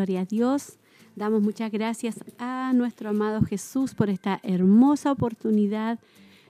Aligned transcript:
Gloria 0.00 0.22
a 0.22 0.24
Dios. 0.24 0.78
Damos 1.14 1.42
muchas 1.42 1.70
gracias 1.70 2.18
a 2.38 2.72
nuestro 2.74 3.10
amado 3.10 3.42
Jesús 3.42 3.92
por 3.92 4.08
esta 4.08 4.40
hermosa 4.42 5.12
oportunidad 5.12 5.98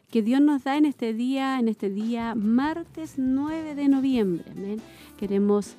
que 0.08 0.22
Dios 0.22 0.40
nos 0.40 0.62
da 0.62 0.76
en 0.76 0.84
este 0.84 1.14
día, 1.14 1.58
en 1.58 1.66
este 1.66 1.90
día 1.90 2.36
martes 2.36 3.14
9 3.16 3.74
de 3.74 3.88
noviembre. 3.88 4.76
Queremos 5.18 5.74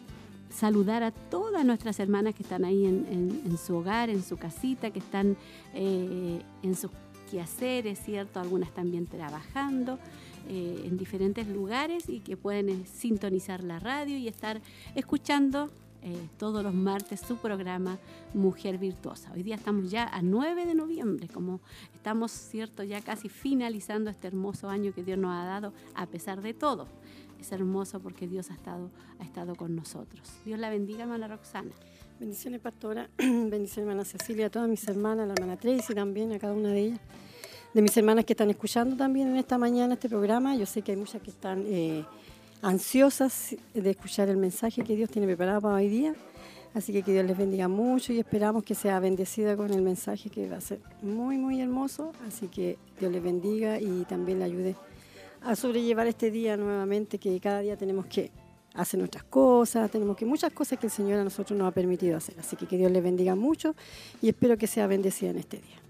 saludar 0.50 1.02
a 1.02 1.12
todas 1.12 1.64
nuestras 1.64 1.98
hermanas 2.02 2.36
que 2.36 2.44
están 2.44 2.66
ahí 2.66 2.86
en, 2.86 3.58
su 3.58 3.78
hogar, 3.78 4.10
en 4.10 4.22
su 4.22 4.36
casita, 4.36 4.92
que 4.92 5.00
están 5.00 5.38
eh, 5.74 6.42
en 6.64 6.76
sus 6.76 6.92
quehaceres, 7.32 8.00
¿cierto? 8.04 8.42
Algunas 8.42 8.74
también 8.74 9.08
trabajando 9.08 9.98
eh, 10.50 10.84
en 10.86 10.98
diferentes 10.98 11.48
lugares 11.48 12.10
y 12.10 12.20
que 12.20 12.36
pueden 12.36 12.68
eh, 12.68 12.84
sintonizar 12.86 13.64
la 13.64 13.80
radio 13.80 14.18
y 14.18 14.28
estar 14.28 14.60
escuchando 14.94 15.70
eh, 16.04 16.28
todos 16.38 16.64
los 16.64 16.74
martes 16.74 17.20
su 17.20 17.38
programa 17.38 18.00
Mujer 18.34 18.80
Virtuosa. 18.80 19.32
Hoy 19.36 19.44
día 19.44 19.56
estamos 19.56 19.92
ya 19.92 20.08
a 20.08 20.24
9 20.24 20.66
de 20.66 20.74
noviembre, 20.74 21.28
como 21.28 21.62
estamos, 21.94 22.32
cierto, 22.32 22.82
ya 22.82 23.02
casi 23.02 23.30
finalizando 23.30 24.10
este 24.10 24.28
hermoso 24.28 24.68
año 24.68 24.94
que 24.94 25.04
Dios 25.04 25.20
nos 25.20 25.32
ha 25.32 25.46
dado, 25.46 25.74
a 25.94 26.08
pesar 26.08 26.42
de 26.42 26.56
todo. 26.56 26.88
Es 27.40 27.52
hermoso 27.52 28.00
porque 28.00 28.28
Dios 28.28 28.50
ha 28.50 28.56
estado, 28.56 28.90
ha 29.20 29.24
estado 29.24 29.56
con 29.56 29.76
nosotros. 29.76 30.22
Dios 30.44 30.60
la 30.60 30.70
bendiga, 30.72 31.04
hermana 31.04 31.28
Roxana. 31.28 31.72
Bendiciones, 32.20 32.62
pastora. 32.62 33.10
Bendiciones, 33.18 33.78
hermana 33.78 34.06
Cecilia, 34.06 34.48
a 34.48 34.50
todas 34.50 34.70
mis 34.70 34.88
hermanas, 34.88 35.28
la 35.28 35.34
hermana 35.34 35.58
Tracy 35.58 35.94
también, 35.94 36.32
a 36.32 36.40
cada 36.40 36.54
una 36.54 36.70
de 36.70 36.80
ellas. 36.80 37.00
De 37.76 37.82
mis 37.82 37.96
hermanas 37.96 38.26
que 38.26 38.34
están 38.34 38.50
escuchando 38.50 38.96
también 38.96 39.28
en 39.30 39.38
esta 39.38 39.58
mañana 39.58 39.94
este 39.94 40.10
programa. 40.10 40.56
Yo 40.56 40.66
sé 40.66 40.82
que 40.82 40.94
hay 40.94 40.98
muchas 40.98 41.22
que 41.22 41.30
están... 41.30 41.64
Eh, 41.68 42.04
ansiosas 42.62 43.56
de 43.74 43.90
escuchar 43.90 44.30
el 44.30 44.38
mensaje 44.38 44.84
que 44.84 44.96
Dios 44.96 45.10
tiene 45.10 45.28
preparado 45.28 45.62
para 45.62 45.76
hoy 45.76 45.90
día. 45.90 46.16
Así 46.74 46.94
que 46.94 47.04
que 47.04 47.12
Dios 47.12 47.26
les 47.26 47.38
bendiga 47.38 47.68
mucho 47.68 48.14
y 48.14 48.20
esperamos 48.20 48.64
que 48.64 48.76
sea 48.76 49.00
bendecida 49.00 49.58
con 49.58 49.74
el 49.74 49.82
mensaje 49.82 50.30
que 50.30 50.48
va 50.48 50.58
a 50.58 50.62
ser 50.62 50.80
muy, 51.02 51.38
muy 51.38 51.60
hermoso. 51.60 52.14
Así 52.28 52.48
que 52.48 52.78
Dios 53.00 53.12
les 53.12 53.22
bendiga 53.22 53.80
y 53.80 54.06
también 54.06 54.40
le 54.40 54.46
ayude 54.46 54.76
a 55.42 55.56
sobrellevar 55.56 56.08
este 56.08 56.32
día 56.32 56.56
nuevamente, 56.56 57.18
que 57.18 57.38
cada 57.42 57.60
día 57.60 57.76
tenemos 57.76 58.06
que 58.06 58.32
hacer 58.74 59.00
nuestras 59.00 59.26
cosas, 59.26 59.92
tenemos 59.92 60.16
que 60.16 60.26
muchas 60.26 60.54
cosas 60.54 60.80
que 60.80 60.86
el 60.86 60.92
Señor 60.92 61.20
a 61.20 61.24
nosotros 61.26 61.60
nos 61.60 61.68
ha 61.68 61.72
permitido 61.72 62.16
hacer. 62.16 62.40
Así 62.40 62.56
que 62.56 62.68
que 62.68 62.78
Dios 62.78 62.92
les 62.92 63.04
bendiga 63.04 63.36
mucho 63.36 63.76
y 64.22 64.30
espero 64.30 64.58
que 64.58 64.68
sea 64.68 64.88
bendecida 64.88 65.32
en 65.32 65.40
este 65.40 65.58
día. 65.58 65.81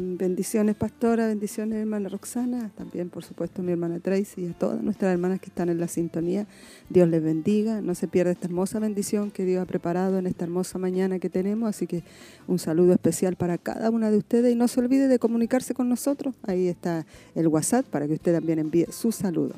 Bendiciones, 0.00 0.76
pastora, 0.76 1.26
bendiciones, 1.26 1.76
hermana 1.76 2.08
Roxana, 2.08 2.70
también, 2.76 3.10
por 3.10 3.24
supuesto, 3.24 3.64
mi 3.64 3.72
hermana 3.72 3.98
Tracy 3.98 4.42
y 4.42 4.46
a 4.46 4.52
todas 4.52 4.80
nuestras 4.80 5.12
hermanas 5.12 5.40
que 5.40 5.46
están 5.46 5.70
en 5.70 5.80
la 5.80 5.88
sintonía. 5.88 6.46
Dios 6.88 7.08
les 7.08 7.20
bendiga, 7.20 7.80
no 7.80 7.96
se 7.96 8.06
pierda 8.06 8.30
esta 8.30 8.46
hermosa 8.46 8.78
bendición 8.78 9.32
que 9.32 9.44
Dios 9.44 9.60
ha 9.60 9.66
preparado 9.66 10.18
en 10.18 10.28
esta 10.28 10.44
hermosa 10.44 10.78
mañana 10.78 11.18
que 11.18 11.28
tenemos, 11.28 11.68
así 11.68 11.88
que 11.88 12.04
un 12.46 12.60
saludo 12.60 12.92
especial 12.92 13.34
para 13.34 13.58
cada 13.58 13.90
una 13.90 14.12
de 14.12 14.18
ustedes 14.18 14.52
y 14.52 14.54
no 14.54 14.68
se 14.68 14.78
olvide 14.78 15.08
de 15.08 15.18
comunicarse 15.18 15.74
con 15.74 15.88
nosotros. 15.88 16.32
Ahí 16.44 16.68
está 16.68 17.04
el 17.34 17.48
WhatsApp 17.48 17.84
para 17.86 18.06
que 18.06 18.12
usted 18.12 18.32
también 18.32 18.60
envíe 18.60 18.86
su 18.92 19.10
saludo. 19.10 19.56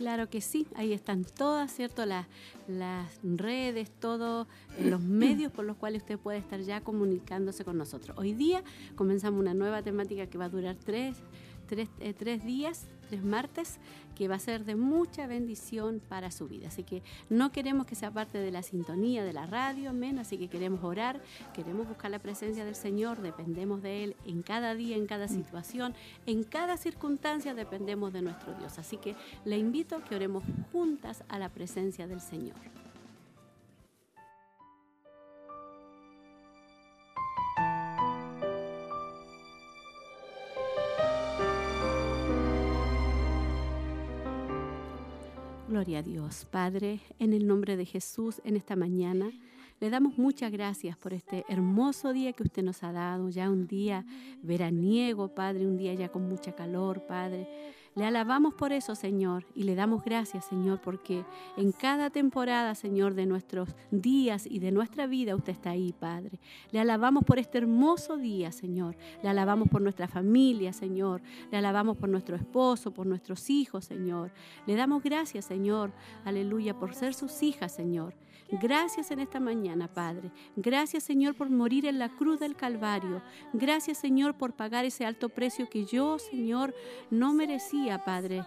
Claro 0.00 0.30
que 0.30 0.40
sí, 0.40 0.66
ahí 0.76 0.94
están 0.94 1.24
todas, 1.24 1.70
¿cierto? 1.70 2.06
Las, 2.06 2.26
las 2.66 3.20
redes, 3.22 3.90
todos 3.90 4.46
eh, 4.78 4.88
los 4.88 5.02
medios 5.02 5.52
por 5.52 5.66
los 5.66 5.76
cuales 5.76 6.00
usted 6.00 6.18
puede 6.18 6.38
estar 6.38 6.58
ya 6.62 6.80
comunicándose 6.80 7.66
con 7.66 7.76
nosotros. 7.76 8.16
Hoy 8.16 8.32
día 8.32 8.64
comenzamos 8.96 9.38
una 9.38 9.52
nueva 9.52 9.82
temática 9.82 10.26
que 10.26 10.38
va 10.38 10.46
a 10.46 10.48
durar 10.48 10.74
tres, 10.74 11.18
tres, 11.66 11.90
eh, 12.00 12.14
tres 12.14 12.42
días 12.46 12.86
tres 13.10 13.24
martes, 13.24 13.78
que 14.14 14.28
va 14.28 14.36
a 14.36 14.38
ser 14.38 14.64
de 14.64 14.76
mucha 14.76 15.26
bendición 15.26 16.00
para 16.08 16.30
su 16.30 16.46
vida. 16.46 16.68
Así 16.68 16.84
que 16.84 17.02
no 17.28 17.50
queremos 17.50 17.86
que 17.86 17.96
sea 17.96 18.12
parte 18.12 18.38
de 18.38 18.52
la 18.52 18.62
sintonía 18.62 19.24
de 19.24 19.32
la 19.32 19.46
radio, 19.46 19.90
amén. 19.90 20.18
Así 20.18 20.38
que 20.38 20.48
queremos 20.48 20.84
orar, 20.84 21.20
queremos 21.52 21.88
buscar 21.88 22.10
la 22.12 22.20
presencia 22.20 22.64
del 22.64 22.76
Señor, 22.76 23.20
dependemos 23.20 23.82
de 23.82 24.04
Él 24.04 24.16
en 24.24 24.42
cada 24.42 24.74
día, 24.74 24.96
en 24.96 25.06
cada 25.06 25.26
situación, 25.26 25.94
en 26.26 26.44
cada 26.44 26.76
circunstancia 26.76 27.54
dependemos 27.54 28.12
de 28.12 28.22
nuestro 28.22 28.54
Dios. 28.54 28.78
Así 28.78 28.96
que 28.96 29.16
le 29.44 29.58
invito 29.58 29.96
a 29.96 30.04
que 30.04 30.14
oremos 30.14 30.44
juntas 30.70 31.24
a 31.28 31.38
la 31.38 31.48
presencia 31.48 32.06
del 32.06 32.20
Señor. 32.20 32.79
Gloria 45.70 46.00
a 46.00 46.02
Dios. 46.02 46.48
Padre, 46.50 46.98
en 47.20 47.32
el 47.32 47.46
nombre 47.46 47.76
de 47.76 47.84
Jesús, 47.84 48.40
en 48.42 48.56
esta 48.56 48.74
mañana, 48.74 49.30
le 49.78 49.88
damos 49.88 50.18
muchas 50.18 50.50
gracias 50.50 50.96
por 50.96 51.14
este 51.14 51.44
hermoso 51.48 52.12
día 52.12 52.32
que 52.32 52.42
usted 52.42 52.64
nos 52.64 52.82
ha 52.82 52.90
dado, 52.90 53.28
ya 53.28 53.48
un 53.48 53.68
día 53.68 54.04
veraniego, 54.42 55.32
Padre, 55.32 55.68
un 55.68 55.76
día 55.76 55.94
ya 55.94 56.08
con 56.08 56.28
mucha 56.28 56.56
calor, 56.56 57.06
Padre. 57.06 57.46
Le 58.00 58.06
alabamos 58.06 58.54
por 58.54 58.72
eso, 58.72 58.94
Señor, 58.94 59.44
y 59.54 59.64
le 59.64 59.74
damos 59.74 60.02
gracias, 60.02 60.46
Señor, 60.46 60.80
porque 60.80 61.22
en 61.58 61.70
cada 61.70 62.08
temporada, 62.08 62.74
Señor, 62.74 63.12
de 63.12 63.26
nuestros 63.26 63.68
días 63.90 64.46
y 64.46 64.58
de 64.58 64.72
nuestra 64.72 65.06
vida, 65.06 65.36
usted 65.36 65.52
está 65.52 65.72
ahí, 65.72 65.92
Padre. 65.92 66.40
Le 66.70 66.80
alabamos 66.80 67.24
por 67.24 67.38
este 67.38 67.58
hermoso 67.58 68.16
día, 68.16 68.52
Señor. 68.52 68.96
Le 69.22 69.28
alabamos 69.28 69.68
por 69.68 69.82
nuestra 69.82 70.08
familia, 70.08 70.72
Señor. 70.72 71.20
Le 71.50 71.58
alabamos 71.58 71.98
por 71.98 72.08
nuestro 72.08 72.36
esposo, 72.36 72.90
por 72.90 73.06
nuestros 73.06 73.50
hijos, 73.50 73.84
Señor. 73.84 74.30
Le 74.66 74.76
damos 74.76 75.02
gracias, 75.02 75.44
Señor, 75.44 75.92
aleluya, 76.24 76.72
por 76.72 76.94
ser 76.94 77.12
sus 77.12 77.42
hijas, 77.42 77.70
Señor. 77.70 78.14
Gracias 78.52 79.10
en 79.10 79.20
esta 79.20 79.38
mañana, 79.38 79.86
Padre. 79.86 80.30
Gracias, 80.56 81.04
Señor, 81.04 81.34
por 81.34 81.50
morir 81.50 81.86
en 81.86 81.98
la 81.98 82.08
cruz 82.08 82.40
del 82.40 82.56
Calvario. 82.56 83.22
Gracias, 83.52 83.98
Señor, 83.98 84.34
por 84.34 84.54
pagar 84.54 84.84
ese 84.84 85.04
alto 85.04 85.28
precio 85.28 85.68
que 85.68 85.84
yo, 85.84 86.18
Señor, 86.18 86.74
no 87.10 87.32
merecía, 87.32 88.04
Padre. 88.04 88.44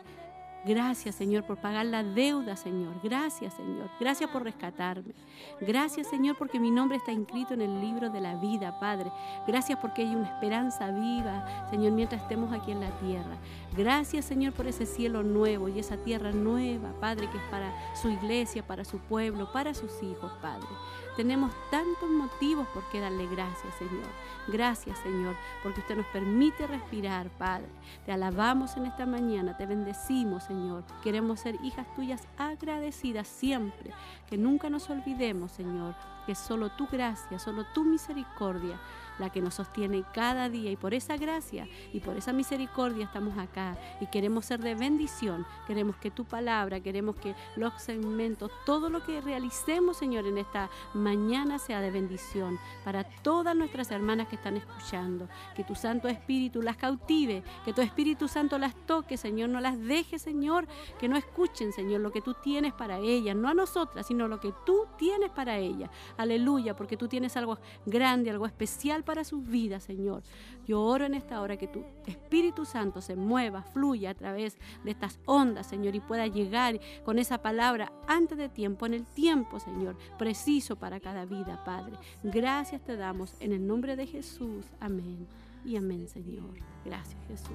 Gracias, 0.66 1.16
Señor, 1.16 1.44
por 1.44 1.58
pagar 1.58 1.86
la 1.86 2.04
deuda, 2.04 2.56
Señor. 2.56 2.94
Gracias, 3.04 3.54
Señor. 3.54 3.90
Gracias 4.00 4.30
por 4.30 4.44
rescatarme. 4.44 5.14
Gracias, 5.60 6.08
Señor, 6.08 6.38
porque 6.38 6.60
mi 6.60 6.72
nombre 6.72 6.98
está 6.98 7.12
inscrito 7.12 7.54
en 7.54 7.62
el 7.62 7.82
libro 7.82 8.10
de 8.10 8.22
la 8.22 8.36
vida, 8.36 8.80
Padre. 8.80 9.12
Gracias 9.46 9.78
porque 9.80 10.04
hay 10.04 10.16
una 10.16 10.28
esperanza 10.28 10.90
viva, 10.92 11.68
Señor, 11.70 11.92
mientras 11.92 12.22
estemos 12.22 12.54
aquí 12.54 12.72
en 12.72 12.80
la 12.80 12.92
tierra. 13.00 13.38
Gracias, 13.76 14.24
Señor, 14.24 14.54
por 14.54 14.68
ese 14.68 14.86
cielo 14.86 15.22
nuevo 15.22 15.68
y 15.68 15.80
esa 15.80 15.98
tierra 15.98 16.32
nueva, 16.32 16.94
Padre, 17.02 17.30
que 17.30 17.38
es 17.38 17.44
para 17.52 17.74
su 17.96 18.10
iglesia, 18.10 18.66
para 18.66 18.86
su 18.86 19.00
pueblo, 19.00 19.52
para 19.52 19.74
sus 19.74 20.02
hijos, 20.02 20.32
Padre. 20.42 20.68
Tenemos 21.16 21.52
tantos 21.70 22.10
motivos 22.10 22.68
por 22.70 22.84
qué 22.90 23.00
darle 23.00 23.28
gracias, 23.28 23.74
Señor. 23.76 24.08
Gracias, 24.48 24.98
Señor, 25.00 25.36
porque 25.62 25.82
usted 25.82 25.96
nos 25.96 26.08
permite 26.08 26.66
respirar, 26.66 27.30
Padre. 27.38 27.68
Te 28.06 28.12
alabamos 28.12 28.76
en 28.78 28.88
esta 28.88 29.06
mañana, 29.06 29.56
te 29.56 29.66
bendecimos, 29.66 30.44
Señor. 30.44 30.84
Queremos 31.04 31.42
ser 31.42 31.56
hijas 31.64 31.86
tuyas 31.96 32.28
agradecidas 32.38 33.28
siempre, 33.28 33.92
que 34.28 34.38
nunca 34.38 34.70
nos 34.70 34.90
olvidemos, 34.90 35.52
Señor, 35.52 35.96
que 36.26 36.34
solo 36.34 36.72
tu 36.72 36.88
gracia, 36.88 37.38
solo 37.38 37.66
tu 37.74 37.84
misericordia 37.84 38.80
la 39.20 39.30
que 39.30 39.42
nos 39.42 39.56
sostiene 39.56 40.04
cada 40.14 40.50
día. 40.50 40.72
Y 40.72 40.76
por 40.76 40.94
esa 40.94 41.18
gracia 41.18 41.68
y 41.92 42.00
por 42.00 42.18
esa 42.18 42.34
misericordia 42.34 43.06
estamos 43.06 43.38
acá. 43.38 43.78
Y 44.00 44.08
queremos 44.08 44.46
ser 44.46 44.62
de 44.62 44.76
bendición, 44.76 45.46
queremos 45.68 45.96
que 45.98 46.12
tu 46.12 46.26
palabra, 46.26 46.80
queremos 46.80 47.16
que 47.16 47.36
los 47.56 47.74
segmentos, 47.82 48.52
todo 48.66 48.90
lo 48.90 49.04
que 49.04 49.22
realicemos, 49.22 49.98
Señor, 49.98 50.26
en 50.26 50.38
esta 50.38 50.70
mañana 50.94 51.60
sea 51.60 51.82
de 51.82 51.92
bendición 51.92 52.60
para 52.84 53.04
todas 53.04 53.56
nuestras 53.56 53.92
hermanas 53.92 54.28
que 54.28 54.36
están 54.36 54.58
escuchando, 54.58 55.28
que 55.56 55.64
tu 55.64 55.76
Santo 55.76 56.08
Espíritu 56.08 56.62
las 56.62 56.78
cautive, 56.78 57.44
que 57.66 57.74
tu 57.74 57.82
Espíritu 57.82 58.28
Santo 58.28 58.58
las 58.58 58.76
toque, 58.86 59.18
Señor, 59.18 59.50
no 59.50 59.60
las 59.60 59.80
deje, 59.80 60.20
Señor, 60.20 60.68
que 61.00 61.08
no 61.08 61.18
escuchen, 61.18 61.72
Señor, 61.72 62.02
lo 62.02 62.12
que 62.12 62.22
tú 62.22 62.34
tienes 62.34 62.74
para 62.74 62.98
ellas, 62.98 63.36
no 63.36 63.50
a 63.50 63.54
nosotras, 63.54 64.08
sino 64.08 64.28
lo 64.28 64.40
que 64.40 64.54
tú 64.66 64.88
tienes 64.98 65.32
para 65.32 65.58
ellas. 65.58 65.90
Aleluya, 66.18 66.76
porque 66.76 66.98
tú 66.98 67.08
tienes 67.08 67.36
algo 67.38 67.58
grande, 67.86 68.30
algo 68.32 68.46
especial 68.46 69.03
para 69.04 69.24
sus 69.24 69.46
vidas, 69.48 69.84
Señor. 69.84 70.24
Yo 70.66 70.82
oro 70.82 71.06
en 71.06 71.14
esta 71.14 71.42
hora 71.42 71.58
que 71.58 71.68
tu 71.68 71.84
Espíritu 72.06 72.66
Santo 72.66 73.02
se 73.02 73.16
mueva, 73.16 73.64
fluya 73.64 74.12
a 74.12 74.14
través 74.14 74.58
de 74.84 74.92
estas 74.92 75.20
ondas, 75.26 75.68
Señor, 75.68 75.96
y 75.96 76.00
pueda 76.00 76.28
llegar 76.28 76.80
con 77.04 77.20
esa 77.20 77.40
palabra 77.40 77.92
antes 78.08 78.38
de 78.38 78.50
tiempo, 78.50 78.86
en 78.86 78.94
el 78.94 79.06
tiempo, 79.06 79.60
Señor, 79.60 79.98
preciso 80.18 80.76
para 80.76 81.00
cada 81.00 81.26
vida, 81.26 81.64
Padre. 81.66 81.98
Gracias 82.24 82.82
te 82.84 82.96
damos 82.96 83.36
en 83.40 83.54
el 83.54 83.66
nombre 83.66 83.96
de 83.96 84.08
Jesús. 84.08 84.66
Amén. 84.80 85.28
Y 85.66 85.78
amén, 85.78 86.08
Señor. 86.08 86.60
Gracias, 86.84 87.18
Jesús. 87.28 87.54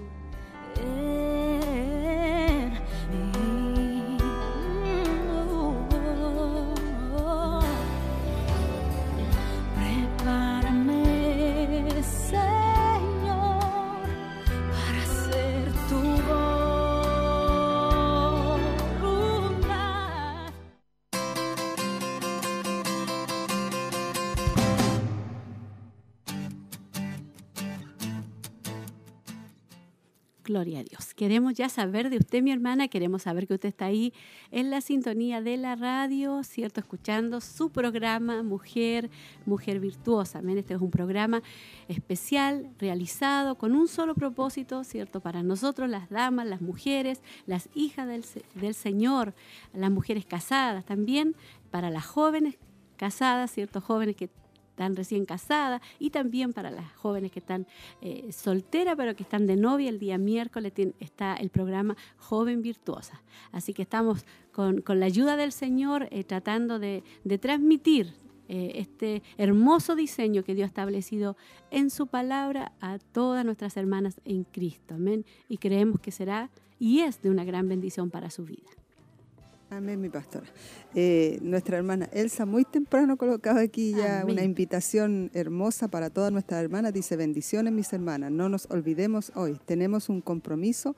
say 12.08 12.48
Gloria 30.49 30.81
a 30.81 30.83
Dios. 30.83 31.12
Queremos 31.12 31.53
ya 31.53 31.69
saber 31.69 32.09
de 32.09 32.17
usted, 32.17 32.43
mi 32.43 32.50
hermana, 32.50 32.89
queremos 32.89 33.25
saber 33.25 33.47
que 33.47 33.53
usted 33.53 33.69
está 33.69 33.85
ahí 33.85 34.15
en 34.50 34.71
la 34.71 34.81
sintonía 34.81 35.43
de 35.43 35.59
la 35.59 35.77
radio, 35.77 36.43
¿cierto? 36.43 36.81
Escuchando 36.81 37.43
su 37.43 37.69
programa 37.69 38.43
Mujer, 38.43 39.11
Mujer 39.45 39.79
Virtuosa. 39.79 40.39
Amén. 40.39 40.56
Este 40.56 40.73
es 40.73 40.81
un 40.81 40.91
programa 40.91 41.43
especial, 41.87 42.71
realizado 42.79 43.56
con 43.56 43.75
un 43.75 43.89
solo 43.89 44.15
propósito, 44.15 44.85
¿cierto? 44.85 45.21
Para 45.21 45.43
nosotros, 45.43 45.87
las 45.91 46.09
damas, 46.09 46.47
las 46.47 46.62
mujeres, 46.62 47.21
las 47.45 47.69
hijas 47.75 48.09
del, 48.09 48.25
del 48.55 48.73
Señor, 48.73 49.35
las 49.75 49.91
mujeres 49.91 50.25
casadas 50.25 50.87
también, 50.87 51.37
para 51.71 51.91
las 51.91 52.06
jóvenes 52.06 52.56
casadas, 52.97 53.50
¿cierto? 53.50 53.83
Jóvenes 53.83 54.17
que 54.17 54.31
están 54.78 54.94
recién 54.94 55.26
casadas 55.26 55.82
y 55.98 56.10
también 56.10 56.52
para 56.52 56.70
las 56.70 56.92
jóvenes 56.92 57.32
que 57.32 57.40
están 57.40 57.66
eh, 58.00 58.30
solteras 58.30 58.94
pero 58.96 59.16
que 59.16 59.25
están 59.25 59.48
de 59.48 59.56
novia. 59.56 59.88
El 59.88 59.98
día 59.98 60.19
miércoles 60.19 60.72
está 61.00 61.34
el 61.34 61.50
programa 61.50 61.96
Joven 62.16 62.62
Virtuosa. 62.62 63.20
Así 63.50 63.75
que 63.75 63.82
estamos 63.82 64.25
con, 64.52 64.84
la 64.86 65.06
ayuda 65.06 65.36
del 65.36 65.50
Señor 65.50 66.06
eh, 66.12 66.22
tratando 66.22 66.78
de, 66.78 67.02
transmitir 67.40 68.14
eh, 68.48 68.75
este 68.76 69.25
hermoso 69.36 69.96
diseño 69.96 70.44
que 70.44 70.54
Dios 70.54 70.66
ha 70.66 70.69
establecido 70.69 71.36
en 71.72 71.90
su 71.90 72.06
palabra 72.06 72.70
a 72.80 72.98
todas 72.98 73.44
nuestras 73.44 73.76
hermanas 73.76 74.20
en 74.25 74.44
Cristo. 74.44 74.94
Amén. 74.94 75.26
Y 75.48 75.58
creemos 75.58 75.98
que 75.98 76.12
será 76.12 76.50
y 76.78 77.00
es 77.00 77.20
de 77.20 77.30
una 77.30 77.44
gran 77.44 77.69
bendición 77.69 78.10
para 78.10 78.30
su 78.30 78.44
vida. 78.44 78.77
Amén, 79.70 80.00
mi 80.00 80.09
pastora. 80.09 80.47
Eh, 80.94 81.38
nuestra 81.43 81.76
hermana 81.76 82.09
Elsa 82.12 82.47
muy 82.47 82.65
temprano 82.65 83.19
colocaba 83.19 83.61
aquí 83.61 83.93
ya 83.93 84.25
una 84.26 84.43
invitación 84.43 85.31
hermosa 85.35 85.88
para 85.88 86.09
todas 86.09 86.32
nuestras 86.32 86.62
hermanas. 86.62 86.94
Dice, 86.94 87.17
bendiciones 87.17 87.73
mis 87.73 87.93
hermanas, 87.93 88.31
no 88.31 88.49
nos 88.49 88.67
olvidemos 88.70 89.31
hoy. 89.35 89.59
Tenemos 89.67 90.09
un 90.09 90.23
compromiso 90.23 90.97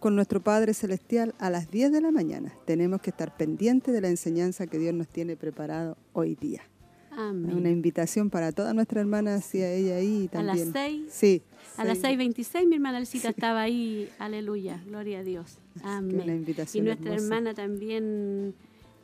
con 0.00 0.16
nuestro 0.16 0.42
Padre 0.42 0.74
Celestial 0.74 1.34
a 1.38 1.48
las 1.48 1.70
10 1.70 1.92
de 1.92 2.00
la 2.02 2.10
mañana. 2.10 2.52
Tenemos 2.66 3.00
que 3.00 3.08
estar 3.08 3.34
pendientes 3.36 3.94
de 3.94 4.02
la 4.02 4.08
enseñanza 4.08 4.66
que 4.66 4.78
Dios 4.78 4.92
nos 4.94 5.08
tiene 5.08 5.36
preparado 5.36 5.96
hoy 6.12 6.34
día. 6.34 6.69
Amén. 7.28 7.54
Una 7.54 7.70
invitación 7.70 8.30
para 8.30 8.52
todas 8.52 8.74
nuestras 8.74 9.02
hermanas 9.02 9.54
y 9.54 9.62
a 9.62 9.72
ella 9.72 9.96
ahí 9.96 10.28
también. 10.28 10.50
A 10.50 10.64
las 10.64 10.72
6. 10.72 11.02
Sí. 11.10 11.42
A 11.76 11.84
las 11.84 12.02
6.26 12.02 12.66
mi 12.66 12.74
hermana 12.76 12.98
Elcita 12.98 13.30
estaba 13.30 13.62
ahí. 13.62 14.08
Aleluya, 14.18 14.82
gloria 14.86 15.20
a 15.20 15.22
Dios. 15.22 15.58
Amén. 15.82 16.44
y 16.74 16.80
nuestra 16.80 17.14
hermana 17.14 17.54
también, 17.54 18.54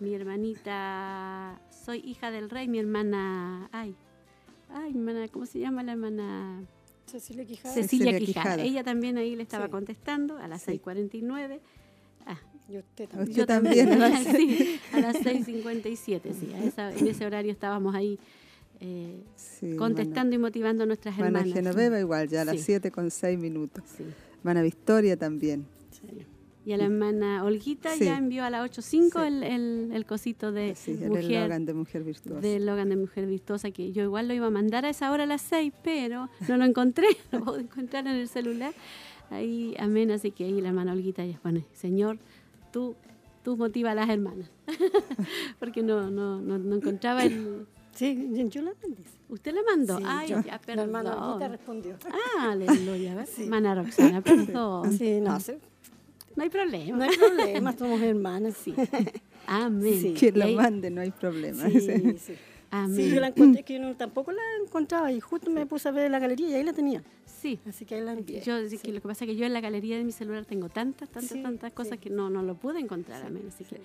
mi 0.01 0.15
hermanita, 0.15 1.61
soy 1.85 1.99
hija 1.99 2.31
del 2.31 2.51
rey, 2.51 2.69
mi 2.69 2.79
hermana, 2.79 3.69
ay, 3.73 3.95
ay, 4.71 4.91
hermana, 4.91 5.29
¿cómo 5.29 5.47
se 5.47 5.59
llama 5.59 5.83
la 5.83 5.93
hermana? 5.93 6.65
Cecilia 7.07 7.45
Quijada. 7.45 7.75
Cecilia, 7.75 8.19
Quijada. 8.19 8.63
Ella 8.63 8.83
también 8.83 9.17
ahí 9.17 9.37
le 9.37 9.43
estaba 9.43 9.69
contestando 9.69 10.39
a 10.39 10.49
las 10.49 10.67
6.49. 10.67 11.61
Y 12.69 12.79
usted 12.79 13.09
también. 13.09 13.37
Yo 13.37 13.47
también. 13.47 13.93
a 13.93 13.97
las, 13.97 14.25
sí, 14.37 14.81
a 14.93 15.01
las 15.01 15.17
6.57, 15.17 16.21
sí. 16.33 16.51
en 16.99 17.07
ese 17.07 17.27
horario 17.27 17.53
estábamos 17.53 17.95
ahí 17.95 18.19
eh, 18.81 19.23
contestando 19.79 20.35
y 20.35 20.39
motivando 20.39 20.85
a 20.85 20.87
nuestras 20.87 21.19
hermanas. 21.19 21.47
Mana 21.47 21.55
Genoveva 21.55 22.01
igual, 22.01 22.29
ya 22.29 22.43
a 22.43 22.45
las 22.45 22.61
7 22.61 22.91
con 22.91 23.11
6 23.11 23.39
minutos. 23.39 23.85
Mana 24.43 24.63
Victoria 24.63 25.17
también. 25.17 25.67
Y 26.65 26.73
a 26.73 26.77
la 26.77 26.87
hermana 26.87 27.45
Olguita 27.45 27.95
ya 27.95 28.19
envió 28.19 28.43
a 28.43 28.51
las 28.51 28.69
8.05 28.69 29.25
el, 29.25 29.43
el, 29.45 29.91
el, 29.95 30.05
cosito 30.05 30.51
de 30.51 30.75
mujer. 31.09 31.43
Logan 31.43 31.65
de 31.65 31.75
Mujer 31.75 32.03
Virtuosa. 32.03 32.41
De 32.41 32.59
Logan 32.59 32.89
de 32.89 32.97
Mujer 32.97 33.27
Virtuosa, 33.27 33.71
que 33.71 33.93
yo 33.93 34.03
igual 34.03 34.27
lo 34.27 34.35
iba 34.35 34.49
a 34.49 34.51
mandar 34.51 34.85
a 34.85 34.91
esa 34.91 35.13
hora 35.13 35.23
a 35.23 35.27
las 35.27 35.43
6, 35.43 35.73
pero 35.85 36.29
no 36.49 36.57
lo 36.57 36.65
encontré, 36.65 37.07
lo 37.31 37.45
puedo 37.45 37.61
encontrar 37.61 38.09
en 38.09 38.17
el 38.17 38.27
celular. 38.27 38.75
Ahí, 39.31 39.77
amén, 39.79 40.11
así 40.11 40.33
que 40.33 40.43
ahí 40.43 40.61
la 40.61 40.71
hermana 40.71 40.93
Olguita 40.93 41.25
ya, 41.25 41.39
bueno, 41.45 41.63
Señor, 41.73 42.19
tú, 42.73 42.95
tú 43.43 43.57
motiva 43.57 43.93
a 43.93 43.95
las 43.95 44.09
hermanas. 44.09 44.51
Porque 45.59 45.83
no, 45.83 46.11
no, 46.11 46.41
no, 46.41 46.59
no 46.59 46.77
encontraba 46.77 47.25
el, 47.25 47.67
Sí, 47.97 48.29
yo 48.51 48.61
la 48.61 48.73
mandé. 48.83 49.03
¿Usted 49.31 49.55
la 49.55 49.63
mandó? 49.63 49.99
Ay, 50.05 50.29
ya, 50.29 50.61
perdón. 50.65 50.93
La 50.93 51.01
hermana 51.01 51.49
respondió. 51.49 51.97
Ah, 52.11 52.53
aleluya. 52.53 53.25
Sí. 53.25 53.45
Hermana 53.45 53.75
Roxana, 53.75 54.21
perdón. 54.21 54.93
Sí, 54.93 55.19
no, 55.21 55.41
sí. 55.41 55.53
No 56.37 56.43
hay 56.43 56.51
problema. 56.51 56.99
No 56.99 57.05
hay 57.05 57.17
problema, 57.17 57.73
somos 57.73 58.01
hermanas, 58.03 58.55
sí. 58.63 58.75
Amén. 59.47 60.01
Sí. 60.01 60.15
Quien 60.19 60.39
la 60.39 60.47
mande, 60.49 60.91
no 60.91 61.01
hay 61.01 61.11
problema. 61.11 61.71
Sí, 61.71 61.81
sí. 62.19 62.35
Amén. 62.71 62.97
Sí, 62.97 63.15
yo 63.15 63.21
la 63.21 63.29
encontré, 63.29 63.63
que 63.63 63.79
yo 63.79 63.95
tampoco 63.97 64.33
la 64.33 64.43
encontraba 64.65 65.13
y 65.13 65.21
justo 65.21 65.51
me 65.51 65.67
puse 65.67 65.89
a 65.89 65.93
ver 65.93 66.11
la 66.11 66.19
galería 66.19 66.49
y 66.49 66.55
ahí 66.55 66.65
la 66.65 66.73
tenía. 66.73 67.03
Sí. 67.25 67.59
Así 67.69 67.85
que 67.85 67.97
ahí 67.97 68.01
la 68.01 68.13
envié. 68.13 68.41
Yo, 68.41 68.59
lo 68.59 68.69
que 68.69 69.01
pasa 69.01 69.25
es 69.25 69.31
que 69.31 69.37
yo 69.37 69.47
en 69.47 69.53
la 69.53 69.61
galería 69.61 69.97
de 69.97 70.05
mi 70.05 70.13
celular 70.13 70.45
tengo 70.45 70.69
tantas, 70.69 71.09
tantas, 71.09 71.43
tantas 71.43 71.73
cosas 71.73 71.99
que 71.99 72.11
no, 72.11 72.31
no 72.31 72.43
lo 72.43 72.55
pude 72.55 72.81
encontrar. 72.81 73.25
Amén. 73.25 73.45
Así 73.49 73.65
que 73.65 73.81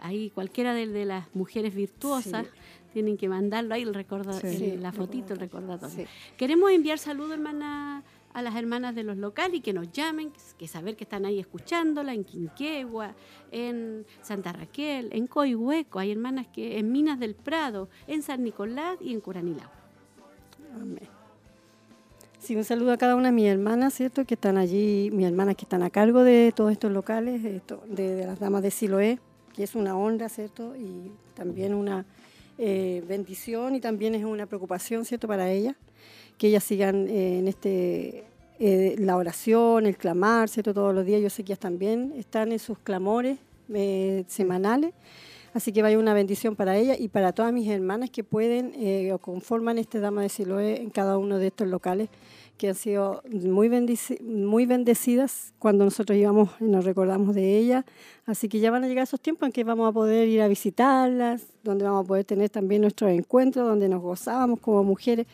ahí 0.00 0.30
cualquiera 0.30 0.74
de, 0.74 0.86
de 0.86 1.04
las 1.04 1.34
mujeres 1.34 1.74
virtuosas 1.74 2.46
tienen 2.92 3.16
que 3.18 3.28
mandarlo 3.28 3.74
ahí, 3.74 3.82
el 3.82 3.92
recordatorio, 3.92 4.76
la 4.80 4.90
fotito, 4.90 5.34
el 5.34 5.40
recordatorio. 5.40 6.06
Queremos 6.38 6.70
enviar 6.70 6.98
saludos, 6.98 7.32
hermana, 7.32 8.02
a 8.36 8.42
las 8.42 8.54
hermanas 8.54 8.94
de 8.94 9.02
los 9.02 9.16
locales 9.16 9.60
y 9.60 9.60
que 9.62 9.72
nos 9.72 9.90
llamen, 9.92 10.30
que 10.58 10.68
saber 10.68 10.94
que 10.94 11.04
están 11.04 11.24
ahí 11.24 11.40
escuchándola 11.40 12.12
en 12.12 12.22
Quinquegua, 12.22 13.14
en 13.50 14.04
Santa 14.20 14.52
Raquel, 14.52 15.08
en 15.12 15.26
Coihueco, 15.26 16.00
hay 16.00 16.12
hermanas 16.12 16.46
que 16.52 16.78
en 16.78 16.92
Minas 16.92 17.18
del 17.18 17.34
Prado, 17.34 17.88
en 18.06 18.22
San 18.22 18.44
Nicolás 18.44 18.98
y 19.00 19.14
en 19.14 19.22
Curanilagua. 19.22 19.72
Amén. 20.74 21.08
Sí, 22.38 22.54
un 22.54 22.64
saludo 22.64 22.92
a 22.92 22.98
cada 22.98 23.16
una 23.16 23.28
de 23.28 23.32
mis 23.32 23.46
hermanas, 23.46 23.94
¿cierto? 23.94 24.26
Que 24.26 24.34
están 24.34 24.58
allí, 24.58 25.10
mis 25.12 25.26
hermanas 25.26 25.56
que 25.56 25.64
están 25.64 25.82
a 25.82 25.88
cargo 25.88 26.22
de 26.22 26.52
todos 26.54 26.72
estos 26.72 26.92
locales, 26.92 27.42
de, 27.42 28.26
las 28.26 28.38
damas 28.38 28.62
de 28.62 28.70
Siloé, 28.70 29.18
que 29.54 29.62
es 29.62 29.74
una 29.74 29.96
honra, 29.96 30.28
¿cierto? 30.28 30.76
Y 30.76 31.10
también 31.34 31.72
una 31.72 32.04
eh, 32.58 33.02
bendición 33.08 33.76
y 33.76 33.80
también 33.80 34.14
es 34.14 34.26
una 34.26 34.44
preocupación, 34.44 35.06
¿cierto?, 35.06 35.26
para 35.26 35.50
ellas, 35.50 35.74
que 36.38 36.48
ellas 36.48 36.64
sigan 36.64 37.08
eh, 37.08 37.38
en 37.38 37.48
este 37.48 38.26
eh, 38.58 38.96
la 38.98 39.16
oración, 39.16 39.86
el 39.86 39.96
clamar, 39.96 40.48
¿cierto?, 40.48 40.74
todos 40.74 40.94
los 40.94 41.04
días. 41.04 41.22
Yo 41.22 41.30
sé 41.30 41.44
que 41.44 41.52
ellas 41.52 41.60
también 41.60 42.12
están 42.16 42.52
en 42.52 42.58
sus 42.58 42.78
clamores 42.78 43.38
semanales. 44.28 44.94
Así 45.52 45.72
que 45.72 45.82
vaya 45.82 45.98
una 45.98 46.14
bendición 46.14 46.54
para 46.54 46.76
ellas 46.76 47.00
y 47.00 47.08
para 47.08 47.32
todas 47.32 47.52
mis 47.52 47.68
hermanas 47.68 48.10
que 48.10 48.22
pueden 48.22 48.72
o 49.12 49.18
conforman 49.18 49.78
este 49.78 50.00
Dama 50.00 50.22
de 50.22 50.28
Siloé 50.28 50.82
en 50.82 50.90
cada 50.90 51.18
uno 51.18 51.38
de 51.38 51.46
estos 51.48 51.66
locales 51.66 52.10
que 52.56 52.68
han 52.68 52.74
sido 52.74 53.22
muy, 53.30 53.68
muy 54.22 54.66
bendecidas 54.66 55.52
cuando 55.58 55.84
nosotros 55.84 56.18
íbamos 56.18 56.50
y 56.60 56.64
nos 56.64 56.84
recordamos 56.84 57.34
de 57.34 57.58
ellas. 57.58 57.84
Así 58.24 58.48
que 58.48 58.60
ya 58.60 58.70
van 58.70 58.84
a 58.84 58.88
llegar 58.88 59.04
esos 59.04 59.20
tiempos 59.20 59.46
en 59.46 59.52
que 59.52 59.62
vamos 59.64 59.88
a 59.88 59.92
poder 59.92 60.28
ir 60.28 60.40
a 60.40 60.48
visitarlas, 60.48 61.46
donde 61.62 61.84
vamos 61.84 62.04
a 62.04 62.08
poder 62.08 62.24
tener 62.24 62.48
también 62.48 62.82
nuestros 62.82 63.10
encuentros, 63.10 63.66
donde 63.66 63.88
nos 63.88 64.00
gozábamos 64.00 64.60
como 64.60 64.82
mujeres, 64.84 65.26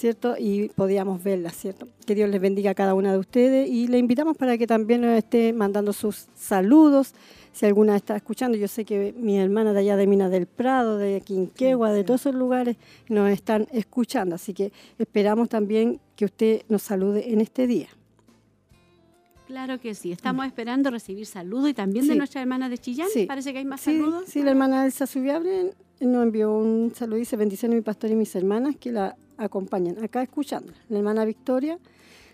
¿cierto? 0.00 0.34
Y 0.38 0.70
podíamos 0.70 1.22
verlas, 1.22 1.54
¿cierto? 1.56 1.86
Que 2.06 2.14
Dios 2.14 2.28
les 2.30 2.40
bendiga 2.40 2.70
a 2.70 2.74
cada 2.74 2.94
una 2.94 3.12
de 3.12 3.18
ustedes 3.18 3.68
y 3.68 3.86
le 3.86 3.98
invitamos 3.98 4.36
para 4.36 4.56
que 4.56 4.66
también 4.66 5.02
nos 5.02 5.16
esté 5.16 5.52
mandando 5.52 5.92
sus 5.92 6.26
saludos 6.34 7.14
si 7.52 7.66
alguna 7.66 7.96
está 7.96 8.16
escuchando, 8.16 8.56
yo 8.56 8.68
sé 8.68 8.84
que 8.84 9.12
mi 9.16 9.38
hermana 9.38 9.72
de 9.72 9.80
allá 9.80 9.96
de 9.96 10.06
Minas 10.06 10.30
del 10.30 10.46
Prado, 10.46 10.98
de 10.98 11.20
Quinquegua, 11.20 11.92
de 11.92 12.04
todos 12.04 12.20
esos 12.22 12.34
lugares, 12.34 12.76
nos 13.08 13.28
están 13.30 13.66
escuchando. 13.72 14.36
Así 14.36 14.54
que 14.54 14.72
esperamos 14.98 15.48
también 15.48 16.00
que 16.16 16.26
usted 16.26 16.62
nos 16.68 16.82
salude 16.82 17.32
en 17.32 17.40
este 17.40 17.66
día. 17.66 17.88
Claro 19.48 19.80
que 19.80 19.94
sí, 19.94 20.12
estamos 20.12 20.46
esperando 20.46 20.90
recibir 20.90 21.26
saludos 21.26 21.70
y 21.70 21.74
también 21.74 22.06
de 22.06 22.14
nuestra 22.14 22.40
hermana 22.40 22.68
de 22.68 22.78
Chillán. 22.78 23.08
Parece 23.26 23.52
que 23.52 23.58
hay 23.58 23.64
más 23.64 23.80
saludos. 23.80 24.26
Sí, 24.28 24.44
la 24.44 24.50
hermana 24.50 24.86
Elsa 24.86 25.08
Subiabre 25.08 25.72
nos 25.98 26.22
envió 26.22 26.52
un 26.52 26.92
saludo, 26.94 27.16
dice 27.16 27.36
bendiciones 27.36 27.74
mi 27.74 27.82
pastor 27.82 28.10
y 28.10 28.14
mis 28.14 28.32
hermanas, 28.36 28.76
que 28.78 28.92
la 28.92 29.16
acompañan 29.40 30.02
acá 30.02 30.22
escuchando. 30.22 30.72
La 30.88 30.98
hermana 30.98 31.24
Victoria 31.24 31.78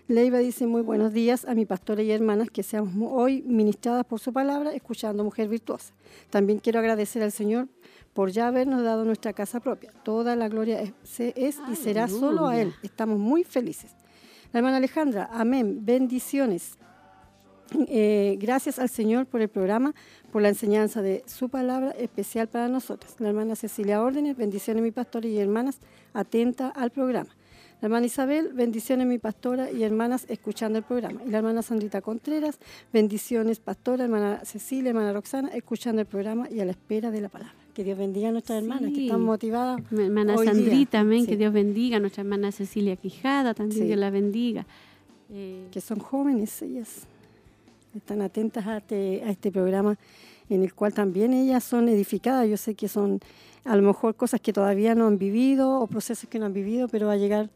Leiva 0.09 0.37
dice 0.37 0.67
muy 0.67 0.83
buenos 0.83 1.11
días 1.11 1.43
a 1.43 1.53
mi 1.53 1.65
pastora 1.65 2.01
y 2.01 2.11
hermanas 2.11 2.49
que 2.49 2.63
seamos 2.63 3.11
hoy 3.11 3.41
ministradas 3.41 4.05
por 4.05 4.21
su 4.21 4.31
palabra, 4.31 4.73
escuchando 4.73 5.21
Mujer 5.21 5.49
Virtuosa. 5.49 5.93
También 6.29 6.59
quiero 6.59 6.79
agradecer 6.79 7.21
al 7.23 7.33
Señor 7.33 7.67
por 8.13 8.31
ya 8.31 8.47
habernos 8.47 8.83
dado 8.83 9.03
nuestra 9.03 9.33
casa 9.33 9.59
propia. 9.59 9.91
Toda 10.03 10.37
la 10.37 10.47
gloria 10.47 10.79
es, 10.79 10.93
es 11.19 11.57
y 11.69 11.75
será 11.75 12.07
solo 12.07 12.47
a 12.47 12.57
Él. 12.57 12.73
Estamos 12.83 13.19
muy 13.19 13.43
felices. 13.43 13.91
La 14.53 14.59
hermana 14.59 14.77
Alejandra, 14.77 15.29
amén, 15.29 15.85
bendiciones. 15.85 16.77
Eh, 17.87 18.37
gracias 18.39 18.79
al 18.79 18.89
Señor 18.89 19.25
por 19.25 19.41
el 19.41 19.49
programa, 19.49 19.93
por 20.31 20.41
la 20.41 20.49
enseñanza 20.49 21.01
de 21.01 21.23
su 21.25 21.49
palabra 21.49 21.91
especial 21.91 22.47
para 22.47 22.67
nosotros. 22.67 23.15
La 23.19 23.29
hermana 23.29 23.55
Cecilia 23.55 24.01
Órdenes, 24.01 24.37
bendiciones 24.37 24.83
mi 24.83 24.91
pastora 24.91 25.27
y 25.27 25.37
hermanas, 25.37 25.79
atenta 26.13 26.69
al 26.69 26.91
programa. 26.91 27.29
La 27.79 27.87
hermana 27.87 28.07
Isabel, 28.07 28.49
bendiciones 28.53 29.05
mi 29.05 29.19
pastora 29.19 29.71
y 29.71 29.83
hermanas 29.83 30.25
escuchando 30.29 30.79
el 30.79 30.83
programa. 30.83 31.21
Y 31.23 31.29
la 31.29 31.37
hermana 31.37 31.61
Sandrita 31.61 32.01
Contreras, 32.01 32.57
bendiciones 32.91 33.59
pastora, 33.59 34.05
hermana 34.05 34.41
Cecilia, 34.45 34.89
hermana 34.89 35.13
Roxana, 35.13 35.49
escuchando 35.49 36.01
el 36.01 36.07
programa 36.07 36.49
y 36.49 36.59
a 36.59 36.65
la 36.65 36.71
espera 36.71 37.11
de 37.11 37.21
la 37.21 37.29
palabra. 37.29 37.53
Que 37.75 37.83
Dios 37.83 37.97
bendiga 37.99 38.29
a 38.29 38.31
nuestras 38.31 38.63
hermanas 38.63 38.91
que 38.91 39.05
están 39.05 39.21
motivadas. 39.21 39.79
Hermana 39.91 40.35
Sandrita 40.37 40.99
también, 40.99 41.27
que 41.27 41.37
Dios 41.37 41.53
bendiga. 41.53 41.99
Nuestra 41.99 42.21
hermana 42.21 42.51
Cecilia 42.51 42.95
Quijada 42.95 43.53
también, 43.53 43.85
Dios 43.85 43.99
la 43.99 44.09
bendiga. 44.09 44.65
Eh, 45.29 45.67
que 45.71 45.81
son 45.81 45.99
jóvenes 45.99 46.59
ellas 46.63 47.05
están 47.95 48.21
atentas 48.21 48.65
a 48.67 48.77
este, 48.77 49.23
a 49.25 49.29
este 49.29 49.51
programa 49.51 49.97
en 50.49 50.63
el 50.63 50.73
cual 50.73 50.93
también 50.93 51.33
ellas 51.33 51.63
son 51.63 51.89
edificadas. 51.89 52.47
Yo 52.47 52.57
sé 52.57 52.75
que 52.75 52.87
son 52.87 53.19
a 53.65 53.75
lo 53.75 53.81
mejor 53.81 54.15
cosas 54.15 54.39
que 54.39 54.53
todavía 54.53 54.95
no 54.95 55.07
han 55.07 55.17
vivido 55.17 55.79
o 55.79 55.87
procesos 55.87 56.29
que 56.29 56.39
no 56.39 56.45
han 56.45 56.53
vivido, 56.53 56.87
pero 56.87 57.07
va 57.07 57.13
a 57.13 57.17
llegar 57.17 57.49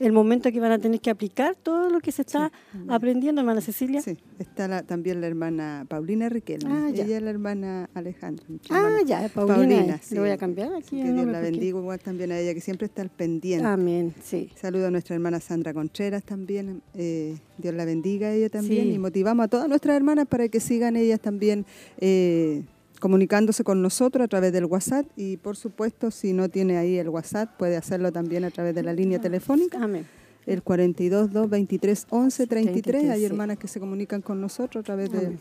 el 0.00 0.12
momento 0.12 0.50
que 0.52 0.60
van 0.60 0.72
a 0.72 0.78
tener 0.78 1.00
que 1.00 1.10
aplicar 1.10 1.56
todo 1.56 1.90
lo 1.90 2.00
que 2.00 2.12
se 2.12 2.22
está 2.22 2.52
aprendiendo, 2.88 3.40
hermana 3.40 3.60
Cecilia. 3.60 4.00
Sí, 4.02 4.16
está 4.38 4.82
también 4.82 5.20
la 5.20 5.26
hermana 5.26 5.86
Paulina 5.88 6.28
Riquelme. 6.28 6.70
Ah, 6.72 6.88
Ella 6.92 7.16
es 7.16 7.22
la 7.22 7.30
hermana 7.30 7.90
Alejandra. 7.94 8.44
ah, 8.70 8.98
ya, 9.06 9.28
Paulina. 9.28 9.98
sí. 10.02 10.14
Lo 10.14 10.22
voy 10.22 10.30
a 10.30 10.36
cambiar 10.36 10.74
aquí. 10.74 11.02
que 11.02 11.12
Dios 11.12 11.26
la 11.26 11.40
bendiga 11.40 11.78
igual 11.78 11.98
también 12.00 12.32
a 12.32 12.38
ella, 12.38 12.54
que 12.54 12.60
siempre 12.60 12.86
está 12.86 13.02
al 13.02 13.10
pendiente. 13.10 13.66
Amén, 13.66 14.14
sí. 14.22 14.50
Saludo 14.60 14.86
a 14.86 14.90
nuestra 14.90 15.14
hermana 15.14 15.40
Sandra 15.40 15.74
Contreras 15.74 16.22
también. 16.22 16.82
Eh, 16.94 17.36
Dios 17.58 17.74
la 17.74 17.84
bendiga 17.84 18.28
a 18.28 18.32
ella 18.32 18.48
también. 18.48 18.92
Y 18.92 18.98
motivamos 18.98 19.44
a 19.44 19.48
todas 19.48 19.68
nuestras 19.68 19.96
hermanas 19.96 20.26
para 20.26 20.48
que 20.48 20.60
sigan 20.60 20.96
ellas 20.96 21.20
también. 21.20 21.66
Eh, 21.98 22.62
comunicándose 22.98 23.64
con 23.64 23.82
nosotros 23.82 24.24
a 24.24 24.28
través 24.28 24.52
del 24.52 24.64
WhatsApp 24.64 25.06
y 25.16 25.36
por 25.36 25.56
supuesto 25.56 26.10
si 26.10 26.32
no 26.32 26.48
tiene 26.48 26.76
ahí 26.78 26.98
el 26.98 27.08
WhatsApp 27.08 27.56
puede 27.56 27.76
hacerlo 27.76 28.12
también 28.12 28.44
a 28.44 28.50
través 28.50 28.74
de 28.74 28.82
la 28.82 28.92
línea 28.92 29.20
telefónica. 29.20 29.82
Amén. 29.82 30.06
El 30.46 30.62
42 30.62 31.30
2 31.32 31.50
23 31.50 32.06
11 32.10 32.46
33. 32.46 33.10
Hay 33.10 33.24
hermanas 33.24 33.58
que 33.58 33.68
se 33.68 33.80
comunican 33.80 34.22
con 34.22 34.40
nosotros 34.40 34.82
a 34.82 34.84
través 34.84 35.10
de, 35.12 35.36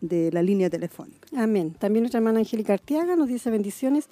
de, 0.00 0.30
la 0.32 0.42
línea 0.42 0.70
telefónica. 0.70 1.28
Amén. 1.36 1.74
También 1.78 2.02
nuestra 2.02 2.18
hermana 2.18 2.38
Angélica 2.38 2.74
Arteaga 2.74 3.16
nos 3.16 3.28
dice 3.28 3.50
bendiciones. 3.50 4.08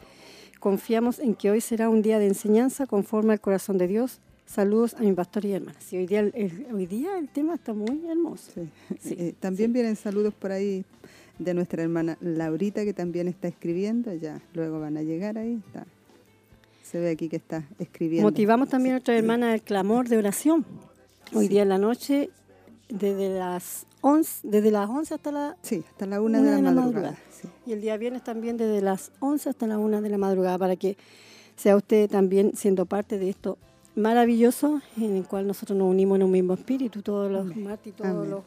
Confiamos 0.59 1.19
en 1.19 1.35
que 1.35 1.51
hoy 1.51 1.61
será 1.61 1.89
un 1.89 2.03
día 2.03 2.19
de 2.19 2.27
enseñanza 2.27 2.87
conforme 2.87 3.33
al 3.33 3.41
corazón 3.41 3.79
de 3.79 3.89
Dios. 3.89 4.21
Saludos 4.47 4.95
a 4.95 5.01
mi 5.01 5.13
pastor 5.13 5.45
y 5.45 5.53
hermanas. 5.53 5.83
Sí, 5.83 5.97
hoy, 5.97 6.07
día 6.07 6.21
el, 6.21 6.67
hoy 6.73 6.87
día 6.87 7.17
el 7.17 7.29
tema 7.29 7.55
está 7.55 7.73
muy 7.73 8.07
hermoso. 8.09 8.53
Eh, 9.05 9.35
también 9.41 9.73
vienen 9.73 9.97
saludos 9.97 10.35
por 10.35 10.53
ahí 10.53 10.85
de 11.45 11.55
nuestra 11.55 11.83
hermana 11.83 12.17
Laurita, 12.21 12.85
que 12.85 12.93
también 12.93 13.29
está 13.29 13.49
escribiendo, 13.49 14.13
ya 14.15 14.41
luego 14.55 14.81
van 14.81 14.97
a 14.97 15.03
llegar 15.03 15.39
ahí, 15.39 15.61
está. 15.67 15.87
se 16.83 17.01
ve 17.01 17.11
aquí 17.11 17.29
que 17.29 17.37
está 17.37 17.67
escribiendo. 17.79 18.29
Motivamos 18.29 18.69
también 18.69 18.95
a 18.95 18.97
nuestra 18.97 19.17
hermana 19.17 19.55
el 19.55 19.63
clamor 19.63 20.09
de 20.09 20.19
oración. 20.19 20.65
Hoy 21.35 21.49
día 21.49 21.63
en 21.63 21.69
la 21.69 21.79
noche, 21.79 22.31
desde 22.89 23.31
las 23.31 23.87
11, 24.03 24.41
desde 24.49 24.71
las 24.71 24.89
11 24.89 25.15
hasta 25.15 25.33
la, 25.33 25.57
sí, 25.63 25.85
hasta 25.89 26.07
la 26.07 26.21
1 26.21 26.43
de, 26.43 26.63
la, 26.63 26.73
madrugada. 26.73 27.17
Y 27.67 27.73
el 27.73 27.81
día 27.81 27.97
viernes 27.97 28.23
también 28.23 28.57
desde 28.57 28.83
las 28.83 29.13
11 29.21 29.51
hasta 29.51 29.67
la 29.67 29.79
1 29.79 30.03
de 30.03 30.09
la 30.11 30.19
madrugada, 30.19 30.59
para 30.59 30.77
que 30.77 30.97
sea 31.57 31.77
usted 31.77 32.11
también 32.11 32.53
siendo 32.55 32.87
parte 32.87 33.19
de 33.19 33.31
esto 33.31 33.59
maravilloso 33.95 34.81
en 34.97 35.17
el 35.17 35.27
cual 35.27 35.47
nosotros 35.47 35.79
nos 35.79 35.89
unimos 35.89 36.17
en 36.17 36.23
un 36.23 36.31
mismo 36.31 36.55
espíritu 36.55 37.03
todos 37.03 37.31
los 37.31 37.45
martes 37.57 37.89
y 37.89 37.93
todos 37.93 38.27
los 38.27 38.43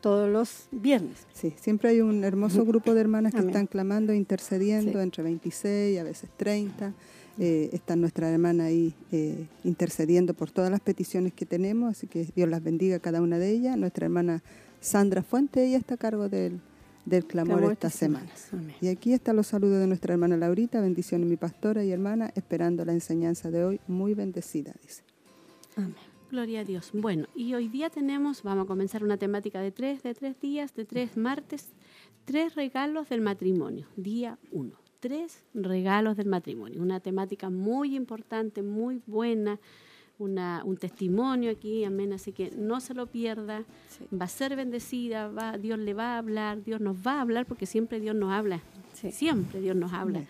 todos 0.00 0.30
los 0.30 0.66
viernes. 0.70 1.26
Sí, 1.32 1.54
siempre 1.60 1.90
hay 1.90 2.00
un 2.00 2.24
hermoso 2.24 2.64
grupo 2.64 2.94
de 2.94 3.00
hermanas 3.00 3.34
que 3.34 3.40
están 3.40 3.66
clamando, 3.66 4.12
intercediendo, 4.12 5.00
entre 5.00 5.22
26, 5.22 5.98
a 5.98 6.02
veces 6.04 6.30
30. 6.36 6.92
Eh, 7.38 7.70
están 7.72 8.00
nuestras 8.00 8.32
hermanas 8.32 8.66
ahí 8.66 8.92
eh, 9.12 9.46
intercediendo 9.64 10.34
por 10.34 10.50
todas 10.50 10.70
las 10.70 10.80
peticiones 10.80 11.32
que 11.32 11.46
tenemos, 11.46 11.90
así 11.90 12.06
que 12.06 12.26
Dios 12.34 12.48
las 12.48 12.62
bendiga 12.62 12.96
a 12.96 12.98
cada 12.98 13.22
una 13.22 13.38
de 13.38 13.50
ellas. 13.50 13.78
Nuestra 13.78 14.06
hermana 14.06 14.42
Sandra 14.80 15.22
Fuente, 15.22 15.64
ella 15.64 15.78
está 15.78 15.94
a 15.94 15.96
cargo 15.96 16.28
del, 16.28 16.60
del 17.06 17.24
clamor, 17.24 17.72
estas 17.72 17.94
semanas. 17.94 18.48
Y 18.80 18.88
aquí 18.88 19.12
están 19.12 19.36
los 19.36 19.46
saludos 19.46 19.80
de 19.80 19.86
nuestra 19.86 20.12
hermana 20.12 20.36
Laurita, 20.36 20.80
bendiciones 20.80 21.28
mi 21.28 21.36
pastora 21.36 21.84
y 21.84 21.92
hermana, 21.92 22.30
esperando 22.34 22.84
la 22.84 22.92
enseñanza 22.92 23.50
de 23.50 23.64
hoy, 23.64 23.80
muy 23.86 24.14
bendecida, 24.14 24.74
dice. 24.82 25.02
Amén. 25.76 26.09
Gloria 26.30 26.60
a 26.60 26.64
Dios. 26.64 26.90
Bueno, 26.92 27.26
y 27.34 27.54
hoy 27.54 27.66
día 27.66 27.90
tenemos, 27.90 28.44
vamos 28.44 28.64
a 28.64 28.68
comenzar 28.68 29.02
una 29.02 29.16
temática 29.16 29.60
de 29.60 29.72
tres, 29.72 30.04
de 30.04 30.14
tres 30.14 30.40
días, 30.40 30.72
de 30.76 30.84
tres 30.84 31.16
martes, 31.16 31.70
tres 32.24 32.54
regalos 32.54 33.08
del 33.08 33.20
matrimonio, 33.20 33.88
día 33.96 34.38
uno. 34.52 34.78
Tres 35.00 35.44
regalos 35.54 36.16
del 36.16 36.28
matrimonio, 36.28 36.80
una 36.82 37.00
temática 37.00 37.50
muy 37.50 37.96
importante, 37.96 38.62
muy 38.62 39.02
buena, 39.06 39.58
una, 40.20 40.62
un 40.64 40.76
testimonio 40.76 41.50
aquí, 41.50 41.84
amén, 41.84 42.12
así 42.12 42.32
que 42.32 42.50
no 42.56 42.80
se 42.80 42.94
lo 42.94 43.06
pierda, 43.06 43.64
va 44.12 44.26
a 44.26 44.28
ser 44.28 44.54
bendecida, 44.54 45.28
va, 45.28 45.56
Dios 45.56 45.78
le 45.78 45.94
va 45.94 46.14
a 46.14 46.18
hablar, 46.18 46.62
Dios 46.62 46.80
nos 46.80 46.96
va 46.96 47.14
a 47.14 47.20
hablar, 47.22 47.46
porque 47.46 47.66
siempre 47.66 48.00
Dios 48.00 48.14
nos 48.14 48.30
habla, 48.30 48.60
siempre 48.92 49.60
Dios 49.60 49.74
nos 49.76 49.92
habla. 49.92 50.24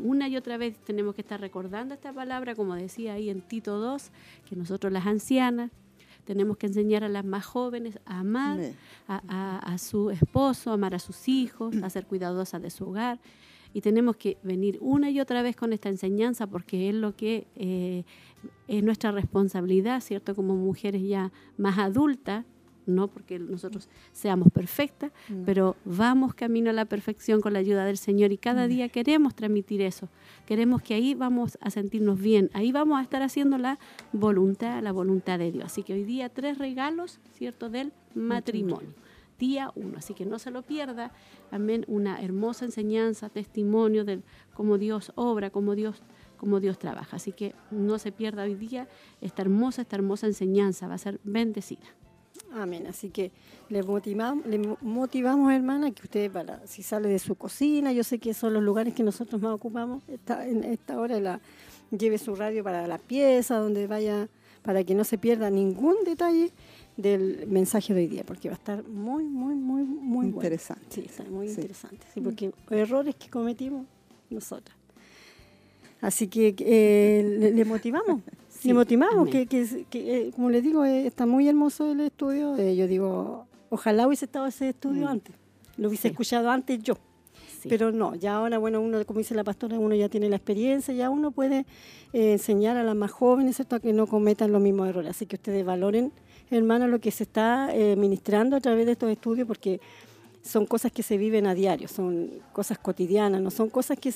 Una 0.00 0.28
y 0.28 0.36
otra 0.36 0.56
vez 0.56 0.78
tenemos 0.78 1.14
que 1.14 1.22
estar 1.22 1.40
recordando 1.40 1.94
esta 1.94 2.12
palabra, 2.12 2.54
como 2.54 2.74
decía 2.74 3.14
ahí 3.14 3.28
en 3.28 3.40
Tito 3.40 3.78
2, 3.78 4.10
que 4.48 4.56
nosotros 4.56 4.92
las 4.92 5.06
ancianas 5.06 5.70
tenemos 6.24 6.58
que 6.58 6.66
enseñar 6.66 7.04
a 7.04 7.08
las 7.08 7.24
más 7.24 7.46
jóvenes 7.46 7.98
a 8.04 8.20
amar 8.20 8.60
a, 9.08 9.78
su 9.78 10.10
esposo, 10.10 10.70
a 10.70 10.74
amar 10.74 10.94
a 10.94 10.98
sus 10.98 11.26
hijos, 11.26 11.74
a 11.82 11.90
ser 11.90 12.06
cuidadosas 12.06 12.60
de 12.60 12.70
su 12.70 12.88
hogar. 12.88 13.18
Y 13.72 13.80
tenemos 13.80 14.16
que 14.16 14.38
venir 14.42 14.78
una 14.80 15.10
y 15.10 15.20
otra 15.20 15.42
vez 15.42 15.56
con 15.56 15.72
esta 15.72 15.88
enseñanza 15.88 16.46
porque 16.46 16.88
es 16.88 16.94
lo 16.94 17.14
que 17.14 17.46
eh, 17.56 18.04
es 18.66 18.82
nuestra 18.82 19.12
responsabilidad, 19.12 20.00
¿cierto? 20.00 20.34
Como 20.34 20.54
mujeres 20.56 21.02
ya 21.02 21.32
más 21.56 21.78
adultas, 21.78 22.44
no 22.88 23.08
porque 23.08 23.38
nosotros 23.38 23.88
seamos 24.12 24.50
perfectas, 24.50 25.12
pero 25.44 25.76
vamos 25.84 26.34
camino 26.34 26.70
a 26.70 26.72
la 26.72 26.86
perfección 26.86 27.40
con 27.40 27.52
la 27.52 27.58
ayuda 27.58 27.84
del 27.84 27.98
Señor 27.98 28.32
y 28.32 28.38
cada 28.38 28.66
día 28.66 28.88
queremos 28.88 29.34
transmitir 29.34 29.82
eso. 29.82 30.08
Queremos 30.46 30.82
que 30.82 30.94
ahí 30.94 31.14
vamos 31.14 31.58
a 31.60 31.70
sentirnos 31.70 32.18
bien, 32.18 32.50
ahí 32.54 32.72
vamos 32.72 32.98
a 32.98 33.02
estar 33.02 33.22
haciendo 33.22 33.58
la 33.58 33.78
voluntad, 34.12 34.82
la 34.82 34.92
voluntad 34.92 35.38
de 35.38 35.52
Dios. 35.52 35.66
Así 35.66 35.82
que 35.82 35.92
hoy 35.92 36.04
día 36.04 36.30
tres 36.30 36.58
regalos, 36.58 37.20
¿cierto?, 37.32 37.68
del 37.68 37.92
matrimonio. 38.14 38.88
Día 39.38 39.70
uno, 39.74 39.98
así 39.98 40.14
que 40.14 40.26
no 40.26 40.38
se 40.38 40.50
lo 40.50 40.62
pierda. 40.62 41.12
Amén, 41.50 41.84
una 41.88 42.20
hermosa 42.20 42.64
enseñanza, 42.64 43.28
testimonio 43.28 44.04
de 44.04 44.20
cómo 44.54 44.78
Dios 44.78 45.12
obra, 45.14 45.50
cómo 45.50 45.74
Dios 45.74 46.02
cómo 46.38 46.60
Dios 46.60 46.78
trabaja. 46.78 47.16
Así 47.16 47.32
que 47.32 47.54
no 47.70 47.98
se 47.98 48.12
pierda 48.12 48.44
hoy 48.44 48.54
día 48.54 48.88
esta 49.20 49.42
hermosa, 49.42 49.82
esta 49.82 49.96
hermosa 49.96 50.26
enseñanza, 50.26 50.86
va 50.86 50.94
a 50.94 50.98
ser 50.98 51.20
bendecida. 51.24 51.86
Amén. 52.52 52.86
Así 52.86 53.10
que 53.10 53.30
le 53.68 53.82
motivamos, 53.82 54.46
le 54.46 54.58
motivamos, 54.80 55.52
hermana, 55.52 55.90
que 55.90 56.02
usted, 56.02 56.30
para, 56.30 56.66
si 56.66 56.82
sale 56.82 57.08
de 57.08 57.18
su 57.18 57.34
cocina, 57.34 57.92
yo 57.92 58.04
sé 58.04 58.18
que 58.18 58.32
son 58.32 58.54
los 58.54 58.62
lugares 58.62 58.94
que 58.94 59.02
nosotros 59.02 59.42
más 59.42 59.52
ocupamos, 59.52 60.02
está, 60.08 60.46
en 60.46 60.64
esta 60.64 60.98
hora 60.98 61.20
la, 61.20 61.40
lleve 61.90 62.16
su 62.16 62.34
radio 62.34 62.64
para 62.64 62.86
la 62.86 62.98
pieza, 62.98 63.56
donde 63.58 63.86
vaya, 63.86 64.28
para 64.62 64.84
que 64.84 64.94
no 64.94 65.04
se 65.04 65.18
pierda 65.18 65.50
ningún 65.50 65.96
detalle 66.04 66.52
del 66.98 67.46
mensaje 67.46 67.94
de 67.94 68.00
hoy 68.00 68.06
día, 68.08 68.24
porque 68.24 68.50
va 68.50 68.56
a 68.56 68.58
estar 68.58 68.86
muy, 68.86 69.24
muy, 69.24 69.54
muy, 69.54 69.84
muy 69.84 70.26
interesante. 70.26 70.84
Sí, 70.90 71.04
está 71.06 71.24
muy 71.24 71.46
interesante, 71.46 72.04
sí, 72.12 72.20
porque 72.20 72.52
errores 72.70 73.14
que 73.14 73.30
cometimos 73.30 73.86
nosotras. 74.28 74.76
Así 76.00 76.28
que 76.28 76.54
eh, 76.58 77.52
le 77.54 77.64
motivamos. 77.64 78.20
Sí, 78.60 78.72
motivamos, 78.72 79.28
que, 79.28 79.46
que, 79.46 79.66
eh, 79.92 80.32
como 80.34 80.50
les 80.50 80.64
digo, 80.64 80.84
eh, 80.84 81.06
está 81.06 81.26
muy 81.26 81.46
hermoso 81.48 81.92
el 81.92 82.00
estudio. 82.00 82.56
Eh, 82.56 82.74
yo 82.74 82.88
digo, 82.88 83.46
ojalá 83.70 84.06
hubiese 84.06 84.24
estado 84.24 84.48
ese 84.48 84.70
estudio 84.70 85.06
mm. 85.06 85.08
antes, 85.08 85.36
lo 85.76 85.88
hubiese 85.88 86.08
escuchado 86.08 86.50
antes 86.50 86.82
yo. 86.82 86.98
Pero 87.68 87.92
no, 87.92 88.14
ya 88.14 88.34
ahora, 88.34 88.58
bueno, 88.58 88.80
uno, 88.80 89.04
como 89.04 89.18
dice 89.18 89.34
la 89.34 89.44
pastora, 89.44 89.78
uno 89.78 89.94
ya 89.94 90.08
tiene 90.08 90.28
la 90.28 90.36
experiencia, 90.36 90.92
ya 90.94 91.10
uno 91.10 91.30
puede 91.30 91.66
enseñar 92.12 92.76
a 92.76 92.84
las 92.84 92.96
más 92.96 93.10
jóvenes 93.10 93.60
a 93.60 93.80
que 93.80 93.92
no 93.92 94.06
cometan 94.06 94.52
los 94.52 94.60
mismos 94.60 94.88
errores. 94.88 95.10
Así 95.10 95.26
que 95.26 95.36
ustedes 95.36 95.64
valoren, 95.64 96.12
hermanos, 96.50 96.88
lo 96.88 97.00
que 97.00 97.10
se 97.10 97.24
está 97.24 97.70
ministrando 97.96 98.56
a 98.56 98.60
través 98.60 98.86
de 98.86 98.92
estos 98.92 99.10
estudios, 99.10 99.46
porque 99.46 99.80
son 100.48 100.64
cosas 100.66 100.90
que 100.92 101.02
se 101.02 101.18
viven 101.18 101.46
a 101.46 101.54
diario, 101.54 101.88
son 101.88 102.30
cosas 102.52 102.78
cotidianas, 102.78 103.40
no 103.40 103.50
son 103.50 103.68
cosas 103.68 103.98
que 103.98 104.10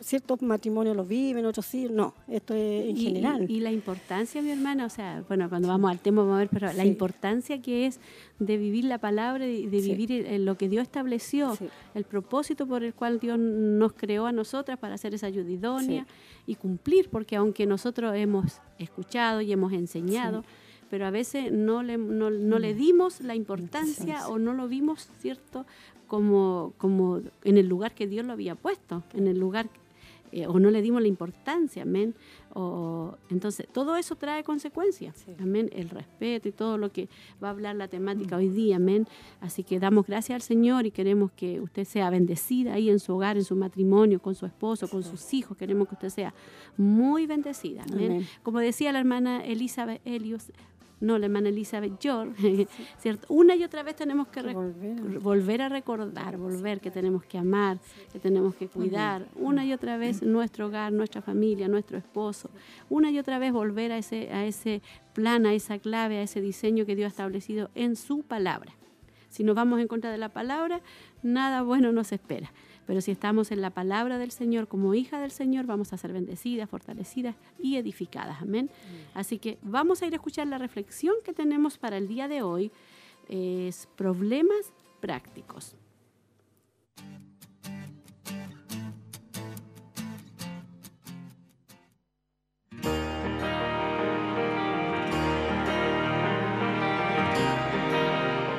ciertos 0.00 0.40
matrimonios 0.40 0.96
los 0.96 1.06
viven, 1.06 1.44
otros 1.44 1.66
sí, 1.66 1.88
no, 1.90 2.14
esto 2.28 2.54
es 2.54 2.90
en 2.90 2.96
general. 2.96 3.50
Y, 3.50 3.60
la 3.60 3.70
importancia, 3.70 4.40
mi 4.40 4.50
hermana, 4.50 4.86
o 4.86 4.88
sea, 4.88 5.22
bueno, 5.28 5.48
cuando 5.50 5.68
vamos 5.68 5.90
al 5.90 5.98
tema 5.98 6.22
vamos 6.22 6.36
a 6.36 6.38
ver, 6.38 6.48
pero 6.50 6.72
la 6.72 6.84
importancia 6.86 7.60
que 7.60 7.86
es 7.86 8.00
de 8.38 8.56
vivir 8.56 8.84
la 8.84 8.98
palabra 8.98 9.46
y 9.46 9.66
de 9.66 9.80
vivir 9.80 10.40
lo 10.40 10.56
que 10.56 10.68
Dios 10.68 10.82
estableció, 10.82 11.56
el 11.94 12.04
propósito 12.04 12.66
por 12.66 12.82
el 12.82 12.94
cual 12.94 13.20
Dios 13.20 13.38
nos 13.38 13.92
creó 13.92 14.26
a 14.26 14.32
nosotras 14.32 14.78
para 14.78 14.94
hacer 14.94 15.14
esa 15.14 15.26
ayuda 15.26 15.50
idónea 15.50 16.06
y 16.46 16.54
cumplir, 16.54 17.10
porque 17.10 17.36
aunque 17.36 17.66
nosotros 17.66 18.14
hemos 18.16 18.60
escuchado 18.78 19.42
y 19.42 19.52
hemos 19.52 19.74
enseñado, 19.74 20.42
pero 20.90 21.06
a 21.06 21.10
veces 21.10 21.52
no 21.52 21.82
le, 21.82 21.98
no, 21.98 22.30
le 22.30 22.74
mm. 22.74 22.76
dimos 22.76 23.20
la 23.20 23.34
importancia 23.34 24.28
o 24.28 24.38
no 24.38 24.54
lo 24.54 24.68
vimos, 24.68 25.08
¿cierto? 25.20 25.66
Como, 26.06 26.72
como 26.78 27.20
en 27.42 27.58
el 27.58 27.66
lugar 27.68 27.94
que 27.94 28.06
Dios 28.06 28.24
lo 28.24 28.32
había 28.32 28.54
puesto, 28.54 29.02
en 29.12 29.26
el 29.26 29.38
lugar, 29.38 29.68
eh, 30.32 30.46
o 30.46 30.58
no 30.58 30.70
le 30.70 30.82
dimos 30.82 31.02
la 31.02 31.08
importancia, 31.08 31.82
amén. 31.82 32.14
O, 32.54 33.16
entonces, 33.28 33.66
todo 33.72 33.96
eso 33.96 34.16
trae 34.16 34.42
consecuencias, 34.42 35.26
amén. 35.40 35.68
El 35.72 35.90
respeto 35.90 36.48
y 36.48 36.52
todo 36.52 36.78
lo 36.78 36.90
que 36.90 37.08
va 37.42 37.48
a 37.48 37.50
hablar 37.50 37.76
la 37.76 37.88
temática 37.88 38.36
mm. 38.36 38.38
hoy 38.38 38.48
día, 38.48 38.76
amén. 38.76 39.06
Así 39.40 39.62
que 39.62 39.78
damos 39.78 40.06
gracias 40.06 40.36
al 40.36 40.42
Señor 40.42 40.86
y 40.86 40.90
queremos 40.90 41.32
que 41.32 41.60
usted 41.60 41.84
sea 41.84 42.08
bendecida 42.10 42.74
ahí 42.74 42.88
en 42.88 42.98
su 42.98 43.14
hogar, 43.14 43.36
en 43.36 43.44
su 43.44 43.56
matrimonio, 43.56 44.20
con 44.20 44.34
su 44.34 44.46
esposo, 44.46 44.88
con 44.88 45.02
sus 45.02 45.34
hijos. 45.34 45.56
Queremos 45.56 45.88
que 45.88 45.94
usted 45.94 46.10
sea 46.10 46.34
muy 46.76 47.26
bendecida, 47.26 47.84
amén. 47.92 48.26
Como 48.42 48.60
decía 48.60 48.92
la 48.92 49.00
hermana 49.00 49.44
Elizabeth 49.44 50.00
Helios, 50.04 50.50
no, 51.00 51.18
la 51.18 51.26
hermana 51.26 51.50
Elizabeth 51.50 52.00
George, 52.00 52.66
¿cierto? 52.98 53.26
Una 53.28 53.54
y 53.54 53.64
otra 53.64 53.82
vez 53.82 53.96
tenemos 53.96 54.28
que 54.28 54.40
volver, 55.20 55.62
a 55.62 55.68
recordar, 55.68 56.38
volver 56.38 56.80
que 56.80 56.90
tenemos 56.90 57.24
que 57.24 57.36
amar, 57.36 57.78
que 58.12 58.18
tenemos 58.18 58.54
que 58.54 58.68
cuidar, 58.68 59.26
una 59.36 59.64
y 59.64 59.72
otra 59.72 59.98
vez 59.98 60.22
nuestro 60.22 60.66
hogar, 60.66 60.92
nuestra 60.92 61.20
familia, 61.20 61.68
nuestro 61.68 61.98
esposo, 61.98 62.50
una 62.88 63.10
y 63.10 63.18
otra 63.18 63.38
vez 63.38 63.52
volver 63.52 63.92
a 63.92 63.98
ese, 63.98 64.32
a 64.32 64.46
ese 64.46 64.80
plan, 65.12 65.44
a 65.44 65.52
esa 65.52 65.78
clave, 65.78 66.18
a 66.18 66.22
ese 66.22 66.40
diseño 66.40 66.86
que 66.86 66.96
Dios 66.96 67.06
ha 67.06 67.10
establecido 67.10 67.70
en 67.74 67.96
su 67.96 68.22
palabra. 68.22 68.72
Si 69.28 69.44
nos 69.44 69.54
vamos 69.54 69.80
en 69.80 69.88
contra 69.88 70.10
de 70.10 70.18
la 70.18 70.30
palabra, 70.30 70.80
nada 71.22 71.62
bueno 71.62 71.92
nos 71.92 72.12
espera. 72.12 72.52
Pero 72.86 73.00
si 73.00 73.10
estamos 73.10 73.50
en 73.50 73.60
la 73.60 73.70
palabra 73.70 74.18
del 74.18 74.30
Señor 74.30 74.68
como 74.68 74.94
hija 74.94 75.20
del 75.20 75.32
Señor, 75.32 75.66
vamos 75.66 75.92
a 75.92 75.96
ser 75.96 76.12
bendecidas, 76.12 76.70
fortalecidas 76.70 77.34
y 77.60 77.76
edificadas. 77.76 78.40
Amén. 78.40 78.70
Así 79.14 79.38
que 79.38 79.58
vamos 79.62 80.02
a 80.02 80.06
ir 80.06 80.12
a 80.12 80.16
escuchar 80.16 80.46
la 80.46 80.58
reflexión 80.58 81.16
que 81.24 81.32
tenemos 81.32 81.78
para 81.78 81.96
el 81.96 82.06
día 82.06 82.28
de 82.28 82.42
hoy. 82.42 82.70
Es 83.28 83.88
problemas 83.96 84.72
prácticos. 85.00 85.74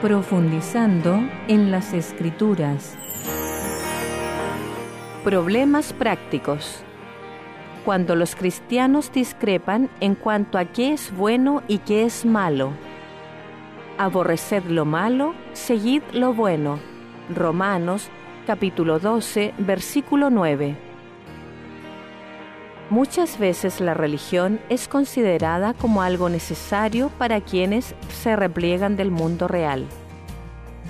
Profundizando 0.02 1.20
en 1.48 1.72
las 1.72 1.94
escrituras. 1.94 2.96
Problemas 5.28 5.92
prácticos. 5.92 6.84
Cuando 7.84 8.16
los 8.16 8.34
cristianos 8.34 9.12
discrepan 9.12 9.90
en 10.00 10.16
cuanto 10.16 10.58
a 10.58 10.64
qué 10.64 10.94
es 10.94 11.14
bueno 11.14 11.64
y 11.68 11.80
qué 11.80 12.06
es 12.06 12.24
malo. 12.24 12.72
Aborreced 13.98 14.64
lo 14.70 14.86
malo, 14.86 15.34
seguid 15.52 16.02
lo 16.14 16.34
bueno. 16.34 16.80
Romanos 17.36 18.08
capítulo 18.46 19.00
12, 19.00 19.54
versículo 19.58 20.30
9. 20.30 20.78
Muchas 22.90 23.38
veces 23.38 23.82
la 23.82 23.94
religión 23.94 24.62
es 24.70 24.88
considerada 24.88 25.74
como 25.74 26.04
algo 26.04 26.30
necesario 26.30 27.10
para 27.18 27.42
quienes 27.42 27.96
se 28.08 28.38
repliegan 28.38 28.96
del 28.96 29.12
mundo 29.12 29.50
real. 29.50 29.88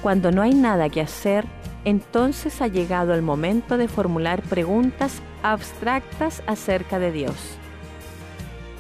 Cuando 0.03 0.31
no 0.31 0.43
hay 0.43 0.53
nada 0.53 0.89
que 0.89 1.01
hacer, 1.01 1.47
entonces 1.85 2.61
ha 2.61 2.67
llegado 2.67 3.13
el 3.13 3.21
momento 3.21 3.77
de 3.77 3.87
formular 3.87 4.41
preguntas 4.41 5.21
abstractas 5.43 6.43
acerca 6.47 6.99
de 6.99 7.11
Dios. 7.11 7.57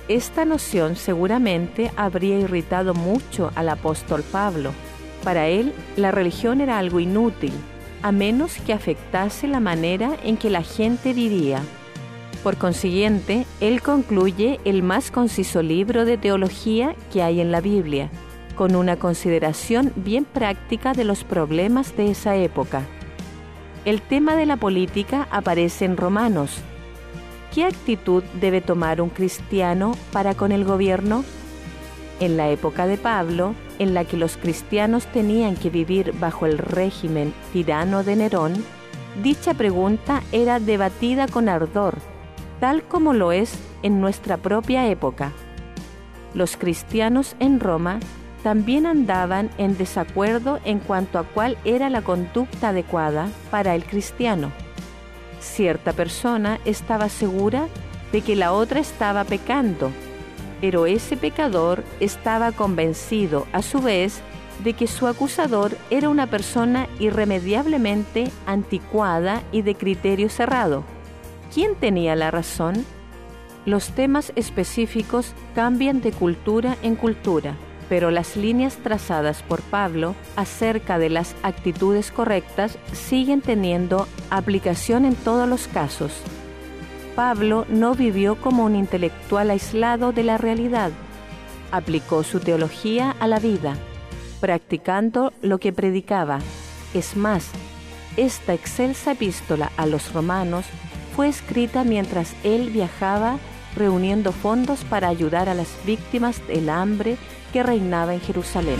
Esta 0.07 0.45
noción 0.45 0.95
seguramente 0.95 1.91
habría 1.97 2.39
irritado 2.39 2.93
mucho 2.93 3.51
al 3.55 3.69
apóstol 3.69 4.23
Pablo. 4.23 4.71
Para 5.23 5.47
él, 5.47 5.73
la 5.97 6.11
religión 6.11 6.61
era 6.61 6.77
algo 6.77 6.99
inútil, 6.99 7.51
a 8.03 8.11
menos 8.11 8.57
que 8.65 8.71
afectase 8.71 9.47
la 9.47 9.59
manera 9.59 10.15
en 10.23 10.37
que 10.37 10.49
la 10.49 10.63
gente 10.63 11.13
vivía. 11.13 11.61
Por 12.41 12.57
consiguiente, 12.57 13.45
él 13.59 13.81
concluye 13.81 14.59
el 14.63 14.83
más 14.83 15.11
conciso 15.11 15.61
libro 15.61 16.05
de 16.05 16.17
teología 16.17 16.95
que 17.11 17.21
hay 17.21 17.41
en 17.41 17.51
la 17.51 17.59
Biblia, 17.59 18.09
con 18.57 18.75
una 18.75 18.97
consideración 18.97 19.93
bien 19.95 20.25
práctica 20.25 20.91
de 20.91 21.05
los 21.05 21.23
problemas 21.23 21.95
de 21.95 22.11
esa 22.11 22.35
época. 22.35 22.81
El 23.85 24.01
tema 24.01 24.35
de 24.35 24.45
la 24.45 24.57
política 24.57 25.27
aparece 25.31 25.85
en 25.85 25.95
Romanos. 25.95 26.57
¿Qué 27.53 27.63
actitud 27.63 28.23
debe 28.41 28.59
tomar 28.59 28.99
un 28.99 29.09
cristiano 29.09 29.95
para 30.11 30.33
con 30.33 30.51
el 30.51 30.65
gobierno? 30.65 31.23
En 32.19 32.35
la 32.35 32.49
época 32.49 32.87
de 32.87 32.97
Pablo, 32.97 33.53
en 33.79 33.93
la 33.93 34.03
que 34.03 34.17
los 34.17 34.37
cristianos 34.37 35.05
tenían 35.05 35.55
que 35.55 35.69
vivir 35.69 36.13
bajo 36.19 36.47
el 36.47 36.57
régimen 36.57 37.33
tirano 37.53 38.03
de 38.03 38.15
Nerón, 38.15 38.53
dicha 39.23 39.53
pregunta 39.53 40.23
era 40.31 40.59
debatida 40.59 41.27
con 41.27 41.47
ardor, 41.47 41.95
tal 42.59 42.83
como 42.83 43.13
lo 43.13 43.31
es 43.31 43.53
en 43.83 44.01
nuestra 44.01 44.37
propia 44.37 44.87
época. 44.87 45.31
Los 46.33 46.57
cristianos 46.57 47.35
en 47.39 47.59
Roma 47.59 47.99
también 48.43 48.85
andaban 48.85 49.49
en 49.57 49.77
desacuerdo 49.77 50.59
en 50.63 50.79
cuanto 50.79 51.19
a 51.19 51.23
cuál 51.23 51.57
era 51.65 51.89
la 51.89 52.01
conducta 52.01 52.69
adecuada 52.69 53.29
para 53.51 53.75
el 53.75 53.83
cristiano. 53.83 54.51
Cierta 55.39 55.93
persona 55.93 56.59
estaba 56.65 57.09
segura 57.09 57.67
de 58.11 58.21
que 58.21 58.35
la 58.35 58.53
otra 58.53 58.79
estaba 58.79 59.23
pecando, 59.23 59.91
pero 60.61 60.85
ese 60.85 61.17
pecador 61.17 61.83
estaba 61.99 62.51
convencido 62.51 63.47
a 63.53 63.61
su 63.61 63.81
vez 63.81 64.21
de 64.63 64.73
que 64.73 64.87
su 64.87 65.05
acusador 65.07 65.77
era 65.89 66.09
una 66.09 66.27
persona 66.27 66.87
irremediablemente 66.99 68.31
anticuada 68.45 69.43
y 69.51 69.61
de 69.61 69.75
criterio 69.75 70.29
cerrado. 70.29 70.83
¿Quién 71.53 71.75
tenía 71.75 72.15
la 72.15 72.31
razón? 72.31 72.85
Los 73.65 73.89
temas 73.89 74.31
específicos 74.35 75.33
cambian 75.53 76.01
de 76.01 76.11
cultura 76.11 76.77
en 76.81 76.95
cultura 76.95 77.55
pero 77.89 78.11
las 78.11 78.35
líneas 78.35 78.77
trazadas 78.77 79.43
por 79.43 79.61
Pablo 79.61 80.15
acerca 80.35 80.99
de 80.99 81.09
las 81.09 81.35
actitudes 81.43 82.11
correctas 82.11 82.77
siguen 82.93 83.41
teniendo 83.41 84.07
aplicación 84.29 85.05
en 85.05 85.15
todos 85.15 85.47
los 85.47 85.67
casos. 85.67 86.11
Pablo 87.15 87.65
no 87.69 87.95
vivió 87.95 88.35
como 88.39 88.65
un 88.65 88.75
intelectual 88.75 89.49
aislado 89.49 90.11
de 90.11 90.23
la 90.23 90.37
realidad, 90.37 90.91
aplicó 91.71 92.23
su 92.23 92.39
teología 92.39 93.15
a 93.19 93.27
la 93.27 93.39
vida, 93.39 93.75
practicando 94.39 95.33
lo 95.41 95.57
que 95.57 95.73
predicaba. 95.73 96.39
Es 96.93 97.15
más, 97.15 97.49
esta 98.17 98.53
excelsa 98.53 99.13
epístola 99.13 99.71
a 99.77 99.85
los 99.85 100.13
romanos 100.13 100.65
fue 101.15 101.27
escrita 101.27 101.83
mientras 101.83 102.35
él 102.43 102.69
viajaba 102.69 103.39
reuniendo 103.75 104.31
fondos 104.31 104.83
para 104.83 105.07
ayudar 105.07 105.49
a 105.49 105.53
las 105.53 105.69
víctimas 105.85 106.45
del 106.47 106.69
hambre 106.69 107.17
que 107.51 107.63
reinaba 107.63 108.13
en 108.13 108.21
Jerusalén. 108.21 108.77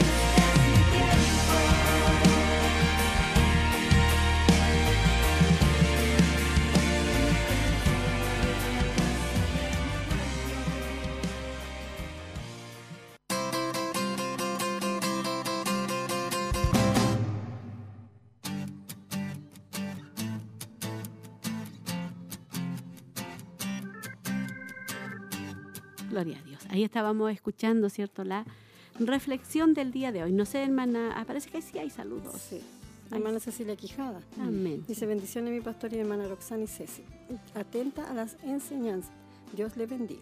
Ahí 26.78 26.84
estábamos 26.84 27.32
escuchando, 27.32 27.90
¿cierto? 27.90 28.24
La 28.24 28.46
reflexión 29.00 29.74
del 29.74 29.92
día 29.92 30.12
de 30.12 30.22
hoy. 30.22 30.32
No 30.32 30.46
sé, 30.46 30.62
hermana, 30.62 31.12
ah, 31.16 31.26
parece 31.26 31.50
que 31.50 31.60
sí 31.60 31.80
hay 31.80 31.90
saludos. 31.90 32.40
Sí. 32.40 32.62
hermana 33.10 33.40
Cecilia 33.40 33.76
Quijada. 33.76 34.22
Amén. 34.40 34.86
Dice 34.88 35.08
bendiciones 35.08 35.52
mi 35.52 35.62
pastor 35.62 35.92
y 35.94 35.98
hermana 35.98 36.28
Roxana 36.28 36.66
y 36.66 36.68
Ceci. 36.68 37.02
Atenta 37.56 38.08
a 38.08 38.14
las 38.14 38.38
enseñanzas. 38.44 39.12
Dios 39.56 39.76
le 39.76 39.88
bendiga. 39.88 40.22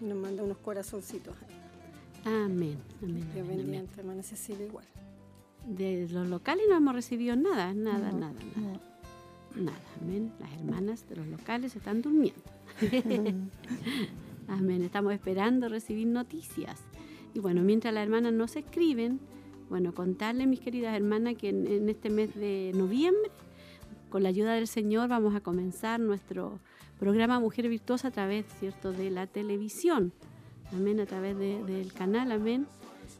Y 0.00 0.06
nos 0.06 0.16
manda 0.16 0.42
unos 0.42 0.56
corazoncitos. 0.56 1.34
Amén. 2.24 2.78
Amén. 3.02 3.28
Dios 3.34 3.46
bendiga 3.46 3.84
hermana 3.98 4.22
Cecilia 4.22 4.64
igual. 4.64 4.86
de 5.68 6.08
los 6.08 6.26
locales 6.28 6.64
no 6.66 6.78
hemos 6.78 6.94
recibido 6.94 7.36
nada, 7.36 7.74
nada, 7.74 8.10
nada, 8.10 8.32
nada. 8.56 8.80
Nada, 9.54 9.78
amén. 10.00 10.32
Las 10.40 10.50
hermanas 10.54 11.06
de 11.10 11.16
los 11.16 11.26
locales 11.26 11.76
están 11.76 12.00
durmiendo. 12.00 12.40
amén. 14.48 14.82
Estamos 14.82 15.12
esperando 15.12 15.68
recibir 15.68 16.06
noticias. 16.06 16.82
Y 17.34 17.40
bueno, 17.40 17.62
mientras 17.62 17.92
las 17.92 18.04
hermanas 18.04 18.32
no 18.32 18.46
se 18.46 18.60
escriben, 18.60 19.20
bueno, 19.68 19.94
contarles, 19.94 20.46
mis 20.46 20.60
queridas 20.60 20.94
hermanas, 20.94 21.34
que 21.34 21.48
en, 21.48 21.88
este 21.88 22.10
mes 22.10 22.34
de 22.34 22.72
noviembre, 22.74 23.30
con 24.10 24.22
la 24.22 24.28
ayuda 24.28 24.54
del 24.54 24.68
Señor, 24.68 25.08
vamos 25.08 25.34
a 25.34 25.40
comenzar 25.40 25.98
nuestro 25.98 26.60
programa 26.98 27.40
Mujer 27.40 27.68
Virtuosa 27.68 28.08
a 28.08 28.10
través, 28.10 28.46
¿cierto?, 28.60 28.92
de 28.92 29.10
la 29.10 29.26
televisión. 29.26 30.12
Amén, 30.72 31.00
a 31.00 31.06
través 31.06 31.36
del 31.38 31.92
canal, 31.92 32.30
amén. 32.30 32.66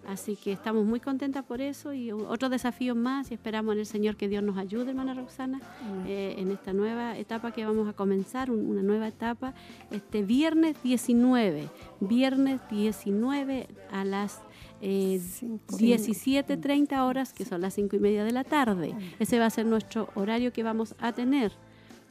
Así 0.07 0.37
que 0.37 0.53
estamos 0.53 0.85
muy 0.85 1.01
contentas 1.01 1.45
por 1.45 1.61
eso 1.61 1.93
y 1.93 2.13
otros 2.13 2.51
desafíos 2.51 2.97
más 2.97 3.31
y 3.31 3.35
esperamos 3.35 3.73
en 3.75 3.81
el 3.81 3.87
Señor 3.87 4.17
que 4.17 4.29
Dios 4.29 4.43
nos 4.43 4.59
ayude, 4.59 4.91
hermana 4.91 5.15
Roxana, 5.15 5.61
eh, 6.07 6.35
en 6.39 6.51
esta 6.51 6.73
nueva 6.73 7.17
etapa 7.17 7.53
que 7.53 7.65
vamos 7.65 7.89
a 7.89 7.95
comenzar, 7.95 8.51
una 8.51 8.83
nueva 8.83 9.09
etapa, 9.09 9.55
este 9.91 10.23
viernes 10.23 10.77
19, 10.83 11.69
viernes 12.01 12.61
19 12.71 13.67
a 13.91 14.05
las 14.05 14.43
eh, 14.83 15.19
17.30 15.19 17.01
horas, 17.01 17.33
que 17.33 17.45
son 17.45 17.63
las 17.63 17.75
5 17.75 17.97
y 17.97 17.99
media 17.99 18.25
de 18.25 18.33
la 18.33 18.45
tarde. 18.45 18.95
Ese 19.19 19.39
va 19.39 19.47
a 19.47 19.51
ser 19.51 19.65
nuestro 19.65 20.11
horario 20.15 20.53
que 20.53 20.63
vamos 20.63 20.95
a 21.01 21.13
tener 21.13 21.53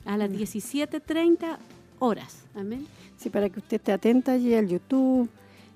a 0.05 0.17
las 0.17 0.31
17.30 0.31 1.57
horas. 1.99 2.45
Amén. 2.55 2.87
Sí, 3.17 3.29
para 3.29 3.49
que 3.49 3.59
usted 3.59 3.77
esté 3.77 3.91
atenta 3.91 4.33
allí 4.33 4.53
al 4.55 4.67
YouTube 4.67 5.29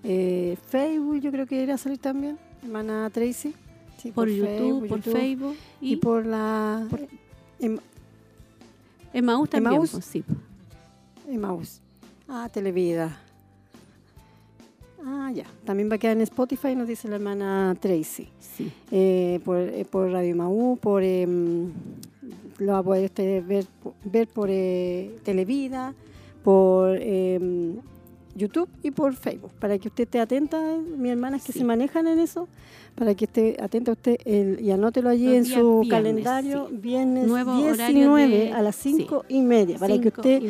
eh, 0.04 0.58
Facebook, 0.70 1.20
yo 1.20 1.32
creo 1.32 1.46
que 1.46 1.64
era 1.64 1.78
salir 1.78 2.00
también, 2.00 2.38
hermana 2.64 3.10
Tracy. 3.10 3.54
por, 4.14 4.30
YouTube, 4.30 4.88
por 4.88 5.02
Facebook. 5.02 5.56
Y, 5.82 5.96
por 5.98 6.26
la... 6.26 6.86
Por, 6.90 7.08
em, 7.60 7.78
Emaús 9.14 9.50
también, 9.50 9.74
Emaús. 9.74 9.92
Pues, 9.92 10.06
sí. 10.06 10.24
Emaús. 11.28 11.82
Ah, 12.28 12.50
Televida. 12.52 13.20
Ah, 15.04 15.32
ya. 15.34 15.46
También 15.66 15.90
va 15.90 15.96
a 15.96 15.98
quedar 15.98 16.18
en 16.18 16.22
Spotify, 16.24 16.76
nos 16.76 16.88
dice 16.88 17.08
la 17.08 17.16
hermana 17.16 17.76
Tracy. 17.80 18.30
Sí. 18.40 18.72
Eh, 18.92 19.40
por, 19.44 19.58
eh, 19.58 19.86
por, 19.90 20.12
Radio 20.12 20.32
Emaús, 20.32 20.80
por... 20.80 21.04
Em, 21.04 21.72
lo 22.60 22.74
va 22.74 22.80
a 22.80 22.84
poder 22.84 23.12
ver, 23.44 23.66
ver 24.04 24.28
por 24.28 24.50
Televida, 25.24 25.94
por 26.44 26.98
em, 27.00 27.76
YouTube 28.38 28.70
y 28.84 28.92
por 28.92 29.14
Facebook, 29.16 29.52
para 29.60 29.78
que 29.78 29.88
usted 29.88 30.04
esté 30.04 30.20
atenta, 30.20 30.60
mi 30.98 31.10
hermanas 31.10 31.44
que 31.44 31.52
se 31.52 31.64
manejan 31.64 32.08
en 32.08 32.20
eso, 32.20 32.48
para 32.96 33.14
que 33.14 33.26
esté 33.26 33.58
atenta 33.62 33.92
usted 33.92 34.18
y 34.60 34.72
anótelo 34.72 35.10
allí 35.10 35.36
en 35.36 35.46
su 35.46 35.86
calendario, 35.90 36.68
viernes 36.72 37.26
19 37.26 38.54
a 38.54 38.62
las 38.62 38.76
5 38.76 39.26
y 39.30 39.42
media, 39.42 39.78
para 39.78 40.00
que 40.00 40.08
usted 40.08 40.42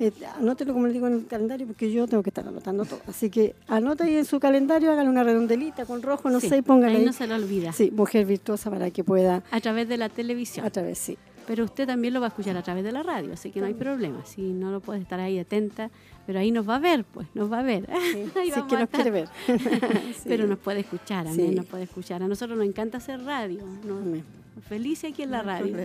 eh, 0.00 0.12
anótelo 0.38 0.72
como 0.72 0.86
le 0.86 0.92
digo 0.92 1.06
en 1.06 1.14
el 1.14 1.26
calendario, 1.26 1.66
porque 1.66 1.90
yo 1.90 2.06
tengo 2.06 2.22
que 2.22 2.30
estar 2.30 2.46
anotando 2.46 2.84
todo. 2.84 3.00
Así 3.08 3.30
que 3.30 3.54
anota 3.68 4.04
ahí 4.04 4.16
en 4.16 4.24
su 4.24 4.38
calendario, 4.38 4.92
hagan 4.92 5.08
una 5.08 5.24
redondelita 5.24 5.86
con 5.86 6.02
rojo, 6.02 6.30
no 6.30 6.40
sé, 6.40 6.58
y 6.58 6.62
póngale 6.62 6.98
ahí. 6.98 7.04
no 7.04 7.12
se 7.12 7.26
lo 7.26 7.34
olvida. 7.34 7.72
Sí, 7.72 7.90
mujer 7.90 8.26
virtuosa 8.26 8.70
para 8.70 8.90
que 8.90 9.02
pueda... 9.02 9.42
A 9.50 9.60
través 9.60 9.88
de 9.88 9.96
la 9.96 10.08
televisión. 10.08 10.66
A 10.66 10.70
través, 10.70 10.98
sí 10.98 11.16
pero 11.46 11.64
usted 11.64 11.86
también 11.86 12.12
lo 12.12 12.20
va 12.20 12.26
a 12.26 12.28
escuchar 12.28 12.56
a 12.56 12.62
través 12.62 12.84
de 12.84 12.92
la 12.92 13.02
radio, 13.02 13.32
así 13.32 13.50
que 13.50 13.60
no 13.60 13.66
hay 13.66 13.74
problema. 13.74 14.24
Si 14.24 14.42
no 14.42 14.70
lo 14.70 14.80
puede 14.80 15.00
estar 15.00 15.20
ahí 15.20 15.38
atenta, 15.38 15.90
pero 16.26 16.40
ahí 16.40 16.50
nos 16.50 16.68
va 16.68 16.76
a 16.76 16.80
ver, 16.80 17.04
pues, 17.04 17.28
nos 17.34 17.50
va 17.50 17.60
a 17.60 17.62
ver. 17.62 17.88
Sí, 18.12 18.24
sí 18.54 18.62
que 18.68 18.76
nos 18.76 18.90
quiere 18.90 19.10
ver. 19.10 19.28
Pero 20.24 20.46
nos 20.46 20.58
puede 20.58 20.80
escuchar, 20.80 21.26
a 21.26 21.32
mí 21.32 21.54
nos 21.54 21.66
puede 21.66 21.84
escuchar. 21.84 22.22
A 22.22 22.28
nosotros 22.28 22.58
nos 22.58 22.66
encanta 22.66 22.98
hacer 22.98 23.22
radio. 23.22 23.64
¿no? 23.84 24.36
Feliz 24.68 25.04
aquí 25.04 25.22
en 25.22 25.30
la 25.30 25.42
radio. 25.42 25.76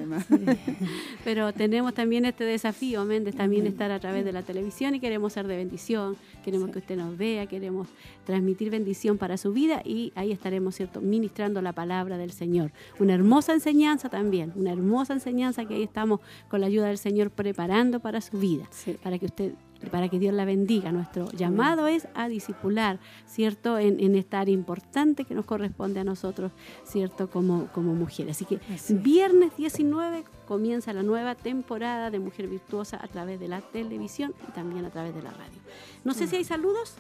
Pero 1.26 1.52
tenemos 1.54 1.94
también 1.94 2.26
este 2.26 2.46
desafío, 2.46 3.02
amén, 3.02 3.26
de 3.26 3.34
también 3.34 3.68
estar 3.68 3.92
a 3.92 4.00
través 4.00 4.24
de 4.24 4.32
la 4.32 4.44
televisión 4.44 4.96
y 4.96 5.00
queremos 5.00 5.34
ser 5.34 5.46
de 5.46 5.58
bendición, 5.58 6.16
queremos 6.44 6.72
que 6.72 6.80
usted 6.80 6.96
nos 6.96 7.18
vea, 7.18 7.46
queremos 7.48 7.90
transmitir 8.26 8.70
bendición 8.70 9.18
para 9.18 9.38
su 9.38 9.52
vida 9.52 9.82
y 9.84 10.14
ahí 10.16 10.32
estaremos, 10.32 10.76
¿cierto?, 10.76 11.02
ministrando 11.02 11.62
la 11.62 11.74
palabra 11.74 12.18
del 12.18 12.32
Señor. 12.32 12.72
Una 12.98 13.14
hermosa 13.14 13.54
enseñanza 13.54 14.08
también, 14.08 14.54
una 14.56 14.72
hermosa 14.72 15.14
enseñanza 15.14 15.66
que 15.66 15.76
ahí 15.76 15.84
estamos 15.84 16.22
con 16.48 16.62
la 16.62 16.68
ayuda 16.68 16.88
del 16.88 16.98
Señor 16.98 17.30
preparando 17.30 18.00
para 18.00 18.22
su 18.22 18.40
vida, 18.40 18.70
para 19.04 19.20
que 19.20 19.26
usted 19.26 19.54
para 19.90 20.10
que 20.10 20.20
Dios 20.20 20.34
la 20.34 20.46
bendiga. 20.46 20.92
Nuestro 20.92 21.32
llamado 21.32 21.88
es 21.88 22.08
a 22.14 22.28
discipular, 22.28 23.00
¿cierto? 23.28 23.80
En, 23.80 24.00
en, 24.00 24.16
esta 24.16 24.40
área 24.40 24.54
importante 24.54 25.26
que 25.26 25.34
nos 25.34 25.46
corresponde 25.46 26.00
a 26.00 26.04
nosotros, 26.04 26.52
¿cierto? 26.84 27.30
Como, 27.30 27.68
como 27.68 27.94
mujeres. 27.94 28.36
Así 28.38 28.46
que 28.46 28.60
viernes 28.90 29.56
19 29.58 30.24
comienza 30.48 30.94
la 30.94 31.04
nueva 31.04 31.36
temporada 31.36 32.12
de 32.12 32.20
Mujer 32.20 32.48
Virtuosa 32.48 33.00
a 33.02 33.08
través 33.08 33.40
de 33.40 33.48
la 33.48 33.62
televisión 33.62 34.34
y 34.48 34.52
también 34.52 34.86
a 34.86 34.90
través 34.90 35.16
de 35.16 35.22
la 35.22 35.32
radio. 35.32 35.60
No 36.04 36.14
sé 36.14 36.28
si 36.28 36.36
hay 36.36 36.44
saludos. 36.44 36.96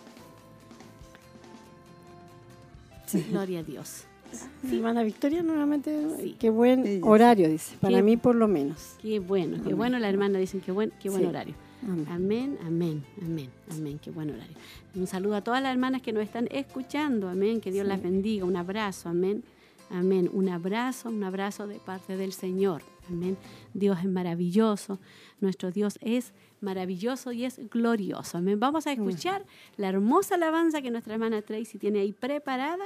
Gloria 3.30 3.60
a 3.60 3.64
Dios. 3.64 4.06
Sí. 4.32 4.78
Hermana 4.78 5.04
Victoria, 5.04 5.44
nuevamente, 5.44 6.36
qué 6.40 6.50
buen 6.50 7.02
horario, 7.04 7.50
dice, 7.50 7.76
para 7.82 8.02
mí 8.02 8.16
por 8.16 8.36
lo 8.36 8.48
menos. 8.48 8.96
Qué 9.02 9.20
bueno, 9.20 9.62
qué 9.62 9.74
bueno 9.74 10.00
la 10.00 10.08
hermana, 10.08 10.40
dicen, 10.40 10.62
qué 10.62 10.72
buen, 10.72 10.94
qué 11.02 11.10
buen 11.10 11.26
horario. 11.26 11.54
Amén. 11.84 12.58
amén, 12.62 13.04
amén, 13.22 13.50
amén, 13.72 14.00
Qué 14.00 14.12
buen 14.12 14.30
horario. 14.30 14.56
Un 14.96 15.08
saludo 15.08 15.36
a 15.36 15.42
todas 15.42 15.64
las 15.64 15.72
hermanas 15.72 16.02
que 16.02 16.14
nos 16.14 16.24
están 16.24 16.48
escuchando. 16.52 17.28
Amén. 17.28 17.60
Que 17.60 17.72
Dios 17.72 17.88
las 17.88 18.02
bendiga. 18.02 18.46
Un 18.46 18.56
abrazo. 18.56 19.10
Amén. 19.10 19.44
Amén. 19.90 20.30
Un 20.32 20.50
abrazo, 20.50 21.10
un 21.10 21.24
abrazo 21.24 21.68
de 21.68 21.80
parte 21.80 22.18
del 22.18 22.34
Señor. 22.34 22.84
Amén. 23.10 23.38
Dios 23.74 24.00
es 24.00 24.06
maravilloso. 24.06 25.00
Nuestro 25.40 25.72
Dios 25.72 25.98
es 26.02 26.34
maravilloso 26.62 27.32
y 27.32 27.46
es 27.46 27.60
glorioso. 27.70 28.38
Amén. 28.38 28.60
Vamos 28.60 28.86
a 28.86 28.92
escuchar 28.92 29.46
la 29.76 29.90
hermosa 29.90 30.36
alabanza 30.36 30.82
que 30.82 30.92
nuestra 30.92 31.16
hermana 31.16 31.42
Tracy 31.42 31.80
tiene 31.80 32.00
ahí 32.00 32.14
preparada. 32.14 32.86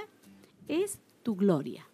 Es 0.67 0.99
tu 1.21 1.35
gloria. 1.35 1.85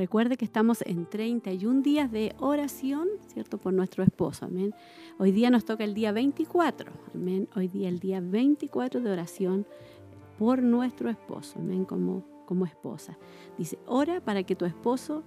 Recuerde 0.00 0.38
que 0.38 0.46
estamos 0.46 0.80
en 0.86 1.04
31 1.04 1.82
días 1.82 2.10
de 2.10 2.34
oración, 2.38 3.06
¿cierto? 3.34 3.58
Por 3.58 3.74
nuestro 3.74 4.02
esposo, 4.02 4.46
amén. 4.46 4.74
Hoy 5.18 5.30
día 5.30 5.50
nos 5.50 5.66
toca 5.66 5.84
el 5.84 5.92
día 5.92 6.10
24, 6.10 6.90
amén. 7.14 7.50
Hoy 7.54 7.68
día 7.68 7.90
el 7.90 7.98
día 7.98 8.22
24 8.22 9.02
de 9.02 9.12
oración 9.12 9.66
por 10.38 10.62
nuestro 10.62 11.10
esposo, 11.10 11.58
amén, 11.58 11.84
como, 11.84 12.24
como 12.46 12.64
esposa. 12.64 13.18
Dice, 13.58 13.78
ora 13.84 14.22
para 14.22 14.42
que 14.42 14.56
tu 14.56 14.64
esposo 14.64 15.22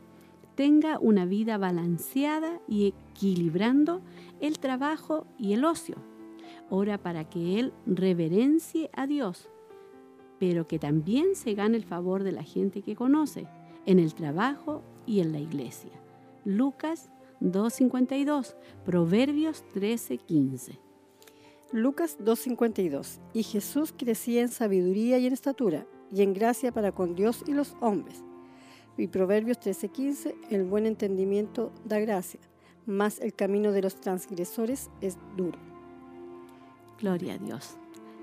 tenga 0.56 0.98
una 0.98 1.26
vida 1.26 1.60
balanceada 1.60 2.60
y 2.68 2.88
equilibrando 2.88 4.02
el 4.40 4.58
trabajo 4.58 5.28
y 5.38 5.54
el 5.54 5.66
ocio. 5.66 5.98
Ora 6.72 6.98
para 6.98 7.30
que 7.30 7.60
él 7.60 7.74
reverencie 7.86 8.90
a 8.94 9.06
Dios, 9.06 9.52
pero 10.40 10.66
que 10.66 10.80
también 10.80 11.36
se 11.36 11.54
gane 11.54 11.78
el 11.78 11.84
favor 11.84 12.24
de 12.24 12.32
la 12.32 12.42
gente 12.42 12.82
que 12.82 12.96
conoce 12.96 13.48
en 13.86 14.00
el 14.00 14.14
trabajo 14.14 14.82
y 15.06 15.20
en 15.20 15.32
la 15.32 15.40
iglesia. 15.40 15.92
Lucas 16.46 17.10
2.52, 17.42 18.56
Proverbios 18.86 19.64
13.15. 19.74 20.80
Lucas 21.72 22.18
2.52. 22.20 23.20
Y 23.34 23.44
Jesús 23.44 23.94
crecía 23.98 24.42
en 24.42 24.50
sabiduría 24.50 25.18
y 25.18 25.28
en 25.28 25.34
estatura, 25.34 25.86
y 26.12 26.22
en 26.22 26.34
gracia 26.34 26.72
para 26.72 26.92
con 26.92 27.16
Dios 27.16 27.44
y 27.48 27.54
los 27.54 27.76
hombres. 27.82 28.24
Y 28.98 29.08
Proverbios 29.08 29.60
13:15, 29.60 30.36
el 30.52 30.64
buen 30.64 30.86
entendimiento 30.86 31.72
da 31.84 32.00
gracia, 32.00 32.40
mas 32.86 33.20
el 33.20 33.34
camino 33.34 33.72
de 33.72 33.82
los 33.82 34.00
transgresores 34.00 34.92
es 35.02 35.18
duro. 35.36 35.58
Gloria 37.00 37.34
a 37.34 37.38
Dios. 37.40 37.78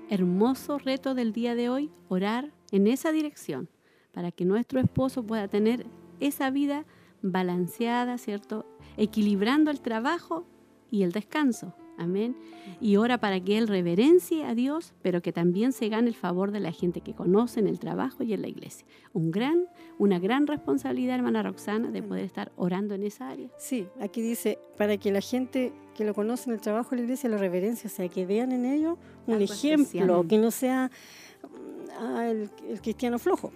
Hermoso 0.09 0.77
reto 0.77 1.13
del 1.13 1.33
día 1.33 1.55
de 1.55 1.69
hoy, 1.69 1.91
orar 2.07 2.51
en 2.71 2.87
esa 2.87 3.11
dirección, 3.11 3.67
para 4.11 4.31
que 4.31 4.45
nuestro 4.45 4.79
esposo 4.79 5.23
pueda 5.23 5.47
tener 5.47 5.85
esa 6.19 6.49
vida 6.49 6.85
balanceada, 7.21 8.17
¿cierto? 8.17 8.65
Equilibrando 8.97 9.71
el 9.71 9.81
trabajo 9.81 10.45
y 10.89 11.03
el 11.03 11.11
descanso. 11.11 11.73
Amén. 11.97 12.35
Y 12.79 12.95
ora 12.95 13.19
para 13.19 13.39
que 13.39 13.59
Él 13.59 13.67
reverencie 13.67 14.43
a 14.45 14.55
Dios, 14.55 14.93
pero 15.03 15.21
que 15.21 15.31
también 15.31 15.71
se 15.71 15.87
gane 15.87 16.07
el 16.07 16.15
favor 16.15 16.51
de 16.51 16.59
la 16.59 16.71
gente 16.71 17.01
que 17.01 17.13
conoce 17.13 17.59
en 17.59 17.67
el 17.67 17.79
trabajo 17.79 18.23
y 18.23 18.33
en 18.33 18.41
la 18.41 18.47
iglesia. 18.47 18.87
Un 19.13 19.29
gran, 19.29 19.65
una 19.99 20.17
gran 20.17 20.47
responsabilidad, 20.47 21.15
hermana 21.15 21.43
Roxana, 21.43 21.91
de 21.91 22.01
poder 22.01 22.23
estar 22.23 22.51
orando 22.55 22.95
en 22.95 23.03
esa 23.03 23.29
área. 23.29 23.49
Sí, 23.57 23.87
aquí 23.99 24.21
dice, 24.21 24.57
para 24.77 24.97
que 24.97 25.11
la 25.11 25.21
gente 25.21 25.73
que 25.95 26.03
lo 26.03 26.15
conoce 26.15 26.49
en 26.49 26.55
el 26.55 26.61
trabajo 26.61 26.95
y 26.95 26.99
la 26.99 27.03
iglesia 27.03 27.29
lo 27.29 27.37
reverencie, 27.37 27.87
o 27.87 27.93
sea, 27.93 28.09
que 28.09 28.25
vean 28.25 28.51
en 28.51 28.65
ello 28.65 28.97
un 29.27 29.41
ejemplo, 29.41 30.25
que 30.27 30.39
no 30.39 30.49
sea 30.49 30.89
ah, 31.99 32.25
el 32.25 32.49
cristiano 32.81 33.19
flojo. 33.19 33.51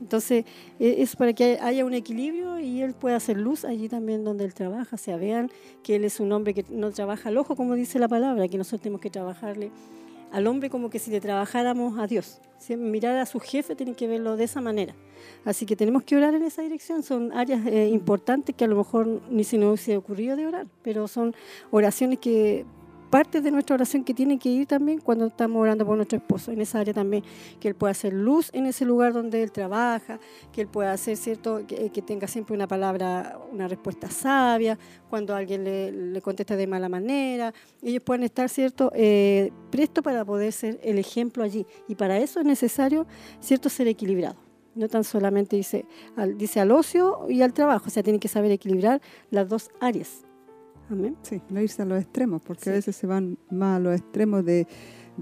Entonces, 0.00 0.44
e, 0.78 1.02
es 1.02 1.16
para 1.16 1.32
que 1.32 1.58
haya 1.60 1.84
un 1.84 1.94
equilibrio 1.94 2.58
y 2.58 2.82
él 2.82 2.94
pueda 2.94 3.16
hacer 3.16 3.38
luz 3.38 3.64
allí 3.64 3.88
también 3.88 4.24
donde 4.24 4.44
él 4.44 4.54
trabaja. 4.54 4.96
O 4.96 4.98
sea, 4.98 5.16
vean 5.16 5.50
que 5.82 5.96
él 5.96 6.04
es 6.04 6.20
un 6.20 6.32
hombre 6.32 6.54
que 6.54 6.64
no 6.70 6.90
trabaja 6.90 7.28
al 7.28 7.38
ojo, 7.38 7.56
como 7.56 7.74
dice 7.74 7.98
la 7.98 8.08
palabra, 8.08 8.48
que 8.48 8.58
nosotros 8.58 8.82
tenemos 8.82 9.00
que 9.00 9.10
trabajarle 9.10 9.70
al 10.34 10.48
hombre 10.48 10.68
como 10.68 10.90
que 10.90 10.98
si 10.98 11.12
le 11.12 11.20
trabajáramos 11.20 11.96
a 11.96 12.08
Dios. 12.08 12.40
mirar 12.76 13.16
a 13.18 13.26
su 13.26 13.38
jefe 13.38 13.76
tiene 13.76 13.94
que 13.94 14.08
verlo 14.08 14.36
de 14.36 14.44
esa 14.44 14.60
manera. 14.60 14.94
Así 15.44 15.64
que 15.64 15.76
tenemos 15.76 16.02
que 16.02 16.16
orar 16.16 16.34
en 16.34 16.42
esa 16.42 16.62
dirección. 16.62 17.04
Son 17.04 17.32
áreas 17.32 17.64
eh, 17.66 17.88
importantes 17.88 18.54
que 18.54 18.64
a 18.64 18.68
lo 18.68 18.76
mejor 18.76 19.22
ni 19.30 19.44
se 19.44 19.58
nos 19.58 19.68
hubiese 19.68 19.96
ocurrido 19.96 20.34
de 20.34 20.46
orar, 20.46 20.66
pero 20.82 21.06
son 21.06 21.36
oraciones 21.70 22.18
que 22.18 22.66
parte 23.14 23.40
de 23.40 23.52
nuestra 23.52 23.74
oración 23.76 24.02
que 24.02 24.12
tiene 24.12 24.40
que 24.40 24.48
ir 24.48 24.66
también 24.66 24.98
cuando 24.98 25.26
estamos 25.26 25.62
orando 25.62 25.86
por 25.86 25.94
nuestro 25.94 26.18
esposo, 26.18 26.50
en 26.50 26.60
esa 26.60 26.80
área 26.80 26.92
también, 26.92 27.22
que 27.60 27.68
él 27.68 27.76
pueda 27.76 27.92
hacer 27.92 28.12
luz 28.12 28.50
en 28.52 28.66
ese 28.66 28.84
lugar 28.84 29.12
donde 29.12 29.40
él 29.40 29.52
trabaja, 29.52 30.18
que 30.50 30.62
él 30.62 30.66
pueda 30.66 30.90
hacer, 30.90 31.16
¿cierto?, 31.16 31.64
que, 31.64 32.02
tenga 32.04 32.26
siempre 32.26 32.56
una 32.56 32.66
palabra, 32.66 33.38
una 33.52 33.68
respuesta 33.68 34.10
sabia, 34.10 34.76
cuando 35.08 35.32
alguien 35.32 35.62
le, 35.62 36.20
contesta 36.22 36.56
de 36.56 36.66
mala 36.66 36.88
manera, 36.88 37.54
ellos 37.82 38.02
pueden 38.02 38.24
estar, 38.24 38.48
¿cierto?, 38.48 38.90
eh, 38.96 39.52
presto 39.70 40.02
para 40.02 40.24
poder 40.24 40.50
ser 40.50 40.80
el 40.82 40.98
ejemplo 40.98 41.44
allí. 41.44 41.64
Y 41.86 41.94
para 41.94 42.18
eso 42.18 42.40
es 42.40 42.46
necesario, 42.46 43.06
¿cierto?, 43.38 43.68
ser 43.68 43.86
equilibrado. 43.86 44.40
No 44.74 44.88
tan 44.88 45.04
solamente 45.04 45.54
dice 45.54 45.86
al, 46.16 46.36
dice 46.36 46.58
al 46.58 46.72
ocio 46.72 47.26
y 47.28 47.42
al 47.42 47.52
trabajo, 47.52 47.84
o 47.86 47.90
sea, 47.90 48.02
tiene 48.02 48.18
que 48.18 48.26
saber 48.26 48.50
equilibrar 48.50 49.00
las 49.30 49.48
dos 49.48 49.70
áreas. 49.78 50.24
Sí, 51.22 51.40
no 51.50 51.60
irse 51.60 51.82
a 51.82 51.84
los 51.84 52.00
extremos, 52.00 52.42
porque 52.42 52.70
a 52.70 52.72
veces 52.72 52.96
se 52.96 53.06
van 53.06 53.38
más 53.50 53.76
a 53.76 53.80
los 53.80 53.94
extremos 53.94 54.44
de, 54.44 54.66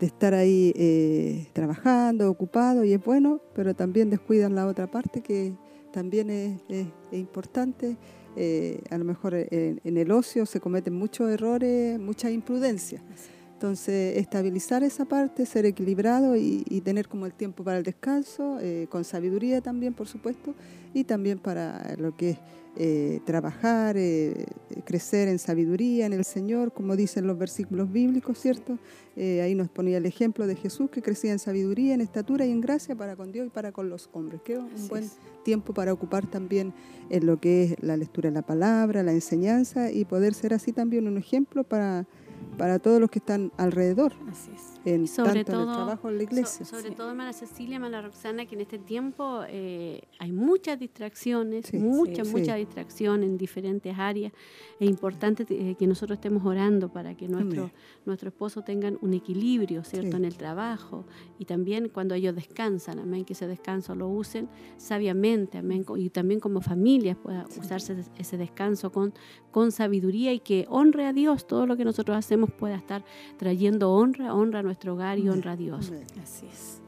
estar 0.00 0.34
ahí 0.34 0.72
eh, 0.76 1.48
trabajando, 1.52 2.30
ocupado, 2.30 2.84
y 2.84 2.92
es 2.92 3.04
bueno, 3.04 3.40
pero 3.54 3.74
también 3.74 4.10
descuidan 4.10 4.54
la 4.54 4.66
otra 4.66 4.90
parte 4.90 5.20
que 5.20 5.54
también 5.92 6.30
es, 6.30 6.86
importante. 7.12 7.96
Eh, 8.34 8.80
a 8.90 8.96
lo 8.96 9.04
mejor 9.04 9.34
en, 9.34 9.80
el 9.84 10.10
ocio 10.10 10.46
se 10.46 10.58
cometen 10.58 10.94
muchos 10.94 11.30
errores, 11.30 11.98
mucha 11.98 12.30
imprudencia. 12.30 13.02
Entonces, 13.62 14.18
estabilizar 14.18 14.82
esa 14.82 15.04
parte, 15.04 15.46
ser 15.46 15.66
equilibrado 15.66 16.34
y, 16.34 16.80
tener 16.84 17.06
como 17.06 17.26
el 17.26 17.32
tiempo 17.32 17.62
para 17.62 17.78
el 17.78 17.84
descanso, 17.84 18.58
eh, 18.60 18.88
con 18.90 19.04
sabiduría 19.04 19.60
también, 19.60 19.94
por 19.94 20.08
supuesto, 20.08 20.52
y 20.92 21.04
también 21.04 21.38
para 21.38 21.94
lo 21.96 22.16
que 22.16 22.30
es 22.30 22.38
eh, 22.74 23.20
trabajar, 23.24 23.96
eh, 23.96 24.46
crecer 24.84 25.28
en 25.28 25.38
sabiduría 25.38 26.06
en 26.06 26.12
el 26.12 26.24
Señor, 26.24 26.72
como 26.72 26.96
dicen 26.96 27.24
los 27.28 27.38
versículos 27.38 27.92
bíblicos, 27.92 28.36
¿cierto? 28.36 28.80
ahí 29.16 29.54
nos 29.54 29.68
ponía 29.68 29.98
el 29.98 30.06
ejemplo 30.06 30.48
de 30.48 30.56
Jesús 30.56 30.90
que 30.90 31.00
crecía 31.00 31.30
en 31.30 31.38
sabiduría, 31.38 31.94
en 31.94 32.00
estatura 32.00 32.44
y 32.46 32.50
en 32.50 32.62
gracia 32.62 32.96
para 32.96 33.14
con 33.14 33.30
Dios 33.30 33.46
y 33.46 33.50
para 33.50 33.70
con 33.70 33.90
los 33.90 34.10
hombres. 34.12 34.40
Que 34.42 34.58
un 34.58 34.88
buen 34.88 35.08
tiempo 35.44 35.72
para 35.72 35.92
ocupar 35.92 36.28
también 36.28 36.72
en 37.10 37.26
lo 37.26 37.38
que 37.38 37.62
es 37.62 37.74
la 37.80 37.96
lectura 37.96 38.30
de 38.30 38.34
la 38.34 38.42
palabra, 38.42 39.04
la 39.04 39.12
enseñanza 39.12 39.92
y 39.92 40.04
poder 40.04 40.34
ser 40.34 40.52
así 40.52 40.72
también 40.72 41.06
un 41.06 41.16
ejemplo 41.16 41.62
para 41.62 42.08
para 42.56 42.78
todos 42.78 43.00
los 43.00 43.10
que 43.10 43.18
están 43.18 43.52
alrededor. 43.56 44.12
Así 44.30 44.50
es. 44.54 44.71
En, 44.84 45.06
sobre 45.06 45.44
tanto 45.44 45.52
todo, 45.52 45.62
en 45.62 45.68
el 45.68 45.74
trabajo 45.74 46.08
en 46.08 46.16
la 46.16 46.22
iglesia. 46.24 46.66
sobre 46.66 46.90
todo, 46.90 47.10
hermana 47.10 47.32
Cecilia, 47.32 47.76
hermana 47.76 48.02
Roxana, 48.02 48.46
que 48.46 48.54
en 48.54 48.62
este 48.62 48.78
tiempo 48.78 49.42
eh, 49.48 50.02
hay 50.18 50.32
muchas 50.32 50.78
distracciones, 50.78 51.72
muchas, 51.72 52.28
muchas 52.28 52.56
distracciones 52.56 53.28
en 53.28 53.38
diferentes 53.38 53.96
áreas. 53.96 54.32
Es 54.80 54.88
importante 54.88 55.46
eh, 55.48 55.76
que 55.78 55.86
nosotros 55.86 56.16
estemos 56.16 56.44
orando 56.44 56.88
para 56.92 57.14
que 57.14 57.28
nuestro, 57.28 57.70
nuestro 58.04 58.28
esposo 58.28 58.62
tengan 58.62 58.98
un 59.00 59.14
equilibrio, 59.14 59.84
¿cierto?, 59.84 60.16
en 60.16 60.24
el 60.24 60.36
trabajo 60.36 61.04
y 61.38 61.44
también 61.44 61.88
cuando 61.88 62.14
ellos 62.14 62.34
descansan, 62.34 62.98
amén, 62.98 63.24
que 63.24 63.34
ese 63.34 63.46
descanso 63.46 63.94
lo 63.94 64.08
usen 64.08 64.48
sabiamente, 64.76 65.58
amén, 65.58 65.84
y 65.96 66.10
también 66.10 66.40
como 66.40 66.60
familias 66.60 67.16
pueda 67.16 67.46
usarse 67.58 67.96
ese 68.18 68.36
descanso 68.36 68.90
con, 68.90 69.14
con 69.50 69.70
sabiduría 69.70 70.32
y 70.32 70.40
que 70.40 70.66
honre 70.68 71.06
a 71.06 71.12
Dios 71.12 71.46
todo 71.46 71.66
lo 71.66 71.76
que 71.76 71.84
nosotros 71.84 72.16
hacemos 72.16 72.50
pueda 72.50 72.76
estar 72.76 73.04
trayendo 73.36 73.92
honra, 73.92 74.34
honra 74.34 74.60
a 74.60 74.62
nuestro 74.62 74.71
hogar 74.90 75.18
y 75.18 75.28
honra 75.28 75.52
a 75.52 75.56
Dios. 75.56 75.92
Así 76.22 76.46
es. 76.46 76.80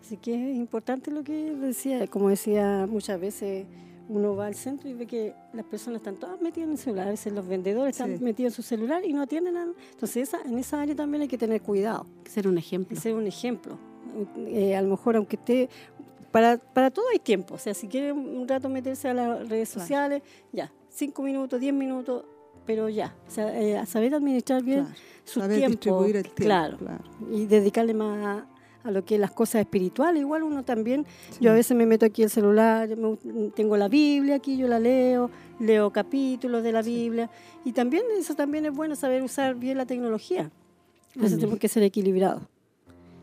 Así 0.00 0.16
que 0.16 0.50
es 0.52 0.56
importante 0.56 1.10
lo 1.10 1.22
que 1.22 1.54
decía, 1.54 2.06
como 2.08 2.30
decía 2.30 2.86
muchas 2.90 3.20
veces, 3.20 3.66
uno 4.08 4.34
va 4.34 4.46
al 4.46 4.56
centro 4.56 4.88
y 4.88 4.94
ve 4.94 5.06
que 5.06 5.34
las 5.52 5.64
personas 5.64 6.00
están 6.00 6.16
todas 6.16 6.40
metidas 6.40 6.66
en 6.66 6.72
el 6.72 6.78
celular, 6.78 7.06
a 7.06 7.10
veces 7.12 7.32
los 7.32 7.46
vendedores 7.46 7.92
están 7.92 8.20
metidos 8.20 8.52
en 8.52 8.56
su 8.56 8.62
celular 8.62 9.04
y 9.04 9.12
no 9.12 9.22
atienden 9.22 9.56
a... 9.56 9.68
Entonces 9.92 10.34
en 10.44 10.58
esa 10.58 10.80
área 10.82 10.96
también 10.96 11.22
hay 11.22 11.28
que 11.28 11.38
tener 11.38 11.62
cuidado. 11.62 12.06
Ser 12.28 12.48
un 12.48 12.58
ejemplo. 12.58 12.98
Ser 12.98 13.14
un 13.14 13.28
ejemplo. 13.28 13.78
Eh, 14.36 14.74
a 14.74 14.82
lo 14.82 14.88
mejor 14.88 15.16
aunque 15.16 15.36
esté... 15.36 15.68
Para, 16.32 16.58
para 16.58 16.90
todo 16.90 17.06
hay 17.12 17.18
tiempo, 17.18 17.54
o 17.54 17.58
sea, 17.58 17.74
si 17.74 17.88
quieren 17.88 18.16
un 18.16 18.46
rato 18.46 18.68
meterse 18.68 19.08
a 19.08 19.14
las 19.14 19.48
redes 19.48 19.68
sociales, 19.68 20.22
ya, 20.52 20.72
cinco 20.88 21.22
minutos, 21.22 21.58
diez 21.58 21.74
minutos, 21.74 22.24
pero 22.66 22.88
ya, 22.88 23.14
o 23.26 23.30
sea, 23.30 23.60
eh, 23.60 23.84
saber 23.86 24.14
administrar 24.14 24.62
bien 24.62 24.86
su 25.24 25.40
tiempo, 25.48 26.06
claro, 26.34 26.78
y 27.30 27.46
dedicarle 27.46 27.94
más 27.94 28.44
a, 28.84 28.90
lo 28.90 29.04
que 29.04 29.16
es 29.16 29.20
las 29.20 29.30
cosas 29.30 29.60
espirituales. 29.60 30.22
Igual 30.22 30.42
uno 30.42 30.64
también, 30.64 31.04
yo 31.40 31.50
a 31.50 31.54
veces 31.54 31.76
me 31.76 31.84
meto 31.84 32.06
aquí 32.06 32.22
el 32.22 32.30
celular, 32.30 32.88
tengo 33.54 33.76
la 33.76 33.88
Biblia 33.88 34.36
aquí, 34.36 34.56
yo 34.56 34.68
la 34.68 34.78
leo, 34.78 35.30
leo 35.58 35.90
capítulos 35.90 36.62
de 36.62 36.72
la 36.72 36.82
Biblia, 36.82 37.30
y 37.64 37.72
también 37.72 38.04
eso 38.18 38.34
también 38.34 38.66
es 38.66 38.72
bueno 38.72 38.96
saber 38.96 39.22
usar 39.22 39.54
bien 39.54 39.76
la 39.76 39.86
tecnología. 39.86 40.50
Entonces 41.14 41.38
tenemos 41.38 41.58
que 41.58 41.68
ser 41.68 41.82
equilibrados. 41.82 42.42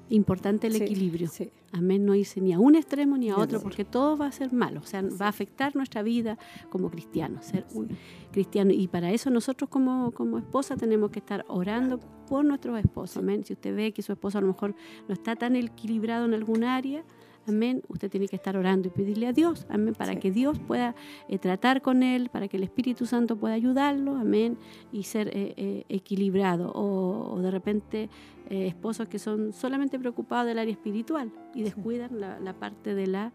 Importante 0.10 0.68
el 0.68 0.76
equilibrio. 0.76 1.30
Amén, 1.74 2.06
no 2.06 2.16
irse 2.16 2.40
ni 2.40 2.54
a 2.54 2.60
un 2.60 2.76
extremo 2.76 3.18
ni 3.18 3.30
a 3.30 3.38
otro, 3.38 3.62
porque 3.62 3.84
todo 3.84 4.16
va 4.16 4.28
a 4.28 4.32
ser 4.32 4.54
malo, 4.54 4.80
o 4.80 4.86
sea, 4.86 5.02
va 5.02 5.26
a 5.26 5.30
afectar 5.30 5.76
nuestra 5.76 6.02
vida 6.02 6.38
como 6.70 6.90
cristianos, 6.90 7.46
ser 7.46 7.66
un 7.74 7.90
cristiano. 8.32 8.72
Y 8.72 8.88
para 8.88 9.12
eso 9.12 9.30
nosotros 9.30 9.70
como, 9.70 10.12
como 10.12 10.38
esposa 10.38 10.78
tenemos 10.78 11.12
que 11.12 11.20
estar 11.20 11.44
orando 11.50 12.00
por 12.28 12.46
nuestros 12.46 12.80
esposos. 12.80 13.18
Amén. 13.18 13.44
Si 13.44 13.54
usted 13.54 13.76
ve 13.76 13.92
que 13.92 14.02
su 14.02 14.14
esposo 14.14 14.38
a 14.38 14.42
lo 14.42 14.48
mejor 14.48 14.76
no 15.08 15.14
está 15.14 15.36
tan 15.36 15.56
equilibrado 15.56 16.26
en 16.26 16.34
algún 16.34 16.64
área, 16.64 17.04
Amén. 17.48 17.82
Usted 17.88 18.12
tiene 18.12 18.28
que 18.28 18.36
estar 18.36 18.58
orando 18.58 18.90
y 18.90 18.92
pedirle 18.92 19.26
a 19.26 19.32
Dios, 19.32 19.66
amén, 19.70 19.96
para 19.96 20.18
que 20.20 20.32
Dios 20.32 20.60
pueda 20.60 20.96
eh, 21.30 21.40
tratar 21.40 21.82
con 21.82 22.04
él, 22.04 22.30
para 22.30 22.50
que 22.50 22.58
el 22.58 22.64
Espíritu 22.64 23.06
Santo 23.06 23.38
pueda 23.38 23.54
ayudarlo, 23.54 24.18
amén, 24.18 24.58
y 24.92 25.04
ser 25.04 25.30
eh, 25.30 25.54
eh, 25.56 25.86
equilibrado. 25.88 26.74
O, 26.76 27.40
de 27.42 27.52
repente 27.52 28.10
esposos 28.50 29.08
que 29.10 29.20
son 29.20 29.52
solamente 29.52 30.00
preocupados 30.00 30.48
del 30.48 30.58
área 30.58 30.72
espiritual 30.72 31.32
y 31.54 31.64
descuidan 31.64 32.20
la, 32.20 32.54
parte 32.54 32.96
de 32.96 33.06
la 33.06 33.34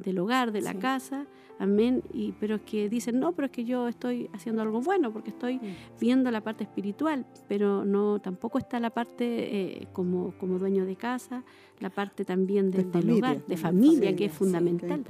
del 0.00 0.18
hogar, 0.18 0.52
de 0.52 0.60
la 0.60 0.74
casa, 0.74 1.26
amén, 1.58 2.02
y, 2.12 2.32
pero 2.32 2.64
que 2.64 2.88
dicen, 2.88 3.20
no, 3.20 3.32
pero 3.32 3.46
es 3.46 3.52
que 3.52 3.64
yo 3.64 3.88
estoy 3.88 4.30
haciendo 4.32 4.62
algo 4.62 4.80
bueno, 4.80 5.12
porque 5.12 5.30
estoy 5.30 5.60
viendo 6.00 6.30
la 6.30 6.40
parte 6.40 6.64
espiritual, 6.64 7.26
pero 7.48 7.84
no, 7.84 8.18
tampoco 8.18 8.58
está 8.58 8.80
la 8.80 8.90
parte 8.90 9.24
eh, 9.26 9.88
como, 9.92 10.32
como 10.38 10.58
dueño 10.58 10.84
de 10.84 10.96
casa, 10.96 11.44
la 11.80 11.90
parte 11.90 12.24
también 12.24 12.70
del 12.70 13.10
hogar, 13.10 13.44
de 13.46 13.56
familia, 13.56 14.14
que 14.14 14.26
es 14.26 14.32
fundamental. 14.32 15.02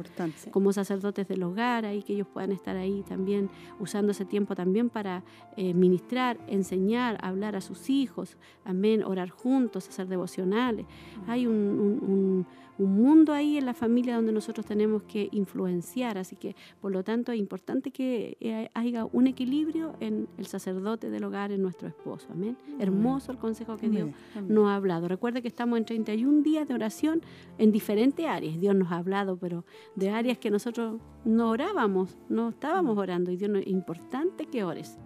como 0.50 0.72
sacerdotes 0.72 1.26
del 1.28 1.42
hogar, 1.42 1.84
ahí 1.84 2.02
que 2.02 2.14
ellos 2.14 2.28
puedan 2.32 2.52
estar 2.52 2.76
ahí 2.76 3.02
también, 3.08 3.50
usando 3.78 4.12
ese 4.12 4.24
tiempo 4.24 4.54
también 4.54 4.88
para 4.88 5.22
eh, 5.56 5.74
ministrar, 5.74 6.38
enseñar, 6.46 7.18
hablar 7.22 7.56
a 7.56 7.60
sus 7.60 7.90
hijos, 7.90 8.36
amén, 8.64 9.02
orar 9.02 9.30
juntos, 9.30 9.88
hacer 9.88 10.06
devocionales. 10.06 10.86
Hay 11.26 11.46
un 11.46 12.46
un 12.80 12.94
mundo 12.94 13.34
ahí 13.34 13.58
en 13.58 13.66
la 13.66 13.74
familia 13.74 14.16
donde 14.16 14.32
nosotros 14.32 14.64
tenemos 14.64 15.02
que 15.02 15.28
influenciar, 15.32 16.16
así 16.16 16.34
que 16.34 16.56
por 16.80 16.90
lo 16.90 17.04
tanto 17.04 17.30
es 17.30 17.38
importante 17.38 17.90
que 17.90 18.38
eh, 18.40 18.70
haya 18.72 19.04
un 19.04 19.26
equilibrio 19.26 19.94
en 20.00 20.28
el 20.38 20.46
sacerdote 20.46 21.10
del 21.10 21.24
hogar, 21.24 21.52
en 21.52 21.60
nuestro 21.60 21.88
esposo. 21.88 22.28
Amén. 22.32 22.56
Hermoso 22.78 23.32
el 23.32 23.38
consejo 23.38 23.76
que 23.76 23.90
Dios 23.90 24.10
nos 24.48 24.68
ha 24.68 24.76
hablado. 24.76 25.08
Recuerde 25.08 25.42
que 25.42 25.48
estamos 25.48 25.78
en 25.78 25.84
31 25.84 26.42
días 26.42 26.59
de 26.68 26.74
oración 26.74 27.22
en 27.58 27.72
diferentes 27.72 28.26
áreas. 28.26 28.58
Dios 28.60 28.74
nos 28.74 28.90
ha 28.92 28.96
hablado, 28.96 29.36
pero 29.36 29.64
de 29.96 30.10
áreas 30.10 30.38
que 30.38 30.50
nosotros 30.50 31.00
no 31.24 31.50
orábamos, 31.50 32.16
no 32.28 32.50
estábamos 32.50 32.96
orando 32.98 33.30
y 33.30 33.36
Dios 33.36 33.50
es 33.54 33.66
importante 33.66 34.46
que 34.46 34.64
ores 34.64 34.98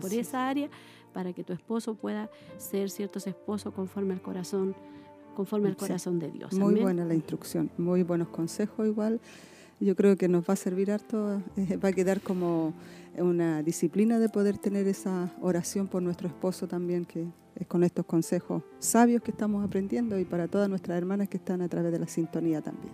por 0.00 0.12
esa 0.12 0.48
área 0.48 0.68
para 1.12 1.32
que 1.32 1.44
tu 1.44 1.52
esposo 1.52 1.94
pueda 1.94 2.30
ser 2.56 2.90
cierto 2.90 3.18
esposo 3.18 3.72
conforme 3.72 4.14
al 4.14 4.22
corazón 4.22 4.74
conforme 5.34 5.68
al 5.68 5.76
corazón 5.76 6.18
de 6.18 6.30
Dios. 6.30 6.52
Muy 6.54 6.80
buena 6.80 7.04
la 7.04 7.14
instrucción, 7.14 7.70
muy 7.78 8.02
buenos 8.02 8.28
consejos 8.28 8.86
igual. 8.86 9.20
Yo 9.78 9.96
creo 9.96 10.16
que 10.16 10.28
nos 10.28 10.42
va 10.44 10.54
a 10.54 10.56
servir 10.56 10.90
harto, 10.90 11.40
eh, 11.56 11.76
va 11.78 11.90
a 11.90 11.92
quedar 11.92 12.20
como 12.20 12.74
una 13.18 13.62
disciplina 13.62 14.18
de 14.18 14.28
poder 14.28 14.58
tener 14.58 14.86
esa 14.86 15.32
oración 15.40 15.88
por 15.88 16.02
nuestro 16.02 16.28
esposo 16.28 16.66
también, 16.66 17.04
que 17.04 17.26
es 17.56 17.66
con 17.66 17.82
estos 17.82 18.06
consejos 18.06 18.62
sabios 18.78 19.22
que 19.22 19.30
estamos 19.30 19.64
aprendiendo 19.64 20.18
y 20.18 20.24
para 20.24 20.48
todas 20.48 20.68
nuestras 20.68 20.96
hermanas 20.96 21.28
que 21.28 21.36
están 21.36 21.60
a 21.62 21.68
través 21.68 21.92
de 21.92 21.98
la 21.98 22.06
sintonía 22.06 22.60
también. 22.60 22.92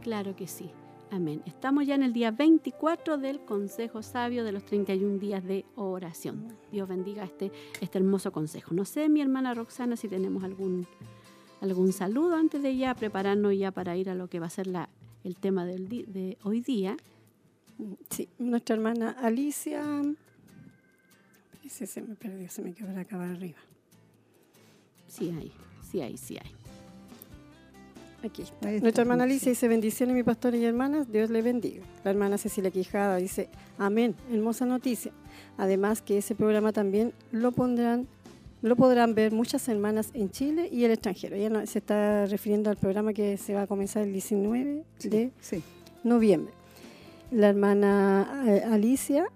Claro 0.00 0.34
que 0.34 0.46
sí. 0.46 0.70
Amén. 1.12 1.42
Estamos 1.44 1.86
ya 1.86 1.96
en 1.96 2.04
el 2.04 2.12
día 2.12 2.30
24 2.30 3.18
del 3.18 3.40
Consejo 3.40 4.02
Sabio 4.02 4.44
de 4.44 4.52
los 4.52 4.64
31 4.64 5.18
días 5.18 5.44
de 5.44 5.64
oración. 5.74 6.48
Dios 6.70 6.88
bendiga 6.88 7.24
este, 7.24 7.50
este 7.80 7.98
hermoso 7.98 8.30
consejo. 8.30 8.74
No 8.74 8.84
sé, 8.84 9.08
mi 9.08 9.20
hermana 9.20 9.52
Roxana, 9.52 9.96
si 9.96 10.08
tenemos 10.08 10.44
algún 10.44 10.86
algún 11.60 11.92
saludo 11.92 12.36
antes 12.36 12.62
de 12.62 12.76
ya 12.76 12.94
prepararnos 12.94 13.56
ya 13.56 13.70
para 13.70 13.96
ir 13.96 14.08
a 14.08 14.14
lo 14.14 14.28
que 14.28 14.40
va 14.40 14.46
a 14.46 14.50
ser 14.50 14.66
la, 14.66 14.88
el 15.24 15.36
tema 15.36 15.64
del 15.64 15.88
de 15.88 16.38
hoy 16.42 16.60
día. 16.60 16.96
Sí, 18.10 18.28
nuestra 18.38 18.76
hermana 18.76 19.16
Alicia. 19.20 19.82
Ese 21.64 21.86
se 21.86 22.02
me 22.02 22.14
perdió, 22.14 22.48
se 22.48 22.62
me 22.62 22.72
quedó 22.72 22.92
la 22.92 23.00
arriba. 23.00 23.58
Sí 25.06 25.30
hay, 25.36 25.52
sí 25.90 26.00
hay, 26.00 26.16
sí 26.16 26.38
hay. 26.42 26.50
Aquí 28.22 28.44
Nuestra 28.82 29.02
hermana 29.02 29.24
Alicia 29.24 29.50
dice, 29.50 29.66
bendiciones 29.66 30.14
mi 30.14 30.22
pastor 30.22 30.54
y 30.54 30.64
hermanas, 30.64 31.10
Dios 31.10 31.30
le 31.30 31.40
bendiga. 31.40 31.82
La 32.04 32.10
hermana 32.10 32.36
Cecilia 32.36 32.70
Quijada 32.70 33.16
dice, 33.16 33.48
amén, 33.78 34.14
hermosa 34.30 34.66
noticia. 34.66 35.12
Además 35.56 36.02
que 36.02 36.18
ese 36.18 36.34
programa 36.34 36.72
también 36.72 37.14
lo 37.32 37.52
pondrán 37.52 38.08
lo 38.62 38.76
podrán 38.76 39.14
ver 39.14 39.32
muchas 39.32 39.66
hermanas 39.68 40.10
en 40.12 40.30
Chile 40.30 40.68
y 40.70 40.84
el 40.84 40.90
extranjero. 40.90 41.34
Ella 41.34 41.64
se 41.66 41.78
está 41.78 42.26
refiriendo 42.26 42.68
al 42.68 42.76
programa 42.76 43.14
que 43.14 43.38
se 43.38 43.54
va 43.54 43.62
a 43.62 43.66
comenzar 43.66 44.02
el 44.02 44.12
19 44.12 44.84
de 45.04 45.32
noviembre. 46.04 46.59
La 47.30 47.48
hermana 47.48 48.42
eh, 48.44 48.64
Alicia, 48.64 49.26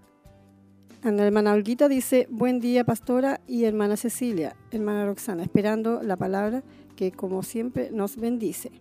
la 1.05 1.26
hermana 1.26 1.53
Olguita 1.53 1.88
dice, 1.88 2.26
buen 2.28 2.59
día 2.59 2.82
pastora 2.82 3.40
y 3.47 3.64
hermana 3.64 3.97
Cecilia, 3.97 4.57
hermana 4.72 5.07
Roxana, 5.07 5.45
esperando 5.45 6.03
la 6.03 6.16
palabra 6.16 6.64
que 6.97 7.12
como 7.12 7.45
siempre 7.45 7.90
nos 7.92 8.16
bendice. 8.16 8.72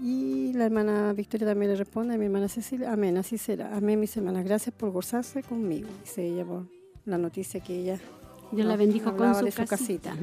Y 0.00 0.52
la 0.52 0.66
hermana 0.66 1.14
Victoria 1.14 1.46
también 1.46 1.72
le 1.72 1.78
responde 1.78 2.14
a 2.14 2.18
mi 2.18 2.26
hermana 2.26 2.48
Cecilia, 2.48 2.92
amén, 2.92 3.16
así 3.16 3.38
será. 3.38 3.74
Amén, 3.74 3.98
mis 3.98 4.14
hermanas, 4.16 4.44
gracias 4.44 4.74
por 4.74 4.90
gozarse 4.90 5.42
conmigo, 5.42 5.88
dice 6.04 6.26
ella 6.26 6.44
por 6.44 6.66
la 7.06 7.16
noticia 7.16 7.60
que 7.60 7.74
ella 7.74 7.98
Dios 8.50 8.66
la 8.66 8.76
bendijo 8.76 9.14
con 9.14 9.34
su, 9.34 9.64
casita. 9.66 10.14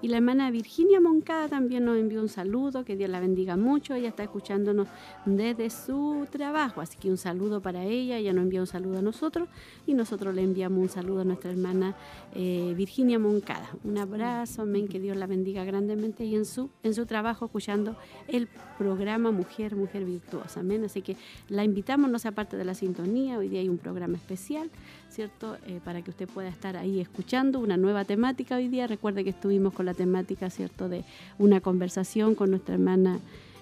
Y 0.00 0.08
la 0.08 0.18
hermana 0.18 0.50
Virginia 0.50 1.00
Moncada 1.00 1.48
también 1.48 1.84
nos 1.84 1.98
envió 1.98 2.20
un 2.20 2.28
saludo, 2.28 2.84
que 2.84 2.96
Dios 2.96 3.10
la 3.10 3.18
bendiga 3.18 3.56
mucho. 3.56 3.94
Ella 3.94 4.08
está 4.08 4.22
escuchándonos 4.22 4.86
desde 5.24 5.70
su 5.70 6.26
trabajo, 6.30 6.80
así 6.80 6.96
que 6.98 7.10
un 7.10 7.16
saludo 7.16 7.60
para 7.60 7.84
ella. 7.84 8.16
Ella 8.18 8.32
nos 8.32 8.44
envía 8.44 8.60
un 8.60 8.66
saludo 8.68 8.98
a 8.98 9.02
nosotros 9.02 9.48
y 9.86 9.94
nosotros 9.94 10.34
le 10.34 10.42
enviamos 10.42 10.78
un 10.78 10.88
saludo 10.88 11.22
a 11.22 11.24
nuestra 11.24 11.50
hermana 11.50 11.96
eh, 12.34 12.74
Virginia 12.76 13.18
Moncada. 13.18 13.68
Un 13.82 13.98
abrazo, 13.98 14.62
amén, 14.62 14.86
que 14.86 15.00
Dios 15.00 15.16
la 15.16 15.26
bendiga 15.26 15.64
grandemente 15.64 16.24
y 16.24 16.36
en 16.36 16.44
su, 16.44 16.70
en 16.84 16.94
su 16.94 17.06
trabajo 17.06 17.46
escuchando 17.46 17.96
el 18.28 18.48
programa 18.78 19.32
Mujer, 19.32 19.74
Mujer 19.74 20.04
Virtuosa. 20.04 20.60
Amén. 20.60 20.84
Así 20.84 21.02
que 21.02 21.16
la 21.48 21.64
invitamos, 21.64 22.08
no 22.08 22.20
sea 22.20 22.30
parte 22.30 22.56
de 22.56 22.64
la 22.64 22.74
sintonía. 22.74 23.38
Hoy 23.38 23.48
día 23.48 23.60
hay 23.60 23.68
un 23.68 23.78
programa 23.78 24.16
especial 24.16 24.70
¿cierto? 25.10 25.56
Eh, 25.66 25.80
para 25.84 26.02
que 26.02 26.10
usted 26.10 26.28
pueda 26.28 26.48
estar 26.48 26.76
ahí 26.76 27.00
escuchando 27.00 27.58
una 27.58 27.76
nueva 27.76 28.04
temática 28.04 28.56
hoy 28.56 28.68
día. 28.68 28.86
Recuerde 28.86 29.24
que 29.24 29.30
estuvimos 29.30 29.72
con 29.72 29.86
la 29.86 29.94
temática, 29.94 30.50
¿cierto?, 30.50 30.88
de 30.88 31.04
una 31.38 31.60
conversación 31.60 32.34
con 32.34 32.50
nuestra 32.50 32.74
hermana 32.74 33.18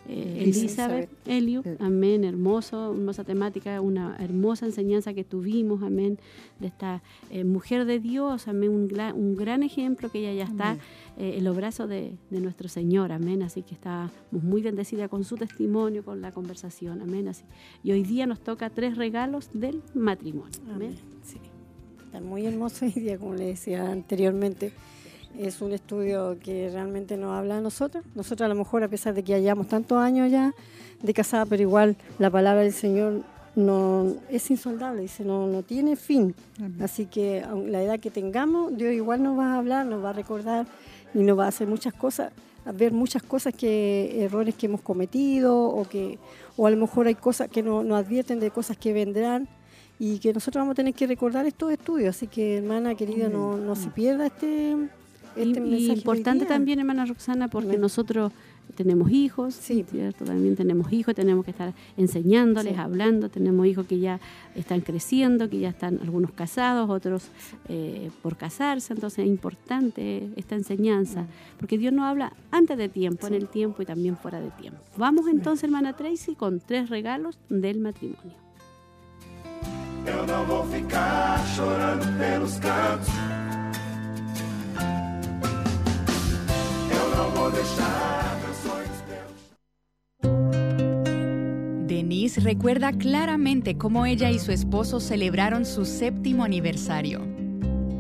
eh, 0.08 0.44
Elizabeth, 0.44 1.10
Elio, 1.26 1.62
amén, 1.78 2.24
hermoso, 2.24 2.92
hermosa 2.92 3.24
temática, 3.24 3.80
una 3.80 4.16
hermosa 4.18 4.66
enseñanza 4.66 5.14
que 5.14 5.24
tuvimos, 5.24 5.82
amén, 5.82 6.18
de 6.60 6.68
esta 6.68 7.02
eh, 7.30 7.44
mujer 7.44 7.84
de 7.84 7.98
Dios, 7.98 8.48
amén, 8.48 8.70
un, 8.70 8.88
un, 9.14 9.36
gran 9.36 9.62
ejemplo 9.62 10.10
que 10.10 10.18
ella 10.18 10.32
ya 10.32 10.44
está 10.44 10.78
en 11.18 11.44
los 11.44 11.56
brazos 11.56 11.88
de, 11.88 12.16
nuestro 12.30 12.68
Señor, 12.68 13.10
amén, 13.10 13.42
así 13.42 13.62
que 13.62 13.74
estamos 13.74 14.12
muy 14.30 14.62
bendecida 14.62 15.08
con 15.08 15.24
su 15.24 15.36
testimonio, 15.36 16.04
con 16.04 16.20
la 16.20 16.32
conversación, 16.32 17.00
amén, 17.02 17.28
así. 17.28 17.44
Y 17.82 17.92
hoy 17.92 18.02
día 18.02 18.26
nos 18.26 18.40
toca 18.40 18.70
tres 18.70 18.96
regalos 18.96 19.50
del 19.52 19.82
matrimonio, 19.94 20.60
amén. 20.72 20.94
Sí, 21.22 21.38
está 22.04 22.20
muy 22.20 22.46
hermoso 22.46 22.84
y 22.86 22.92
día, 22.92 23.18
como 23.18 23.34
le 23.34 23.46
decía 23.46 23.90
anteriormente. 23.90 24.72
Es 25.38 25.60
un 25.60 25.72
estudio 25.72 26.38
que 26.42 26.70
realmente 26.70 27.16
nos 27.16 27.32
habla 27.32 27.58
a 27.58 27.60
nosotros. 27.60 28.04
Nosotros 28.14 28.46
a 28.46 28.48
lo 28.48 28.54
mejor, 28.54 28.82
a 28.82 28.88
pesar 28.88 29.14
de 29.14 29.22
que 29.22 29.34
hayamos 29.34 29.68
tantos 29.68 29.98
años 29.98 30.30
ya 30.30 30.54
de 31.02 31.14
casada, 31.14 31.44
pero 31.46 31.62
igual 31.62 31.96
la 32.18 32.30
palabra 32.30 32.62
del 32.62 32.72
Señor 32.72 33.22
no 33.54 34.14
es 34.30 34.50
insoldable, 34.50 35.02
dice, 35.02 35.24
no, 35.24 35.46
no 35.46 35.62
tiene 35.62 35.96
fin. 35.96 36.34
Así 36.80 37.06
que 37.06 37.44
la 37.66 37.82
edad 37.82 37.98
que 37.98 38.10
tengamos, 38.10 38.76
Dios 38.76 38.92
igual 38.92 39.22
nos 39.22 39.38
va 39.38 39.54
a 39.54 39.58
hablar, 39.58 39.86
nos 39.86 40.04
va 40.04 40.10
a 40.10 40.12
recordar 40.12 40.66
y 41.14 41.18
nos 41.18 41.38
va 41.38 41.46
a 41.46 41.48
hacer 41.48 41.66
muchas 41.66 41.94
cosas, 41.94 42.32
a 42.64 42.72
ver 42.72 42.92
muchas 42.92 43.22
cosas 43.22 43.54
que, 43.54 44.24
errores 44.24 44.54
que 44.54 44.66
hemos 44.66 44.82
cometido 44.82 45.58
o 45.58 45.88
que, 45.88 46.18
o 46.56 46.66
a 46.66 46.70
lo 46.70 46.76
mejor 46.76 47.06
hay 47.06 47.14
cosas 47.14 47.48
que 47.48 47.62
nos 47.62 47.90
advierten 47.92 48.40
de 48.40 48.50
cosas 48.50 48.76
que 48.76 48.92
vendrán 48.92 49.48
y 49.98 50.18
que 50.18 50.34
nosotros 50.34 50.60
vamos 50.60 50.72
a 50.72 50.76
tener 50.76 50.94
que 50.94 51.06
recordar 51.06 51.46
estos 51.46 51.72
estudios. 51.72 52.14
Así 52.14 52.26
que, 52.26 52.58
hermana 52.58 52.94
querida, 52.94 53.28
no, 53.30 53.56
no 53.56 53.74
se 53.74 53.88
pierda 53.88 54.26
este, 54.26 54.76
este 55.36 55.60
y, 55.66 55.90
importante 55.90 56.46
también, 56.46 56.78
hermana 56.78 57.06
Roxana, 57.06 57.48
porque 57.48 57.78
nosotros 57.78 58.32
tenemos 58.74 59.10
hijos, 59.10 59.54
¿cierto? 59.54 60.24
También 60.24 60.56
tenemos 60.56 60.92
hijos, 60.92 61.14
tenemos 61.14 61.44
que 61.44 61.50
estar 61.52 61.72
enseñándoles, 61.96 62.78
hablando, 62.78 63.28
tenemos 63.28 63.66
hijos 63.66 63.86
que 63.86 63.98
ya 63.98 64.20
están 64.54 64.80
creciendo, 64.80 65.48
que 65.48 65.60
ya 65.60 65.68
están 65.68 65.98
algunos 66.02 66.32
casados, 66.32 66.90
otros 66.90 67.28
eh, 67.68 68.10
por 68.22 68.36
casarse, 68.36 68.92
entonces 68.92 69.20
es 69.20 69.26
importante 69.26 70.28
esta 70.36 70.56
enseñanza, 70.56 71.26
porque 71.58 71.78
Dios 71.78 71.92
nos 71.92 72.04
habla 72.04 72.32
antes 72.50 72.76
de 72.76 72.88
tiempo, 72.88 73.26
en 73.26 73.34
el 73.34 73.48
tiempo 73.48 73.82
y 73.82 73.86
también 73.86 74.16
fuera 74.16 74.40
de 74.40 74.50
tiempo. 74.50 74.80
Vamos 74.96 75.26
entonces, 75.28 75.64
hermana 75.64 75.94
Tracy, 75.96 76.34
con 76.34 76.60
tres 76.60 76.90
regalos 76.90 77.38
del 77.48 77.78
matrimonio. 77.78 78.46
Eu 80.06 80.24
não 80.24 80.44
vou 80.44 80.64
ficar 80.68 81.44
chorando 81.56 82.06
pelos 82.16 82.60
cantos. 82.60 83.08
Denise 91.86 92.40
recuerda 92.40 92.92
claramente 92.92 93.78
cómo 93.78 94.06
ella 94.06 94.30
y 94.30 94.38
su 94.38 94.52
esposo 94.52 95.00
celebraron 95.00 95.64
su 95.64 95.84
séptimo 95.84 96.44
aniversario. 96.44 97.20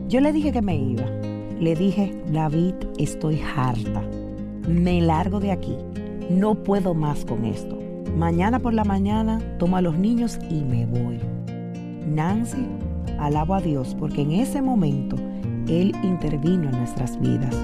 Yo 0.08 0.20
le 0.20 0.32
dije 0.32 0.52
que 0.52 0.62
me 0.62 0.76
iba. 0.76 1.04
Le 1.58 1.74
dije, 1.74 2.22
David, 2.32 2.74
estoy 2.98 3.40
harta. 3.40 4.02
Me 4.68 5.00
largo 5.00 5.40
de 5.40 5.52
aquí. 5.52 5.76
No 6.28 6.62
puedo 6.62 6.94
más 6.94 7.24
con 7.24 7.44
esto. 7.44 7.78
Mañana 8.16 8.58
por 8.58 8.74
la 8.74 8.84
mañana 8.84 9.40
tomo 9.58 9.76
a 9.76 9.82
los 9.82 9.96
niños 9.96 10.38
y 10.50 10.62
me 10.62 10.86
voy. 10.86 11.18
Nancy, 12.06 12.66
alabo 13.18 13.54
a 13.54 13.60
Dios 13.60 13.96
porque 13.98 14.22
en 14.22 14.32
ese 14.32 14.60
momento 14.60 15.16
Él 15.68 15.94
intervino 16.02 16.68
en 16.68 16.78
nuestras 16.78 17.18
vidas. 17.20 17.56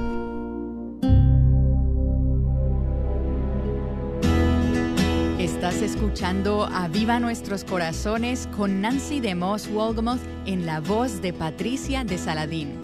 Escuchando 6.03 6.65
a 6.65 6.89
Viva 6.89 7.21
Nuestros 7.21 7.63
Corazones 7.63 8.49
con 8.57 8.81
Nancy 8.81 9.21
de 9.21 9.37
Moss 9.37 9.69
Wolgamoth 9.71 10.19
en 10.47 10.67
la 10.67 10.81
voz 10.81 11.23
de 11.23 11.33
Patricia 11.33 12.03
de 12.03 12.19
Saladín. 12.19 12.81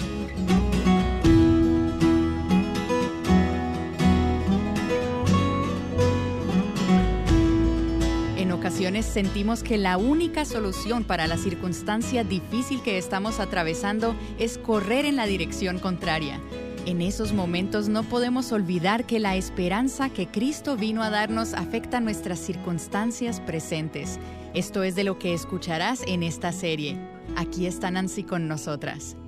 En 8.37 8.53
ocasiones 8.53 9.05
sentimos 9.05 9.65
que 9.65 9.79
la 9.79 9.97
única 9.97 10.45
solución 10.45 11.03
para 11.03 11.27
la 11.27 11.39
circunstancia 11.39 12.23
difícil 12.23 12.81
que 12.83 12.99
estamos 12.99 13.41
atravesando 13.41 14.15
es 14.39 14.59
correr 14.59 15.05
en 15.07 15.17
la 15.17 15.27
dirección 15.27 15.81
contraria. 15.81 16.41
En 16.89 17.03
esos 17.03 17.35
momentos 17.35 17.91
no 17.91 18.03
podemos 18.03 18.51
olvidar 18.51 19.05
que 19.05 19.19
la 19.19 19.37
esperanza 19.37 20.09
que 20.09 20.27
Cristo 20.27 20.75
vino 20.75 21.03
a 21.03 21.11
darnos 21.11 21.53
afecta 21.53 22.01
nuestras 22.01 22.39
circunstancias 22.39 23.43
presentes. 23.43 24.19
Esto 24.55 24.83
es 24.83 24.95
de 24.95 25.05
lo 25.05 25.19
que 25.19 25.35
escucharás 25.35 26.03
en 26.07 26.23
esta 26.23 26.51
serie. 26.51 26.97
Aquí 27.37 27.67
está 27.67 27.91
Nancy 27.91 28.23
con 28.23 28.49
nosotras. 28.49 29.19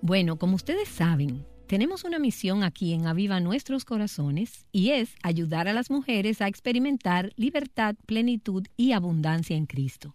Bueno, 0.00 0.38
como 0.38 0.56
ustedes 0.56 0.88
saben, 0.88 1.44
tenemos 1.66 2.04
una 2.04 2.18
misión 2.18 2.62
aquí 2.62 2.94
en 2.94 3.06
Aviva 3.06 3.38
Nuestros 3.40 3.84
Corazones 3.84 4.64
y 4.72 4.92
es 4.92 5.14
ayudar 5.22 5.68
a 5.68 5.74
las 5.74 5.90
mujeres 5.90 6.40
a 6.40 6.48
experimentar 6.48 7.30
libertad, 7.36 7.94
plenitud 8.06 8.66
y 8.78 8.92
abundancia 8.92 9.54
en 9.54 9.66
Cristo 9.66 10.14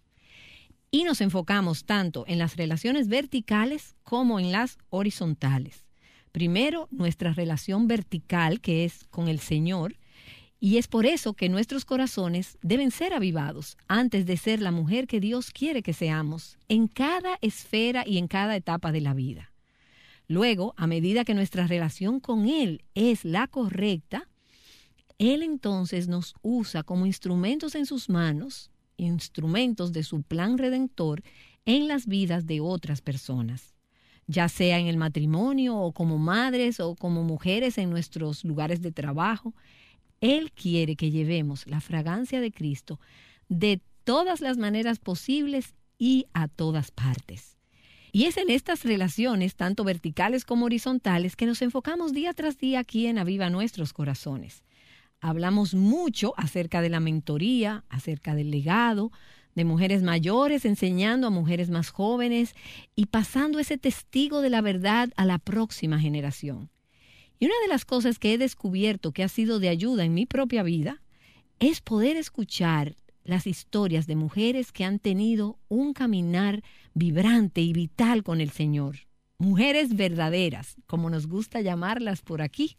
y 0.90 1.04
nos 1.04 1.20
enfocamos 1.20 1.84
tanto 1.84 2.24
en 2.26 2.38
las 2.38 2.56
relaciones 2.56 3.08
verticales 3.08 3.94
como 4.02 4.40
en 4.40 4.52
las 4.52 4.78
horizontales. 4.90 5.84
Primero, 6.32 6.88
nuestra 6.90 7.32
relación 7.32 7.88
vertical, 7.88 8.60
que 8.60 8.84
es 8.84 9.04
con 9.10 9.28
el 9.28 9.40
Señor, 9.40 9.96
y 10.58 10.76
es 10.76 10.88
por 10.88 11.06
eso 11.06 11.32
que 11.34 11.48
nuestros 11.48 11.84
corazones 11.84 12.58
deben 12.60 12.90
ser 12.90 13.14
avivados 13.14 13.78
antes 13.88 14.26
de 14.26 14.36
ser 14.36 14.60
la 14.60 14.70
mujer 14.70 15.06
que 15.06 15.20
Dios 15.20 15.50
quiere 15.50 15.82
que 15.82 15.94
seamos, 15.94 16.58
en 16.68 16.86
cada 16.86 17.38
esfera 17.40 18.04
y 18.06 18.18
en 18.18 18.28
cada 18.28 18.56
etapa 18.56 18.92
de 18.92 19.00
la 19.00 19.14
vida. 19.14 19.52
Luego, 20.28 20.74
a 20.76 20.86
medida 20.86 21.24
que 21.24 21.34
nuestra 21.34 21.66
relación 21.66 22.20
con 22.20 22.46
Él 22.46 22.84
es 22.94 23.24
la 23.24 23.46
correcta, 23.46 24.28
Él 25.18 25.42
entonces 25.42 26.08
nos 26.08 26.34
usa 26.42 26.82
como 26.82 27.06
instrumentos 27.06 27.74
en 27.74 27.86
sus 27.86 28.08
manos 28.08 28.69
instrumentos 29.00 29.92
de 29.92 30.02
su 30.02 30.22
plan 30.22 30.58
redentor 30.58 31.22
en 31.64 31.88
las 31.88 32.06
vidas 32.06 32.46
de 32.46 32.60
otras 32.60 33.00
personas, 33.00 33.74
ya 34.26 34.48
sea 34.48 34.78
en 34.78 34.86
el 34.86 34.96
matrimonio 34.96 35.76
o 35.76 35.92
como 35.92 36.18
madres 36.18 36.80
o 36.80 36.94
como 36.94 37.22
mujeres 37.22 37.78
en 37.78 37.90
nuestros 37.90 38.44
lugares 38.44 38.82
de 38.82 38.92
trabajo. 38.92 39.54
Él 40.20 40.52
quiere 40.52 40.96
que 40.96 41.10
llevemos 41.10 41.66
la 41.66 41.80
fragancia 41.80 42.40
de 42.40 42.52
Cristo 42.52 43.00
de 43.48 43.80
todas 44.04 44.40
las 44.40 44.58
maneras 44.58 44.98
posibles 44.98 45.74
y 45.98 46.26
a 46.32 46.48
todas 46.48 46.90
partes. 46.90 47.56
Y 48.12 48.24
es 48.24 48.36
en 48.36 48.50
estas 48.50 48.84
relaciones, 48.84 49.54
tanto 49.54 49.84
verticales 49.84 50.44
como 50.44 50.66
horizontales, 50.66 51.36
que 51.36 51.46
nos 51.46 51.62
enfocamos 51.62 52.12
día 52.12 52.32
tras 52.32 52.58
día 52.58 52.80
aquí 52.80 53.06
en 53.06 53.18
Aviva 53.18 53.50
Nuestros 53.50 53.92
Corazones 53.92 54.64
hablamos 55.20 55.74
mucho 55.74 56.34
acerca 56.36 56.82
de 56.82 56.88
la 56.88 57.00
mentoría, 57.00 57.84
acerca 57.88 58.34
del 58.34 58.50
legado, 58.50 59.12
de 59.54 59.64
mujeres 59.64 60.02
mayores 60.02 60.64
enseñando 60.64 61.26
a 61.26 61.30
mujeres 61.30 61.70
más 61.70 61.90
jóvenes 61.90 62.54
y 62.94 63.06
pasando 63.06 63.58
ese 63.58 63.78
testigo 63.78 64.40
de 64.40 64.50
la 64.50 64.60
verdad 64.60 65.10
a 65.16 65.24
la 65.24 65.38
próxima 65.38 65.98
generación. 65.98 66.70
Y 67.38 67.46
una 67.46 67.54
de 67.62 67.68
las 67.68 67.84
cosas 67.84 68.18
que 68.18 68.34
he 68.34 68.38
descubierto 68.38 69.12
que 69.12 69.24
ha 69.24 69.28
sido 69.28 69.58
de 69.60 69.68
ayuda 69.68 70.04
en 70.04 70.14
mi 70.14 70.26
propia 70.26 70.62
vida 70.62 71.02
es 71.58 71.80
poder 71.80 72.16
escuchar 72.16 72.96
las 73.24 73.46
historias 73.46 74.06
de 74.06 74.16
mujeres 74.16 74.72
que 74.72 74.84
han 74.84 74.98
tenido 74.98 75.58
un 75.68 75.92
caminar 75.92 76.62
vibrante 76.94 77.60
y 77.60 77.72
vital 77.72 78.22
con 78.22 78.40
el 78.40 78.50
Señor. 78.50 78.96
Mujeres 79.38 79.94
verdaderas, 79.96 80.76
como 80.86 81.10
nos 81.10 81.26
gusta 81.26 81.60
llamarlas 81.60 82.22
por 82.22 82.42
aquí 82.42 82.76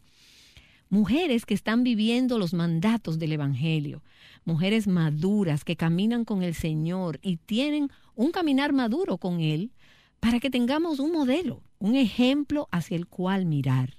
mujeres 0.92 1.46
que 1.46 1.54
están 1.54 1.84
viviendo 1.86 2.38
los 2.38 2.54
mandatos 2.54 3.18
del 3.18 3.32
Evangelio, 3.32 4.04
mujeres 4.44 4.88
maduras 4.88 5.64
que 5.64 5.78
caminan 5.78 6.26
con 6.26 6.44
el 6.44 6.54
Señor 6.54 7.18
y 7.24 7.38
tienen 7.38 7.90
un 8.14 8.32
caminar 8.32 8.74
maduro 8.74 9.18
con 9.18 9.40
Él 9.40 9.72
para 10.20 10.42
que 10.42 10.50
tengamos 10.50 11.00
un 11.00 11.14
modelo, 11.14 11.64
un 11.80 11.96
ejemplo 11.96 12.68
hacia 12.72 12.98
el 12.98 13.08
cual 13.08 13.46
mirar. 13.46 13.96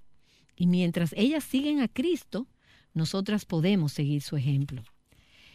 Y 0.54 0.66
mientras 0.66 1.14
ellas 1.16 1.44
siguen 1.44 1.80
a 1.80 1.88
Cristo, 1.88 2.46
nosotras 2.92 3.46
podemos 3.46 3.92
seguir 3.92 4.20
su 4.20 4.36
ejemplo. 4.36 4.82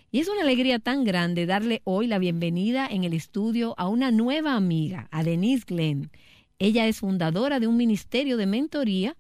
Y 0.10 0.20
es 0.20 0.30
una 0.30 0.42
alegría 0.42 0.80
tan 0.80 1.04
grande 1.04 1.46
darle 1.46 1.82
hoy 1.84 2.08
la 2.08 2.18
bienvenida 2.18 2.88
en 2.90 3.04
el 3.04 3.14
estudio 3.14 3.76
a 3.78 3.88
una 3.88 4.10
nueva 4.10 4.56
amiga, 4.56 5.08
a 5.12 5.24
Denise 5.24 5.66
Glenn. 5.68 6.10
Ella 6.58 6.88
es 6.88 7.02
fundadora 7.02 7.60
de 7.60 7.68
un 7.68 7.78
ministerio 7.78 8.38
de 8.38 8.48
mentoría 8.48 9.16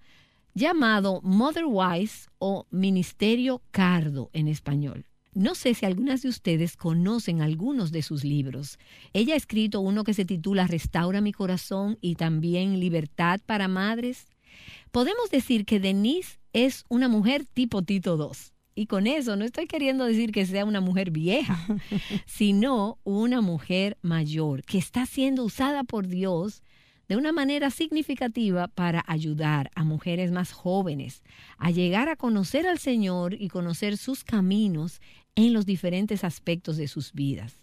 llamado 0.58 1.22
Motherwise 1.22 2.30
o 2.40 2.66
Ministerio 2.72 3.62
Cardo 3.70 4.32
en 4.34 4.48
español. 4.48 5.06
No 5.36 5.54
sé 5.54 5.76
si 5.76 5.86
algunas 5.86 6.24
de 6.24 6.30
ustedes 6.30 6.76
conocen 6.76 7.44
algunos 7.44 7.92
de 7.92 8.02
sus 8.02 8.24
libros. 8.24 8.80
Ella 9.14 9.36
ha 9.36 9.38
escrito 9.38 9.82
uno 9.82 10.04
que 10.04 10.16
se 10.16 10.26
titula 10.26 10.66
Restaura 10.66 11.22
mi 11.22 11.32
corazón 11.32 12.00
y 12.02 12.16
también 12.16 12.80
Libertad 12.80 13.40
para 13.46 13.68
Madres. 13.68 14.26
Podemos 14.90 15.30
decir 15.30 15.64
que 15.64 15.80
Denise 15.80 16.40
es 16.54 16.86
una 16.90 17.08
mujer 17.08 17.46
tipo 17.46 17.84
Tito 17.84 18.18
II. 18.18 18.36
Y 18.74 18.88
con 18.88 19.06
eso 19.06 19.36
no 19.36 19.46
estoy 19.46 19.68
queriendo 19.68 20.06
decir 20.06 20.32
que 20.32 20.46
sea 20.48 20.66
una 20.66 20.82
mujer 20.82 21.12
vieja, 21.12 21.68
sino 22.26 22.98
una 23.04 23.42
mujer 23.42 23.98
mayor 24.02 24.64
que 24.64 24.80
está 24.80 25.06
siendo 25.06 25.44
usada 25.44 25.84
por 25.84 26.08
Dios 26.08 26.64
de 27.08 27.16
una 27.16 27.32
manera 27.32 27.70
significativa 27.70 28.68
para 28.68 29.04
ayudar 29.08 29.72
a 29.76 29.84
mujeres 29.84 30.32
más 30.32 30.52
jóvenes 30.52 31.24
a 31.58 31.72
llegar 31.72 32.10
a 32.10 32.16
conocer 32.16 32.68
al 32.68 32.80
Señor 32.80 33.34
y 33.34 33.48
conocer 33.48 33.98
sus 33.98 34.24
caminos 34.24 35.02
en 35.36 35.54
los 35.54 35.66
diferentes 35.66 36.24
aspectos 36.24 36.78
de 36.78 36.88
sus 36.88 37.14
vidas. 37.14 37.62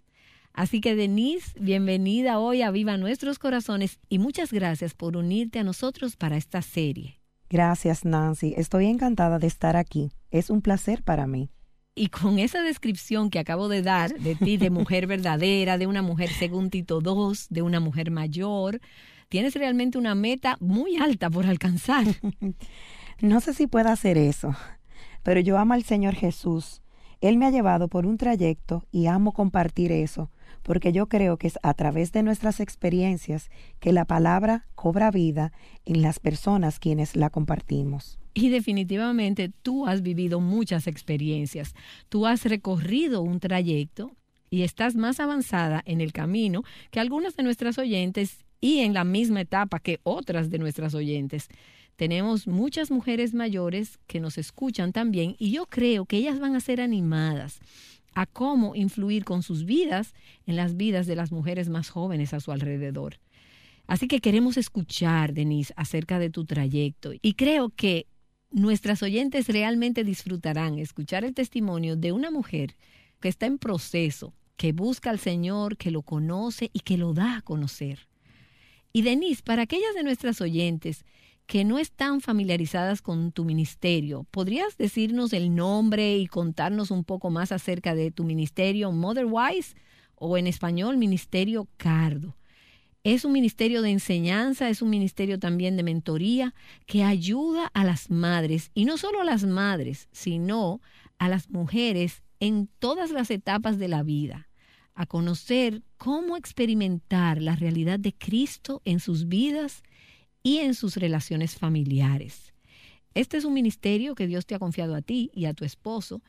Así 0.52 0.80
que 0.80 0.94
Denise, 0.94 1.52
bienvenida 1.60 2.38
hoy 2.38 2.62
a 2.62 2.70
Viva 2.70 2.96
Nuestros 2.96 3.40
Corazones 3.40 3.98
y 4.08 4.18
muchas 4.18 4.52
gracias 4.52 4.94
por 4.94 5.16
unirte 5.16 5.58
a 5.58 5.64
nosotros 5.64 6.16
para 6.16 6.36
esta 6.36 6.62
serie. 6.62 7.20
Gracias 7.50 8.04
Nancy, 8.04 8.54
estoy 8.56 8.86
encantada 8.86 9.38
de 9.38 9.48
estar 9.48 9.76
aquí. 9.76 10.12
Es 10.30 10.50
un 10.50 10.62
placer 10.62 11.02
para 11.02 11.26
mí. 11.26 11.50
Y 11.96 12.08
con 12.08 12.38
esa 12.38 12.62
descripción 12.62 13.30
que 13.30 13.38
acabo 13.38 13.68
de 13.68 13.82
dar 13.82 14.18
de 14.18 14.34
ti, 14.34 14.56
de 14.56 14.70
mujer 14.70 15.06
verdadera, 15.06 15.78
de 15.78 15.86
una 15.86 16.02
mujer 16.02 16.30
según 16.30 16.70
Tito 16.70 17.00
II, 17.04 17.36
de 17.50 17.62
una 17.62 17.80
mujer 17.80 18.10
mayor, 18.10 18.80
tienes 19.34 19.56
realmente 19.56 19.98
una 19.98 20.14
meta 20.14 20.56
muy 20.60 20.96
alta 20.96 21.28
por 21.28 21.46
alcanzar. 21.46 22.06
no 23.20 23.40
sé 23.40 23.52
si 23.52 23.66
pueda 23.66 23.90
hacer 23.90 24.16
eso, 24.16 24.54
pero 25.24 25.40
yo 25.40 25.58
amo 25.58 25.74
al 25.74 25.82
Señor 25.82 26.14
Jesús. 26.14 26.82
Él 27.20 27.36
me 27.36 27.46
ha 27.46 27.50
llevado 27.50 27.88
por 27.88 28.06
un 28.06 28.16
trayecto 28.16 28.86
y 28.92 29.06
amo 29.06 29.32
compartir 29.32 29.90
eso, 29.90 30.30
porque 30.62 30.92
yo 30.92 31.08
creo 31.08 31.36
que 31.36 31.48
es 31.48 31.58
a 31.64 31.74
través 31.74 32.12
de 32.12 32.22
nuestras 32.22 32.60
experiencias 32.60 33.50
que 33.80 33.92
la 33.92 34.04
palabra 34.04 34.68
cobra 34.76 35.10
vida 35.10 35.50
en 35.84 36.00
las 36.00 36.20
personas 36.20 36.78
quienes 36.78 37.16
la 37.16 37.28
compartimos. 37.28 38.20
Y 38.34 38.50
definitivamente 38.50 39.50
tú 39.62 39.88
has 39.88 40.02
vivido 40.02 40.38
muchas 40.38 40.86
experiencias, 40.86 41.74
tú 42.08 42.26
has 42.26 42.44
recorrido 42.44 43.20
un 43.20 43.40
trayecto 43.40 44.12
y 44.48 44.62
estás 44.62 44.94
más 44.94 45.18
avanzada 45.18 45.82
en 45.86 46.00
el 46.00 46.12
camino 46.12 46.62
que 46.92 47.00
algunas 47.00 47.34
de 47.34 47.42
nuestras 47.42 47.78
oyentes 47.78 48.43
y 48.64 48.80
en 48.80 48.94
la 48.94 49.04
misma 49.04 49.42
etapa 49.42 49.78
que 49.78 50.00
otras 50.04 50.48
de 50.48 50.58
nuestras 50.58 50.94
oyentes. 50.94 51.48
Tenemos 51.96 52.46
muchas 52.46 52.90
mujeres 52.90 53.34
mayores 53.34 53.98
que 54.06 54.20
nos 54.20 54.38
escuchan 54.38 54.90
también 54.90 55.36
y 55.38 55.50
yo 55.50 55.66
creo 55.66 56.06
que 56.06 56.16
ellas 56.16 56.40
van 56.40 56.56
a 56.56 56.60
ser 56.60 56.80
animadas 56.80 57.60
a 58.14 58.24
cómo 58.24 58.74
influir 58.74 59.26
con 59.26 59.42
sus 59.42 59.66
vidas 59.66 60.14
en 60.46 60.56
las 60.56 60.78
vidas 60.78 61.06
de 61.06 61.14
las 61.14 61.30
mujeres 61.30 61.68
más 61.68 61.90
jóvenes 61.90 62.32
a 62.32 62.40
su 62.40 62.52
alrededor. 62.52 63.18
Así 63.86 64.08
que 64.08 64.20
queremos 64.20 64.56
escuchar, 64.56 65.34
Denise, 65.34 65.74
acerca 65.76 66.18
de 66.18 66.30
tu 66.30 66.46
trayecto 66.46 67.12
y 67.20 67.34
creo 67.34 67.68
que 67.68 68.06
nuestras 68.50 69.02
oyentes 69.02 69.46
realmente 69.48 70.04
disfrutarán 70.04 70.78
escuchar 70.78 71.26
el 71.26 71.34
testimonio 71.34 71.96
de 71.96 72.12
una 72.12 72.30
mujer 72.30 72.76
que 73.20 73.28
está 73.28 73.44
en 73.44 73.58
proceso, 73.58 74.32
que 74.56 74.72
busca 74.72 75.10
al 75.10 75.18
Señor, 75.18 75.76
que 75.76 75.90
lo 75.90 76.00
conoce 76.00 76.70
y 76.72 76.80
que 76.80 76.96
lo 76.96 77.12
da 77.12 77.36
a 77.36 77.42
conocer. 77.42 78.08
Y 78.96 79.02
Denise, 79.02 79.42
para 79.42 79.62
aquellas 79.62 79.92
de 79.96 80.04
nuestras 80.04 80.40
oyentes 80.40 81.04
que 81.46 81.64
no 81.64 81.80
están 81.80 82.20
familiarizadas 82.20 83.02
con 83.02 83.32
tu 83.32 83.44
ministerio, 83.44 84.24
¿podrías 84.30 84.78
decirnos 84.78 85.32
el 85.32 85.52
nombre 85.52 86.16
y 86.16 86.28
contarnos 86.28 86.92
un 86.92 87.02
poco 87.02 87.28
más 87.28 87.50
acerca 87.50 87.96
de 87.96 88.12
tu 88.12 88.22
ministerio 88.22 88.92
Motherwise 88.92 89.74
o 90.14 90.38
en 90.38 90.46
español 90.46 90.96
Ministerio 90.96 91.66
Cardo? 91.76 92.36
Es 93.02 93.24
un 93.24 93.32
ministerio 93.32 93.82
de 93.82 93.90
enseñanza, 93.90 94.68
es 94.68 94.80
un 94.80 94.90
ministerio 94.90 95.40
también 95.40 95.76
de 95.76 95.82
mentoría 95.82 96.54
que 96.86 97.02
ayuda 97.02 97.72
a 97.74 97.82
las 97.82 98.10
madres, 98.10 98.70
y 98.74 98.84
no 98.84 98.96
solo 98.96 99.20
a 99.20 99.24
las 99.24 99.42
madres, 99.42 100.08
sino 100.12 100.80
a 101.18 101.28
las 101.28 101.50
mujeres 101.50 102.22
en 102.38 102.68
todas 102.78 103.10
las 103.10 103.32
etapas 103.32 103.76
de 103.76 103.88
la 103.88 104.04
vida, 104.04 104.46
a 104.94 105.06
conocer 105.06 105.82
cómo 105.96 106.36
experimentar 106.36 107.40
la 107.40 107.56
realidad 107.56 107.98
de 107.98 108.12
Cristo 108.12 108.80
en 108.84 109.00
sus 109.00 109.28
vidas 109.28 109.82
y 110.42 110.58
en 110.58 110.74
sus 110.74 110.96
relaciones 110.96 111.56
familiares. 111.56 112.54
Este 113.14 113.36
es 113.36 113.44
un 113.44 113.54
ministerio 113.54 114.14
que 114.14 114.26
Dios 114.26 114.46
te 114.46 114.54
ha 114.54 114.58
confiado 114.58 114.94
a 114.94 115.02
ti 115.02 115.30
y 115.34 115.46
a 115.46 115.54
tu 115.54 115.64
esposo, 115.64 116.22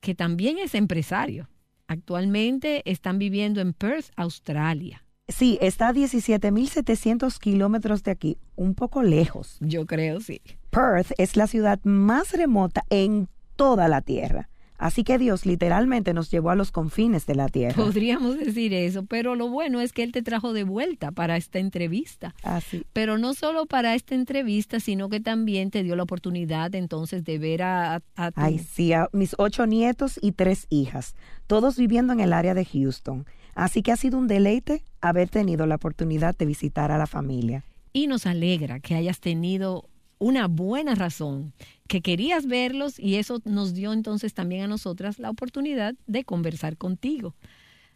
que 0.00 0.14
también 0.14 0.58
es 0.58 0.74
empresario. 0.74 1.48
Actualmente 1.86 2.82
están 2.90 3.18
viviendo 3.18 3.60
en 3.60 3.72
Perth, 3.72 4.06
Australia. 4.16 5.04
Sí, 5.28 5.58
está 5.60 5.88
a 5.88 5.92
17.700 5.92 7.38
kilómetros 7.38 8.02
de 8.02 8.10
aquí, 8.10 8.38
un 8.56 8.74
poco 8.74 9.02
lejos. 9.02 9.58
Yo 9.60 9.86
creo, 9.86 10.20
sí. 10.20 10.40
Perth 10.70 11.12
es 11.18 11.36
la 11.36 11.46
ciudad 11.46 11.78
más 11.84 12.32
remota 12.32 12.84
en 12.90 13.28
toda 13.54 13.88
la 13.88 14.02
Tierra. 14.02 14.48
Así 14.80 15.04
que 15.04 15.18
Dios 15.18 15.44
literalmente 15.44 16.14
nos 16.14 16.30
llevó 16.30 16.48
a 16.48 16.54
los 16.54 16.72
confines 16.72 17.26
de 17.26 17.34
la 17.34 17.50
tierra. 17.50 17.76
Podríamos 17.76 18.38
decir 18.38 18.72
eso, 18.72 19.04
pero 19.04 19.34
lo 19.34 19.50
bueno 19.50 19.82
es 19.82 19.92
que 19.92 20.02
Él 20.02 20.10
te 20.10 20.22
trajo 20.22 20.54
de 20.54 20.64
vuelta 20.64 21.12
para 21.12 21.36
esta 21.36 21.58
entrevista. 21.58 22.34
Así. 22.42 22.86
Pero 22.94 23.18
no 23.18 23.34
solo 23.34 23.66
para 23.66 23.94
esta 23.94 24.14
entrevista, 24.14 24.80
sino 24.80 25.10
que 25.10 25.20
también 25.20 25.70
te 25.70 25.82
dio 25.82 25.96
la 25.96 26.04
oportunidad 26.04 26.74
entonces 26.74 27.24
de 27.24 27.38
ver 27.38 27.62
a, 27.62 27.96
a. 28.16 28.30
Ay, 28.34 28.58
sí, 28.58 28.94
a 28.94 29.10
mis 29.12 29.34
ocho 29.36 29.66
nietos 29.66 30.18
y 30.22 30.32
tres 30.32 30.66
hijas, 30.70 31.14
todos 31.46 31.76
viviendo 31.76 32.14
en 32.14 32.20
el 32.20 32.32
área 32.32 32.54
de 32.54 32.64
Houston. 32.64 33.26
Así 33.54 33.82
que 33.82 33.92
ha 33.92 33.96
sido 33.96 34.16
un 34.16 34.28
deleite 34.28 34.82
haber 35.02 35.28
tenido 35.28 35.66
la 35.66 35.74
oportunidad 35.74 36.34
de 36.34 36.46
visitar 36.46 36.90
a 36.90 36.96
la 36.96 37.06
familia. 37.06 37.64
Y 37.92 38.06
nos 38.06 38.24
alegra 38.24 38.80
que 38.80 38.94
hayas 38.94 39.20
tenido 39.20 39.89
una 40.20 40.46
buena 40.46 40.94
razón, 40.94 41.52
que 41.88 42.02
querías 42.02 42.46
verlos 42.46 43.00
y 43.00 43.16
eso 43.16 43.40
nos 43.44 43.74
dio 43.74 43.92
entonces 43.92 44.34
también 44.34 44.62
a 44.62 44.68
nosotras 44.68 45.18
la 45.18 45.30
oportunidad 45.30 45.94
de 46.06 46.24
conversar 46.24 46.76
contigo. 46.76 47.34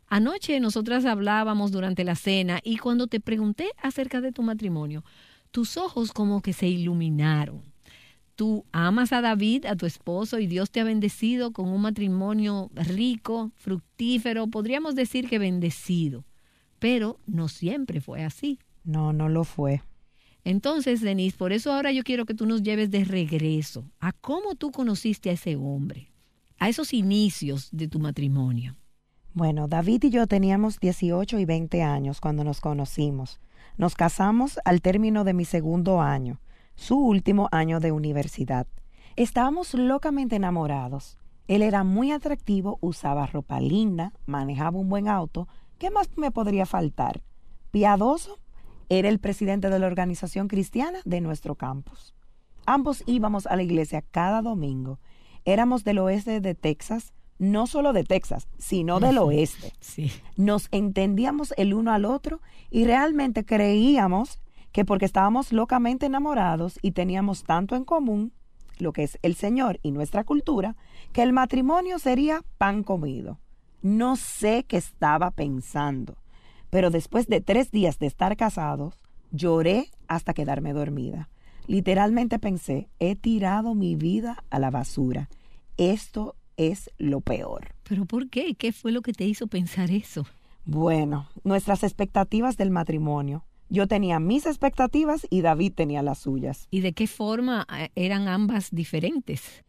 Anoche 0.09 0.59
nosotras 0.59 1.05
hablábamos 1.05 1.71
durante 1.71 2.03
la 2.03 2.17
cena 2.17 2.61
y 2.65 2.79
cuando 2.79 3.07
te 3.07 3.21
pregunté 3.21 3.69
acerca 3.81 4.21
de 4.21 4.33
tu 4.33 4.43
matrimonio, 4.43 5.05
tus 5.51 5.77
ojos 5.77 6.13
como 6.13 6.41
que 6.41 6.53
se 6.53 6.67
iluminaron. 6.67 7.63
Tú 8.37 8.65
amas 8.73 9.13
a 9.13 9.21
David, 9.21 9.67
a 9.67 9.77
tu 9.77 9.87
esposo, 9.87 10.41
y 10.41 10.49
Dios 10.49 10.71
te 10.71 10.81
ha 10.81 10.85
bendecido 10.85 11.53
con 11.53 11.69
un 11.69 11.83
matrimonio 11.83 12.71
rico, 12.75 13.53
fructífero, 13.55 14.49
podríamos 14.49 14.97
decir 14.97 15.29
que 15.29 15.39
bendecido. 15.39 16.25
Pero 16.81 17.21
no 17.27 17.47
siempre 17.47 18.01
fue 18.01 18.25
así. 18.25 18.59
No, 18.83 19.13
no 19.13 19.29
lo 19.29 19.45
fue. 19.45 19.83
Entonces, 20.45 21.01
Denise, 21.01 21.37
por 21.39 21.53
eso 21.53 21.73
ahora 21.73 21.91
yo 21.91 22.05
quiero 22.05 22.27
que 22.27 22.35
tú 22.35 22.45
nos 22.45 22.63
lleves 22.63 22.91
de 22.91 23.05
regreso 23.05 23.91
a 23.99 24.13
cómo 24.13 24.55
tú 24.55 24.71
conociste 24.71 25.31
a 25.31 25.33
ese 25.33 25.57
hombre, 25.57 26.13
a 26.59 26.69
esos 26.69 26.93
inicios 26.93 27.71
de 27.73 27.89
tu 27.89 27.99
matrimonio. 27.99 28.77
Bueno, 29.33 29.67
David 29.69 30.05
y 30.05 30.11
yo 30.11 30.27
teníamos 30.27 30.79
18 30.79 31.39
y 31.39 31.45
20 31.47 31.83
años 31.83 32.21
cuando 32.21 32.45
nos 32.45 32.61
conocimos. 32.61 33.41
Nos 33.79 33.95
casamos 33.95 34.61
al 34.65 34.83
término 34.83 35.25
de 35.25 35.33
mi 35.33 35.47
segundo 35.47 36.01
año, 36.01 36.41
su 36.77 36.99
último 36.99 37.49
año 37.51 37.81
de 37.81 37.91
universidad. 37.91 38.67
Estábamos 39.17 39.75
locamente 39.75 40.37
enamorados. 40.37 41.19
Él 41.49 41.63
era 41.63 41.85
muy 41.85 42.13
atractivo, 42.13 42.79
usaba 42.81 43.27
ropa 43.27 43.61
linda, 43.61 44.13
manejaba 44.27 44.79
un 44.79 44.89
buen 44.89 45.09
auto. 45.09 45.49
¿Qué 45.79 45.91
más 45.91 46.09
me 46.17 46.31
podría 46.31 46.67
faltar? 46.67 47.23
Piadoso 47.71 48.39
era 48.89 49.09
el 49.09 49.19
presidente 49.19 49.71
de 49.71 49.79
la 49.79 49.87
organización 49.87 50.49
cristiana 50.49 51.01
de 51.05 51.21
nuestro 51.21 51.55
campus. 51.55 52.15
Ambos 52.67 53.03
íbamos 53.07 53.47
a 53.47 53.57
la 53.57 53.63
iglesia 53.63 54.03
cada 54.11 54.43
domingo. 54.43 54.99
Éramos 55.45 55.85
del 55.85 55.99
oeste 55.99 56.41
de 56.41 56.55
Texas, 56.55 57.13
no 57.39 57.67
solo 57.67 57.93
de 57.93 58.05
Texas, 58.05 58.49
sino 58.59 59.01
del 59.01 59.19
oeste. 59.19 59.73
Sí. 59.81 60.11
Nos 60.37 60.69
entendíamos 60.71 61.53
el 61.57 61.75
uno 61.75 61.93
al 61.93 62.05
otro 62.05 62.41
y 62.71 62.85
realmente 62.85 63.45
creíamos 63.45 64.41
que 64.73 64.85
porque 64.85 65.05
estábamos 65.05 65.53
locamente 65.53 66.07
enamorados 66.07 66.79
y 66.83 66.93
teníamos 66.93 67.45
tanto 67.45 67.77
en 67.77 67.85
común, 67.85 68.33
lo 68.79 68.93
que 68.93 69.05
es 69.05 69.19
el 69.23 69.35
Señor 69.35 69.79
y 69.83 69.93
nuestra 69.93 70.25
cultura, 70.25 70.75
que 71.13 71.23
el 71.23 71.33
matrimonio 71.33 71.99
sería 71.99 72.43
pan 72.59 72.83
comido. 72.83 73.39
No 73.83 74.17
sé 74.17 74.65
qué 74.67 74.79
estaba 74.79 75.31
pensando 75.31 76.17
pero 76.75 76.91
después 76.91 77.29
de 77.29 77.41
tres 77.41 77.71
días 77.71 78.01
de 78.01 78.09
estar 78.09 78.37
casados, 78.37 78.99
lloré 79.31 79.93
hasta 80.09 80.35
quedarme 80.35 80.73
dormida. 80.73 81.31
Literalmente 81.69 82.41
pensé, 82.41 82.89
he 82.99 83.15
tirado 83.15 83.77
mi 83.77 83.95
vida 83.95 84.43
a 84.51 84.59
la 84.59 84.73
basura. 84.73 85.29
Esto 85.77 86.35
es 86.57 86.91
lo 86.99 87.21
peor. 87.21 87.77
¿Pero 87.89 88.07
por 88.07 88.29
qué? 88.29 88.57
¿Qué 88.57 88.73
fue 88.73 88.91
lo 88.91 89.03
que 89.03 89.13
te 89.13 89.25
hizo 89.25 89.47
pensar 89.47 89.93
eso? 89.93 90.27
Bueno, 90.65 91.29
nuestras 91.45 91.85
expectativas 91.85 92.57
del 92.57 92.73
matrimonio. 92.73 93.45
Yo 93.69 93.87
tenía 93.87 94.19
mis 94.19 94.45
expectativas 94.45 95.29
y 95.31 95.43
David 95.43 95.75
tenía 95.77 96.03
las 96.03 96.19
suyas. 96.19 96.67
¿Y 96.73 96.81
de 96.81 96.93
qué 96.93 97.07
forma 97.07 97.69
eh, 97.73 97.91
eran 97.95 98.27
ambas 98.27 98.71
diferentes? 98.73 99.63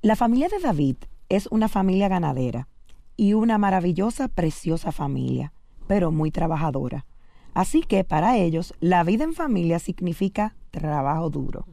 La 0.00 0.16
familia 0.16 0.48
de 0.48 0.60
David 0.60 0.96
es 1.28 1.46
una 1.48 1.68
familia 1.68 2.08
ganadera 2.08 2.68
y 3.18 3.34
una 3.34 3.58
maravillosa, 3.58 4.28
preciosa 4.28 4.92
familia 4.92 5.52
pero 5.88 6.12
muy 6.12 6.30
trabajadora. 6.30 7.06
Así 7.54 7.80
que 7.80 8.04
para 8.04 8.36
ellos 8.36 8.74
la 8.78 9.02
vida 9.02 9.24
en 9.24 9.34
familia 9.34 9.80
significa 9.80 10.54
trabajo 10.70 11.30
duro. 11.30 11.66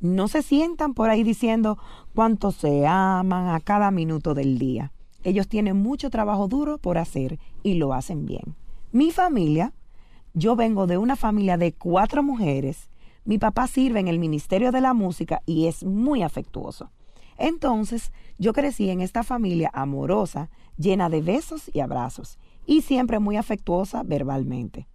No 0.00 0.28
se 0.28 0.42
sientan 0.42 0.94
por 0.94 1.10
ahí 1.10 1.24
diciendo 1.24 1.76
cuánto 2.14 2.52
se 2.52 2.86
aman 2.86 3.48
a 3.48 3.60
cada 3.60 3.90
minuto 3.90 4.32
del 4.32 4.58
día. 4.58 4.92
Ellos 5.24 5.48
tienen 5.48 5.76
mucho 5.76 6.08
trabajo 6.08 6.46
duro 6.46 6.78
por 6.78 6.96
hacer 6.96 7.38
y 7.64 7.74
lo 7.74 7.92
hacen 7.92 8.24
bien. 8.24 8.54
Mi 8.92 9.10
familia, 9.10 9.74
yo 10.32 10.54
vengo 10.56 10.86
de 10.86 10.96
una 10.96 11.16
familia 11.16 11.58
de 11.58 11.74
cuatro 11.74 12.22
mujeres. 12.22 12.88
Mi 13.24 13.38
papá 13.38 13.66
sirve 13.66 13.98
en 13.98 14.08
el 14.08 14.20
Ministerio 14.20 14.70
de 14.70 14.80
la 14.80 14.94
Música 14.94 15.42
y 15.44 15.66
es 15.66 15.84
muy 15.84 16.22
afectuoso. 16.22 16.90
Entonces, 17.36 18.12
yo 18.38 18.52
crecí 18.52 18.88
en 18.88 19.00
esta 19.00 19.24
familia 19.24 19.70
amorosa, 19.74 20.48
llena 20.76 21.10
de 21.10 21.20
besos 21.22 21.70
y 21.74 21.80
abrazos 21.80 22.38
y 22.68 22.82
siempre 22.82 23.18
muy 23.18 23.38
afectuosa 23.38 24.02
verbalmente. 24.02 24.86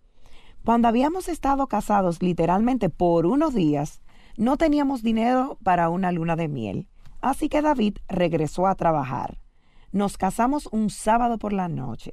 Cuando 0.63 0.87
habíamos 0.87 1.27
estado 1.27 1.65
casados 1.67 2.21
literalmente 2.21 2.89
por 2.89 3.25
unos 3.25 3.55
días, 3.55 4.03
no 4.37 4.57
teníamos 4.57 5.01
dinero 5.01 5.57
para 5.63 5.89
una 5.89 6.11
luna 6.11 6.35
de 6.35 6.47
miel, 6.47 6.87
así 7.19 7.49
que 7.49 7.63
David 7.63 7.97
regresó 8.07 8.67
a 8.67 8.75
trabajar. 8.75 9.39
Nos 9.91 10.17
casamos 10.17 10.69
un 10.71 10.91
sábado 10.91 11.39
por 11.39 11.51
la 11.51 11.67
noche. 11.67 12.11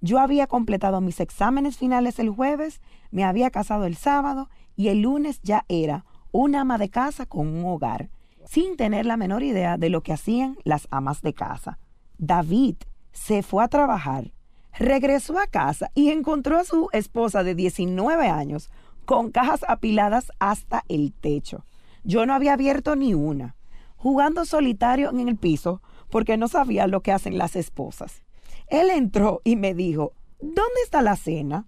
Yo 0.00 0.18
había 0.18 0.48
completado 0.48 1.00
mis 1.00 1.20
exámenes 1.20 1.78
finales 1.78 2.18
el 2.18 2.30
jueves, 2.30 2.80
me 3.12 3.22
había 3.22 3.50
casado 3.52 3.84
el 3.84 3.94
sábado 3.94 4.50
y 4.74 4.88
el 4.88 5.02
lunes 5.02 5.40
ya 5.42 5.64
era 5.68 6.04
una 6.32 6.62
ama 6.62 6.78
de 6.78 6.90
casa 6.90 7.26
con 7.26 7.46
un 7.46 7.64
hogar, 7.64 8.10
sin 8.44 8.76
tener 8.76 9.06
la 9.06 9.16
menor 9.16 9.44
idea 9.44 9.78
de 9.78 9.88
lo 9.88 10.02
que 10.02 10.12
hacían 10.12 10.58
las 10.64 10.88
amas 10.90 11.22
de 11.22 11.32
casa. 11.32 11.78
David 12.18 12.76
se 13.12 13.44
fue 13.44 13.62
a 13.62 13.68
trabajar 13.68 14.32
regresó 14.78 15.38
a 15.38 15.46
casa 15.46 15.90
y 15.94 16.10
encontró 16.10 16.58
a 16.58 16.64
su 16.64 16.88
esposa 16.92 17.42
de 17.42 17.54
19 17.54 18.28
años 18.28 18.70
con 19.04 19.30
cajas 19.30 19.64
apiladas 19.68 20.32
hasta 20.38 20.84
el 20.88 21.12
techo. 21.12 21.64
Yo 22.04 22.26
no 22.26 22.34
había 22.34 22.52
abierto 22.52 22.96
ni 22.96 23.14
una, 23.14 23.56
jugando 23.96 24.44
solitario 24.44 25.10
en 25.10 25.28
el 25.28 25.36
piso 25.36 25.82
porque 26.10 26.36
no 26.36 26.48
sabía 26.48 26.86
lo 26.86 27.02
que 27.02 27.12
hacen 27.12 27.38
las 27.38 27.56
esposas. 27.56 28.22
Él 28.68 28.90
entró 28.90 29.40
y 29.44 29.56
me 29.56 29.74
dijo, 29.74 30.12
¿dónde 30.40 30.82
está 30.84 31.02
la 31.02 31.16
cena? 31.16 31.66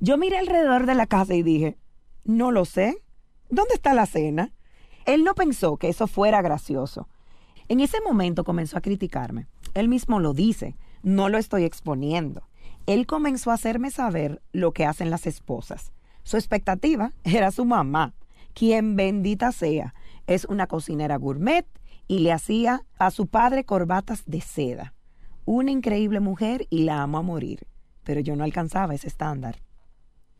Yo 0.00 0.16
miré 0.16 0.38
alrededor 0.38 0.86
de 0.86 0.94
la 0.94 1.06
casa 1.06 1.34
y 1.34 1.42
dije, 1.42 1.76
no 2.24 2.50
lo 2.50 2.64
sé. 2.64 3.02
¿Dónde 3.50 3.74
está 3.74 3.92
la 3.92 4.06
cena? 4.06 4.52
Él 5.04 5.24
no 5.24 5.34
pensó 5.34 5.76
que 5.76 5.88
eso 5.88 6.06
fuera 6.06 6.42
gracioso. 6.42 7.08
En 7.68 7.80
ese 7.80 8.00
momento 8.00 8.44
comenzó 8.44 8.78
a 8.78 8.80
criticarme. 8.80 9.46
Él 9.74 9.88
mismo 9.88 10.20
lo 10.20 10.32
dice 10.32 10.76
no 11.02 11.28
lo 11.28 11.38
estoy 11.38 11.64
exponiendo. 11.64 12.42
Él 12.86 13.06
comenzó 13.06 13.50
a 13.50 13.54
hacerme 13.54 13.90
saber 13.90 14.42
lo 14.52 14.72
que 14.72 14.86
hacen 14.86 15.10
las 15.10 15.26
esposas. 15.26 15.92
Su 16.22 16.36
expectativa 16.36 17.12
era 17.24 17.50
su 17.50 17.64
mamá, 17.64 18.14
quien 18.54 18.96
bendita 18.96 19.52
sea, 19.52 19.94
es 20.26 20.44
una 20.44 20.66
cocinera 20.66 21.16
gourmet 21.16 21.66
y 22.08 22.20
le 22.20 22.32
hacía 22.32 22.84
a 22.98 23.10
su 23.10 23.26
padre 23.26 23.64
corbatas 23.64 24.22
de 24.26 24.40
seda. 24.40 24.94
Una 25.44 25.70
increíble 25.70 26.20
mujer 26.20 26.66
y 26.70 26.84
la 26.84 27.02
amo 27.02 27.18
a 27.18 27.22
morir, 27.22 27.66
pero 28.04 28.20
yo 28.20 28.36
no 28.36 28.44
alcanzaba 28.44 28.94
ese 28.94 29.08
estándar. 29.08 29.62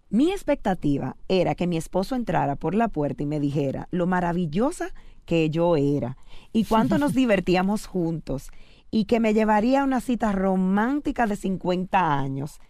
Mi 0.08 0.30
expectativa 0.30 1.16
era 1.28 1.54
que 1.54 1.66
mi 1.66 1.78
esposo 1.78 2.14
entrara 2.14 2.56
por 2.56 2.74
la 2.74 2.88
puerta 2.88 3.22
y 3.22 3.26
me 3.26 3.40
dijera 3.40 3.88
lo 3.90 4.06
maravillosa 4.06 4.92
que 5.24 5.48
yo 5.48 5.76
era 5.76 6.18
y 6.52 6.64
cuánto 6.64 6.98
nos 6.98 7.14
divertíamos 7.14 7.86
juntos 7.86 8.50
y 8.92 9.06
que 9.06 9.18
me 9.18 9.34
llevaría 9.34 9.80
a 9.80 9.84
una 9.84 10.00
cita 10.00 10.30
romántica 10.30 11.26
de 11.26 11.34
50 11.34 12.18
años. 12.18 12.60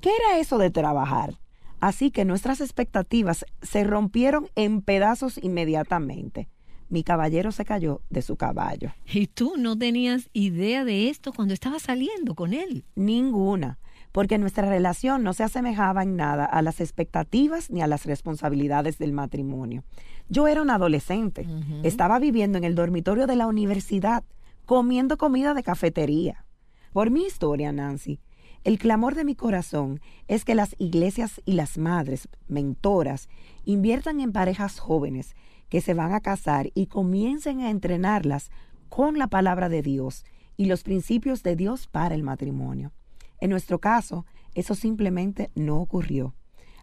¿Qué 0.00 0.08
era 0.08 0.38
eso 0.38 0.56
de 0.56 0.70
trabajar? 0.70 1.34
Así 1.80 2.10
que 2.10 2.24
nuestras 2.24 2.62
expectativas 2.62 3.44
se 3.60 3.84
rompieron 3.84 4.48
en 4.54 4.80
pedazos 4.80 5.36
inmediatamente. 5.36 6.48
mi 6.88 7.02
caballero 7.02 7.50
se 7.50 7.64
cayó 7.64 8.02
de 8.08 8.22
su 8.22 8.36
caballo. 8.36 8.92
¿Y 9.12 9.26
tú 9.26 9.54
no 9.58 9.76
tenías 9.76 10.30
idea 10.32 10.84
de 10.84 11.08
esto 11.08 11.32
cuando 11.32 11.52
estabas 11.52 11.82
saliendo 11.82 12.36
con 12.36 12.52
él? 12.52 12.84
Ninguna, 12.94 13.78
porque 14.12 14.38
nuestra 14.38 14.68
relación 14.68 15.24
no 15.24 15.32
se 15.32 15.42
asemejaba 15.42 16.04
en 16.04 16.14
nada 16.14 16.44
a 16.44 16.62
las 16.62 16.80
expectativas 16.80 17.68
ni 17.70 17.82
a 17.82 17.88
las 17.88 18.06
responsabilidades 18.06 18.98
del 18.98 19.12
matrimonio. 19.12 19.82
Yo 20.28 20.46
era 20.46 20.62
un 20.62 20.70
adolescente, 20.70 21.48
estaba 21.82 22.20
viviendo 22.20 22.58
en 22.58 22.64
el 22.64 22.76
dormitorio 22.76 23.26
de 23.26 23.36
la 23.36 23.48
universidad, 23.48 24.22
comiendo 24.66 25.16
comida 25.16 25.54
de 25.54 25.62
cafetería. 25.62 26.44
Por 26.92 27.10
mi 27.10 27.24
historia, 27.24 27.72
Nancy, 27.72 28.20
el 28.64 28.78
clamor 28.78 29.14
de 29.14 29.24
mi 29.24 29.34
corazón 29.34 30.00
es 30.26 30.44
que 30.44 30.54
las 30.54 30.74
iglesias 30.78 31.42
y 31.44 31.52
las 31.52 31.76
madres, 31.76 32.28
mentoras, 32.48 33.28
inviertan 33.64 34.20
en 34.20 34.32
parejas 34.32 34.78
jóvenes 34.78 35.34
que 35.68 35.80
se 35.80 35.92
van 35.92 36.14
a 36.14 36.20
casar 36.20 36.70
y 36.74 36.86
comiencen 36.86 37.60
a 37.60 37.70
entrenarlas 37.70 38.50
con 38.88 39.18
la 39.18 39.26
palabra 39.26 39.68
de 39.68 39.82
Dios 39.82 40.24
y 40.56 40.66
los 40.66 40.82
principios 40.82 41.42
de 41.42 41.56
Dios 41.56 41.88
para 41.88 42.14
el 42.14 42.22
matrimonio. 42.22 42.92
En 43.38 43.50
nuestro 43.50 43.80
caso, 43.80 44.24
eso 44.54 44.74
simplemente 44.74 45.50
no 45.54 45.80
ocurrió. 45.80 46.34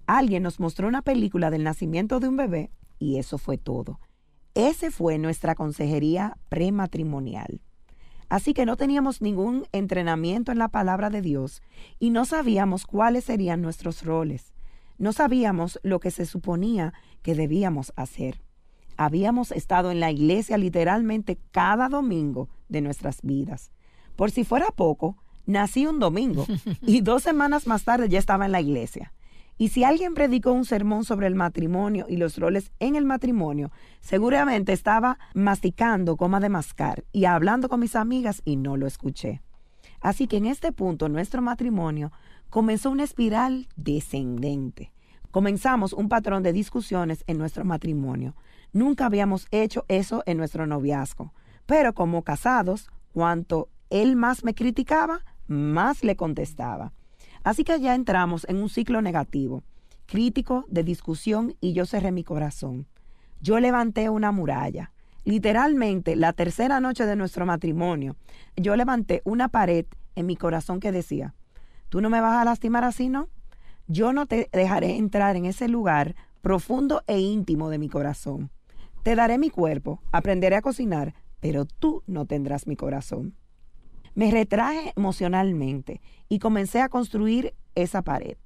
Alguien 0.06 0.44
nos 0.44 0.60
mostró 0.60 0.88
una 0.88 1.02
película 1.02 1.50
del 1.50 1.64
nacimiento 1.64 2.20
de 2.20 2.28
un 2.28 2.38
bebé 2.38 2.70
y 3.00 3.18
eso 3.18 3.38
fue 3.38 3.58
todo. 3.58 4.00
Ese 4.54 4.92
fue 4.92 5.18
nuestra 5.18 5.56
consejería 5.56 6.38
prematrimonial. 6.50 7.62
Así 8.32 8.54
que 8.54 8.66
no 8.66 8.78
teníamos 8.78 9.22
ningún 9.22 9.68
entrenamiento 9.74 10.54
en 10.54 10.58
la 10.58 10.70
palabra 10.70 11.10
de 11.10 11.22
Dios 11.22 11.62
y 12.00 12.12
no 12.12 12.24
sabíamos 12.24 12.86
cuáles 12.86 13.26
serían 13.26 13.62
nuestros 13.62 14.06
roles. 14.06 14.54
No 14.98 15.12
sabíamos 15.12 15.82
lo 15.84 16.00
que 16.00 16.12
se 16.12 16.26
suponía 16.26 16.94
que 17.24 17.36
debíamos 17.36 17.92
hacer. 17.98 18.42
Habíamos 18.96 19.52
estado 19.52 19.92
en 19.92 20.00
la 20.00 20.12
iglesia 20.12 20.58
literalmente 20.58 21.40
cada 21.52 21.90
domingo 21.90 22.48
de 22.70 22.80
nuestras 22.80 23.22
vidas. 23.22 23.74
Por 24.16 24.32
si 24.32 24.46
fuera 24.46 24.68
poco, 24.68 25.18
nací 25.46 25.86
un 25.86 26.00
domingo 26.00 26.46
y 26.84 27.02
dos 27.02 27.24
semanas 27.24 27.68
más 27.68 27.84
tarde 27.84 28.08
ya 28.08 28.20
estaba 28.20 28.46
en 28.46 28.54
la 28.54 28.62
iglesia. 28.62 29.12
Y 29.62 29.68
si 29.68 29.84
alguien 29.84 30.16
predicó 30.16 30.54
un 30.54 30.66
sermón 30.66 31.06
sobre 31.06 31.28
el 31.28 31.36
matrimonio 31.36 32.08
y 32.10 32.18
los 32.18 32.40
roles 32.40 32.72
en 32.80 32.96
el 32.96 33.06
matrimonio, 33.06 33.70
seguramente 34.00 34.74
estaba 34.74 35.20
masticando 35.36 36.18
coma 36.18 36.40
de 36.40 36.50
mascar 36.50 37.04
y 37.12 37.26
hablando 37.26 37.70
con 37.70 37.80
mis 37.80 37.96
amigas 37.96 38.42
y 38.44 38.56
no 38.56 38.76
lo 38.76 38.88
escuché. 38.88 39.44
Así 40.00 40.26
que 40.26 40.38
en 40.38 40.48
este 40.48 40.72
punto 40.72 41.10
nuestro 41.10 41.44
matrimonio 41.44 42.12
comenzó 42.50 42.90
una 42.90 43.04
espiral 43.04 43.68
descendente. 43.76 44.94
Comenzamos 45.30 45.94
un 45.94 46.10
patrón 46.10 46.42
de 46.42 46.54
discusiones 46.54 47.24
en 47.28 47.38
nuestro 47.38 47.64
matrimonio. 47.64 48.36
Nunca 48.74 49.06
habíamos 49.06 49.46
hecho 49.52 49.86
eso 49.90 50.24
en 50.26 50.38
nuestro 50.38 50.66
noviazgo. 50.66 51.36
Pero 51.68 51.94
como 51.94 52.24
casados, 52.24 52.90
cuanto 53.14 53.70
él 53.92 54.16
más 54.16 54.44
me 54.44 54.56
criticaba, 54.56 55.24
más 55.46 56.04
le 56.04 56.16
contestaba. 56.16 56.94
Así 57.44 57.64
que 57.64 57.80
ya 57.80 57.96
entramos 57.96 58.46
en 58.50 58.58
un 58.58 58.70
ciclo 58.70 59.02
negativo, 59.02 59.64
crítico, 60.06 60.66
de 60.68 60.84
discusión, 60.84 61.56
y 61.60 61.74
yo 61.74 61.86
cerré 61.86 62.12
mi 62.12 62.24
corazón. 62.24 62.88
Yo 63.42 63.60
levanté 63.60 64.10
una 64.10 64.32
muralla. 64.32 64.92
Literalmente, 65.24 66.16
la 66.16 66.34
tercera 66.34 66.80
noche 66.80 67.06
de 67.06 67.16
nuestro 67.16 67.46
matrimonio, 67.46 68.16
yo 68.56 68.76
levanté 68.76 69.22
una 69.24 69.50
pared 69.50 69.86
en 70.16 70.26
mi 70.26 70.36
corazón 70.36 70.80
que 70.80 70.92
decía, 70.92 71.34
tú 71.90 72.02
no 72.02 72.10
me 72.10 72.22
vas 72.22 72.42
a 72.42 72.46
lastimar 72.46 72.84
así, 72.84 73.10
¿no? 73.10 73.30
Yo 73.88 74.14
no 74.14 74.26
te 74.26 74.50
dejaré 74.52 74.98
entrar 74.98 75.36
en 75.36 75.46
ese 75.46 75.68
lugar 75.68 76.16
profundo 76.42 77.04
e 77.08 77.20
íntimo 77.20 77.70
de 77.70 77.78
mi 77.78 77.90
corazón. 77.90 78.52
Te 79.04 79.16
daré 79.16 79.38
mi 79.38 79.50
cuerpo, 79.50 80.02
aprenderé 80.12 80.56
a 80.56 80.62
cocinar, 80.62 81.16
pero 81.40 81.66
tú 81.66 82.04
no 82.06 82.26
tendrás 82.26 82.68
mi 82.68 82.76
corazón. 82.76 83.36
Me 84.14 84.30
retraje 84.30 84.94
emocionalmente 84.96 86.02
y 86.28 86.40
comencé 86.40 86.82
a 86.82 86.90
construir 86.90 87.54
esa 87.76 88.02
pared. 88.02 88.38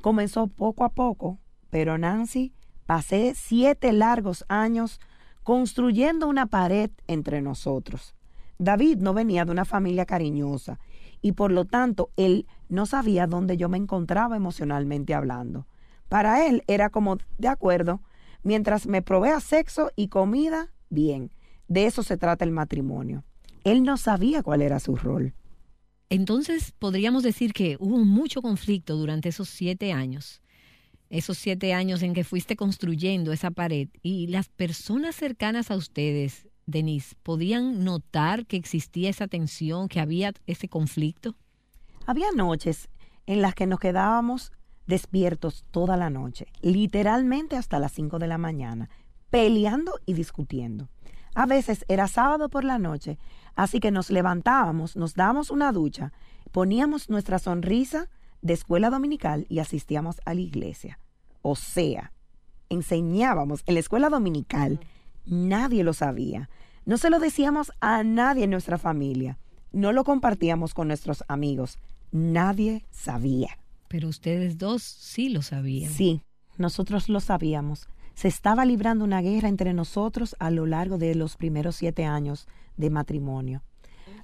Comenzó 0.00 0.46
poco 0.46 0.84
a 0.84 0.90
poco, 0.90 1.38
pero 1.68 1.98
Nancy, 1.98 2.54
pasé 2.86 3.34
siete 3.34 3.92
largos 3.92 4.44
años 4.48 4.98
construyendo 5.42 6.26
una 6.26 6.46
pared 6.46 6.90
entre 7.06 7.42
nosotros. 7.42 8.14
David 8.58 8.98
no 8.98 9.14
venía 9.14 9.44
de 9.44 9.52
una 9.52 9.64
familia 9.64 10.06
cariñosa 10.06 10.78
y 11.22 11.32
por 11.32 11.50
lo 11.50 11.64
tanto 11.64 12.10
él 12.16 12.46
no 12.68 12.86
sabía 12.86 13.26
dónde 13.26 13.56
yo 13.56 13.68
me 13.68 13.78
encontraba 13.78 14.36
emocionalmente 14.36 15.14
hablando. 15.14 15.66
Para 16.08 16.46
él 16.46 16.62
era 16.66 16.90
como, 16.90 17.18
de 17.38 17.48
acuerdo, 17.48 18.00
mientras 18.42 18.86
me 18.86 19.02
provea 19.02 19.40
sexo 19.40 19.92
y 19.96 20.08
comida, 20.08 20.72
bien, 20.88 21.30
de 21.68 21.86
eso 21.86 22.02
se 22.02 22.16
trata 22.16 22.44
el 22.44 22.52
matrimonio. 22.52 23.24
Él 23.64 23.82
no 23.82 23.96
sabía 23.96 24.42
cuál 24.42 24.62
era 24.62 24.80
su 24.80 24.96
rol. 24.96 25.34
Entonces 26.08 26.72
podríamos 26.78 27.22
decir 27.22 27.52
que 27.52 27.76
hubo 27.78 27.98
mucho 27.98 28.42
conflicto 28.42 28.96
durante 28.96 29.28
esos 29.28 29.48
siete 29.48 29.92
años, 29.92 30.42
esos 31.08 31.38
siete 31.38 31.72
años 31.72 32.02
en 32.02 32.14
que 32.14 32.24
fuiste 32.24 32.56
construyendo 32.56 33.32
esa 33.32 33.50
pared 33.50 33.88
y 34.02 34.26
las 34.28 34.48
personas 34.48 35.14
cercanas 35.14 35.70
a 35.70 35.76
ustedes, 35.76 36.48
Denise, 36.66 37.14
¿podían 37.22 37.84
notar 37.84 38.46
que 38.46 38.56
existía 38.56 39.10
esa 39.10 39.28
tensión, 39.28 39.88
que 39.88 40.00
había 40.00 40.32
ese 40.46 40.68
conflicto? 40.68 41.36
Había 42.06 42.30
noches 42.34 42.88
en 43.26 43.42
las 43.42 43.54
que 43.54 43.66
nos 43.66 43.80
quedábamos 43.80 44.52
despiertos 44.86 45.64
toda 45.70 45.96
la 45.96 46.10
noche, 46.10 46.46
literalmente 46.60 47.56
hasta 47.56 47.78
las 47.78 47.92
cinco 47.92 48.18
de 48.18 48.26
la 48.26 48.38
mañana, 48.38 48.90
peleando 49.30 49.92
y 50.06 50.14
discutiendo. 50.14 50.88
A 51.34 51.46
veces 51.46 51.84
era 51.88 52.08
sábado 52.08 52.48
por 52.48 52.64
la 52.64 52.78
noche, 52.78 53.18
así 53.54 53.80
que 53.80 53.90
nos 53.90 54.10
levantábamos, 54.10 54.96
nos 54.96 55.14
dábamos 55.14 55.50
una 55.50 55.72
ducha, 55.72 56.12
poníamos 56.50 57.08
nuestra 57.08 57.38
sonrisa 57.38 58.08
de 58.42 58.54
escuela 58.54 58.90
dominical 58.90 59.46
y 59.48 59.58
asistíamos 59.58 60.20
a 60.24 60.34
la 60.34 60.40
iglesia. 60.40 60.98
O 61.42 61.56
sea, 61.56 62.12
enseñábamos 62.68 63.62
en 63.66 63.74
la 63.74 63.80
escuela 63.80 64.08
dominical, 64.08 64.80
nadie 65.26 65.84
lo 65.84 65.92
sabía. 65.92 66.48
No 66.84 66.96
se 66.96 67.10
lo 67.10 67.20
decíamos 67.20 67.72
a 67.80 68.02
nadie 68.02 68.44
en 68.44 68.50
nuestra 68.50 68.78
familia. 68.78 69.38
No 69.72 69.92
lo 69.92 70.04
compartíamos 70.04 70.74
con 70.74 70.88
nuestros 70.88 71.24
amigos. 71.28 71.78
Nadie 72.10 72.84
sabía. 72.90 73.58
Pero 73.88 74.08
ustedes 74.08 74.58
dos 74.58 74.82
sí 74.82 75.28
lo 75.28 75.42
sabían. 75.42 75.92
Sí, 75.92 76.22
nosotros 76.56 77.08
lo 77.08 77.20
sabíamos. 77.20 77.88
Se 78.20 78.28
estaba 78.28 78.66
librando 78.66 79.02
una 79.02 79.22
guerra 79.22 79.48
entre 79.48 79.72
nosotros 79.72 80.36
a 80.40 80.50
lo 80.50 80.66
largo 80.66 80.98
de 80.98 81.14
los 81.14 81.38
primeros 81.38 81.76
siete 81.76 82.04
años 82.04 82.48
de 82.76 82.90
matrimonio. 82.90 83.62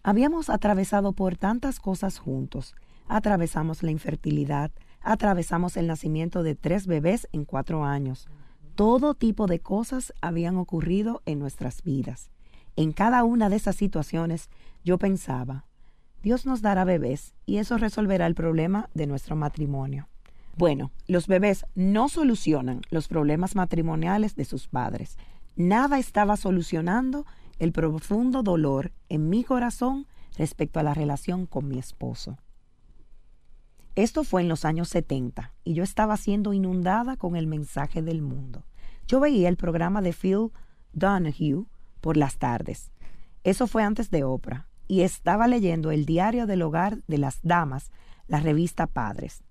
Habíamos 0.03 0.51
atravesado 0.51 1.15
por 1.15 1.39
tantas 1.39 1.81
cosas 1.81 2.19
juntos. 2.19 2.75
Atravesamos 3.09 3.83
la 3.83 3.93
infertilidad, 3.93 4.71
atravesamos 5.01 5.79
el 5.79 5.87
nacimiento 5.87 6.43
de 6.43 6.55
tres 6.55 6.87
bebés 6.87 7.27
en 7.33 7.47
cuatro 7.47 7.85
años. 7.85 8.29
Todo 8.75 9.15
tipo 9.15 9.47
de 9.47 9.61
cosas 9.61 10.13
habían 10.21 10.59
ocurrido 10.59 11.23
en 11.25 11.39
nuestras 11.39 11.83
vidas. 11.83 12.29
En 12.77 12.93
cada 12.93 13.25
una 13.25 13.49
de 13.49 13.57
esas 13.57 13.77
situaciones 13.77 14.51
yo 14.85 14.99
pensaba, 14.99 15.65
Dios 16.23 16.45
nos 16.45 16.61
dará 16.61 16.85
bebés 16.85 17.33
y 17.47 17.57
eso 17.57 17.79
resolverá 17.79 18.27
el 18.27 18.35
problema 18.35 18.91
de 18.93 19.07
nuestro 19.07 19.37
matrimonio. 19.37 20.07
Bueno, 20.57 20.91
los 21.07 21.27
bebés 21.27 21.67
no 21.75 22.09
solucionan 22.09 22.81
los 22.89 23.09
problemas 23.09 23.55
matrimoniales 23.55 24.37
de 24.37 24.47
sus 24.47 24.69
padres. 24.69 25.19
Nada 25.55 25.99
estaba 25.99 26.39
solucionando 26.39 27.27
el 27.59 27.73
profundo 27.73 28.43
dolor 28.43 28.93
en 29.11 29.29
mi 29.29 29.45
corazón 29.45 30.07
respecto 30.39 30.81
a 30.81 30.83
la 30.83 30.95
relación 30.95 31.45
con 31.45 31.69
mi 31.69 31.79
esposo. 31.79 32.39
Esto 33.97 34.25
fue 34.25 34.43
en 34.43 34.49
los 34.49 34.65
años 34.65 34.89
70 34.89 35.53
y 35.63 35.75
yo 35.75 35.83
estaba 35.83 36.17
siendo 36.17 36.55
inundada 36.55 37.17
con 37.17 37.37
el 37.37 37.47
mensaje 37.47 38.01
del 38.01 38.23
mundo. 38.23 38.65
Yo 39.07 39.21
veía 39.21 39.51
el 39.51 39.59
programa 39.59 40.01
de 40.01 40.15
Phil 40.15 40.53
Donahue 40.95 41.67
por 42.01 42.17
las 42.17 42.39
tardes. 42.39 42.93
Eso 43.45 43.67
fue 43.67 43.83
antes 43.83 44.11
de 44.11 44.25
Oprah 44.25 44.69
y 44.89 45.03
estaba 45.03 45.49
leyendo 45.49 45.91
el 45.91 46.07
diario 46.07 46.47
del 46.47 46.63
hogar 46.63 47.03
de 47.07 47.19
las 47.19 47.41
damas, 47.43 47.91
la 48.27 48.41
revista 48.41 48.87
Padres 48.87 49.46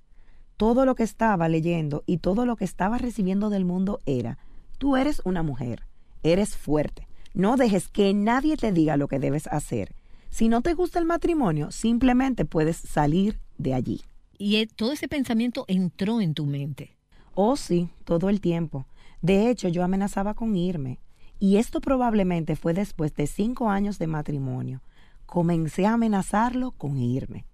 todo 0.57 0.85
lo 0.85 0.95
que 0.95 1.03
estaba 1.03 1.49
leyendo 1.49 2.03
y 2.05 2.17
todo 2.17 2.45
lo 2.45 2.55
que 2.55 2.65
estaba 2.65 2.97
recibiendo 2.97 3.49
del 3.49 3.65
mundo 3.65 3.99
era, 4.05 4.37
tú 4.77 4.95
eres 4.95 5.21
una 5.25 5.43
mujer, 5.43 5.83
eres 6.23 6.55
fuerte, 6.55 7.07
no 7.33 7.57
dejes 7.57 7.89
que 7.89 8.13
nadie 8.13 8.57
te 8.57 8.71
diga 8.71 8.97
lo 8.97 9.07
que 9.07 9.19
debes 9.19 9.47
hacer. 9.47 9.93
Si 10.29 10.49
no 10.49 10.61
te 10.61 10.73
gusta 10.73 10.99
el 10.99 11.05
matrimonio, 11.05 11.71
simplemente 11.71 12.45
puedes 12.45 12.77
salir 12.77 13.39
de 13.57 13.73
allí. 13.73 14.01
Y 14.37 14.57
eh, 14.57 14.67
todo 14.67 14.91
ese 14.91 15.07
pensamiento 15.07 15.65
entró 15.67 16.19
en 16.19 16.33
tu 16.33 16.45
mente. 16.45 16.95
Oh, 17.33 17.55
sí, 17.55 17.89
todo 18.03 18.29
el 18.29 18.41
tiempo. 18.41 18.85
De 19.21 19.49
hecho, 19.49 19.67
yo 19.69 19.83
amenazaba 19.83 20.33
con 20.33 20.55
irme. 20.55 20.99
Y 21.39 21.57
esto 21.57 21.81
probablemente 21.81 22.55
fue 22.55 22.73
después 22.73 23.13
de 23.15 23.27
cinco 23.27 23.69
años 23.69 23.99
de 23.99 24.07
matrimonio. 24.07 24.81
Comencé 25.25 25.85
a 25.85 25.93
amenazarlo 25.93 26.71
con 26.71 26.97
irme. 26.97 27.45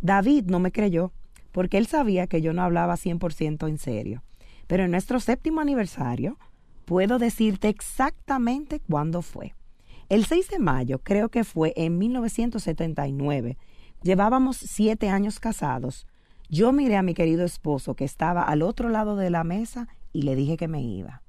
David 0.00 0.44
no 0.46 0.60
me 0.60 0.72
creyó 0.72 1.12
porque 1.58 1.76
él 1.76 1.88
sabía 1.88 2.28
que 2.28 2.40
yo 2.40 2.52
no 2.52 2.62
hablaba 2.62 2.94
100% 2.94 3.68
en 3.68 3.78
serio. 3.78 4.22
Pero 4.68 4.84
en 4.84 4.92
nuestro 4.92 5.18
séptimo 5.18 5.60
aniversario, 5.60 6.38
Puedo 6.88 7.18
decirte 7.18 7.68
exactamente 7.68 8.80
cuándo 8.80 9.20
fue. 9.20 9.54
El 10.08 10.24
6 10.24 10.48
de 10.48 10.58
mayo, 10.58 11.00
creo 11.00 11.28
que 11.28 11.44
fue 11.44 11.74
en 11.76 11.98
1979, 11.98 13.58
llevábamos 14.02 14.56
siete 14.56 15.10
años 15.10 15.38
casados. 15.38 16.06
Yo 16.48 16.72
miré 16.72 16.96
a 16.96 17.02
mi 17.02 17.12
querido 17.12 17.44
esposo 17.44 17.94
que 17.94 18.06
estaba 18.06 18.42
al 18.42 18.62
otro 18.62 18.88
lado 18.88 19.16
de 19.16 19.28
la 19.28 19.44
mesa 19.44 19.86
y 20.14 20.22
le 20.22 20.34
dije 20.34 20.56
que 20.56 20.66
me 20.66 20.80
iba. 20.80 21.20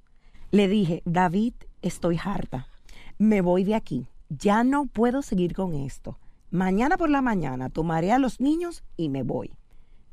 Le 0.51 0.69
dije, 0.69 1.01
David, 1.03 1.55
estoy 1.81 2.17
harta. 2.23 2.69
Me 3.17 3.41
voy 3.41 3.65
de 3.65 3.75
aquí. 3.75 4.07
Ya 4.29 4.63
no 4.63 4.85
puedo 4.85 5.21
seguir 5.21 5.53
con 5.55 5.73
esto. 5.75 6.19
Mañana 6.51 6.95
por 6.95 7.09
la 7.09 7.21
mañana 7.21 7.69
tomaré 7.69 8.13
a 8.13 8.17
los 8.17 8.39
niños 8.39 8.85
y 8.95 9.09
me 9.09 9.23
voy. 9.23 9.51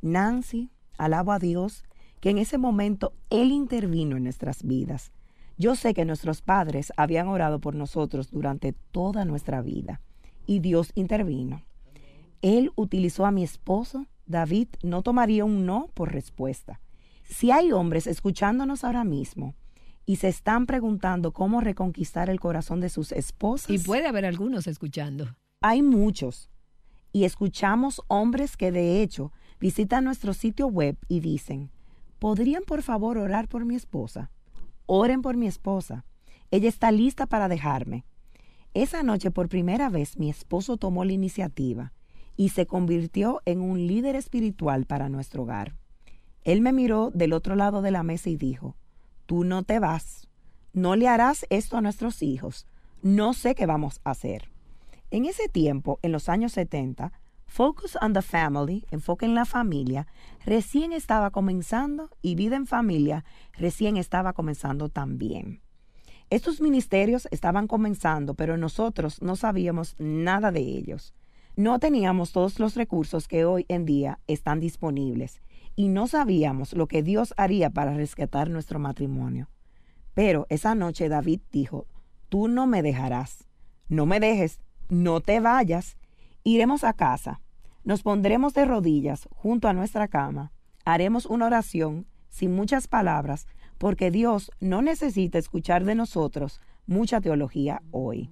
Nancy, 0.02 0.70
alabo 0.98 1.32
a 1.32 1.38
Dios, 1.38 1.84
que 2.20 2.30
en 2.30 2.38
ese 2.38 2.58
momento 2.58 3.12
Él 3.30 3.52
intervino 3.52 4.16
en 4.16 4.24
nuestras 4.24 4.62
vidas. 4.62 5.12
Yo 5.58 5.74
sé 5.74 5.94
que 5.94 6.04
nuestros 6.04 6.42
padres 6.42 6.92
habían 6.96 7.28
orado 7.28 7.60
por 7.60 7.74
nosotros 7.74 8.30
durante 8.30 8.72
toda 8.72 9.24
nuestra 9.24 9.62
vida 9.62 10.00
y 10.46 10.60
Dios 10.60 10.92
intervino. 10.94 11.62
Él 12.42 12.72
utilizó 12.76 13.26
a 13.26 13.30
mi 13.30 13.42
esposo. 13.42 14.06
David 14.26 14.68
no 14.82 15.02
tomaría 15.02 15.44
un 15.44 15.66
no 15.66 15.90
por 15.94 16.12
respuesta. 16.12 16.80
Si 17.24 17.50
hay 17.50 17.72
hombres 17.72 18.06
escuchándonos 18.06 18.84
ahora 18.84 19.04
mismo 19.04 19.54
y 20.04 20.16
se 20.16 20.28
están 20.28 20.66
preguntando 20.66 21.32
cómo 21.32 21.60
reconquistar 21.60 22.30
el 22.30 22.38
corazón 22.38 22.80
de 22.80 22.88
sus 22.88 23.12
esposas. 23.12 23.70
Y 23.70 23.78
puede 23.78 24.06
haber 24.06 24.24
algunos 24.24 24.66
escuchando. 24.66 25.36
Hay 25.60 25.82
muchos. 25.82 26.50
Y 27.12 27.24
escuchamos 27.24 28.02
hombres 28.08 28.56
que 28.56 28.70
de 28.70 29.02
hecho 29.02 29.32
visitan 29.60 30.04
nuestro 30.04 30.34
sitio 30.34 30.66
web 30.66 30.96
y 31.08 31.20
dicen, 31.20 31.70
¿podrían 32.18 32.62
por 32.64 32.82
favor 32.82 33.18
orar 33.18 33.48
por 33.48 33.64
mi 33.64 33.74
esposa? 33.74 34.30
Oren 34.86 35.22
por 35.22 35.36
mi 35.36 35.46
esposa. 35.46 36.04
Ella 36.50 36.68
está 36.68 36.92
lista 36.92 37.26
para 37.26 37.48
dejarme. 37.48 38.04
Esa 38.74 39.02
noche 39.02 39.30
por 39.30 39.48
primera 39.48 39.88
vez 39.88 40.18
mi 40.18 40.30
esposo 40.30 40.76
tomó 40.76 41.04
la 41.04 41.12
iniciativa 41.12 41.92
y 42.36 42.50
se 42.50 42.66
convirtió 42.66 43.40
en 43.44 43.60
un 43.60 43.86
líder 43.86 44.16
espiritual 44.16 44.84
para 44.84 45.08
nuestro 45.08 45.44
hogar. 45.44 45.74
Él 46.44 46.60
me 46.60 46.72
miró 46.72 47.10
del 47.12 47.32
otro 47.32 47.56
lado 47.56 47.82
de 47.82 47.90
la 47.90 48.02
mesa 48.02 48.30
y 48.30 48.36
dijo, 48.36 48.76
tú 49.24 49.44
no 49.44 49.62
te 49.64 49.78
vas, 49.78 50.28
no 50.72 50.94
le 50.94 51.08
harás 51.08 51.46
esto 51.50 51.76
a 51.76 51.80
nuestros 51.80 52.22
hijos, 52.22 52.66
no 53.02 53.32
sé 53.32 53.54
qué 53.54 53.66
vamos 53.66 54.00
a 54.04 54.10
hacer. 54.10 54.50
En 55.10 55.24
ese 55.24 55.48
tiempo, 55.48 55.98
en 56.02 56.12
los 56.12 56.28
años 56.28 56.52
70, 56.52 57.12
Focus 57.46 57.96
on 58.02 58.12
the 58.12 58.22
Family, 58.22 58.84
enfoque 58.90 59.24
en 59.24 59.34
la 59.34 59.44
familia, 59.44 60.06
recién 60.44 60.92
estaba 60.92 61.30
comenzando 61.30 62.10
y 62.20 62.34
vida 62.34 62.56
en 62.56 62.66
familia 62.66 63.24
recién 63.58 63.96
estaba 63.96 64.32
comenzando 64.32 64.88
también. 64.88 65.60
Estos 66.28 66.60
ministerios 66.60 67.28
estaban 67.30 67.68
comenzando, 67.68 68.34
pero 68.34 68.56
nosotros 68.56 69.22
no 69.22 69.36
sabíamos 69.36 69.94
nada 69.98 70.50
de 70.50 70.60
ellos. 70.60 71.14
No 71.54 71.78
teníamos 71.78 72.32
todos 72.32 72.58
los 72.58 72.74
recursos 72.74 73.28
que 73.28 73.44
hoy 73.44 73.64
en 73.68 73.86
día 73.86 74.18
están 74.26 74.60
disponibles 74.60 75.40
y 75.76 75.88
no 75.88 76.06
sabíamos 76.06 76.72
lo 76.72 76.88
que 76.88 77.02
Dios 77.02 77.32
haría 77.36 77.70
para 77.70 77.94
rescatar 77.94 78.50
nuestro 78.50 78.78
matrimonio. 78.78 79.48
Pero 80.14 80.46
esa 80.48 80.74
noche 80.74 81.08
David 81.08 81.40
dijo, 81.52 81.86
tú 82.28 82.48
no 82.48 82.66
me 82.66 82.82
dejarás, 82.82 83.46
no 83.88 84.04
me 84.04 84.18
dejes, 84.18 84.60
no 84.88 85.20
te 85.20 85.40
vayas, 85.40 85.96
iremos 86.52 86.84
a 86.84 86.92
casa, 86.92 87.40
nos 87.82 88.02
pondremos 88.02 88.54
de 88.54 88.64
rodillas 88.64 89.28
junto 89.32 89.66
a 89.66 89.72
nuestra 89.72 90.06
cama, 90.06 90.52
haremos 90.84 91.26
una 91.26 91.46
oración 91.46 92.06
sin 92.28 92.54
muchas 92.54 92.86
palabras, 92.86 93.48
porque 93.78 94.12
Dios 94.12 94.52
no 94.60 94.80
necesita 94.80 95.38
escuchar 95.38 95.84
de 95.84 95.96
nosotros 95.96 96.60
mucha 96.86 97.20
teología 97.20 97.82
hoy. 97.90 98.30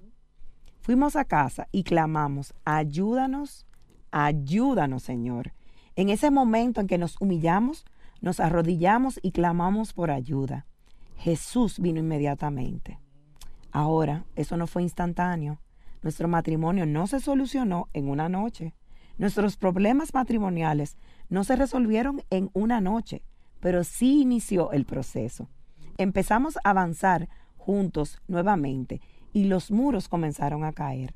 Fuimos 0.80 1.16
a 1.16 1.24
casa 1.24 1.66
y 1.72 1.82
clamamos, 1.82 2.54
ayúdanos, 2.64 3.66
ayúdanos 4.12 5.02
Señor. 5.02 5.52
En 5.96 6.08
ese 6.08 6.30
momento 6.30 6.80
en 6.80 6.86
que 6.86 6.98
nos 6.98 7.20
humillamos, 7.20 7.84
nos 8.20 8.38
arrodillamos 8.38 9.18
y 9.22 9.32
clamamos 9.32 9.92
por 9.92 10.12
ayuda. 10.12 10.66
Jesús 11.16 11.80
vino 11.80 11.98
inmediatamente. 11.98 13.00
Ahora, 13.72 14.24
eso 14.36 14.56
no 14.56 14.68
fue 14.68 14.82
instantáneo. 14.82 15.58
Nuestro 16.04 16.28
matrimonio 16.28 16.84
no 16.84 17.06
se 17.06 17.18
solucionó 17.18 17.88
en 17.94 18.10
una 18.10 18.28
noche. 18.28 18.74
Nuestros 19.16 19.56
problemas 19.56 20.12
matrimoniales 20.12 20.98
no 21.30 21.44
se 21.44 21.56
resolvieron 21.56 22.22
en 22.28 22.50
una 22.52 22.82
noche, 22.82 23.22
pero 23.58 23.84
sí 23.84 24.20
inició 24.20 24.70
el 24.72 24.84
proceso. 24.84 25.48
Empezamos 25.96 26.58
a 26.58 26.70
avanzar 26.70 27.30
juntos 27.56 28.18
nuevamente 28.28 29.00
y 29.32 29.44
los 29.44 29.70
muros 29.70 30.08
comenzaron 30.10 30.62
a 30.64 30.74
caer. 30.74 31.14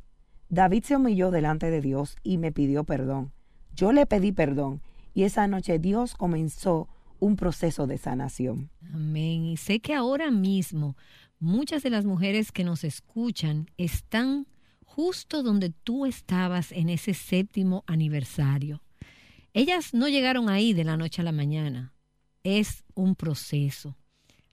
David 0.49 0.85
se 0.85 0.97
humilló 0.97 1.31
delante 1.31 1.71
de 1.71 1.83
Dios 1.83 2.17
y 2.23 2.39
me 2.39 2.51
pidió 2.51 2.85
perdón. 2.85 3.35
Yo 3.75 3.93
le 3.93 4.07
pedí 4.07 4.33
perdón 4.33 4.81
y 5.13 5.25
esa 5.25 5.47
noche 5.49 5.79
Dios 5.79 6.15
comenzó 6.15 6.89
un 7.21 7.37
proceso 7.37 7.87
de 7.87 7.99
sanación. 7.99 8.71
Amén. 8.95 9.45
Y 9.45 9.59
sé 9.59 9.81
que 9.81 9.93
ahora 9.93 10.31
mismo 10.31 10.97
muchas 11.41 11.83
de 11.83 11.91
las 11.91 12.07
mujeres 12.07 12.53
que 12.53 12.65
nos 12.65 12.85
escuchan 12.85 13.67
están 13.77 14.47
justo 14.99 15.45
donde 15.45 15.71
tú 15.71 16.07
estabas 16.07 16.73
en 16.73 16.89
ese 16.89 17.15
séptimo 17.15 17.85
aniversario. 17.87 18.83
Ellas 19.55 19.95
no 19.95 20.09
llegaron 20.09 20.49
ahí 20.49 20.73
de 20.73 20.83
la 20.83 20.97
noche 20.97 21.23
a 21.23 21.25
la 21.25 21.31
mañana. 21.31 21.95
Es 22.43 22.83
un 22.97 23.15
proceso. 23.15 23.97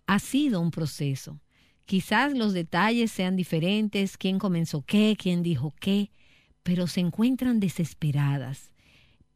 Ha 0.06 0.20
sido 0.20 0.62
un 0.62 0.70
proceso. 0.70 1.42
Quizás 1.86 2.38
los 2.38 2.54
detalles 2.54 3.12
sean 3.12 3.36
diferentes, 3.36 4.18
quién 4.18 4.38
comenzó 4.38 4.84
qué, 4.84 5.18
quién 5.18 5.42
dijo 5.42 5.74
qué, 5.80 6.12
pero 6.62 6.86
se 6.86 7.00
encuentran 7.00 7.60
desesperadas. 7.60 8.72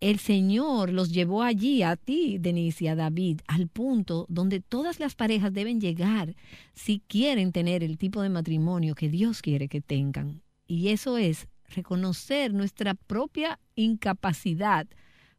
El 0.02 0.20
Señor 0.20 0.92
los 0.92 1.12
llevó 1.12 1.42
allí, 1.42 1.82
a 1.82 1.96
ti, 1.96 2.38
Denise 2.38 2.84
y 2.84 2.88
a 2.88 2.96
David, 2.96 3.42
al 3.48 3.68
punto 3.68 4.28
donde 4.30 4.60
todas 4.60 5.00
las 5.00 5.16
parejas 5.16 5.54
deben 5.54 5.82
llegar 5.82 6.36
si 6.76 7.00
quieren 7.00 7.52
tener 7.52 7.84
el 7.84 7.98
tipo 7.98 8.22
de 8.22 8.30
matrimonio 8.30 8.94
que 8.94 9.10
Dios 9.10 9.42
quiere 9.42 9.70
que 9.70 9.82
tengan. 9.82 10.44
Y 10.70 10.90
eso 10.90 11.18
es 11.18 11.48
reconocer 11.68 12.54
nuestra 12.54 12.94
propia 12.94 13.60
incapacidad 13.74 14.86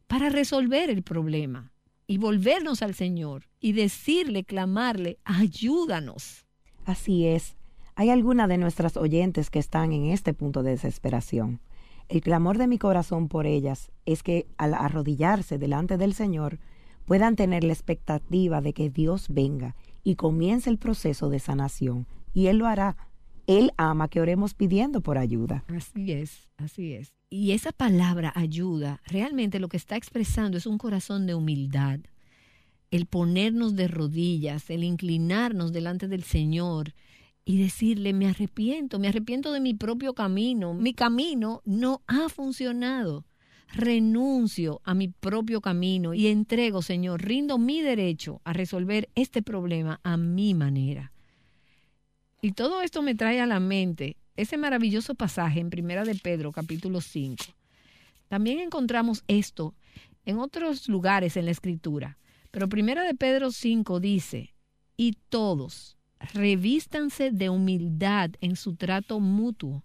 para 0.05 0.27
resolver 0.27 0.89
el 0.89 1.03
problema 1.03 1.71
y 2.05 2.17
volvernos 2.17 2.81
al 2.81 2.95
Señor 2.95 3.47
y 3.61 3.71
decirle, 3.71 4.43
clamarle, 4.43 5.19
ayúdanos. 5.23 6.45
Así 6.83 7.25
es. 7.25 7.55
Hay 7.95 8.09
algunas 8.09 8.49
de 8.49 8.57
nuestras 8.57 8.97
oyentes 8.97 9.49
que 9.49 9.59
están 9.59 9.93
en 9.93 10.07
este 10.07 10.33
punto 10.33 10.63
de 10.63 10.71
desesperación. 10.71 11.61
El 12.09 12.19
clamor 12.19 12.57
de 12.57 12.67
mi 12.67 12.77
corazón 12.77 13.29
por 13.29 13.47
ellas 13.47 13.89
es 14.05 14.23
que 14.23 14.47
al 14.57 14.73
arrodillarse 14.73 15.57
delante 15.57 15.95
del 15.95 16.13
Señor 16.13 16.59
puedan 17.05 17.37
tener 17.37 17.63
la 17.63 17.71
expectativa 17.71 18.59
de 18.59 18.73
que 18.73 18.89
Dios 18.89 19.27
venga 19.29 19.77
y 20.03 20.15
comience 20.15 20.69
el 20.69 20.77
proceso 20.77 21.29
de 21.29 21.39
sanación. 21.39 22.05
Y 22.33 22.47
Él 22.47 22.57
lo 22.57 22.67
hará. 22.67 22.97
Él 23.47 23.71
ama 23.77 24.07
que 24.07 24.21
oremos 24.21 24.53
pidiendo 24.53 25.01
por 25.01 25.17
ayuda. 25.17 25.63
Así 25.67 26.11
es, 26.11 26.49
así 26.57 26.93
es. 26.93 27.13
Y 27.29 27.51
esa 27.51 27.71
palabra 27.71 28.31
ayuda, 28.35 29.01
realmente 29.05 29.59
lo 29.59 29.69
que 29.69 29.77
está 29.77 29.95
expresando 29.95 30.57
es 30.57 30.65
un 30.65 30.77
corazón 30.77 31.25
de 31.25 31.35
humildad. 31.35 31.99
El 32.91 33.05
ponernos 33.05 33.75
de 33.75 33.87
rodillas, 33.87 34.69
el 34.69 34.83
inclinarnos 34.83 35.71
delante 35.71 36.07
del 36.07 36.23
Señor, 36.23 36.93
y 37.45 37.57
decirle, 37.57 38.13
me 38.13 38.27
arrepiento, 38.27 38.99
me 38.99 39.07
arrepiento 39.07 39.51
de 39.51 39.59
mi 39.59 39.73
propio 39.73 40.13
camino, 40.13 40.73
mi 40.73 40.93
camino 40.93 41.61
no 41.65 42.01
ha 42.07 42.29
funcionado. 42.29 43.25
Renuncio 43.73 44.81
a 44.83 44.93
mi 44.93 45.07
propio 45.07 45.61
camino 45.61 46.13
y 46.13 46.27
entrego, 46.27 46.81
Señor, 46.81 47.21
rindo 47.21 47.57
mi 47.57 47.81
derecho 47.81 48.41
a 48.43 48.51
resolver 48.51 49.09
este 49.15 49.41
problema 49.41 50.01
a 50.03 50.17
mi 50.17 50.53
manera. 50.53 51.11
Y 52.43 52.53
todo 52.53 52.81
esto 52.81 53.03
me 53.03 53.13
trae 53.13 53.39
a 53.39 53.45
la 53.45 53.59
mente 53.59 54.17
ese 54.35 54.57
maravilloso 54.57 55.13
pasaje 55.13 55.59
en 55.59 55.69
Primera 55.69 56.03
de 56.03 56.15
Pedro, 56.15 56.51
capítulo 56.51 56.99
5. 56.99 57.35
También 58.29 58.59
encontramos 58.59 59.23
esto 59.27 59.75
en 60.25 60.39
otros 60.39 60.89
lugares 60.89 61.37
en 61.37 61.45
la 61.45 61.51
Escritura, 61.51 62.17
pero 62.49 62.67
Primera 62.67 63.03
de 63.03 63.13
Pedro 63.13 63.51
5 63.51 63.99
dice, 63.99 64.55
y 64.97 65.17
todos, 65.29 65.97
revístanse 66.33 67.29
de 67.29 67.51
humildad 67.51 68.31
en 68.41 68.55
su 68.55 68.75
trato 68.75 69.19
mutuo, 69.19 69.83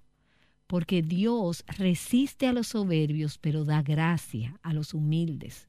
porque 0.67 1.03
Dios 1.03 1.63
resiste 1.67 2.47
a 2.47 2.55
los 2.55 2.69
soberbios, 2.69 3.37
pero 3.37 3.67
da 3.67 3.83
gracia 3.83 4.59
a 4.63 4.73
los 4.73 4.95
humildes. 4.95 5.69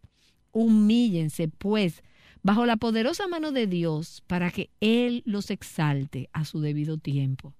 Humíllense, 0.53 1.49
pues, 1.49 2.01
bajo 2.43 2.65
la 2.65 2.77
poderosa 2.77 3.27
mano 3.27 3.51
de 3.51 3.67
Dios, 3.67 4.23
para 4.27 4.51
que 4.51 4.69
Él 4.79 5.23
los 5.25 5.51
exalte 5.51 6.29
a 6.33 6.45
su 6.45 6.59
debido 6.61 6.97
tiempo, 6.97 7.53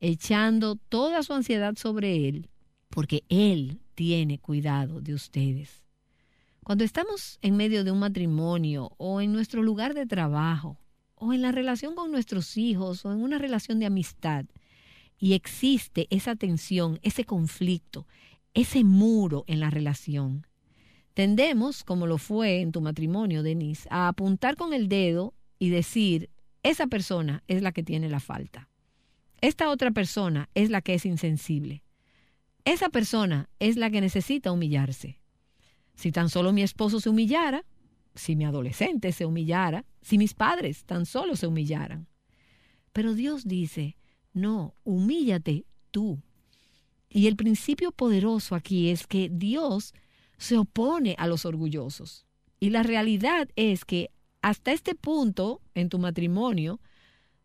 echando 0.00 0.76
toda 0.76 1.22
su 1.22 1.32
ansiedad 1.32 1.76
sobre 1.76 2.28
Él, 2.28 2.48
porque 2.88 3.24
Él 3.28 3.80
tiene 3.94 4.38
cuidado 4.38 5.00
de 5.00 5.14
ustedes. 5.14 5.84
Cuando 6.62 6.84
estamos 6.84 7.38
en 7.42 7.56
medio 7.56 7.84
de 7.84 7.90
un 7.90 7.98
matrimonio 7.98 8.92
o 8.98 9.20
en 9.20 9.32
nuestro 9.32 9.62
lugar 9.62 9.94
de 9.94 10.06
trabajo, 10.06 10.78
o 11.20 11.32
en 11.34 11.42
la 11.42 11.52
relación 11.52 11.94
con 11.94 12.10
nuestros 12.10 12.56
hijos 12.56 13.04
o 13.04 13.12
en 13.12 13.22
una 13.22 13.38
relación 13.38 13.78
de 13.78 13.86
amistad 13.86 14.46
y 15.18 15.34
existe 15.34 16.06
esa 16.10 16.34
tensión, 16.34 16.98
ese 17.02 17.24
conflicto, 17.24 18.06
ese 18.54 18.82
muro 18.84 19.44
en 19.46 19.60
la 19.60 19.68
relación, 19.68 20.46
tendemos, 21.20 21.84
como 21.84 22.06
lo 22.06 22.16
fue 22.16 22.62
en 22.62 22.72
tu 22.72 22.80
matrimonio, 22.80 23.42
Denise, 23.42 23.86
a 23.90 24.08
apuntar 24.08 24.56
con 24.56 24.72
el 24.72 24.88
dedo 24.88 25.34
y 25.58 25.68
decir, 25.68 26.30
esa 26.62 26.86
persona 26.86 27.44
es 27.46 27.60
la 27.60 27.72
que 27.72 27.82
tiene 27.82 28.08
la 28.08 28.20
falta. 28.20 28.70
Esta 29.42 29.68
otra 29.68 29.90
persona 29.90 30.48
es 30.54 30.70
la 30.70 30.80
que 30.80 30.94
es 30.94 31.04
insensible. 31.04 31.84
Esa 32.64 32.88
persona 32.88 33.50
es 33.58 33.76
la 33.76 33.90
que 33.90 34.00
necesita 34.00 34.50
humillarse. 34.50 35.20
Si 35.94 36.10
tan 36.10 36.30
solo 36.30 36.54
mi 36.54 36.62
esposo 36.62 37.00
se 37.00 37.10
humillara, 37.10 37.66
si 38.14 38.34
mi 38.34 38.46
adolescente 38.46 39.12
se 39.12 39.26
humillara, 39.26 39.84
si 40.00 40.16
mis 40.16 40.32
padres 40.32 40.84
tan 40.86 41.04
solo 41.04 41.36
se 41.36 41.46
humillaran. 41.46 42.06
Pero 42.94 43.12
Dios 43.12 43.46
dice, 43.46 43.98
no, 44.32 44.74
humíllate 44.84 45.66
tú. 45.90 46.22
Y 47.10 47.26
el 47.26 47.36
principio 47.36 47.92
poderoso 47.92 48.54
aquí 48.54 48.88
es 48.88 49.06
que 49.06 49.28
Dios 49.30 49.92
se 50.40 50.56
opone 50.56 51.14
a 51.18 51.26
los 51.26 51.44
orgullosos. 51.44 52.24
Y 52.58 52.70
la 52.70 52.82
realidad 52.82 53.48
es 53.56 53.84
que 53.84 54.10
hasta 54.40 54.72
este 54.72 54.94
punto 54.94 55.60
en 55.74 55.90
tu 55.90 55.98
matrimonio, 55.98 56.80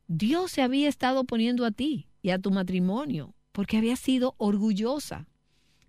Dios 0.07 0.51
se 0.51 0.61
había 0.61 0.87
estado 0.87 1.19
oponiendo 1.19 1.65
a 1.65 1.71
ti 1.71 2.07
y 2.21 2.29
a 2.29 2.39
tu 2.39 2.51
matrimonio 2.51 3.35
porque 3.51 3.77
había 3.77 3.97
sido 3.97 4.33
orgullosa. 4.37 5.27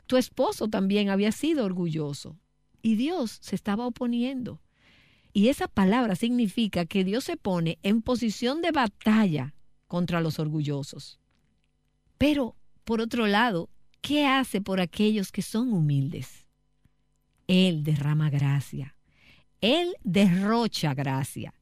Tu 0.06 0.16
esposo 0.16 0.68
también 0.68 1.08
había 1.08 1.30
sido 1.30 1.64
orgulloso 1.64 2.36
y 2.82 2.96
Dios 2.96 3.38
se 3.40 3.54
estaba 3.54 3.86
oponiendo. 3.86 4.60
Y 5.32 5.48
esa 5.48 5.68
palabra 5.68 6.16
significa 6.16 6.86
que 6.86 7.04
Dios 7.04 7.22
se 7.22 7.36
pone 7.36 7.78
en 7.84 8.02
posición 8.02 8.62
de 8.62 8.72
batalla 8.72 9.54
contra 9.86 10.20
los 10.20 10.40
orgullosos. 10.40 11.20
Pero, 12.18 12.56
por 12.84 13.00
otro 13.00 13.28
lado, 13.28 13.70
¿qué 14.00 14.26
hace 14.26 14.60
por 14.60 14.80
aquellos 14.80 15.30
que 15.30 15.42
son 15.42 15.72
humildes? 15.72 16.45
Él 17.46 17.84
derrama 17.84 18.30
gracia. 18.30 18.96
Él 19.60 19.94
derrocha 20.02 20.94
gracia. 20.94 21.54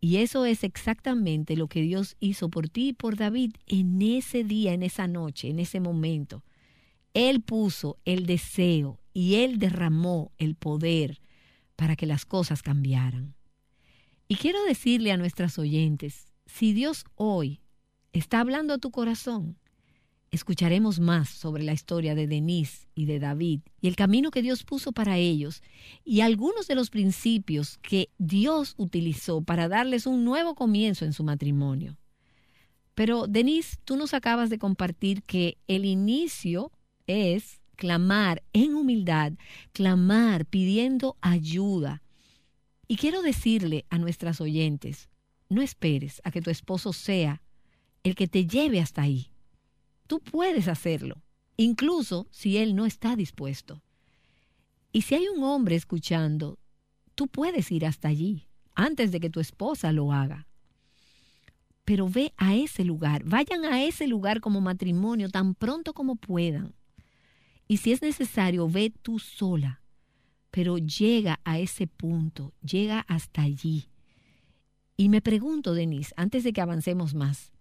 Y 0.00 0.16
eso 0.16 0.46
es 0.46 0.64
exactamente 0.64 1.56
lo 1.56 1.68
que 1.68 1.80
Dios 1.80 2.16
hizo 2.18 2.48
por 2.48 2.68
ti 2.68 2.88
y 2.88 2.92
por 2.92 3.16
David 3.16 3.52
en 3.66 4.02
ese 4.02 4.42
día, 4.42 4.72
en 4.72 4.82
esa 4.82 5.06
noche, 5.06 5.48
en 5.48 5.60
ese 5.60 5.78
momento. 5.78 6.44
Él 7.14 7.40
puso 7.40 7.98
el 8.04 8.26
deseo 8.26 8.98
y 9.12 9.36
él 9.36 9.58
derramó 9.58 10.32
el 10.38 10.56
poder 10.56 11.20
para 11.76 11.94
que 11.94 12.06
las 12.06 12.24
cosas 12.24 12.62
cambiaran. 12.62 13.34
Y 14.28 14.36
quiero 14.36 14.64
decirle 14.64 15.12
a 15.12 15.16
nuestras 15.16 15.58
oyentes, 15.58 16.32
si 16.46 16.72
Dios 16.72 17.04
hoy 17.14 17.60
está 18.12 18.40
hablando 18.40 18.74
a 18.74 18.78
tu 18.78 18.90
corazón, 18.90 19.58
escucharemos 20.32 20.98
más 20.98 21.28
sobre 21.28 21.62
la 21.62 21.74
historia 21.74 22.14
de 22.14 22.26
Denise 22.26 22.88
y 22.94 23.04
de 23.04 23.20
David 23.20 23.60
y 23.80 23.88
el 23.88 23.96
camino 23.96 24.30
que 24.30 24.42
Dios 24.42 24.64
puso 24.64 24.92
para 24.92 25.18
ellos 25.18 25.62
y 26.04 26.22
algunos 26.22 26.66
de 26.66 26.74
los 26.74 26.88
principios 26.88 27.78
que 27.82 28.08
Dios 28.18 28.74
utilizó 28.78 29.42
para 29.42 29.68
darles 29.68 30.06
un 30.06 30.24
nuevo 30.24 30.54
comienzo 30.54 31.04
en 31.04 31.12
su 31.12 31.22
matrimonio. 31.22 31.98
Pero 32.94 33.26
Denise, 33.26 33.76
tú 33.84 33.96
nos 33.96 34.14
acabas 34.14 34.48
de 34.48 34.58
compartir 34.58 35.22
que 35.22 35.58
el 35.68 35.84
inicio 35.84 36.72
es 37.06 37.60
clamar 37.76 38.42
en 38.54 38.74
humildad, 38.74 39.32
clamar 39.72 40.46
pidiendo 40.46 41.16
ayuda. 41.20 42.02
Y 42.88 42.96
quiero 42.96 43.22
decirle 43.22 43.84
a 43.90 43.98
nuestras 43.98 44.40
oyentes, 44.40 45.10
no 45.50 45.60
esperes 45.60 46.22
a 46.24 46.30
que 46.30 46.40
tu 46.40 46.50
esposo 46.50 46.94
sea 46.94 47.42
el 48.02 48.14
que 48.14 48.28
te 48.28 48.46
lleve 48.46 48.80
hasta 48.80 49.02
ahí. 49.02 49.31
Tú 50.12 50.20
puedes 50.20 50.68
hacerlo, 50.68 51.22
incluso 51.56 52.26
si 52.30 52.58
él 52.58 52.76
no 52.76 52.84
está 52.84 53.16
dispuesto. 53.16 53.82
Y 54.92 55.00
si 55.00 55.14
hay 55.14 55.26
un 55.28 55.42
hombre 55.42 55.74
escuchando, 55.74 56.58
tú 57.14 57.28
puedes 57.28 57.72
ir 57.72 57.86
hasta 57.86 58.08
allí 58.08 58.46
antes 58.74 59.10
de 59.10 59.20
que 59.20 59.30
tu 59.30 59.40
esposa 59.40 59.90
lo 59.90 60.12
haga. 60.12 60.46
Pero 61.86 62.10
ve 62.10 62.34
a 62.36 62.54
ese 62.54 62.84
lugar, 62.84 63.24
vayan 63.24 63.64
a 63.64 63.84
ese 63.84 64.06
lugar 64.06 64.42
como 64.42 64.60
matrimonio 64.60 65.30
tan 65.30 65.54
pronto 65.54 65.94
como 65.94 66.16
puedan. 66.16 66.74
Y 67.66 67.78
si 67.78 67.92
es 67.92 68.02
necesario, 68.02 68.68
ve 68.68 68.92
tú 69.00 69.18
sola, 69.18 69.80
pero 70.50 70.76
llega 70.76 71.40
a 71.42 71.58
ese 71.58 71.86
punto, 71.86 72.52
llega 72.60 73.00
hasta 73.08 73.40
allí. 73.40 73.88
Y 74.98 75.08
me 75.08 75.22
pregunto, 75.22 75.72
Denise, 75.72 76.12
antes 76.18 76.44
de 76.44 76.52
que 76.52 76.60
avancemos 76.60 77.14
más, 77.14 77.51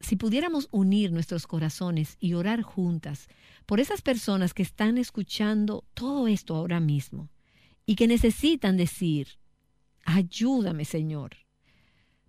si 0.00 0.16
pudiéramos 0.16 0.68
unir 0.70 1.12
nuestros 1.12 1.46
corazones 1.46 2.16
y 2.18 2.34
orar 2.34 2.62
juntas 2.62 3.28
por 3.66 3.80
esas 3.80 4.02
personas 4.02 4.54
que 4.54 4.62
están 4.62 4.98
escuchando 4.98 5.84
todo 5.94 6.26
esto 6.26 6.56
ahora 6.56 6.80
mismo 6.80 7.28
y 7.86 7.96
que 7.96 8.08
necesitan 8.08 8.76
decir, 8.76 9.28
ayúdame 10.04 10.84
Señor, 10.84 11.36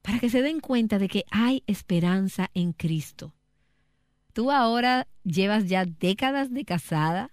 para 0.02 0.20
que 0.20 0.30
se 0.30 0.42
den 0.42 0.60
cuenta 0.60 1.00
de 1.00 1.08
que 1.08 1.26
hay 1.32 1.64
esperanza 1.68 2.50
en 2.54 2.74
Cristo, 2.74 3.34
Tú 4.34 4.50
ahora 4.52 5.08
llevas 5.24 5.68
ya 5.68 5.86
décadas 5.86 6.54
de 6.54 6.64
casada 6.64 7.32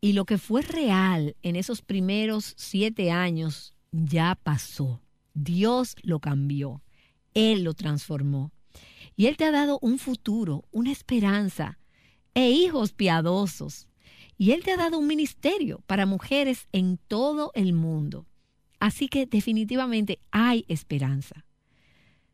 y 0.00 0.12
lo 0.12 0.24
que 0.24 0.38
fue 0.38 0.62
real 0.62 1.36
en 1.42 1.56
esos 1.56 1.82
primeros 1.82 2.54
siete 2.56 3.10
años 3.10 3.74
ya 3.90 4.38
pasó. 4.40 5.00
Dios 5.34 5.96
lo 6.02 6.20
cambió. 6.20 6.82
Él 7.34 7.64
lo 7.64 7.74
transformó. 7.74 8.52
Y 9.22 9.28
Él 9.28 9.36
te 9.36 9.44
ha 9.44 9.52
dado 9.52 9.78
un 9.82 10.00
futuro, 10.00 10.64
una 10.72 10.90
esperanza 10.90 11.78
e 12.34 12.50
hijos 12.50 12.92
piadosos. 12.92 13.86
Y 14.36 14.50
Él 14.50 14.64
te 14.64 14.72
ha 14.72 14.76
dado 14.76 14.98
un 14.98 15.06
ministerio 15.06 15.80
para 15.86 16.06
mujeres 16.06 16.66
en 16.72 16.98
todo 16.98 17.52
el 17.54 17.72
mundo. 17.72 18.26
Así 18.80 19.06
que 19.06 19.26
definitivamente 19.26 20.18
hay 20.32 20.64
esperanza. 20.66 21.44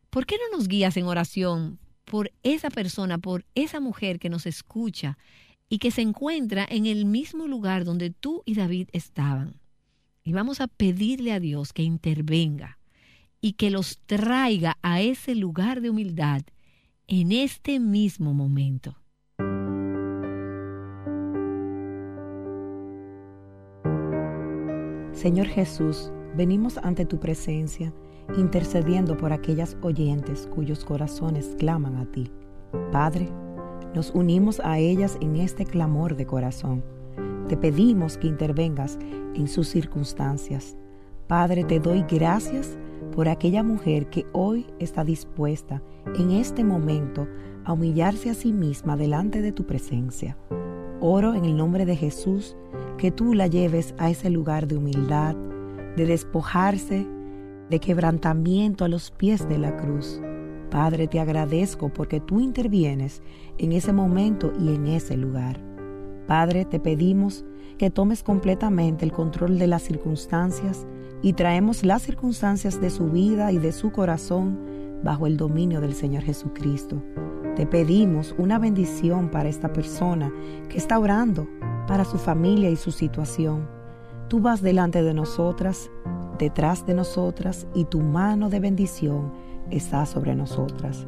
¿Por 0.09 0.25
qué 0.25 0.37
no 0.37 0.57
nos 0.57 0.67
guías 0.67 0.97
en 0.97 1.05
oración 1.05 1.77
por 2.05 2.31
esa 2.41 2.71
persona, 2.71 3.19
por 3.19 3.45
esa 3.53 3.79
mujer 3.79 4.17
que 4.17 4.31
nos 4.31 4.47
escucha 4.47 5.19
y 5.69 5.77
que 5.77 5.91
se 5.91 6.01
encuentra 6.01 6.65
en 6.67 6.87
el 6.87 7.05
mismo 7.05 7.47
lugar 7.47 7.85
donde 7.85 8.09
tú 8.09 8.41
y 8.47 8.55
David 8.55 8.89
estaban. 8.93 9.59
Y 10.23 10.33
vamos 10.33 10.59
a 10.59 10.65
pedirle 10.65 11.33
a 11.33 11.39
Dios 11.39 11.71
que 11.71 11.83
intervenga 11.83 12.79
y 13.41 13.53
que 13.53 13.69
los 13.69 13.99
traiga 14.07 14.79
a 14.81 15.01
ese 15.01 15.35
lugar 15.35 15.81
de 15.81 15.91
humildad 15.91 16.41
en 17.11 17.31
este 17.31 17.79
mismo 17.79 18.35
momento. 18.35 18.95
Señor 25.11 25.47
Jesús, 25.47 26.11
venimos 26.37 26.77
ante 26.77 27.05
tu 27.05 27.19
presencia 27.19 27.91
intercediendo 28.37 29.17
por 29.17 29.33
aquellas 29.33 29.75
oyentes 29.81 30.47
cuyos 30.53 30.85
corazones 30.85 31.55
claman 31.57 31.95
a 31.95 32.05
ti. 32.11 32.31
Padre, 32.91 33.27
nos 33.95 34.11
unimos 34.11 34.59
a 34.59 34.77
ellas 34.77 35.17
en 35.19 35.35
este 35.37 35.65
clamor 35.65 36.15
de 36.15 36.27
corazón. 36.27 36.83
Te 37.47 37.57
pedimos 37.57 38.19
que 38.19 38.27
intervengas 38.27 38.99
en 39.33 39.47
sus 39.47 39.67
circunstancias. 39.67 40.77
Padre, 41.27 41.63
te 41.63 41.79
doy 41.79 42.05
gracias 42.07 42.77
por 43.15 43.27
aquella 43.27 43.63
mujer 43.63 44.11
que 44.11 44.27
hoy 44.31 44.67
está 44.77 45.03
dispuesta 45.03 45.81
en 46.17 46.31
este 46.31 46.63
momento 46.63 47.27
a 47.65 47.73
humillarse 47.73 48.29
a 48.29 48.33
sí 48.33 48.51
misma 48.53 48.97
delante 48.97 49.41
de 49.41 49.51
tu 49.51 49.65
presencia. 49.65 50.37
Oro 51.01 51.33
en 51.33 51.45
el 51.45 51.55
nombre 51.55 51.85
de 51.85 51.95
Jesús 51.95 52.55
que 52.97 53.11
tú 53.11 53.33
la 53.33 53.47
lleves 53.47 53.93
a 53.97 54.09
ese 54.09 54.29
lugar 54.29 54.67
de 54.67 54.77
humildad, 54.77 55.35
de 55.95 56.05
despojarse 56.05 57.07
de 57.69 57.79
quebrantamiento 57.79 58.83
a 58.83 58.87
los 58.87 59.11
pies 59.11 59.47
de 59.47 59.57
la 59.57 59.77
cruz. 59.77 60.19
Padre, 60.69 61.07
te 61.07 61.19
agradezco 61.19 61.89
porque 61.89 62.19
tú 62.19 62.39
intervienes 62.39 63.21
en 63.57 63.71
ese 63.71 63.93
momento 63.93 64.51
y 64.59 64.73
en 64.75 64.87
ese 64.87 65.17
lugar. 65.17 65.59
Padre, 66.27 66.65
te 66.65 66.79
pedimos 66.79 67.45
que 67.77 67.89
tomes 67.89 68.23
completamente 68.23 69.05
el 69.05 69.11
control 69.11 69.57
de 69.57 69.67
las 69.67 69.83
circunstancias 69.83 70.85
y 71.21 71.33
traemos 71.33 71.83
las 71.83 72.01
circunstancias 72.01 72.79
de 72.81 72.89
su 72.89 73.09
vida 73.09 73.51
y 73.51 73.57
de 73.57 73.71
su 73.71 73.91
corazón 73.91 74.59
bajo 75.03 75.27
el 75.27 75.37
dominio 75.37 75.81
del 75.81 75.93
Señor 75.93 76.23
Jesucristo. 76.23 77.01
Te 77.55 77.65
pedimos 77.65 78.35
una 78.37 78.59
bendición 78.59 79.29
para 79.29 79.49
esta 79.49 79.73
persona 79.73 80.31
que 80.69 80.77
está 80.77 80.99
orando, 80.99 81.47
para 81.87 82.05
su 82.05 82.17
familia 82.17 82.69
y 82.69 82.75
su 82.75 82.91
situación. 82.91 83.67
Tú 84.27 84.39
vas 84.39 84.61
delante 84.61 85.01
de 85.01 85.13
nosotras, 85.13 85.89
detrás 86.37 86.85
de 86.85 86.93
nosotras 86.93 87.67
y 87.73 87.85
tu 87.85 87.99
mano 87.99 88.49
de 88.49 88.59
bendición 88.59 89.33
está 89.71 90.05
sobre 90.05 90.35
nosotras. 90.35 91.05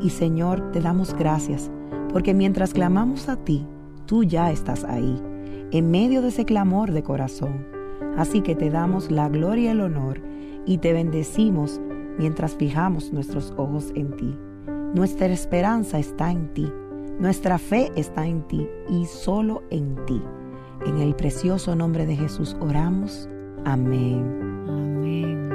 Y 0.00 0.10
Señor, 0.10 0.72
te 0.72 0.80
damos 0.80 1.14
gracias, 1.14 1.70
porque 2.12 2.34
mientras 2.34 2.74
clamamos 2.74 3.28
a 3.28 3.36
ti, 3.36 3.66
tú 4.06 4.24
ya 4.24 4.50
estás 4.50 4.84
ahí, 4.84 5.22
en 5.70 5.90
medio 5.90 6.22
de 6.22 6.28
ese 6.28 6.44
clamor 6.44 6.92
de 6.92 7.02
corazón. 7.02 7.66
Así 8.16 8.40
que 8.40 8.54
te 8.54 8.70
damos 8.70 9.10
la 9.10 9.28
gloria 9.28 9.64
y 9.64 9.68
el 9.68 9.80
honor 9.80 10.20
y 10.66 10.78
te 10.78 10.92
bendecimos 10.92 11.80
mientras 12.18 12.56
fijamos 12.56 13.12
nuestros 13.12 13.52
ojos 13.56 13.92
en 13.94 14.16
ti. 14.16 14.36
Nuestra 14.94 15.26
esperanza 15.26 15.98
está 15.98 16.30
en 16.30 16.52
ti, 16.54 16.70
nuestra 17.18 17.58
fe 17.58 17.90
está 17.96 18.26
en 18.26 18.46
ti 18.48 18.66
y 18.88 19.06
solo 19.06 19.62
en 19.70 19.96
ti. 20.06 20.22
En 20.86 20.98
el 20.98 21.14
precioso 21.14 21.74
nombre 21.74 22.06
de 22.06 22.16
Jesús 22.16 22.56
oramos. 22.60 23.28
Amén. 23.64 24.64
Amén. 24.68 25.50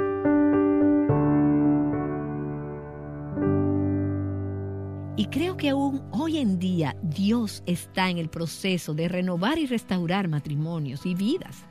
Y 5.16 5.26
creo 5.26 5.58
que 5.58 5.68
aún 5.68 6.02
hoy 6.12 6.38
en 6.38 6.58
día 6.58 6.96
Dios 7.02 7.62
está 7.66 8.08
en 8.08 8.16
el 8.16 8.30
proceso 8.30 8.94
de 8.94 9.06
renovar 9.06 9.58
y 9.58 9.66
restaurar 9.66 10.28
matrimonios 10.28 11.04
y 11.04 11.14
vidas, 11.14 11.66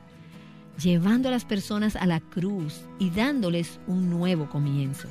llevando 0.80 1.28
a 1.28 1.32
las 1.32 1.44
personas 1.44 1.96
a 1.96 2.06
la 2.06 2.20
cruz 2.20 2.80
y 2.98 3.10
dándoles 3.10 3.80
un 3.86 4.08
nuevo 4.08 4.48
comienzo. 4.48 5.08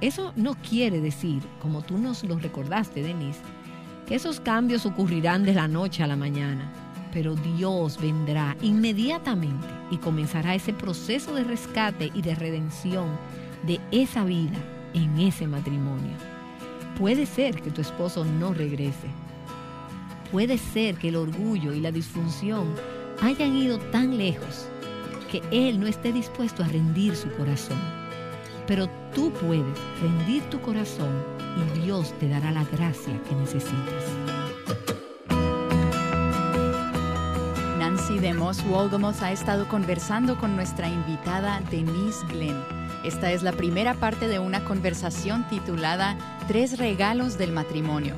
Eso 0.00 0.32
no 0.36 0.54
quiere 0.56 1.00
decir, 1.00 1.42
como 1.60 1.82
tú 1.82 1.98
nos 1.98 2.22
lo 2.24 2.38
recordaste, 2.38 3.02
Denise, 3.02 3.40
que 4.06 4.14
esos 4.14 4.40
cambios 4.40 4.86
ocurrirán 4.86 5.44
de 5.44 5.54
la 5.54 5.68
noche 5.68 6.02
a 6.02 6.06
la 6.06 6.16
mañana, 6.16 6.70
pero 7.12 7.34
Dios 7.34 7.98
vendrá 8.00 8.56
inmediatamente 8.62 9.66
y 9.90 9.96
comenzará 9.96 10.54
ese 10.54 10.72
proceso 10.72 11.34
de 11.34 11.44
rescate 11.44 12.12
y 12.14 12.22
de 12.22 12.34
redención 12.34 13.08
de 13.66 13.80
esa 13.90 14.24
vida 14.24 14.58
en 14.94 15.18
ese 15.18 15.46
matrimonio. 15.46 16.12
Puede 16.98 17.26
ser 17.26 17.60
que 17.60 17.70
tu 17.70 17.80
esposo 17.80 18.24
no 18.24 18.52
regrese. 18.52 19.08
Puede 20.30 20.58
ser 20.58 20.96
que 20.96 21.08
el 21.08 21.16
orgullo 21.16 21.72
y 21.72 21.80
la 21.80 21.90
disfunción 21.90 22.74
hayan 23.20 23.56
ido 23.56 23.78
tan 23.78 24.16
lejos 24.16 24.68
que 25.30 25.42
él 25.50 25.78
no 25.80 25.86
esté 25.86 26.12
dispuesto 26.12 26.62
a 26.62 26.68
rendir 26.68 27.14
su 27.16 27.30
corazón. 27.32 27.78
Pero 28.66 28.88
tú 29.14 29.32
puedes 29.32 29.78
rendir 30.00 30.42
tu 30.50 30.60
corazón 30.60 31.12
y 31.56 31.80
Dios 31.80 32.12
te 32.18 32.28
dará 32.28 32.50
la 32.50 32.64
gracia 32.64 33.20
que 33.28 33.34
necesitas. 33.34 34.04
Nancy 37.78 38.18
de 38.18 38.34
Moss 38.34 38.62
ha 39.22 39.32
estado 39.32 39.68
conversando 39.68 40.38
con 40.38 40.56
nuestra 40.56 40.88
invitada 40.88 41.60
Denise 41.70 42.24
Glenn. 42.28 42.62
Esta 43.04 43.32
es 43.32 43.42
la 43.42 43.52
primera 43.52 43.94
parte 43.94 44.28
de 44.28 44.38
una 44.38 44.64
conversación 44.64 45.48
titulada 45.48 46.16
Tres 46.48 46.78
regalos 46.78 47.38
del 47.38 47.52
matrimonio. 47.52 48.14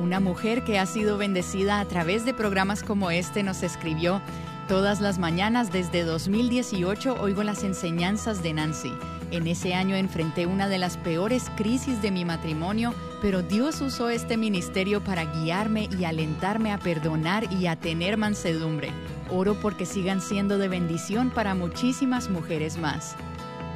Una 0.00 0.18
mujer 0.18 0.64
que 0.64 0.78
ha 0.78 0.86
sido 0.86 1.18
bendecida 1.18 1.78
a 1.78 1.84
través 1.84 2.24
de 2.24 2.32
programas 2.32 2.82
como 2.82 3.10
este 3.10 3.42
nos 3.42 3.62
escribió, 3.62 4.22
Todas 4.70 5.00
las 5.00 5.18
mañanas 5.18 5.72
desde 5.72 6.04
2018 6.04 7.16
oigo 7.20 7.42
las 7.42 7.64
enseñanzas 7.64 8.40
de 8.40 8.52
Nancy. 8.52 8.92
En 9.32 9.48
ese 9.48 9.74
año 9.74 9.96
enfrenté 9.96 10.46
una 10.46 10.68
de 10.68 10.78
las 10.78 10.96
peores 10.96 11.50
crisis 11.56 12.00
de 12.02 12.12
mi 12.12 12.24
matrimonio, 12.24 12.94
pero 13.20 13.42
Dios 13.42 13.80
usó 13.80 14.10
este 14.10 14.36
ministerio 14.36 15.02
para 15.02 15.24
guiarme 15.24 15.88
y 15.98 16.04
alentarme 16.04 16.72
a 16.72 16.78
perdonar 16.78 17.52
y 17.52 17.66
a 17.66 17.74
tener 17.74 18.16
mansedumbre. 18.16 18.92
Oro 19.28 19.56
porque 19.60 19.86
sigan 19.86 20.20
siendo 20.20 20.56
de 20.56 20.68
bendición 20.68 21.30
para 21.30 21.56
muchísimas 21.56 22.30
mujeres 22.30 22.78
más. 22.78 23.16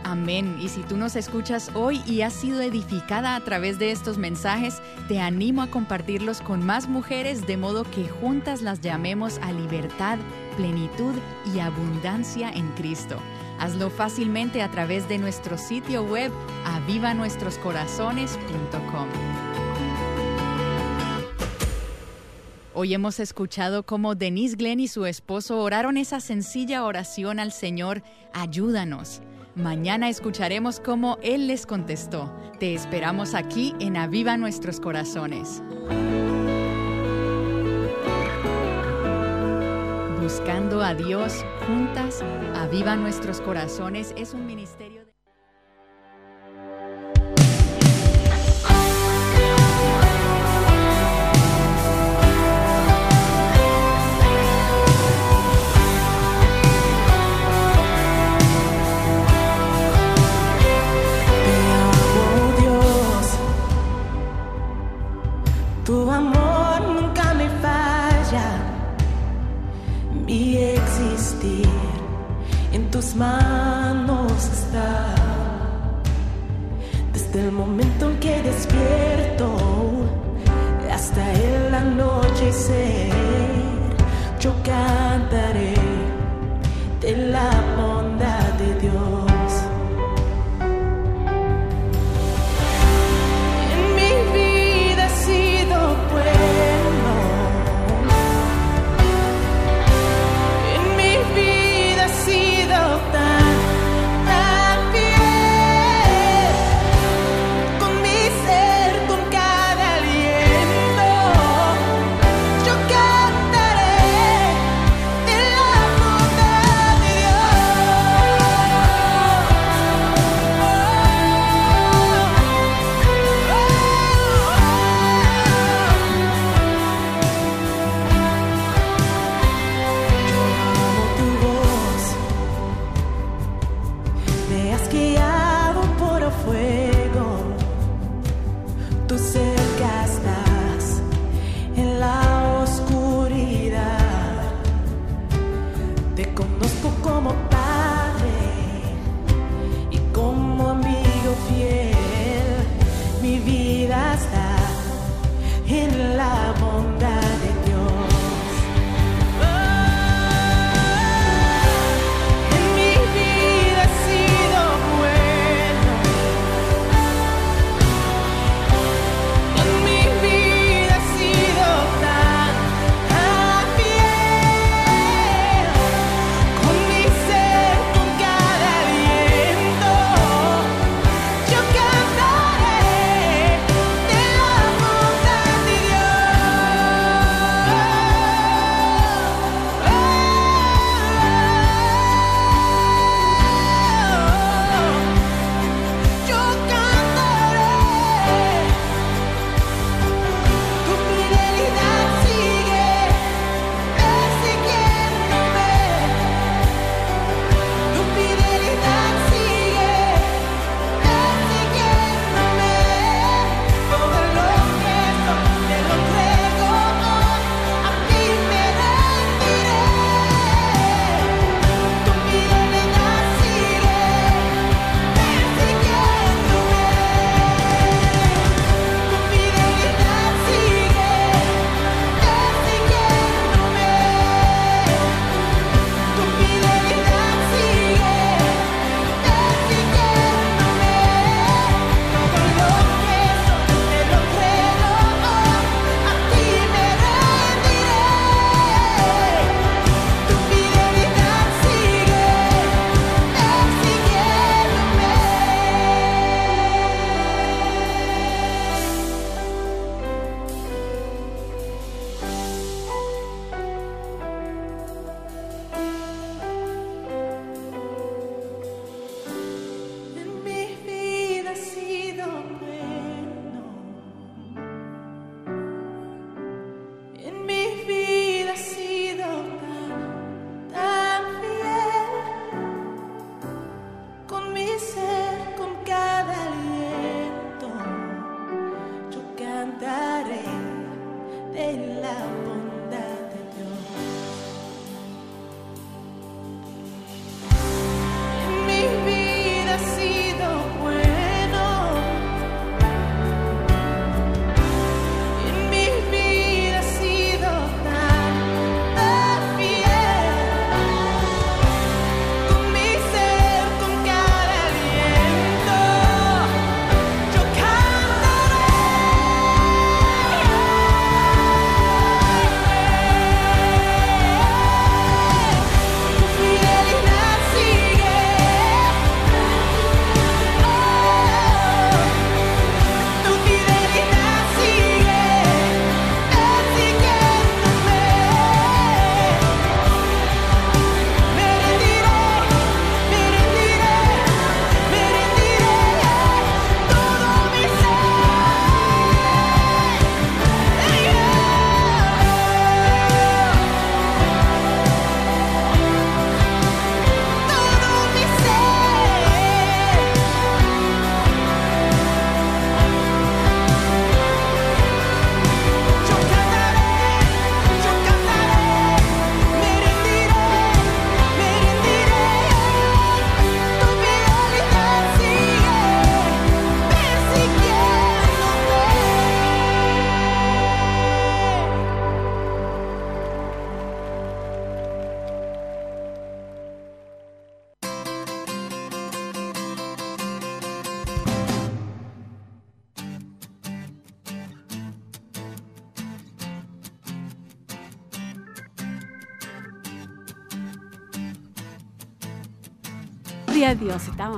Amén. 0.04 0.58
Y 0.60 0.68
si 0.68 0.82
tú 0.82 0.98
nos 0.98 1.16
escuchas 1.16 1.70
hoy 1.74 2.02
y 2.06 2.20
has 2.20 2.34
sido 2.34 2.60
edificada 2.60 3.36
a 3.36 3.40
través 3.40 3.78
de 3.78 3.90
estos 3.90 4.18
mensajes, 4.18 4.82
te 5.08 5.18
animo 5.18 5.62
a 5.62 5.70
compartirlos 5.70 6.42
con 6.42 6.62
más 6.64 6.88
mujeres 6.88 7.46
de 7.46 7.56
modo 7.56 7.84
que 7.84 8.06
juntas 8.06 8.60
las 8.60 8.82
llamemos 8.82 9.38
a 9.38 9.50
libertad, 9.52 10.18
plenitud 10.58 11.14
y 11.54 11.60
abundancia 11.60 12.50
en 12.50 12.68
Cristo. 12.72 13.16
Hazlo 13.58 13.88
fácilmente 13.88 14.60
a 14.62 14.70
través 14.70 15.08
de 15.08 15.16
nuestro 15.16 15.56
sitio 15.56 16.04
web 16.04 16.30
avivanuestroscorazones.com. 16.66 19.08
Hoy 22.74 22.92
hemos 22.92 23.20
escuchado 23.20 23.84
cómo 23.84 24.16
Denise 24.16 24.56
Glenn 24.56 24.80
y 24.80 24.88
su 24.88 25.06
esposo 25.06 25.60
oraron 25.60 25.96
esa 25.96 26.20
sencilla 26.20 26.84
oración 26.84 27.38
al 27.38 27.52
Señor, 27.52 28.02
ayúdanos. 28.32 29.22
Mañana 29.56 30.08
escucharemos 30.08 30.80
cómo 30.80 31.16
Él 31.22 31.46
les 31.46 31.64
contestó. 31.64 32.34
Te 32.58 32.74
esperamos 32.74 33.34
aquí 33.34 33.72
en 33.78 33.96
Aviva 33.96 34.36
Nuestros 34.36 34.80
Corazones. 34.80 35.62
Buscando 40.20 40.82
a 40.82 40.94
Dios 40.94 41.44
juntas, 41.68 42.24
Aviva 42.56 42.96
Nuestros 42.96 43.40
Corazones 43.40 44.12
es 44.16 44.34
un 44.34 44.44
ministerio 44.44 44.83
manos 73.14 74.32
está. 74.32 75.14
Desde 77.12 77.40
el 77.40 77.52
momento 77.52 78.10
en 78.10 78.18
que 78.18 78.42
despierto 78.42 79.56
hasta 80.92 81.32
el 81.32 81.74
anochecer, 81.74 83.12
yo 84.40 84.52
cantaré 84.64 85.03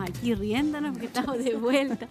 aquí 0.06 0.34
riéndonos 0.34 0.92
porque 0.92 1.06
estamos 1.06 1.38
de 1.38 1.54
vuelta, 1.56 2.08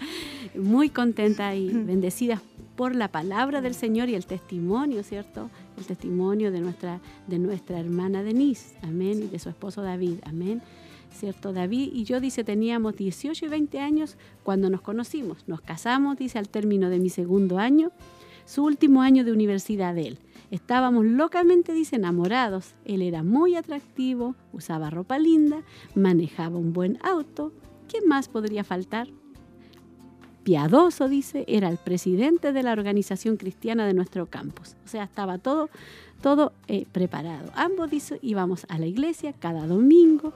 muy 0.56 0.90
contentas 0.90 1.56
y 1.56 1.70
bendecidas 1.74 2.42
por 2.76 2.94
la 2.96 3.08
palabra 3.08 3.62
del 3.62 3.74
Señor 3.74 4.10
y 4.10 4.16
el 4.16 4.26
testimonio, 4.26 5.02
¿cierto? 5.04 5.50
El 5.78 5.86
testimonio 5.86 6.52
de 6.52 6.60
nuestra, 6.60 7.00
de 7.28 7.40
nuestra 7.40 7.80
hermana 7.80 8.22
Denise, 8.22 8.76
amén, 8.84 9.24
y 9.24 9.28
de 9.28 9.40
su 9.40 9.50
esposo 9.50 9.82
David, 9.82 10.20
amén. 10.24 10.62
¿Cierto? 11.18 11.54
David 11.54 11.92
y 11.94 12.04
yo, 12.04 12.20
dice, 12.20 12.44
teníamos 12.44 12.98
18 12.98 13.46
y 13.46 13.48
20 13.48 13.80
años 13.80 14.18
cuando 14.44 14.70
nos 14.70 14.82
conocimos. 14.82 15.48
Nos 15.48 15.62
casamos, 15.62 16.18
dice, 16.18 16.38
al 16.38 16.50
término 16.50 16.90
de 16.90 17.00
mi 17.00 17.10
segundo 17.10 17.58
año, 17.58 17.92
su 18.46 18.66
último 18.66 19.02
año 19.02 19.24
de 19.24 19.32
universidad 19.32 19.96
de 19.96 20.08
él. 20.10 20.20
Estábamos 20.52 21.06
locamente, 21.06 21.72
dice, 21.72 21.96
enamorados. 21.96 22.76
Él 22.84 23.02
era 23.02 23.24
muy 23.24 23.56
atractivo, 23.56 24.36
usaba 24.52 24.90
ropa 24.90 25.18
linda, 25.18 25.64
manejaba 25.96 26.58
un 26.58 26.74
buen 26.74 27.00
auto. 27.02 27.54
¿Qué 27.96 28.06
más 28.06 28.28
podría 28.28 28.66
faltar? 28.66 29.08
Piadoso, 30.44 31.08
dice, 31.08 31.46
era 31.48 31.70
el 31.70 31.78
presidente 31.78 32.52
de 32.52 32.62
la 32.62 32.74
organización 32.74 33.38
cristiana 33.38 33.88
de 33.88 33.94
nuestro 33.94 34.26
campus. 34.26 34.76
O 34.84 34.90
sea, 34.90 35.06
estaba 35.06 35.38
todo, 35.38 35.70
todo 36.22 36.52
eh, 36.68 36.88
preparado. 36.92 37.52
Ambos, 37.56 37.90
dice, 37.90 38.20
íbamos 38.22 38.66
a 38.68 38.80
la 38.80 38.86
iglesia 38.86 39.34
cada 39.40 39.66
domingo. 39.66 40.34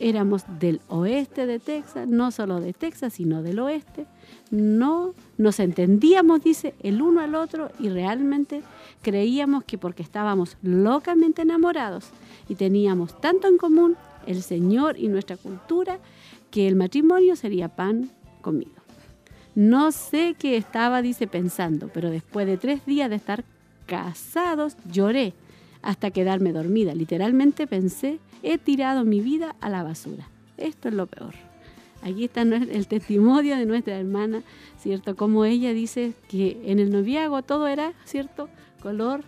Éramos 0.00 0.42
del 0.58 0.80
oeste 0.88 1.46
de 1.46 1.60
Texas, 1.60 2.08
no 2.08 2.32
solo 2.32 2.60
de 2.60 2.72
Texas, 2.72 3.12
sino 3.12 3.40
del 3.42 3.60
oeste. 3.60 4.06
No 4.50 5.14
nos 5.38 5.60
entendíamos, 5.60 6.42
dice, 6.42 6.74
el 6.80 7.00
uno 7.00 7.20
al 7.20 7.36
otro 7.36 7.70
y 7.78 7.88
realmente 7.88 8.62
creíamos 9.02 9.62
que 9.62 9.78
porque 9.78 10.02
estábamos 10.02 10.56
locamente 10.60 11.42
enamorados 11.42 12.08
y 12.48 12.56
teníamos 12.56 13.20
tanto 13.20 13.46
en 13.46 13.58
común 13.58 13.96
el 14.26 14.42
Señor 14.42 14.98
y 14.98 15.06
nuestra 15.06 15.36
cultura, 15.36 16.00
que 16.56 16.66
el 16.66 16.74
matrimonio 16.74 17.36
sería 17.36 17.68
pan 17.68 18.08
comido. 18.40 18.80
No 19.54 19.92
sé 19.92 20.34
qué 20.38 20.56
estaba, 20.56 21.02
dice, 21.02 21.26
pensando, 21.26 21.90
pero 21.92 22.08
después 22.08 22.46
de 22.46 22.56
tres 22.56 22.86
días 22.86 23.10
de 23.10 23.16
estar 23.16 23.44
casados, 23.84 24.78
lloré 24.90 25.34
hasta 25.82 26.10
quedarme 26.10 26.54
dormida. 26.54 26.94
Literalmente 26.94 27.66
pensé, 27.66 28.20
he 28.42 28.56
tirado 28.56 29.04
mi 29.04 29.20
vida 29.20 29.54
a 29.60 29.68
la 29.68 29.82
basura. 29.82 30.30
Esto 30.56 30.88
es 30.88 30.94
lo 30.94 31.06
peor. 31.06 31.34
Aquí 32.00 32.24
está 32.24 32.40
el 32.40 32.86
testimonio 32.86 33.58
de 33.58 33.66
nuestra 33.66 33.98
hermana, 33.98 34.42
¿cierto? 34.78 35.14
Como 35.14 35.44
ella 35.44 35.74
dice 35.74 36.14
que 36.26 36.58
en 36.64 36.78
el 36.78 36.90
noviazgo 36.90 37.42
todo 37.42 37.66
era, 37.66 37.92
¿cierto? 38.06 38.48
Color 38.80 39.24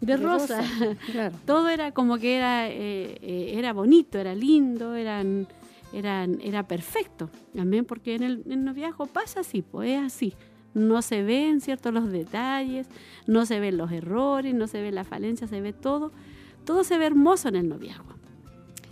de, 0.00 0.16
De 0.16 0.16
rosa. 0.16 0.62
rosa, 0.62 0.96
claro. 1.12 1.36
todo 1.44 1.68
era 1.68 1.92
como 1.92 2.16
que 2.16 2.34
era, 2.34 2.70
eh, 2.70 3.18
eh, 3.20 3.52
era 3.58 3.74
bonito, 3.74 4.18
era 4.18 4.34
lindo, 4.34 4.94
eran, 4.94 5.46
era 5.92 6.66
perfecto. 6.66 7.30
Amén, 7.58 7.84
porque 7.84 8.14
en 8.14 8.22
el, 8.22 8.42
en 8.46 8.52
el 8.52 8.64
noviazgo 8.64 9.06
pasa 9.06 9.40
así, 9.40 9.62
pues 9.62 9.90
es 9.90 10.00
así. 10.00 10.34
No 10.74 11.02
se 11.02 11.22
ven, 11.22 11.60
¿cierto? 11.60 11.92
Los 11.92 12.10
detalles, 12.10 12.86
no 13.26 13.44
se 13.44 13.60
ven 13.60 13.76
los 13.76 13.92
errores, 13.92 14.54
no 14.54 14.66
se 14.66 14.80
ve 14.80 14.90
la 14.90 15.04
falencia, 15.04 15.46
se 15.46 15.60
ve 15.60 15.72
todo. 15.72 16.12
Todo 16.64 16.82
se 16.84 16.96
ve 16.96 17.06
hermoso 17.06 17.48
en 17.48 17.56
el 17.56 17.68
noviazgo. 17.68 18.14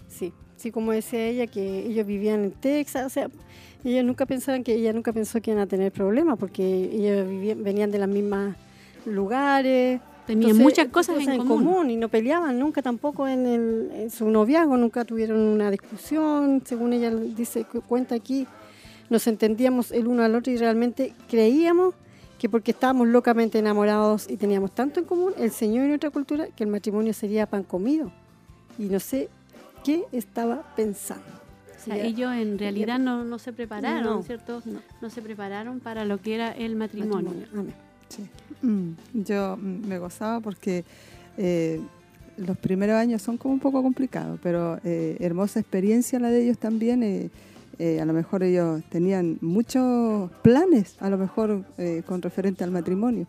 Sí, 0.09 0.33
sí, 0.57 0.71
como 0.71 0.93
decía 0.93 1.27
ella, 1.27 1.47
que 1.47 1.87
ellos 1.87 2.07
vivían 2.07 2.45
en 2.45 2.51
Texas, 2.53 3.07
o 3.07 3.09
sea, 3.09 3.31
ellos 3.83 4.05
nunca 4.05 4.27
pensaban 4.27 4.63
que 4.63 4.75
ella 4.75 4.93
nunca 4.93 5.13
pensó 5.13 5.41
que 5.41 5.53
iban 5.53 5.63
a 5.63 5.67
tener 5.67 5.91
problemas, 5.91 6.39
porque 6.39 6.91
ellos 6.93 7.27
vivían, 7.27 7.63
venían 7.65 7.91
de 7.91 7.99
los 7.99 8.09
mismos 8.09 8.55
lugares. 9.07 10.01
Tenían 10.27 10.51
Entonces, 10.51 10.63
muchas 10.63 10.89
cosas, 10.89 11.27
en, 11.27 11.47
común. 11.47 11.91
y 11.91 11.97
no 11.97 12.09
peleaban 12.09 12.59
nunca 12.59 12.83
tampoco 12.83 13.27
en, 13.27 13.47
el, 13.47 13.91
en 13.95 14.11
su 14.11 14.29
noviazgo, 14.31 14.77
nunca 14.77 15.05
tuvieron 15.05 15.41
una 15.41 15.71
discusión, 15.71 16.63
según 16.65 16.93
ella 16.93 17.11
dice, 17.11 17.65
cu- 17.65 17.81
cuenta 17.83 18.15
aquí, 18.15 18.47
nos 19.09 19.27
entendíamos 19.27 19.91
el 19.91 20.07
uno 20.07 20.23
al 20.23 20.35
otro 20.37 20.53
y 20.53 20.57
realmente 20.57 21.15
creíamos 21.29 21.95
que 22.39 22.49
porque 22.49 22.71
estábamos 22.71 23.09
locamente 23.09 23.59
enamorados 23.59 24.31
y 24.31 24.37
teníamos 24.37 24.73
tanto 24.73 25.01
en 25.01 25.07
común, 25.07 25.33
el 25.37 25.51
Señor 25.51 25.85
y 25.87 25.89
nuestra 25.89 26.11
cultura, 26.11 26.47
que 26.55 26.65
el 26.65 26.71
matrimonio 26.71 27.13
sería 27.13 27.47
pan 27.47 27.65
comido. 27.65 28.13
Y 28.79 28.85
no 28.85 29.01
sé 29.01 29.29
qué 29.85 30.05
estaba 30.13 30.63
pensando. 30.77 31.25
O 31.77 31.83
sea, 31.83 31.97
ellos 31.99 32.33
en 32.35 32.59
realidad 32.59 32.99
no, 32.99 33.25
no 33.25 33.39
se 33.39 33.53
prepararon, 33.53 34.05
No, 34.19 34.23
¿cierto? 34.23 34.63
no. 34.65 34.81
No 35.01 35.11
se 35.11 35.23
prepararon 35.23 35.81
para 35.81 36.05
lo 36.05 36.19
que 36.19 36.35
era 36.35 36.53
el 36.53 36.77
matrimonio. 36.77 37.33
Amén. 37.53 37.75
Sí. 38.11 38.28
Mm, 38.62 38.91
Yo 39.24 39.57
mm, 39.57 39.87
me 39.89 39.99
gozaba 39.99 40.41
porque 40.41 40.85
eh, 41.39 41.81
los 42.37 42.59
primeros 42.59 42.97
años 42.97 43.23
son 43.23 43.37
como 43.39 43.55
un 43.55 43.61
poco 43.61 43.82
complicados, 43.82 44.39
pero 44.43 44.78
eh, 44.85 45.16
hermosa 45.20 45.59
experiencia 45.61 46.19
la 46.20 46.28
de 46.31 46.43
ellos 46.43 46.59
también. 46.59 47.03
eh, 47.03 47.31
eh, 47.78 47.99
a 47.99 48.05
lo 48.05 48.12
mejor 48.12 48.43
ellos 48.43 48.82
tenían 48.91 49.39
muchos 49.41 50.31
planes, 50.43 50.97
a 51.01 51.09
lo 51.09 51.16
mejor 51.16 51.65
eh, 51.78 52.03
con 52.07 52.20
referente 52.20 52.62
al 52.62 52.70
matrimonio, 52.70 53.27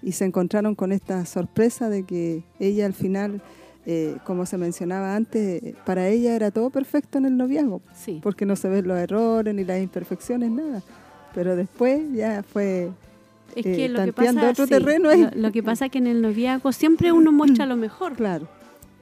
y 0.00 0.12
se 0.12 0.24
encontraron 0.24 0.74
con 0.74 0.90
esta 0.90 1.26
sorpresa 1.26 1.90
de 1.90 2.04
que 2.04 2.42
ella 2.58 2.86
al 2.86 2.94
final, 2.94 3.42
eh, 3.84 4.16
como 4.24 4.46
se 4.46 4.56
mencionaba 4.56 5.14
antes, 5.14 5.74
para 5.84 6.08
ella 6.08 6.34
era 6.34 6.50
todo 6.50 6.70
perfecto 6.70 7.18
en 7.18 7.26
el 7.26 7.36
noviazgo, 7.36 7.82
Sí. 7.94 8.20
porque 8.22 8.46
no 8.46 8.56
se 8.56 8.70
ven 8.70 8.88
los 8.88 8.96
errores 8.98 9.54
ni 9.54 9.64
las 9.64 9.82
imperfecciones, 9.82 10.50
nada. 10.50 10.82
Pero 11.34 11.54
después 11.54 12.00
ya 12.14 12.42
fue 12.42 12.88
Es 13.54 13.66
eh, 13.66 13.76
que 13.76 13.88
lo 13.88 14.04
que 14.04 14.12
pasa 14.12 14.50
otro 14.50 14.64
sí, 14.66 14.70
terreno 14.70 15.08
ahí. 15.08 15.22
lo, 15.22 15.30
lo 15.34 15.52
que 15.52 15.62
pasa 15.62 15.88
que 15.88 15.98
en 15.98 16.06
el 16.06 16.22
noviazgo 16.22 16.72
siempre 16.72 17.12
uno 17.12 17.32
muestra 17.32 17.66
lo 17.66 17.76
mejor. 17.76 18.14
Claro. 18.14 18.46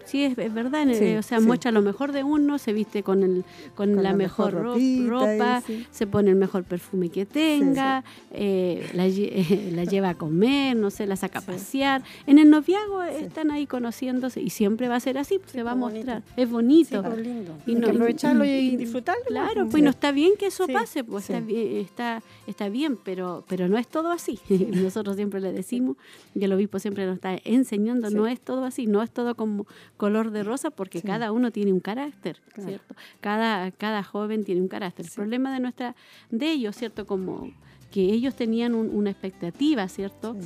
Sí, 0.09 0.25
es, 0.25 0.37
es 0.39 0.55
verdad, 0.55 0.87
Sí, 0.95 1.15
o 1.17 1.23
sea, 1.23 1.39
sí. 1.39 1.47
muestra 1.47 1.71
lo 1.71 1.83
mejor 1.83 2.13
de 2.13 2.25
uno, 2.25 2.59
se 2.59 2.73
viste 2.73 3.03
con 3.03 3.23
el 3.23 3.45
con, 3.75 3.93
Con 3.95 4.03
la, 4.03 4.15
mejor, 4.15 4.55
mejor 4.55 4.67
ropita 4.75 5.09
ropa, 5.09 5.63
y 5.69 5.73
sí. 5.73 5.87
se 5.91 6.07
pone 6.07 6.31
el 6.31 6.37
mejor 6.37 6.65
perfume 6.65 7.11
que 7.11 7.27
tenga, 7.27 8.05
eh, 8.33 8.89
la, 8.95 9.07
lle- 9.07 9.71
la 9.73 9.85
lleva 9.85 10.11
a 10.11 10.15
comer, 10.15 10.77
no 10.77 10.91
sé, 10.91 11.07
la 11.07 11.17
saca 11.17 11.41
a 11.41 11.43
pasear. 11.43 12.03
En 12.27 12.39
el 12.39 12.49
noviazgo 12.51 13.03
están 13.03 13.51
ahí 13.51 13.67
conociéndose 13.67 14.41
y 14.41 14.51
siempre 14.51 14.89
va 14.89 14.97
a 14.97 15.01
ser 15.01 15.19
así, 15.19 15.39
pues, 15.39 15.53
se 15.53 15.63
va 15.63 15.73
a 15.73 15.75
mostrar. 15.75 16.23
bonito. 16.23 16.41
Es 16.41 16.51
bonito. 16.51 17.17
Lindo. 17.17 17.55
Y 17.67 17.75
no- 17.75 17.89
aprovecharlo 17.89 18.45
y, 18.45 18.49
y- 18.49 18.77
disfrutarlo. 18.77 19.25
Claro, 19.27 19.69
pues 19.71 19.83
no 19.83 19.91
está 19.91 20.13
bien 20.13 20.33
que 20.39 20.47
eso 20.47 20.67
pase, 20.69 21.05
pues 21.05 21.25
está, 21.29 21.41
bien, 21.41 21.77
está, 21.79 22.23
está 22.47 22.69
bien, 22.69 22.97
pero, 23.05 23.45
pero 23.49 23.69
no 23.69 23.77
es 23.79 23.87
todo 23.89 24.11
así. 24.11 24.39
Nosotros 24.49 25.17
siempre 25.17 25.41
le 25.41 25.53
decimos, 25.53 25.97
y 26.35 26.45
el 26.45 26.53
obispo 26.53 26.79
siempre 26.79 27.05
nos 27.07 27.17
está 27.17 27.37
enseñando, 27.45 28.11
no 28.11 28.27
es 28.27 28.41
todo 28.41 28.65
así, 28.65 28.87
no 28.87 29.03
es 29.03 29.11
todo 29.11 29.35
como 29.35 29.67
color 29.99 30.31
de 30.31 30.43
rosa, 30.45 30.71
porque 30.71 31.03
cada 31.03 31.31
uno 31.33 31.51
tiene 31.51 31.73
un 31.75 31.81
carácter, 31.81 32.41
Claro. 32.55 32.69
¿cierto? 32.71 32.95
Cada, 33.21 33.71
cada 33.73 34.03
joven 34.03 34.45
tiene 34.45 34.63
un 34.63 34.69
carácter. 34.69 35.05
El 35.05 35.13
problema 35.13 35.53
de 35.53 35.61
nuestra, 35.61 35.95
de 36.31 36.51
ellos, 36.51 36.75
¿cierto? 36.77 37.07
Como 37.07 37.53
que 37.91 38.01
ellos 38.03 38.35
tenían 38.35 38.75
un- 38.75 38.89
una 38.95 39.11
expectativa, 39.11 39.87
¿cierto? 39.89 40.37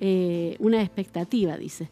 Eh, 0.00 0.56
una 0.58 0.82
expectativa, 0.82 1.56
dice. 1.56 1.88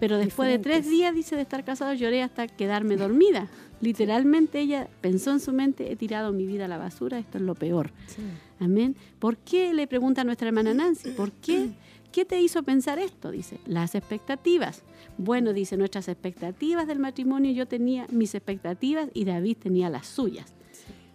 Pero 0.00 0.16
después 0.18 0.48
de 0.48 0.58
tres 0.58 0.88
días, 0.88 1.14
dice, 1.14 1.36
de 1.36 1.42
estar 1.42 1.62
casado, 1.64 1.92
lloré 1.94 2.22
hasta 2.22 2.46
quedarme 2.48 2.96
dormida. 2.96 3.48
Literalmente 3.80 4.60
ella 4.60 4.88
pensó 5.00 5.30
en 5.32 5.40
su 5.40 5.52
mente, 5.52 5.92
he 5.92 5.96
tirado 5.96 6.32
mi 6.32 6.46
vida 6.46 6.64
a 6.64 6.68
la 6.68 6.78
basura, 6.78 7.18
esto 7.18 7.38
es 7.38 7.44
lo 7.44 7.54
peor. 7.54 7.90
Amén. 8.60 8.96
¿Por 9.18 9.36
qué? 9.36 9.72
Le 9.74 9.86
pregunta 9.86 10.22
a 10.22 10.24
nuestra 10.24 10.48
hermana 10.48 10.72
Nancy, 10.74 11.10
¿por 11.10 11.30
qué? 11.32 11.70
¿Qué 12.12 12.24
te 12.24 12.40
hizo 12.40 12.62
pensar 12.62 12.98
esto? 12.98 13.30
Dice, 13.30 13.58
las 13.66 13.94
expectativas. 13.94 14.82
Bueno, 15.24 15.52
dice, 15.52 15.76
nuestras 15.76 16.08
expectativas 16.08 16.88
del 16.88 16.98
matrimonio, 16.98 17.52
yo 17.52 17.66
tenía 17.66 18.06
mis 18.10 18.34
expectativas 18.34 19.08
y 19.14 19.24
David 19.24 19.56
tenía 19.62 19.88
las 19.88 20.06
suyas. 20.08 20.52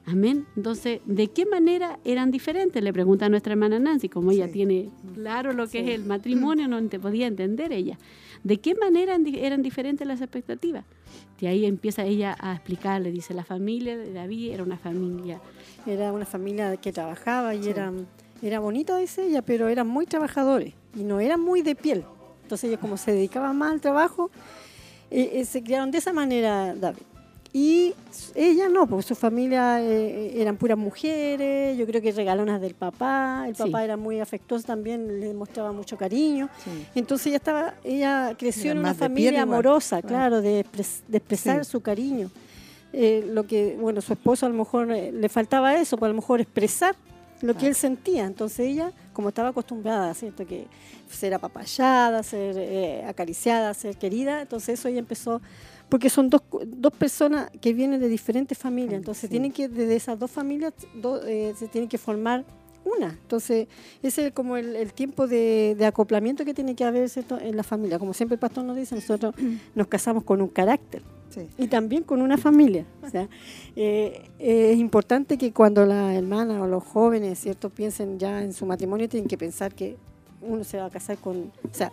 Amén. 0.06 0.46
Entonces, 0.56 1.02
¿de 1.06 1.28
qué 1.28 1.46
manera 1.46 2.00
eran 2.06 2.32
diferentes? 2.32 2.82
Le 2.82 2.94
pregunta 2.94 3.26
a 3.26 3.30
nuestra 3.30 3.52
hermana 3.52 3.78
Nancy, 3.80 4.08
como 4.08 4.32
ella 4.32 4.48
Sí. 4.48 4.54
tiene 4.54 4.90
claro 5.14 5.52
lo 5.52 5.68
que 5.68 5.82
es 5.82 5.90
el 5.90 6.06
matrimonio, 6.06 6.70
no 6.70 6.82
te 6.88 6.98
podía 6.98 7.28
entender 7.28 7.74
ella. 7.74 7.98
¿De 8.46 8.62
qué 8.62 8.74
manera 8.76 9.12
eran 9.12 9.26
di- 9.26 9.40
eran 9.40 9.62
diferentes 9.62 10.08
las 10.08 10.22
expectativas? 10.22 10.86
Y 11.42 11.48
ahí 11.48 11.66
empieza 11.66 12.06
ella 12.06 12.38
a 12.40 12.54
explicarle, 12.54 13.12
dice, 13.12 13.34
la 13.34 13.44
familia 13.44 13.98
de 13.98 14.14
David 14.14 14.52
era 14.54 14.64
una 14.64 14.78
familia 14.78 15.42
Era 15.86 16.14
una 16.14 16.26
familia 16.26 16.78
que 16.78 16.94
trabajaba 16.94 17.54
y 17.56 17.68
era, 17.68 17.92
era 18.42 18.60
bonita, 18.62 18.98
dice 18.98 19.26
ella, 19.28 19.42
pero 19.42 19.68
eran 19.68 19.88
muy 19.88 20.06
trabajadores 20.06 20.74
y 20.98 21.04
no 21.04 21.20
eran 21.20 21.42
muy 21.42 21.62
de 21.62 21.76
piel. 21.76 22.06
Entonces 22.48 22.70
ellos 22.70 22.80
como 22.80 22.96
se 22.96 23.12
dedicaban 23.12 23.58
más 23.58 23.74
al 23.74 23.82
trabajo, 23.82 24.32
eh, 25.12 25.32
eh, 25.34 25.44
se 25.44 25.62
criaron 25.62 25.92
de 25.92 25.98
esa 25.98 26.14
manera, 26.14 26.74
David. 26.76 27.02
Y 27.52 27.94
ella 28.36 28.70
no, 28.70 28.88
porque 28.88 29.04
su 29.04 29.16
familia 29.16 29.82
eh, 29.82 30.40
eran 30.42 30.56
puras 30.56 30.78
mujeres, 30.78 31.78
yo 31.78 31.86
creo 31.86 32.02
que 32.02 32.14
regalonas 32.14 32.62
del 32.62 32.74
papá, 32.74 33.44
el 33.50 33.56
Sí. 33.58 33.64
papá 33.64 33.84
era 33.84 33.98
muy 33.98 34.22
afectuoso 34.22 34.66
también, 34.66 35.20
le 35.20 35.34
mostraba 35.34 35.74
mucho 35.74 35.98
cariño. 35.98 36.48
Sí. 36.64 36.70
Entonces 36.96 37.28
ella 37.28 37.38
estaba, 37.38 37.74
ella 37.84 38.34
creció 38.40 38.72
Era 38.72 38.80
en 38.80 38.80
una 38.80 38.94
familia 38.94 39.30
igual. 39.42 39.44
amorosa, 39.44 40.02
Claro. 40.02 40.08
claro, 40.08 40.42
de, 40.42 40.64
expres- 40.64 41.02
de 41.10 41.18
expresar 41.18 41.66
Sí. 41.66 41.72
su 41.72 41.82
cariño. 41.82 42.30
Eh, 42.94 43.26
lo 43.30 43.46
que, 43.46 43.76
bueno, 43.78 44.00
su 44.00 44.14
esposo 44.14 44.46
a 44.46 44.50
lo 44.50 44.56
mejor 44.56 44.90
eh, 44.92 45.12
le 45.12 45.28
faltaba 45.28 45.76
eso, 45.76 45.98
pues 45.98 46.08
a 46.08 46.14
lo 46.14 46.16
mejor 46.22 46.40
expresar 46.40 46.96
lo 47.42 47.56
que 47.58 47.68
él 47.68 47.76
sentía. 47.76 48.26
Entonces 48.26 48.60
ella, 48.62 48.92
como 49.18 49.30
estaba 49.30 49.50
acostumbrada, 49.50 50.14
¿cierto? 50.14 50.46
Que 50.46 50.68
ser 51.10 51.34
apapachada, 51.34 52.22
ser 52.22 52.56
eh, 52.60 53.04
acariciada, 53.08 53.74
ser 53.74 53.98
querida, 53.98 54.44
entonces 54.44 54.78
eso 54.80 54.88
ella 54.90 55.00
empezó, 55.00 55.42
porque 55.90 56.08
son 56.12 56.30
dos, 56.30 56.44
dos 56.68 56.94
personas 56.94 57.50
que 57.60 57.74
vienen 57.74 58.00
de 58.00 58.10
diferentes 58.10 58.56
familias, 58.60 58.94
entonces 58.94 59.22
Sí. 59.24 59.30
tienen 59.30 59.52
que, 59.52 59.68
desde 59.70 59.96
esas 59.96 60.20
dos 60.20 60.30
familias, 60.30 60.72
do- 60.94 61.26
eh, 61.26 61.56
se 61.58 61.68
tienen 61.68 61.90
que 61.90 61.98
formar 61.98 62.46
una. 62.86 63.10
Entonces, 63.10 63.68
ese 64.02 64.28
es 64.28 64.34
como 64.34 64.58
el, 64.58 64.76
el 64.76 64.94
tiempo 64.94 65.28
de, 65.28 65.76
de 65.78 65.86
acoplamiento 65.86 66.46
que 66.46 66.54
tiene 66.54 66.76
que 66.76 66.84
haber 66.84 67.10
¿cierto? 67.10 67.40
en 67.40 67.56
la 67.58 67.64
familia. 67.64 68.00
Como 68.00 68.14
siempre 68.14 68.36
el 68.36 68.40
pastor 68.40 68.64
nos 68.64 68.76
dice, 68.76 68.96
nosotros 68.96 69.36
nos 69.76 69.88
casamos 69.88 70.24
con 70.24 70.42
un 70.42 70.48
carácter 70.50 71.02
Sí. 71.30 71.42
y 71.58 71.68
también 71.68 72.04
con 72.04 72.22
una 72.22 72.38
familia. 72.38 72.86
O 73.04 73.10
sea, 73.10 73.28
eh, 73.76 74.22
eh, 74.40 74.72
es 74.72 74.78
importante 74.80 75.38
que 75.38 75.52
cuando 75.52 75.86
la 75.86 76.16
hermana 76.16 76.64
o 76.64 76.68
los 76.68 76.84
jóvenes, 76.84 77.38
¿cierto?, 77.40 77.70
piensen 77.70 78.18
ya 78.18 78.42
en 78.44 78.54
su 78.54 78.66
matrimonio, 78.66 79.10
tienen 79.10 79.28
que 79.28 79.38
pensar 79.38 79.76
que 79.76 79.98
uno 80.42 80.64
se 80.64 80.78
va 80.78 80.86
a 80.86 80.90
casar 80.90 81.18
con... 81.18 81.52
O 81.70 81.74
sea, 81.74 81.92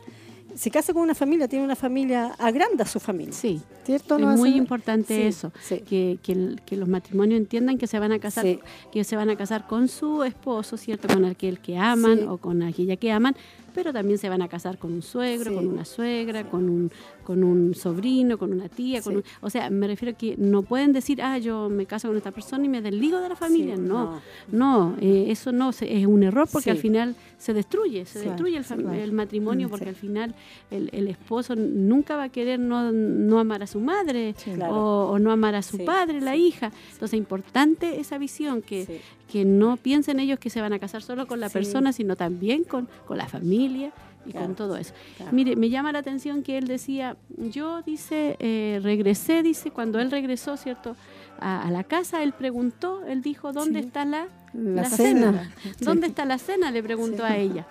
se 0.55 0.71
casa 0.71 0.93
con 0.93 1.03
una 1.03 1.15
familia, 1.15 1.49
tiene 1.49 1.65
una 1.65 1.77
familia, 1.77 2.35
agranda 2.39 2.85
su 2.85 3.01
familia, 3.01 3.33
Sí, 3.33 3.61
¿cierto? 3.85 4.17
es 4.17 4.21
No 4.21 4.37
muy 4.37 4.51
hace- 4.51 4.59
importante 4.59 5.17
Sí, 5.17 5.23
eso, 5.23 5.53
sí. 5.63 5.81
que, 5.81 6.19
que, 6.23 6.33
el- 6.33 6.61
que 6.65 6.77
los 6.77 6.89
matrimonios 6.89 7.39
entiendan 7.41 7.77
que 7.79 7.87
se 7.87 7.99
van 7.99 8.13
a 8.13 8.19
casar, 8.19 8.45
Sí. 8.45 8.61
que 8.93 9.05
se 9.05 9.17
van 9.17 9.31
a 9.31 9.37
casar 9.37 9.67
con 9.67 9.89
su 9.89 10.23
esposo, 10.25 10.77
¿cierto? 10.77 11.09
Con 11.09 11.25
aquel 11.25 11.59
que 11.59 11.77
aman 11.79 12.29
o 12.29 12.39
con 12.39 12.63
aquella 12.63 12.97
que 12.97 13.11
aman, 13.13 13.35
pero 13.75 13.93
también 13.93 14.19
se 14.19 14.29
van 14.29 14.41
a 14.43 14.49
casar 14.49 14.79
con 14.79 14.93
un 14.93 15.03
suegro, 15.03 15.51
Sí. 15.51 15.57
con 15.57 15.67
una 15.67 15.85
suegra, 15.85 16.49
con 16.49 16.69
un 16.71 16.91
con 17.25 17.43
un 17.43 17.75
sobrino, 17.75 18.37
con 18.37 18.53
una 18.53 18.69
tía, 18.69 19.01
con 19.01 19.15
Sí. 19.15 19.17
un- 19.19 19.25
o 19.41 19.49
sea, 19.49 19.71
me 19.71 19.87
refiero 19.87 20.15
a 20.15 20.19
que 20.19 20.37
no 20.37 20.61
pueden 20.63 20.93
decir, 20.93 21.23
ah, 21.23 21.39
yo 21.39 21.71
me 21.71 21.87
caso 21.87 22.09
con 22.09 22.17
esta 22.19 22.33
persona 22.33 22.67
y 22.67 22.69
me 22.69 22.83
desligo 22.83 23.19
de 23.19 23.31
la 23.31 23.35
familia, 23.37 23.77
no, 23.77 24.21
no, 24.53 24.95
eh, 25.01 25.27
eso 25.29 25.51
no, 25.51 25.73
se- 25.73 25.91
es 25.99 26.07
un 26.07 26.23
error 26.23 26.47
porque 26.53 26.71
al 26.71 26.77
final 26.77 27.17
se 27.39 27.55
destruye, 27.55 28.05
se 28.05 28.21
destruye 28.21 28.59
el, 28.59 28.65
claro. 28.65 29.13
matrimonio 29.13 29.69
Mm, 29.69 29.71
porque 29.71 29.89
al 29.89 29.95
final 29.95 30.35
el, 30.71 30.91
el 30.93 31.09
esposo 31.09 31.57
nunca 31.57 32.17
va 32.17 32.25
a 32.25 32.29
querer 32.29 32.61
no, 32.61 32.93
no 32.93 33.39
amar 33.39 33.63
a 33.63 33.67
su 33.67 33.81
madre 33.81 34.35
Claro. 34.55 34.75
o, 34.75 35.13
o 35.13 35.19
no 35.19 35.31
amar 35.33 35.55
a 35.55 35.63
su 35.63 35.83
padre, 35.85 36.21
la 36.21 36.37
hija. 36.37 36.73
Entonces, 36.93 37.17
importante 37.19 38.01
esa 38.01 38.19
visión, 38.19 38.61
que. 38.61 39.01
Que 39.35 39.45
no 39.45 39.77
piensen 39.77 40.21
ellos 40.21 40.39
que 40.39 40.49
se 40.49 40.61
van 40.61 40.73
a 40.73 40.79
casar 40.79 41.03
solo 41.03 41.27
con 41.27 41.41
la 41.41 41.49
Sí. 41.49 41.55
persona, 41.55 41.93
sino 41.93 42.15
también 42.15 42.63
con, 42.63 42.89
con 43.05 43.19
la 43.19 43.27
familia 43.27 43.91
y 44.25 44.31
Claro, 44.31 44.47
con 44.47 44.55
todo 44.55 44.77
eso. 44.77 44.95
claro. 45.17 45.33
Mire, 45.33 45.57
me 45.57 45.71
llama 45.71 45.91
la 45.91 45.99
atención 45.99 46.45
que 46.45 46.57
él 46.57 46.69
decía, 46.69 47.17
yo, 47.37 47.83
dice, 47.83 48.37
eh, 48.39 48.79
regresé, 48.81 49.43
dice, 49.43 49.73
cuando 49.73 49.99
él 49.99 50.13
regresó, 50.13 50.57
¿cierto? 50.57 50.95
A, 51.41 51.67
a 51.67 51.71
la 51.73 51.83
casa, 51.83 52.23
él 52.23 52.33
preguntó, 52.33 53.05
él 53.09 53.23
dijo, 53.23 53.53
¿dónde 53.53 53.81
Sí. 53.81 53.87
está 53.87 54.05
la, 54.05 54.29
La 54.53 54.85
cena. 54.85 55.51
¿Dónde 55.81 56.07
está 56.07 56.25
la 56.25 56.39
cena? 56.39 56.71
Le 56.71 56.81
preguntó 56.81 57.27
Sí. 57.27 57.33
a 57.33 57.37
ella. 57.37 57.67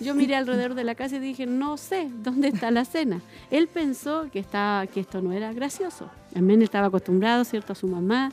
Yo 0.00 0.14
miré 0.14 0.36
alrededor 0.36 0.74
de 0.76 0.84
la 0.84 0.94
casa 0.94 1.16
y 1.16 1.18
dije, 1.18 1.44
no 1.44 1.76
sé, 1.76 2.08
¿dónde 2.22 2.48
está 2.48 2.70
la 2.70 2.84
cena? 2.84 3.20
Él 3.50 3.66
pensó 3.66 4.28
que, 4.32 4.38
estaba, 4.38 4.86
que 4.86 5.00
esto 5.00 5.20
no 5.20 5.32
era 5.32 5.52
gracioso. 5.52 6.08
También 6.32 6.62
estaba 6.62 6.86
acostumbrado, 6.86 7.44
¿cierto?, 7.44 7.72
a 7.72 7.76
su 7.76 7.88
mamá, 7.88 8.30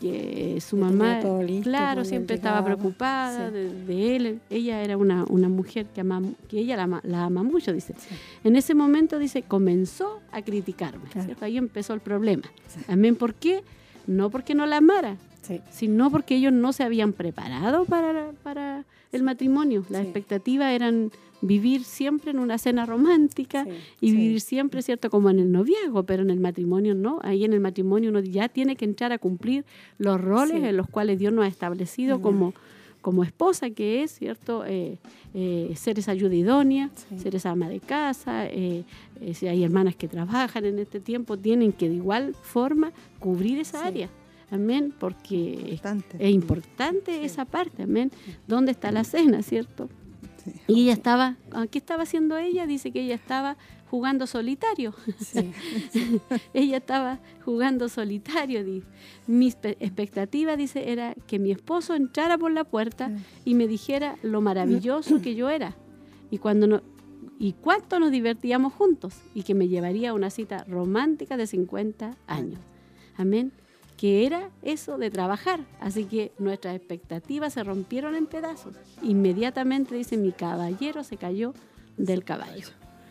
que 0.00 0.60
su 0.60 0.76
mamá, 0.76 1.20
listo 1.42 1.62
claro, 1.70 2.04
siempre 2.04 2.36
estaba 2.36 2.64
preocupada 2.64 3.48
Sí. 3.48 3.52
de, 3.54 3.84
de 3.84 4.16
él. 4.16 4.40
Ella 4.50 4.82
era 4.82 4.96
una, 4.96 5.24
una 5.28 5.48
mujer 5.48 5.86
que, 5.86 6.00
ama, 6.02 6.22
que 6.48 6.58
ella 6.58 6.76
la, 6.76 6.82
ama- 6.84 7.00
la 7.04 7.24
ama 7.24 7.42
mucho, 7.42 7.72
dice. 7.72 7.94
En 8.44 8.56
ese 8.56 8.74
momento, 8.74 9.18
dice, 9.18 9.42
comenzó 9.42 10.20
a 10.32 10.42
criticarme, 10.42 11.04
Claro. 11.10 11.26
¿cierto? 11.26 11.44
Ahí 11.44 11.56
empezó 11.56 11.94
el 11.94 12.00
problema. 12.00 12.42
Amén, 12.88 13.16
¿por 13.16 13.34
qué? 13.34 13.62
No 14.06 14.30
porque 14.30 14.54
no 14.54 14.66
la 14.66 14.78
amara, 14.78 15.16
sino 15.70 16.10
porque 16.10 16.36
ellos 16.36 16.52
no 16.52 16.72
se 16.72 16.82
habían 16.84 17.12
preparado 17.12 17.84
para, 17.84 18.30
para 18.42 18.84
el 19.12 19.22
matrimonio. 19.22 19.84
Las 19.90 20.02
expectativas 20.02 20.72
eran 20.72 21.10
vivir 21.42 21.84
siempre 21.84 22.30
en 22.30 22.38
una 22.38 22.58
cena 22.58 22.86
romántica 22.86 23.64
Sí, 23.64 23.70
y 24.00 24.10
sí. 24.10 24.16
vivir 24.16 24.40
siempre, 24.40 24.82
¿cierto?, 24.82 25.10
como 25.10 25.30
en 25.30 25.38
el 25.38 25.50
noviazgo, 25.52 26.02
pero 26.04 26.22
en 26.22 26.30
el 26.30 26.40
matrimonio 26.40 26.94
no. 26.94 27.18
Ahí 27.22 27.44
en 27.44 27.52
el 27.52 27.60
matrimonio 27.60 28.10
uno 28.10 28.20
ya 28.20 28.48
tiene 28.48 28.76
que 28.76 28.84
entrar 28.84 29.12
a 29.12 29.18
cumplir 29.18 29.64
los 29.98 30.20
roles 30.20 30.60
Sí. 30.60 30.64
en 30.66 30.76
los 30.76 30.88
cuales 30.88 31.18
Dios 31.18 31.32
nos 31.32 31.44
ha 31.44 31.48
establecido 31.48 32.20
como, 32.20 32.52
como 33.00 33.24
esposa, 33.24 33.70
que 33.70 34.02
es, 34.02 34.10
¿cierto?, 34.12 34.64
eh, 34.66 34.98
eh, 35.32 35.72
ser 35.76 35.98
esa 35.98 36.12
ayuda 36.12 36.34
idónea, 36.34 36.90
Sí. 37.08 37.18
ser 37.18 37.34
esa 37.34 37.50
ama 37.50 37.68
de 37.68 37.80
casa. 37.80 38.46
eh, 38.46 38.84
si 39.34 39.46
hay 39.48 39.62
hermanas 39.64 39.96
que 39.96 40.08
trabajan 40.08 40.64
en 40.64 40.78
este 40.78 40.98
tiempo, 41.00 41.36
tienen 41.38 41.72
que 41.72 41.88
de 41.88 41.94
igual 41.96 42.34
forma 42.42 42.92
cubrir 43.18 43.58
esa 43.58 43.80
Sí. 43.82 43.86
área. 43.86 44.08
Amén, 44.50 44.92
porque 44.98 45.52
es 45.54 45.60
Importante. 45.74 46.16
es 46.18 46.30
importante 46.34 47.24
esa 47.24 47.44
parte, 47.44 47.84
amén. 47.84 48.10
¿Dónde 48.48 48.72
está 48.72 48.90
la 48.90 49.04
cena, 49.04 49.42
cierto? 49.42 49.88
Sí. 50.44 50.52
Y 50.68 50.82
ella 50.82 50.92
estaba, 50.92 51.36
ah, 51.52 51.66
¿qué 51.70 51.78
estaba 51.78 52.04
haciendo 52.04 52.36
ella? 52.36 52.66
Dice 52.66 52.92
que 52.92 53.02
ella 53.02 53.14
estaba 53.14 53.56
jugando 53.90 54.26
solitario. 54.26 54.94
Sí. 55.18 55.52
ella 56.54 56.78
estaba 56.78 57.18
jugando 57.44 57.88
solitario. 57.88 58.64
Dice. 58.64 58.86
Mi 59.26 59.48
expectativa, 59.48 60.56
dice, 60.56 60.92
era 60.92 61.14
que 61.26 61.38
mi 61.38 61.50
esposo 61.50 61.94
entrara 61.94 62.38
por 62.38 62.52
la 62.52 62.64
puerta 62.64 63.10
y 63.44 63.54
me 63.54 63.66
dijera 63.66 64.16
lo 64.22 64.40
maravilloso 64.40 65.20
que 65.20 65.34
yo 65.34 65.50
era. 65.50 65.76
Y 66.30 66.38
cuando 66.38 66.66
no, 66.66 66.82
y 67.38 67.54
cuánto 67.54 67.98
nos 67.98 68.10
divertíamos 68.10 68.72
juntos 68.74 69.14
y 69.34 69.42
que 69.42 69.54
me 69.54 69.66
llevaría 69.66 70.10
a 70.10 70.14
una 70.14 70.28
cita 70.28 70.64
romántica 70.68 71.36
de 71.36 71.46
50 71.46 72.16
años. 72.26 72.60
Amén. 73.16 73.52
Que 74.00 74.24
era 74.24 74.48
eso 74.62 74.96
de 74.96 75.10
trabajar. 75.10 75.60
Así 75.78 76.04
que 76.04 76.32
nuestras 76.38 76.74
expectativas 76.74 77.52
se 77.52 77.62
rompieron 77.62 78.14
en 78.14 78.24
pedazos. 78.26 78.74
Inmediatamente 79.02 79.94
dice, 79.94 80.16
mi 80.16 80.32
caballero 80.32 81.04
se 81.04 81.18
cayó 81.18 81.52
del 81.98 82.24
caballo. 82.24 82.66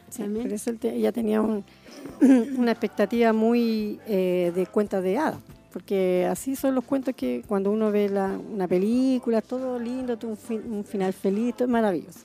Sí, 0.10 0.24
eso 0.50 0.72
ella 0.82 1.12
tenía 1.12 1.42
un- 1.42 1.64
una 2.58 2.72
expectativa 2.72 3.32
muy 3.34 4.00
eh, 4.08 4.52
de 4.56 4.66
cuentas 4.66 5.04
de 5.04 5.20
hadas. 5.20 5.40
Porque 5.72 6.26
así 6.28 6.56
son 6.56 6.74
los 6.74 6.84
cuentos 6.84 7.14
que 7.16 7.44
cuando 7.48 7.70
uno 7.70 7.92
ve 7.92 8.10
la- 8.10 8.36
una 8.52 8.68
película, 8.68 9.42
todo 9.44 9.78
lindo, 9.78 10.18
todo 10.18 10.32
un, 10.32 10.38
fin- 10.38 10.64
un 10.72 10.84
final 10.84 11.14
feliz, 11.14 11.54
todo 11.54 11.66
es 11.66 11.72
maravilloso. 11.72 12.22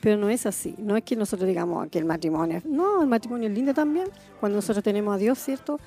Pero 0.00 0.16
no 0.16 0.28
es 0.30 0.46
así. 0.46 0.74
No 0.78 0.96
es 0.96 1.04
que 1.04 1.14
nosotros 1.14 1.46
digamos 1.46 1.86
que 1.88 2.00
el 2.00 2.06
matrimonio. 2.06 2.60
No, 2.64 3.02
el 3.02 3.06
matrimonio 3.06 3.48
es 3.48 3.54
lindo 3.54 3.72
también 3.72 4.08
cuando 4.40 4.56
nosotros 4.56 4.82
tenemos 4.82 5.14
a 5.14 5.18
Dios, 5.18 5.38
¿cierto? 5.38 5.78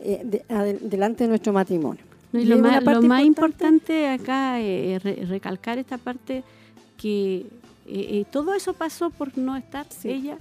Eh, 0.00 0.20
de- 0.24 0.44
adel- 0.48 0.80
delante 0.80 1.24
de 1.24 1.28
nuestro 1.28 1.52
matrimonio. 1.52 2.02
No, 2.32 2.38
y 2.40 2.42
Y 2.42 2.46
lo 2.46 2.58
más, 2.58 2.84
lo 2.84 3.18
importante- 3.20 4.08
acá 4.08 4.60
es 4.60 4.96
eh, 4.96 4.98
re- 5.02 5.24
recalcar 5.26 5.78
esta 5.78 5.96
parte 5.98 6.44
que 6.96 7.38
eh, 7.38 7.46
eh, 8.20 8.24
todo 8.30 8.52
eso 8.54 8.74
pasó 8.74 9.08
por 9.10 9.36
no 9.38 9.56
estar 9.56 9.86
Sí. 9.88 10.10
ella 10.10 10.36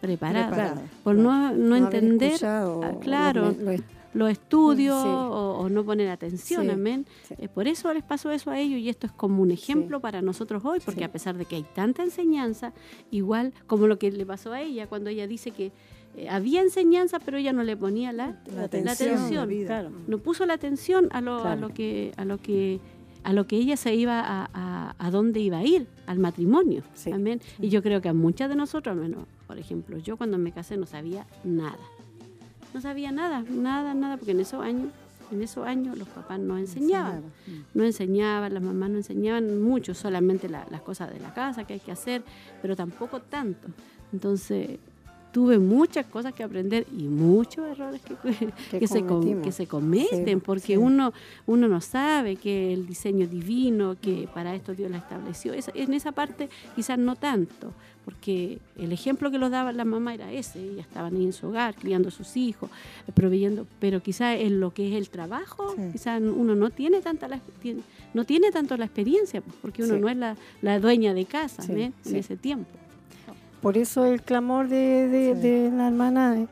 preparada, 0.00 0.48
Preparada, 0.48 0.82
por 1.04 1.14
no, 1.14 1.52
no 1.52 1.76
entender 1.76 2.32
escuchado 2.32 2.80
ah, 2.82 2.88
los 2.92 3.00
claro, 3.02 3.54
men- 3.56 3.64
los 3.64 3.80
los 4.12 4.28
estudios 4.28 5.00
Sí. 5.04 5.08
o, 5.08 5.58
o 5.60 5.68
no 5.68 5.84
poner 5.84 6.08
atención, 6.08 6.64
Sí, 6.64 6.68
amén. 6.70 7.06
sí. 7.28 7.34
Eh, 7.38 7.48
por 7.48 7.68
eso 7.68 7.94
les 7.94 8.02
pasó 8.02 8.32
eso 8.32 8.50
a 8.50 8.58
ellos 8.58 8.80
y 8.80 8.88
esto 8.88 9.06
es 9.06 9.12
como 9.12 9.40
un 9.40 9.52
ejemplo 9.52 10.00
para 10.00 10.20
nosotros 10.20 10.64
hoy, 10.64 10.80
porque 10.84 11.04
a 11.04 11.12
pesar 11.12 11.36
de 11.36 11.44
que 11.44 11.54
hay 11.54 11.64
tanta 11.76 12.02
enseñanza, 12.02 12.72
igual 13.12 13.52
como 13.68 13.86
lo 13.86 14.00
que 14.00 14.10
le 14.10 14.26
pasó 14.26 14.52
a 14.52 14.62
ella 14.62 14.88
cuando 14.88 15.10
ella 15.10 15.28
dice 15.28 15.52
que 15.52 15.70
eh, 16.16 16.28
había 16.28 16.60
enseñanza, 16.62 17.18
pero 17.20 17.36
ella 17.38 17.52
no 17.52 17.62
le 17.62 17.76
ponía 17.76 18.12
la, 18.12 18.26
La 18.46 18.54
la 18.54 18.62
atención, 18.64 18.88
atención. 19.14 19.34
la 19.40 19.46
vida. 19.46 19.66
Claro. 19.66 19.90
no 20.06 20.18
puso 20.18 20.44
la 20.46 20.54
atención 20.54 21.08
a 21.12 21.20
lo, 21.20 21.44
a 21.44 21.56
lo 21.56 21.68
que 21.70 22.12
a 22.16 22.24
lo 22.24 22.38
que 22.38 22.80
a 23.22 23.32
lo 23.34 23.46
que 23.46 23.56
ella 23.56 23.76
se 23.76 23.94
iba 23.94 24.20
a, 24.20 24.48
a, 24.54 24.94
a 24.98 25.10
dónde 25.10 25.40
iba 25.40 25.58
a 25.58 25.64
ir 25.64 25.86
al 26.06 26.18
matrimonio 26.18 26.82
Sí. 26.94 27.12
amén 27.12 27.40
y 27.60 27.68
yo 27.68 27.82
creo 27.82 28.00
que 28.00 28.08
a 28.08 28.14
muchas 28.14 28.48
de 28.48 28.56
nosotros 28.56 28.94
al 28.96 29.00
menos 29.02 29.24
por 29.46 29.58
ejemplo 29.58 29.98
yo 29.98 30.16
cuando 30.16 30.38
me 30.38 30.52
casé 30.52 30.76
no 30.78 30.86
sabía 30.86 31.26
nada 31.44 31.76
no 32.72 32.80
sabía 32.80 33.12
nada 33.12 33.44
nada 33.50 33.92
nada 33.94 34.16
porque 34.16 34.30
en 34.32 34.40
esos 34.40 34.62
años 34.64 34.88
en 35.30 35.42
esos 35.42 35.66
años 35.66 35.98
los 35.98 36.08
papás 36.08 36.40
no 36.40 36.56
enseñaban 36.56 37.22
no 37.74 37.84
enseñaban, 37.84 38.54
las 38.54 38.62
mamás 38.62 38.88
no 38.90 38.96
enseñaban 38.96 39.62
mucho, 39.62 39.92
solamente 39.94 40.48
la- 40.48 40.66
las 40.70 40.80
cosas 40.80 41.12
de 41.12 41.20
la 41.20 41.32
casa 41.34 41.64
que 41.64 41.74
hay 41.74 41.80
que 41.80 41.92
hacer, 41.92 42.22
pero 42.62 42.74
tampoco 42.74 43.20
tanto. 43.20 43.68
Entonces, 44.12 44.78
tuve 45.32 45.58
muchas 45.58 46.06
cosas 46.06 46.34
que 46.34 46.42
aprender 46.42 46.86
y 46.96 47.04
muchos 47.04 47.64
errores 47.68 48.00
que, 48.00 48.14
que, 48.78 48.86
se, 48.88 49.02
que 49.04 49.66
cometen, 49.66 50.24
Sí, 50.38 50.42
porque 50.44 50.66
sí. 50.74 50.76
uno, 50.76 51.12
uno 51.46 51.68
no 51.68 51.80
sabe 51.80 52.36
que 52.36 52.72
el 52.72 52.86
diseño 52.86 53.26
divino, 53.28 53.96
que 54.00 54.28
para 54.34 54.54
esto 54.54 54.74
Dios 54.74 54.90
la 54.90 54.98
estableció, 54.98 55.52
en 55.54 55.94
esa 55.94 56.12
parte 56.12 56.48
quizás 56.74 56.98
no 56.98 57.14
tanto, 57.16 57.72
porque 58.04 58.58
el 58.76 58.92
ejemplo 58.92 59.30
que 59.30 59.38
los 59.38 59.50
daba 59.50 59.72
la 59.72 59.84
mamá 59.84 60.14
era 60.14 60.32
ese, 60.32 60.58
ellas 60.60 60.86
estaban 60.86 61.14
ahí 61.14 61.24
en 61.24 61.32
su 61.32 61.46
hogar, 61.48 61.74
criando 61.76 62.08
a 62.08 62.10
sus 62.10 62.36
hijos, 62.36 62.68
eh, 63.06 63.12
proveyendo, 63.14 63.66
pero 63.78 64.02
quizás 64.02 64.36
en 64.40 64.58
lo 64.58 64.72
que 64.72 64.88
es 64.88 64.94
el 64.96 65.10
trabajo, 65.10 65.74
Sí. 65.76 65.82
quizás 65.92 66.20
uno 66.20 66.54
no 66.56 66.70
tiene 66.70 67.00
tanta 67.02 67.28
la, 67.28 67.38
tiene- 67.62 67.82
no 68.14 68.24
tiene 68.24 68.50
tanto 68.50 68.76
la 68.76 68.86
experiencia, 68.86 69.42
pues, 69.42 69.54
porque 69.62 69.84
uno 69.84 69.96
no 69.98 70.08
es 70.08 70.16
la, 70.16 70.36
la 70.62 70.80
dueña 70.80 71.14
de 71.14 71.24
casa 71.26 71.62
en 71.72 71.92
ese 72.04 72.36
tiempo. 72.36 72.70
Por 73.60 73.76
eso 73.76 74.04
el 74.06 74.22
clamor 74.22 74.68
de, 74.68 75.08
de- 75.08 75.34
Sí. 75.34 75.40
de 75.40 75.70
la 75.70 75.88
hermana 75.88 76.38
eh, 76.38 76.46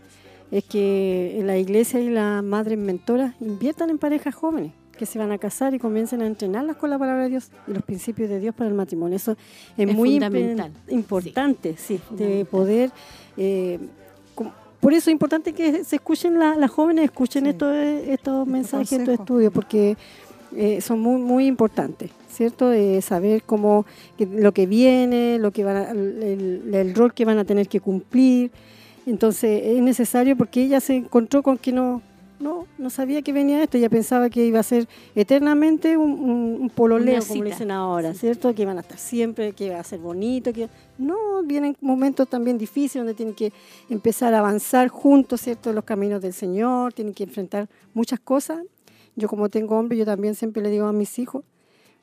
es 0.51 0.64
que 0.64 1.40
la 1.44 1.56
iglesia 1.59 2.01
y 2.01 2.10
las 2.10 2.43
madres 2.44 2.78
mentoras 2.78 3.35
inviertan 3.40 3.90
en 3.90 3.98
parejas 3.98 4.35
jóvenes 4.35 4.72
que 4.97 5.06
se 5.06 5.18
van 5.18 5.30
a 5.30 5.39
casar 5.39 5.74
y 5.74 5.78
comiencen 5.78 6.22
a 6.22 6.26
entrenarlas 6.26 6.76
con 6.76 6.90
la 6.90 6.98
palabra 6.98 7.22
de 7.24 7.28
Dios 7.30 7.51
y 7.68 7.72
los 7.72 7.82
principios 7.85 8.28
de 8.28 8.40
Dios 8.40 8.52
para 8.55 8.68
el 8.68 8.74
matrimonio. 8.74 9.14
Eso 9.16 9.32
es, 9.76 9.89
Es 9.89 9.94
muy 9.94 10.10
fundamental. 10.12 10.72
importante, 10.89 11.76
sí, 11.76 12.01
de 12.10 12.44
poder... 12.44 12.90
eh, 13.36 13.78
por 14.80 14.93
eso 14.93 15.10
es 15.10 15.12
importante 15.12 15.52
que 15.52 15.82
se 15.85 15.97
escuchen 15.97 16.39
la- 16.39 16.55
las 16.55 16.70
jóvenes, 16.70 17.05
escuchen 17.06 17.44
Sí. 17.44 17.51
estos, 17.51 17.74
estos 17.74 18.47
mensajes, 18.47 18.93
estos 18.93 19.14
estudios, 19.20 19.52
porque 19.52 19.97
eh, 20.55 20.80
son 20.80 21.01
muy 21.01 21.20
muy 21.20 21.47
importantes, 21.47 22.10
¿cierto? 22.29 22.73
Eh, 22.73 23.01
saber 23.03 23.43
cómo 23.45 23.87
que- 24.17 24.27
lo 24.27 24.53
que 24.53 24.67
viene, 24.67 25.39
lo 25.39 25.51
que 25.51 25.65
van 25.65 25.77
a- 25.77 25.91
el, 25.91 26.71
el- 26.75 26.95
rol 26.95 27.13
que 27.15 27.25
van 27.25 27.39
a 27.39 27.45
tener 27.45 27.69
que 27.69 27.81
cumplir. 27.81 28.51
Entonces 29.07 29.63
es 29.65 29.83
necesario 29.83 30.37
porque 30.37 30.63
ella 30.63 30.81
se 30.81 30.95
encontró 30.97 31.43
con 31.43 31.57
que 31.59 31.73
no 31.73 32.03
no 32.41 32.67
no 32.79 32.89
sabía 32.89 33.21
que 33.23 33.33
venía 33.33 33.61
esto, 33.65 33.79
ella 33.79 33.89
pensaba 33.91 34.31
que 34.31 34.47
iba 34.47 34.61
a 34.61 34.63
ser 34.63 34.87
eternamente 35.17 35.97
un, 35.97 36.13
un, 36.13 36.59
un 36.61 36.71
pololeo, 36.71 37.21
como 37.27 37.43
le 37.43 37.51
dicen 37.51 37.71
ahora, 37.73 38.15
¿cierto? 38.15 38.55
Que 38.55 38.63
iban 38.63 38.77
a 38.79 38.83
estar 38.83 38.97
siempre, 38.97 39.53
que 39.55 39.67
iba 39.67 39.81
a 39.81 39.83
ser 39.83 39.99
bonito, 39.99 40.53
que 40.53 40.69
no, 40.99 41.43
vienen 41.43 41.77
momentos 41.81 42.29
también 42.29 42.57
difíciles 42.57 43.01
donde 43.05 43.15
tienen 43.15 43.35
que 43.35 43.53
empezar 43.91 44.35
a 44.35 44.39
avanzar 44.39 44.87
juntos, 44.87 45.41
¿cierto? 45.41 45.73
Los 45.73 45.83
caminos 45.83 46.23
del 46.23 46.33
Señor, 46.33 46.93
tienen 46.93 47.13
que 47.13 47.25
enfrentar 47.25 47.69
muchas 47.93 48.21
cosas. 48.21 48.59
Yo 49.17 49.27
como 49.29 49.49
tengo 49.49 49.77
hombre, 49.77 49.99
yo 49.99 50.05
también 50.05 50.37
siempre 50.37 50.63
le 50.63 50.71
digo 50.71 50.87
a 50.87 50.93
mis 50.93 51.19
hijos, 51.19 51.43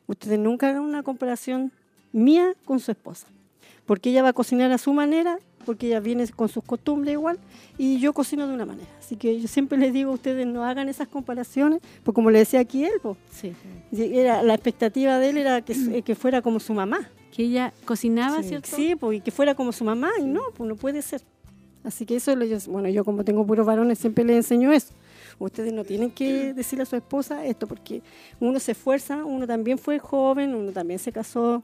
ustedes 0.07 0.39
nunca 0.39 0.69
hagan 0.69 0.83
una 0.83 1.03
comparación 1.03 1.71
mía 2.11 2.53
con 2.65 2.79
su 2.79 2.91
esposa, 2.91 3.27
porque 3.85 4.09
ella 4.09 4.23
va 4.23 4.29
a 4.29 4.33
cocinar 4.33 4.71
a 4.71 4.77
su 4.77 4.93
manera, 4.93 5.37
porque 5.65 5.87
ella 5.87 5.99
viene 5.99 6.27
con 6.29 6.47
sus 6.47 6.63
costumbres 6.63 7.13
igual, 7.13 7.39
y 7.77 7.99
yo 7.99 8.13
cocino 8.13 8.47
de 8.47 8.53
una 8.53 8.65
manera. 8.65 8.87
Así 8.99 9.15
que 9.15 9.39
yo 9.41 9.47
siempre 9.47 9.77
les 9.77 9.91
digo 9.93 10.11
a 10.11 10.13
ustedes 10.13 10.45
no 10.45 10.63
hagan 10.63 10.89
esas 10.89 11.07
comparaciones, 11.07 11.81
porque 12.03 12.15
como 12.15 12.29
le 12.31 12.39
decía 12.39 12.59
aquí 12.59 12.85
él, 12.85 12.93
pues, 13.01 13.17
Sí. 13.31 13.53
era, 13.91 14.43
la 14.43 14.53
expectativa 14.53 15.17
de 15.19 15.29
él 15.29 15.37
era 15.37 15.61
que, 15.61 15.73
su- 15.75 16.03
que 16.03 16.15
fuera 16.15 16.41
como 16.41 16.59
su 16.59 16.73
mamá. 16.73 17.09
Que 17.31 17.43
ella 17.43 17.73
cocinaba, 17.83 18.41
Sí, 18.43 18.49
¿cierto? 18.49 18.69
Sí, 18.75 18.95
pues, 18.95 19.17
y 19.17 19.21
que 19.21 19.31
fuera 19.31 19.55
como 19.55 19.71
su 19.73 19.83
mamá, 19.83 20.11
y 20.19 20.23
no, 20.25 20.41
pues 20.55 20.69
no 20.69 20.75
puede 20.75 21.01
ser. 21.01 21.21
Así 21.83 22.05
que 22.05 22.15
eso, 22.15 22.33
yo, 22.43 22.57
bueno, 22.69 22.87
yo 22.89 23.03
como 23.03 23.23
tengo 23.25 23.45
puros 23.45 23.65
varones 23.65 23.99
siempre 23.99 24.23
les 24.23 24.37
enseño 24.37 24.71
eso. 24.71 24.93
Ustedes 25.39 25.73
no 25.73 25.83
tienen 25.83 26.11
que 26.11 26.53
decirle 26.53 26.83
a 26.83 26.85
su 26.85 26.95
esposa 26.95 27.45
esto, 27.45 27.67
porque 27.67 28.01
uno 28.39 28.59
se 28.59 28.71
esfuerza, 28.71 29.23
uno 29.25 29.45
también 29.45 29.77
fue 29.77 29.99
joven, 29.99 30.55
uno 30.55 30.71
también 30.71 30.99
se 30.99 31.11
casó. 31.11 31.63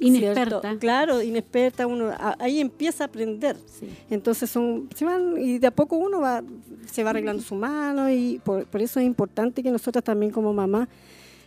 Inexperta. 0.00 0.60
¿cierto? 0.62 0.78
Claro, 0.80 1.20
inexperta, 1.22 1.86
uno 1.86 2.10
ahí 2.38 2.58
empieza 2.60 3.04
a 3.04 3.06
aprender. 3.08 3.56
Sí. 3.66 3.86
Entonces 4.08 4.48
son, 4.48 4.88
se 4.94 5.04
van, 5.04 5.34
y 5.38 5.58
de 5.58 5.66
a 5.66 5.70
poco 5.70 5.96
uno 5.96 6.20
va, 6.20 6.42
se 6.90 7.04
va 7.04 7.10
arreglando 7.10 7.42
su 7.42 7.54
mano 7.54 8.10
y 8.10 8.40
por, 8.42 8.64
por 8.66 8.80
eso 8.80 8.98
es 9.00 9.04
importante 9.06 9.62
que 9.62 9.70
nosotras 9.70 10.02
también 10.02 10.32
como 10.32 10.54
mamá, 10.54 10.88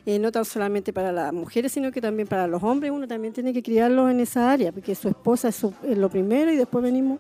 eh, 0.06 0.20
no 0.20 0.32
tan 0.32 0.46
solamente 0.46 0.94
para 0.94 1.12
las 1.12 1.34
mujeres, 1.34 1.72
sino 1.72 1.92
que 1.92 2.00
también 2.02 2.28
para 2.28 2.46
los 2.46 2.62
hombres, 2.62 2.92
uno 2.92 3.08
también 3.08 3.34
tiene 3.34 3.54
que 3.54 3.64
criarlos 3.64 4.12
en 4.12 4.20
esa 4.20 4.52
área, 4.52 4.72
porque 4.72 4.94
su 4.94 5.08
esposa 5.08 5.48
es, 5.48 5.56
su- 5.56 5.74
es 5.84 5.98
lo 5.98 6.10
primero 6.10 6.52
y 6.52 6.56
después 6.56 6.84
venimos 6.84 7.20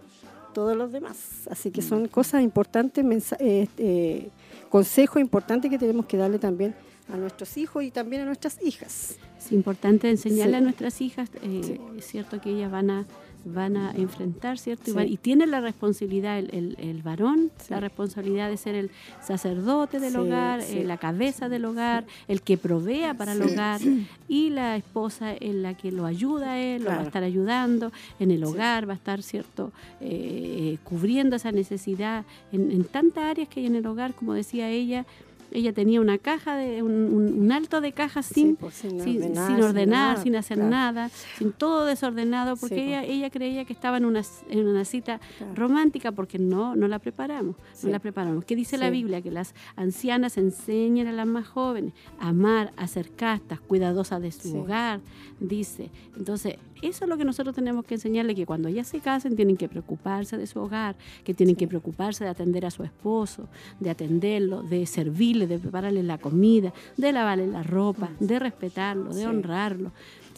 todos 0.54 0.76
los 0.78 0.92
demás. 0.92 1.18
Así 1.50 1.72
que 1.72 1.82
son 1.82 2.08
cosas 2.08 2.42
importantes, 2.44 3.04
eh, 3.40 3.68
eh, 3.78 4.30
consejos 4.70 5.22
importantes 5.22 5.70
que 5.70 5.78
tenemos 5.78 6.06
que 6.06 6.18
darle 6.18 6.40
también 6.40 6.74
a 7.14 7.18
nuestros 7.18 7.58
hijos 7.58 7.84
y 7.84 7.92
también 7.92 8.22
a 8.22 8.26
nuestras 8.26 8.62
hijas. 8.64 9.18
Es 9.38 9.52
importante 9.52 10.10
enseñarle 10.10 10.54
Sí. 10.54 10.58
a 10.58 10.62
nuestras 10.62 11.02
hijas, 11.02 11.30
eh, 11.42 11.62
Sí. 11.64 11.82
es 11.98 12.06
cierto 12.08 12.40
que 12.40 12.52
ellas 12.52 12.72
van 12.72 12.90
a 12.90 13.06
van 13.46 13.76
a 13.78 13.92
enfrentar, 13.92 14.58
¿cierto? 14.58 14.90
Y, 14.92 14.94
van- 14.94 15.08
y 15.08 15.18
tiene 15.18 15.46
la 15.48 15.60
responsabilidad 15.62 16.40
el, 16.40 16.50
el- 16.54 16.76
el 16.80 17.02
varón, 17.04 17.52
Sí. 17.58 17.68
la 17.70 17.80
responsabilidad 17.80 18.50
de 18.50 18.58
ser 18.58 18.76
el 18.76 18.90
sacerdote 19.22 20.00
del 20.00 20.12
Sí, 20.14 20.18
hogar, 20.18 20.62
eh, 20.62 20.84
la 20.86 20.98
cabeza 20.98 21.50
del 21.50 21.66
hogar, 21.66 22.06
el 22.28 22.42
que 22.42 22.58
provea 22.58 23.14
para 23.14 23.34
el 23.34 23.42
hogar, 23.42 23.82
y 24.28 24.50
la 24.50 24.78
esposa 24.78 25.34
es 25.34 25.56
la 25.56 25.76
que 25.76 25.92
lo 25.92 26.06
ayuda 26.06 26.54
a 26.54 26.60
él, 26.62 26.84
lo 26.84 26.90
va 26.90 27.00
a 27.00 27.04
estar 27.04 27.24
ayudando 27.24 27.92
en 28.20 28.32
el 28.32 28.44
hogar, 28.44 28.88
va 28.88 28.94
a 28.94 28.96
estar, 28.96 29.22
¿cierto? 29.22 29.72
Eh, 30.02 30.78
cubriendo 30.84 31.36
esa 31.36 31.52
necesidad 31.52 32.26
en, 32.52 32.72
en 32.72 32.84
tantas 32.86 33.24
áreas 33.26 33.48
que 33.50 33.60
hay 33.60 33.66
en 33.66 33.76
el 33.76 33.86
hogar, 33.86 34.14
como 34.14 34.34
decía 34.34 34.70
ella. 34.70 35.06
Ella 35.54 35.72
tenía 35.74 36.02
una 36.02 36.18
caja, 36.18 36.56
de 36.56 36.82
un, 36.84 36.92
un- 36.94 37.52
alto 37.52 37.80
de 37.82 37.92
cajas 37.92 38.26
sin, 38.26 38.52
Sí, 38.52 38.58
pues, 38.60 38.74
sin 38.74 39.00
sin, 39.02 39.22
ordenar, 39.22 39.48
sin 39.56 39.64
ordenar, 39.64 40.18
hacer 40.40 40.58
claro. 40.58 40.70
nada, 40.72 41.10
sin 41.38 41.52
todo 41.52 41.86
desordenado, 41.86 42.56
porque 42.58 42.76
Sí, 42.76 42.82
ella, 42.82 43.00
pues. 43.02 43.12
ella 43.12 43.30
creía 43.30 43.66
que 43.66 43.74
estaba 43.74 43.98
en 43.98 44.06
una, 44.06 44.22
en 44.50 44.68
una 44.68 44.84
cita 44.86 45.20
Claro. 45.38 45.54
romántica 45.56 46.12
porque 46.12 46.40
no, 46.40 46.76
no 46.76 46.88
la 46.88 47.00
preparamos, 47.00 47.56
Sí. 47.74 47.86
no 47.86 47.92
la 47.94 48.00
preparamos. 48.00 48.44
¿Qué 48.46 48.56
dice 48.56 48.78
la. 48.78 48.90
Biblia? 48.90 49.22
Que 49.22 49.32
las 49.32 49.54
ancianas 49.76 50.38
enseñan 50.38 51.08
a 51.08 51.12
las 51.14 51.28
más 51.28 51.48
jóvenes 51.48 51.94
a 52.20 52.30
amar, 52.30 52.72
a 52.78 52.88
ser 52.88 53.12
castas, 53.12 53.60
cuidadosas 53.60 54.22
de 54.22 54.32
su 54.32 54.58
hogar, 54.58 55.00
dice. 55.40 55.90
Entonces, 56.18 56.58
eso 56.82 57.06
es 57.06 57.10
lo 57.10 57.18
que 57.18 57.26
nosotros 57.26 57.56
tenemos 57.56 57.86
que 57.86 57.96
enseñarle, 57.96 58.36
que 58.36 58.46
cuando 58.46 58.68
ellas 58.68 58.88
se 58.88 59.00
casen 59.00 59.36
tienen 59.36 59.58
que 59.58 59.68
preocuparse 59.70 60.38
de 60.38 60.48
su 60.48 60.60
hogar, 60.60 60.96
que 61.24 61.34
tienen 61.34 61.56
que 61.56 61.68
preocuparse 61.68 62.24
de 62.24 62.30
atender 62.30 62.66
a 62.66 62.72
su 62.72 62.84
esposo, 62.84 63.48
de 63.80 63.90
atenderlo, 63.90 64.64
de 64.64 64.86
servirle, 64.86 65.48
de 65.48 65.60
prepararle 65.60 66.04
la 66.04 66.18
comida, 66.18 66.74
de 66.98 67.12
lavarle 67.12 67.48
la 67.48 67.64
ropa, 67.64 68.10
de 68.20 68.40
respetarlo, 68.40 69.14
de 69.14 69.22
Sí. 69.22 69.26
honrarlo. 69.26 69.92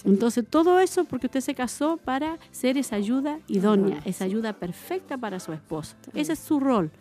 Entonces, 0.04 0.46
todo 0.48 0.80
eso 0.80 1.06
porque 1.06 1.26
usted 1.28 1.42
se 1.42 1.56
casó 1.56 1.98
para 1.98 2.38
ser 2.52 2.78
esa 2.78 2.96
ayuda 2.96 3.40
idónea, 3.48 4.02
esa 4.06 4.26
ayuda 4.26 4.54
perfecta 4.54 5.18
para 5.18 5.40
su 5.40 5.52
esposo. 5.52 5.96
Ese 6.14 6.34
es 6.34 6.40
su 6.40 6.60
rol. 6.60 6.92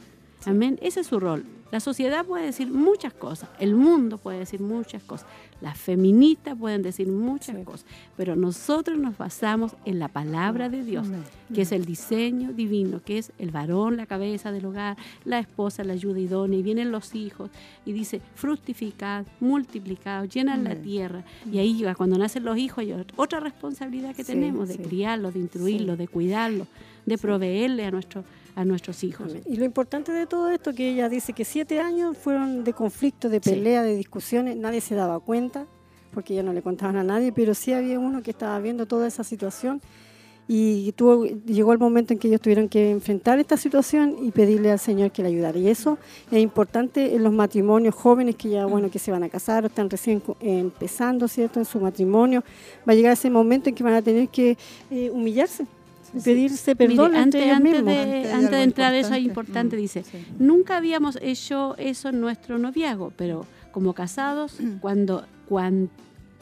Amén. 0.47 0.79
Ese 0.81 1.01
es 1.01 1.07
su 1.09 1.21
rol. 1.21 1.45
La 1.71 1.81
sociedad 1.81 2.25
puede 2.25 2.45
decir 2.47 2.69
muchas 2.71 3.13
cosas, 3.13 3.49
el 3.59 3.75
mundo 3.75 4.17
puede 4.19 4.39
decir 4.39 4.61
muchas 4.61 5.03
cosas. 5.03 5.27
Las 5.65 5.79
feministas 5.79 6.59
pueden 6.59 6.83
decir 6.83 7.09
muchas 7.09 7.57
cosas, 7.65 7.87
pero 8.19 8.37
nosotros 8.37 8.99
nos 8.99 9.17
basamos 9.17 9.75
en 9.87 9.99
la 9.99 10.09
palabra 10.09 10.69
de 10.69 10.85
Dios, 10.85 11.09
que 11.55 11.63
es 11.63 11.73
el 11.73 11.87
diseño 11.87 12.53
divino, 12.53 13.01
que 13.03 13.17
es 13.17 13.33
el 13.39 13.51
varón, 13.51 13.97
la 13.97 14.05
cabeza 14.05 14.53
del 14.53 14.67
hogar, 14.67 14.99
la 15.25 15.39
esposa, 15.39 15.83
la 15.83 15.95
ayuda 15.95 16.21
idónea, 16.21 16.59
y 16.59 16.63
vienen 16.63 16.93
los 16.93 17.15
hijos, 17.15 17.51
y 17.87 17.93
dice, 17.93 18.21
fructificad, 18.35 19.25
multiplicad, 19.41 20.29
llenan 20.29 20.65
la 20.65 20.77
tierra, 20.77 21.25
y 21.51 21.57
ahí 21.57 21.83
cuando 21.97 22.19
nacen 22.19 22.45
los 22.45 22.59
hijos 22.59 22.81
hay 22.81 22.95
otra 23.17 23.41
responsabilidad 23.41 24.15
que 24.15 24.23
tenemos 24.23 24.69
de 24.69 24.77
criarlos, 24.77 25.33
de 25.33 25.41
instruirlos, 25.41 25.97
de 25.97 26.09
cuidarlos, 26.09 26.69
de 27.07 27.17
proveerle 27.17 27.87
a 27.87 27.91
nuestros 27.91 28.27
a 28.55 28.65
nuestros 28.65 29.03
hijos. 29.05 29.35
Y 29.47 29.57
lo 29.57 29.65
importante 29.65 30.13
de 30.13 30.27
todo 30.27 30.51
esto 30.51 30.73
que 30.73 30.91
ella 30.91 31.09
dice 31.09 31.33
que 31.33 31.45
siete 31.45 31.81
años 31.81 32.17
fueron 32.17 32.65
de 32.65 32.73
conflicto, 32.73 33.29
de 33.29 33.41
pelea, 33.41 33.83
de 33.83 33.97
discusiones, 33.97 34.57
nadie 34.57 34.81
se 34.81 34.95
daba 34.95 35.21
cuenta, 35.21 35.67
porque 36.13 36.35
ya 36.35 36.43
no 36.43 36.53
le 36.53 36.63
contaban 36.63 36.97
a 36.97 37.03
nadie, 37.03 37.33
pero 37.33 37.55
sí 37.55 37.73
había 37.73 37.99
uno 37.99 38.23
que 38.23 38.31
estaba 38.31 38.59
viendo 38.61 38.87
toda 38.87 39.07
esa 39.09 39.25
situación 39.25 39.81
y 40.47 40.93
tuvo, 40.93 41.25
llegó 41.25 41.73
el 41.73 41.79
momento 41.79 42.13
en 42.13 42.19
que 42.19 42.29
ellos 42.29 42.41
tuvieron 42.41 42.69
que 42.69 42.91
enfrentar 42.91 43.39
esta 43.39 43.57
situación 43.57 44.17
y 44.21 44.31
pedirle 44.31 44.71
al 44.71 44.79
Señor 44.79 45.11
que 45.11 45.23
le 45.23 45.29
ayudara. 45.29 45.59
Y 45.59 45.69
eso 45.69 45.97
es 46.31 46.39
importante 46.39 47.15
en 47.15 47.23
los 47.23 47.33
matrimonios 47.33 47.95
jóvenes 47.95 48.37
que 48.37 48.51
ya, 48.51 48.67
bueno, 48.67 48.91
que 48.91 48.99
se 48.99 49.11
van 49.11 49.23
a 49.23 49.31
casar 49.31 49.65
o 49.65 49.69
están 49.69 49.89
recién 49.89 50.23
empezando, 50.41 51.29
¿cierto?, 51.29 51.61
en 51.61 51.65
su 51.65 51.81
matrimonio. 51.81 52.45
Va 52.87 52.93
a 52.93 52.95
llegar 52.95 53.15
ese 53.15 53.31
momento 53.31 53.71
en 53.71 53.75
que 53.75 53.83
van 53.83 53.95
a 53.95 54.03
tener 54.03 54.29
que 54.29 54.59
eh, 54.91 55.11
humillarse 55.11 55.67
pedirse 56.23 56.77
perdón 56.77 57.17
antes, 57.17 57.43
de, 57.45 57.51
antes 58.33 58.51
de 58.51 58.63
entrar 58.63 58.95
eso 58.95 59.15
es 59.15 59.25
importante, 59.25 59.77
mm, 59.77 59.81
dice, 59.81 60.05
nunca 60.39 60.77
habíamos 60.77 61.19
hecho 61.23 61.75
eso 61.79 62.11
en 62.11 62.21
nuestro 62.21 62.59
noviazgo, 62.59 63.13
pero 63.17 63.47
como 63.73 63.93
casados, 63.95 64.61
mm. 64.61 64.79
cuando, 64.79 65.27
cuando 65.49 65.91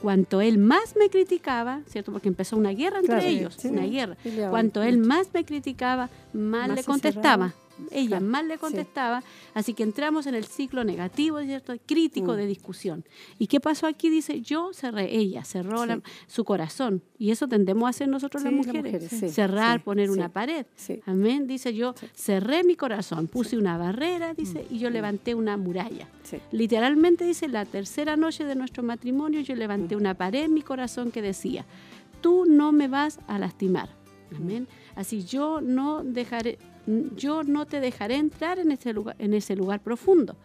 cuanto 0.02 0.40
él 0.40 0.58
más 0.58 0.96
me 0.98 1.08
criticaba, 1.08 1.80
¿cierto? 1.86 2.10
Porque 2.10 2.26
empezó 2.26 2.56
una 2.56 2.70
guerra 2.70 2.98
entre 2.98 3.28
ellos, 3.28 3.56
una 3.64 3.84
guerra. 3.84 4.16
Cuanto 4.50 4.82
él 4.82 4.98
más 4.98 5.28
me 5.32 5.44
criticaba, 5.44 6.10
más, 6.32 6.68
le 6.68 6.82
contestaba 6.82 7.54
ella 7.90 8.20
mal 8.20 8.48
le 8.48 8.58
contestaba, 8.58 9.22
así 9.54 9.74
que 9.74 9.82
entramos 9.82 10.26
en 10.26 10.34
el 10.34 10.44
ciclo 10.44 10.84
negativo, 10.84 11.40
¿cierto? 11.42 11.74
crítico 11.86 12.32
mm. 12.32 12.36
de 12.36 12.46
discusión. 12.46 13.04
¿Y 13.38 13.46
qué 13.46 13.60
pasó 13.60 13.86
aquí? 13.86 14.08
Dice, 14.08 14.40
yo 14.40 14.72
cerré, 14.72 15.14
ella 15.14 15.44
cerró 15.44 15.84
su 16.26 16.44
corazón, 16.44 17.02
y 17.18 17.30
eso 17.30 17.48
tendemos 17.48 17.86
a 17.86 17.90
hacer 17.90 18.08
nosotros 18.08 18.42
las 18.42 18.52
mujeres, 18.52 19.08
cerrar, 19.32 19.82
poner 19.82 20.10
una 20.10 20.28
pared. 20.28 20.66
Amén, 21.06 21.46
dice, 21.46 21.74
yo 21.74 21.94
cerré 22.14 22.64
mi 22.64 22.76
corazón, 22.76 23.28
puse 23.28 23.56
una 23.56 23.76
barrera, 23.78 24.34
dice, 24.34 24.66
y 24.70 24.78
yo 24.78 24.90
mm. 24.90 24.92
levanté 24.92 25.34
una 25.34 25.56
muralla. 25.56 26.08
Literalmente 26.50 27.24
dice, 27.24 27.48
la 27.48 27.64
tercera 27.64 28.16
noche 28.16 28.44
de 28.44 28.54
nuestro 28.54 28.82
matrimonio, 28.82 29.40
yo 29.40 29.54
levanté 29.54 29.96
mm. 29.96 29.98
una 29.98 30.14
pared 30.14 30.44
en 30.44 30.54
mi 30.54 30.62
corazón 30.62 31.10
que 31.10 31.22
decía, 31.22 31.64
tú 32.20 32.44
no 32.46 32.72
me 32.72 32.88
vas 32.88 33.18
a 33.26 33.38
lastimar. 33.38 33.90
Amén. 34.34 34.66
Así 34.94 35.24
yo 35.24 35.60
no 35.60 36.02
dejaré, 36.02 36.58
yo 37.16 37.42
no 37.44 37.66
te 37.66 37.80
dejaré 37.80 38.16
entrar 38.16 38.58
en 38.58 38.72
ese 38.72 38.92
lugar, 38.92 39.16
en 39.18 39.34
ese 39.34 39.56
lugar 39.56 39.80
profundo, 39.80 40.36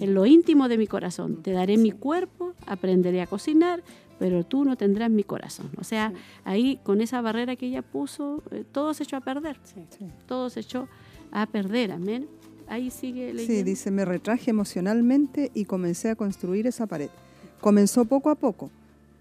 en 0.00 0.14
lo 0.14 0.24
íntimo 0.26 0.68
de 0.68 0.78
mi 0.78 0.86
corazón. 0.86 1.42
Te 1.42 1.52
daré 1.52 1.76
mi 1.76 1.92
cuerpo, 1.92 2.54
aprenderé 2.66 3.20
a 3.20 3.26
cocinar, 3.26 3.82
pero 4.18 4.44
tú 4.44 4.64
no 4.64 4.76
tendrás 4.76 5.10
mi 5.10 5.24
corazón. 5.24 5.70
O 5.78 5.84
sea, 5.84 6.12
ahí 6.44 6.78
con 6.82 7.00
esa 7.00 7.20
barrera 7.20 7.56
que 7.56 7.66
ella 7.66 7.82
puso, 7.82 8.42
eh, 8.50 8.64
todo 8.70 8.94
se 8.94 9.02
echó 9.02 9.16
a 9.16 9.20
perder. 9.20 9.58
Todo 10.26 10.48
se 10.48 10.60
echó 10.60 10.88
a 11.30 11.46
perder, 11.46 11.92
amén. 11.92 12.28
Ahí 12.68 12.90
sigue 12.90 13.34
leyendo. 13.34 13.52
Sí, 13.52 13.62
dice, 13.62 13.90
me 13.90 14.04
retraje 14.04 14.50
emocionalmente 14.50 15.50
y 15.54 15.64
comencé 15.64 16.08
a 16.08 16.14
construir 16.14 16.66
esa 16.66 16.86
pared. 16.86 17.10
Comenzó 17.60 18.04
poco 18.04 18.30
a 18.30 18.34
poco, 18.34 18.70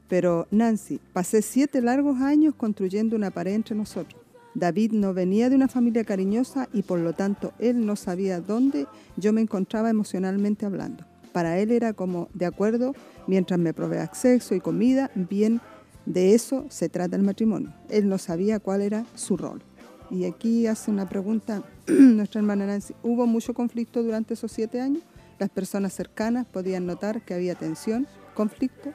pero 0.08 0.48
Nancy, 0.52 1.00
pasé 1.14 1.42
siete 1.42 1.82
largos 1.82 2.22
años 2.22 2.54
construyendo 2.56 3.16
una 3.16 3.32
pared 3.32 3.54
entre 3.54 3.76
nosotros. 3.76 4.21
David 4.54 4.92
no 4.92 5.14
venía 5.14 5.50
de 5.50 5.56
una 5.56 5.68
familia 5.68 6.04
cariñosa 6.04 6.68
y 6.74 6.82
por 6.82 7.00
lo 7.00 7.14
tanto 7.14 7.54
él 7.60 7.86
no 7.86 7.96
sabía 7.96 8.42
dónde 8.42 8.88
yo 9.18 9.34
me 9.34 9.42
encontraba 9.42 9.90
emocionalmente 9.90 10.66
hablando. 10.66 11.06
Para 11.32 11.60
él 11.60 11.72
era 11.72 11.94
como, 11.94 12.28
de 12.34 12.46
acuerdo, 12.46 12.94
mientras 13.28 13.60
me 13.60 13.74
provee 13.74 13.98
acceso 13.98 14.54
y 14.54 14.60
comida, 14.60 15.10
bien, 15.16 15.62
de 16.06 16.34
eso 16.34 16.66
se 16.70 16.90
trata 16.90 17.16
el 17.16 17.24
matrimonio. 17.24 17.74
Él 17.90 18.10
no 18.10 18.18
sabía 18.18 18.60
cuál 18.60 18.82
era 18.82 19.06
su 19.16 19.38
rol. 19.38 19.62
Y 20.10 20.26
aquí 20.26 20.68
hace 20.68 20.92
una 20.92 21.08
pregunta 21.08 21.64
nuestra 21.88 22.42
hermana 22.42 22.66
Nancy. 22.66 22.94
¿Hubo 23.02 23.26
mucho 23.28 23.54
conflicto 23.54 24.04
durante 24.04 24.34
esos 24.34 24.52
siete 24.52 24.82
años? 24.82 25.04
¿Las 25.40 25.50
personas 25.50 25.94
cercanas 25.94 26.46
podían 26.46 26.86
notar 26.86 27.22
que 27.22 27.34
había 27.34 27.56
tensión, 27.56 28.08
conflicto? 28.34 28.92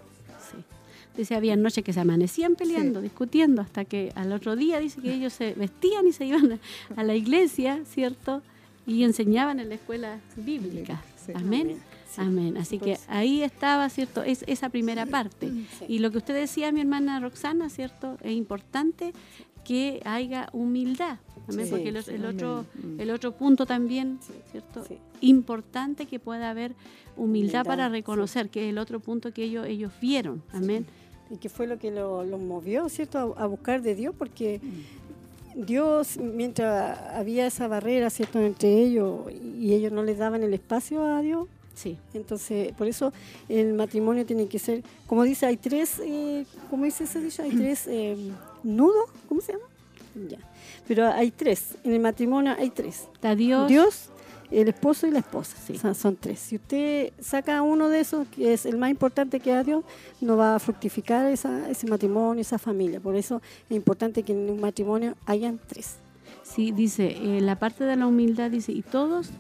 Dice, 1.17 1.35
había 1.35 1.57
noches 1.57 1.83
que 1.83 1.93
se 1.93 2.01
amanecían 2.01 2.57
peleando, 2.57 3.01
discutiendo, 3.01 3.63
hasta 3.63 3.85
que 3.85 4.13
al 4.15 4.33
otro 4.33 4.55
día 4.55 4.79
dice 4.81 5.01
que 5.01 5.15
ellos 5.15 5.33
se 5.33 5.55
vestían 5.55 6.07
y 6.07 6.13
se 6.13 6.27
iban 6.27 6.61
a, 6.97 7.03
la 7.03 7.15
iglesia, 7.15 7.81
¿cierto? 7.87 8.43
Y 8.87 9.03
enseñaban 9.03 9.59
en 9.59 9.71
la 9.71 9.77
escuela 9.77 10.21
bíblica. 10.37 11.03
Amén. 11.35 11.79
Amén. 12.19 12.57
Así 12.57 12.79
que 12.79 12.99
ahí 13.09 13.43
estaba, 13.43 13.89
¿cierto? 13.89 14.23
Es 14.23 14.45
esa 14.47 14.69
primera 14.69 15.07
parte. 15.07 15.51
Y 15.89 15.99
lo 16.01 16.11
que 16.11 16.19
usted 16.19 16.35
decía, 16.35 16.71
mi 16.71 16.81
hermana 16.81 17.19
Roxana, 17.21 17.71
¿cierto? 17.71 18.19
Es 18.23 18.33
importante 18.33 19.13
que 19.65 20.01
haya 20.05 20.49
humildad. 20.53 21.19
Amén. 21.49 21.67
Porque 21.71 21.89
el, 21.89 22.27
otro, 22.27 22.67
el 22.99 23.11
otro 23.11 23.33
punto 23.33 23.67
también, 23.67 24.19
¿cierto? 24.51 24.85
Importante 25.21 26.07
que 26.07 26.19
pueda 26.19 26.51
haber 26.51 26.75
humildad, 27.17 27.65
para 27.65 27.89
reconocer, 27.89 28.51
que 28.51 28.67
es 28.67 28.71
el 28.71 28.79
otro 28.79 29.01
punto 29.01 29.33
que 29.33 29.45
ellos, 29.45 29.67
ellos 29.67 29.93
vieron. 30.01 30.43
Amén 30.53 30.87
y 31.31 31.37
que 31.37 31.49
fue 31.49 31.67
lo 31.67 31.79
que 31.79 31.91
los 31.91 32.27
lo 32.27 32.39
movió, 32.39 32.89
¿cierto?, 32.89 33.35
a, 33.39 33.47
buscar 33.47 33.83
de 33.83 33.95
Dios, 33.95 34.15
porque 34.17 34.61
Dios, 35.55 36.19
mientras 36.19 36.99
había 37.15 37.47
esa 37.47 37.69
barrera, 37.69 38.11
¿cierto?, 38.11 38.41
entre 38.41 38.83
ellos 38.83 39.21
y 39.33 39.75
ellos 39.75 39.93
no 39.93 40.03
les 40.03 40.19
daban 40.19 40.43
el 40.43 40.55
espacio 40.55 41.05
a 41.05 41.21
Dios. 41.23 41.49
Sí. 41.75 41.99
Entonces, 42.15 42.73
por 42.73 42.87
eso 42.87 43.13
el 43.49 43.75
matrimonio 43.75 44.25
tiene 44.25 44.47
que 44.47 44.59
ser, 44.59 44.83
como 45.07 45.25
dice, 45.25 45.45
hay 45.47 45.59
tres, 45.59 46.01
eh, 46.03 46.47
¿cómo 46.71 46.85
dice 46.85 47.05
ese 47.05 47.21
dicho? 47.21 47.43
Hay 47.43 47.51
tres 47.51 47.87
eh, 47.87 48.17
nudos, 48.63 49.11
¿cómo 49.29 49.41
se 49.43 49.53
llama? 49.53 49.65
Ya. 50.29 50.39
Pero 50.89 51.07
hay 51.07 51.31
tres, 51.31 51.75
en 51.85 51.93
el 51.93 52.01
matrimonio 52.01 52.55
hay 52.59 52.71
tres. 52.71 53.09
Está 53.13 53.35
Dios, 53.35 53.69
Dios 53.69 54.11
el 54.51 54.69
esposo 54.69 55.07
y 55.07 55.11
la 55.11 55.21
esposa. 55.21 55.57
Sí. 55.57 55.79
son 55.95 56.17
tres. 56.17 56.39
Si 56.39 56.57
usted 56.57 57.13
saca 57.21 57.63
uno 57.63 57.89
de 57.89 58.01
esos, 58.01 58.27
que 58.29 58.53
es 58.53 58.67
el 58.67 58.77
más 58.77 58.91
importante 58.91 59.41
que 59.41 59.53
a 59.53 59.63
Dios, 59.63 59.85
no 60.21 60.37
va 60.37 60.57
a 60.57 60.59
fructificar 60.59 61.27
esa, 61.31 61.69
ese 61.71 61.87
matrimonio, 61.87 62.41
esa 62.41 62.59
familia. 62.59 63.01
Por 63.01 63.17
eso 63.17 63.43
es 63.69 63.77
importante 63.77 64.23
que 64.23 64.33
en 64.33 64.51
un 64.51 64.61
matrimonio 64.61 65.15
hayan 65.27 65.59
tres. 65.67 65.97
Sí, 66.43 66.73
dice, 66.73 67.17
eh, 67.21 67.41
la 67.41 67.59
parte 67.59 67.85
de 67.85 67.97
la 67.97 68.07
humildad 68.07 68.51
dice, 68.51 68.73
y 68.73 68.83
todos 68.83 69.31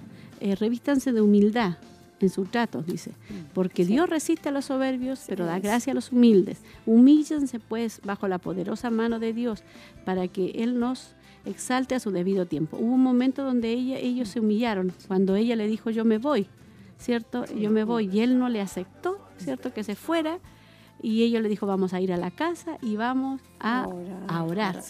eh, 0.40 0.54
revístanse 0.56 1.12
de 1.12 1.20
humildad 1.20 1.76
en 2.18 2.30
sus 2.30 2.50
tratos, 2.50 2.86
dice, 2.86 3.12
porque 3.54 3.84
Dios 3.84 4.08
resiste 4.08 4.48
a 4.48 4.52
los 4.52 4.66
soberbios, 4.66 5.24
pero 5.28 5.44
da 5.44 5.58
gracia 5.58 5.92
a 5.92 5.94
los 5.94 6.12
humildes. 6.12 6.62
Humíllense 6.86 7.58
pues 7.58 8.00
bajo 8.04 8.26
la 8.26 8.38
poderosa 8.38 8.90
mano 8.90 9.18
de 9.18 9.32
Dios 9.32 9.62
para 10.04 10.26
que 10.28 10.50
Él 10.56 10.78
nos 10.78 11.14
exalte 11.46 11.94
a 11.94 12.00
su 12.00 12.10
debido 12.10 12.46
tiempo. 12.46 12.76
Hubo 12.76 12.94
un 12.94 13.02
momento 13.02 13.44
donde 13.44 13.70
ella, 13.72 13.98
ellos 13.98 14.28
se 14.28 14.40
humillaron, 14.40 14.92
cuando 15.06 15.36
ella 15.36 15.56
le 15.56 15.66
dijo 15.66 15.90
yo 15.90 16.04
me 16.04 16.18
voy, 16.18 16.48
¿cierto? 16.98 17.44
Yo 17.54 17.70
me 17.70 17.84
voy 17.84 18.08
y 18.12 18.20
él 18.20 18.38
no 18.38 18.48
le 18.48 18.60
aceptó, 18.60 19.18
¿cierto? 19.38 19.72
Que 19.72 19.84
se 19.84 19.94
fuera 19.94 20.38
y 21.02 21.22
ella 21.22 21.40
le 21.40 21.48
dijo 21.48 21.66
vamos 21.66 21.92
a 21.94 22.00
ir 22.00 22.12
a 22.12 22.16
la 22.16 22.30
casa 22.30 22.78
y 22.82 22.96
vamos 22.96 23.40
a, 23.60 23.86
orar. 23.86 24.82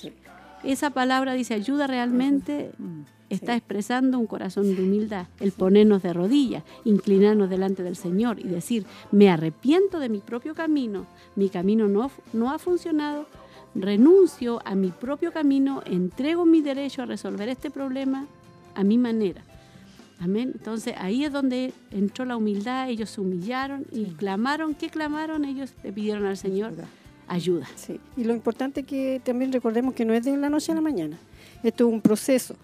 Esa 0.65 0.91
palabra 0.91 1.35
dice 1.35 1.55
ayuda 1.55 1.87
realmente 1.87 2.73
mm, 2.79 3.03
está 3.29 3.55
expresando 3.55 4.19
un 4.19 4.27
corazón 4.27 4.75
de 4.75 4.83
humildad, 4.83 5.27
el 5.41 5.53
ponernos 5.53 6.03
de 6.03 6.13
rodillas, 6.13 6.65
inclinarnos 6.85 7.51
delante 7.51 7.83
del 7.83 7.97
Señor 7.97 8.39
y 8.41 8.49
decir, 8.49 8.87
me 9.11 9.29
arrepiento 9.31 9.99
de 9.99 10.09
mi 10.09 10.21
propio 10.21 10.55
camino, 10.55 11.07
mi 11.35 11.49
camino 11.49 11.89
no, 11.89 12.11
no 12.33 12.51
ha 12.51 12.59
funcionado, 12.59 13.27
renuncio 13.81 14.61
a 14.65 14.75
mi 14.75 14.91
propio 14.91 15.33
camino, 15.33 15.83
entrego 15.85 16.45
mi 16.45 16.61
derecho 16.63 17.03
a 17.03 17.07
resolver 17.07 17.49
este 17.49 17.71
problema 17.71 18.27
a 18.75 18.85
mi 18.85 18.99
manera. 18.99 19.43
Amén. 20.21 20.53
Entonces 20.55 20.95
ahí 20.99 21.25
es 21.25 21.33
donde 21.33 21.73
entró 21.91 22.25
la 22.25 22.37
humildad, 22.37 22.89
ellos 22.89 23.11
se 23.11 23.21
humillaron 23.21 23.87
y 23.93 24.07
clamaron. 24.07 24.75
¿Qué 24.75 24.89
clamaron? 24.89 25.45
Ellos 25.45 25.75
le 25.83 25.93
pidieron 25.93 26.25
al 26.25 26.37
Señor 26.37 26.73
ayuda. 27.29 27.67
Sí. 27.75 28.01
Y 28.17 28.25
lo 28.25 28.33
importante 28.33 28.81
es 28.81 28.87
que 28.87 29.21
también 29.25 29.53
recordemos 29.53 29.95
que 29.95 30.05
no 30.05 30.15
es 30.15 30.25
de 30.25 30.37
la 30.37 30.49
noche 30.49 30.73
a 30.73 30.75
la 30.75 30.81
mañana. 30.81 31.19
Esto 31.63 31.87
es 31.87 31.93
un 31.93 32.01
proceso. 32.01 32.57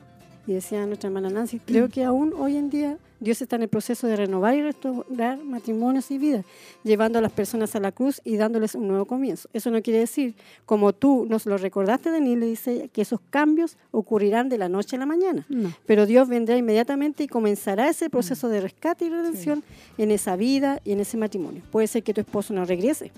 Y 0.46 0.54
decía 0.54 0.84
nuestra 0.86 1.08
hermana 1.08 1.30
Nancy, 1.30 1.60
creo 1.60 1.88
que 1.88 2.04
aún 2.04 2.34
hoy 2.36 2.56
en 2.56 2.68
día 2.68 2.98
Dios 3.22 3.40
está 3.40 3.54
en 3.54 3.62
el 3.62 3.68
proceso 3.68 4.08
de 4.08 4.16
renovar 4.16 4.56
y 4.56 4.62
restaurar 4.62 5.38
matrimonios 5.44 6.10
y 6.10 6.18
vidas, 6.18 6.44
llevando 6.82 7.20
a 7.20 7.22
las 7.22 7.30
personas 7.30 7.76
a 7.76 7.80
la 7.80 7.92
cruz 7.92 8.20
y 8.24 8.36
dándoles 8.36 8.74
un 8.74 8.88
nuevo 8.88 9.04
comienzo. 9.04 9.48
Eso 9.52 9.70
no 9.70 9.80
quiere 9.80 10.00
decir, 10.00 10.34
como 10.66 10.92
tú 10.92 11.24
nos 11.28 11.46
lo 11.46 11.56
recordaste, 11.56 12.10
Denis, 12.10 12.36
le 12.36 12.46
dice 12.46 12.90
que 12.92 13.02
esos 13.02 13.20
cambios 13.30 13.76
ocurrirán 13.92 14.48
de 14.48 14.58
la 14.58 14.68
noche 14.68 14.96
a 14.96 14.98
la 14.98 15.06
mañana. 15.06 15.46
No. 15.48 15.72
Pero 15.86 16.04
Dios 16.06 16.28
vendrá 16.28 16.56
inmediatamente 16.56 17.22
y 17.22 17.28
comenzará 17.28 17.88
ese 17.88 18.10
proceso 18.10 18.48
de 18.48 18.60
rescate 18.60 19.04
y 19.04 19.10
redención 19.10 19.62
en 19.98 20.10
esa 20.10 20.34
vida 20.34 20.80
y 20.84 20.90
en 20.90 20.98
ese 20.98 21.16
matrimonio. 21.16 21.62
Puede 21.70 21.86
ser 21.86 22.02
que 22.02 22.12
tu 22.12 22.22
esposo 22.22 22.52
no 22.52 22.64
regrese. 22.64 23.12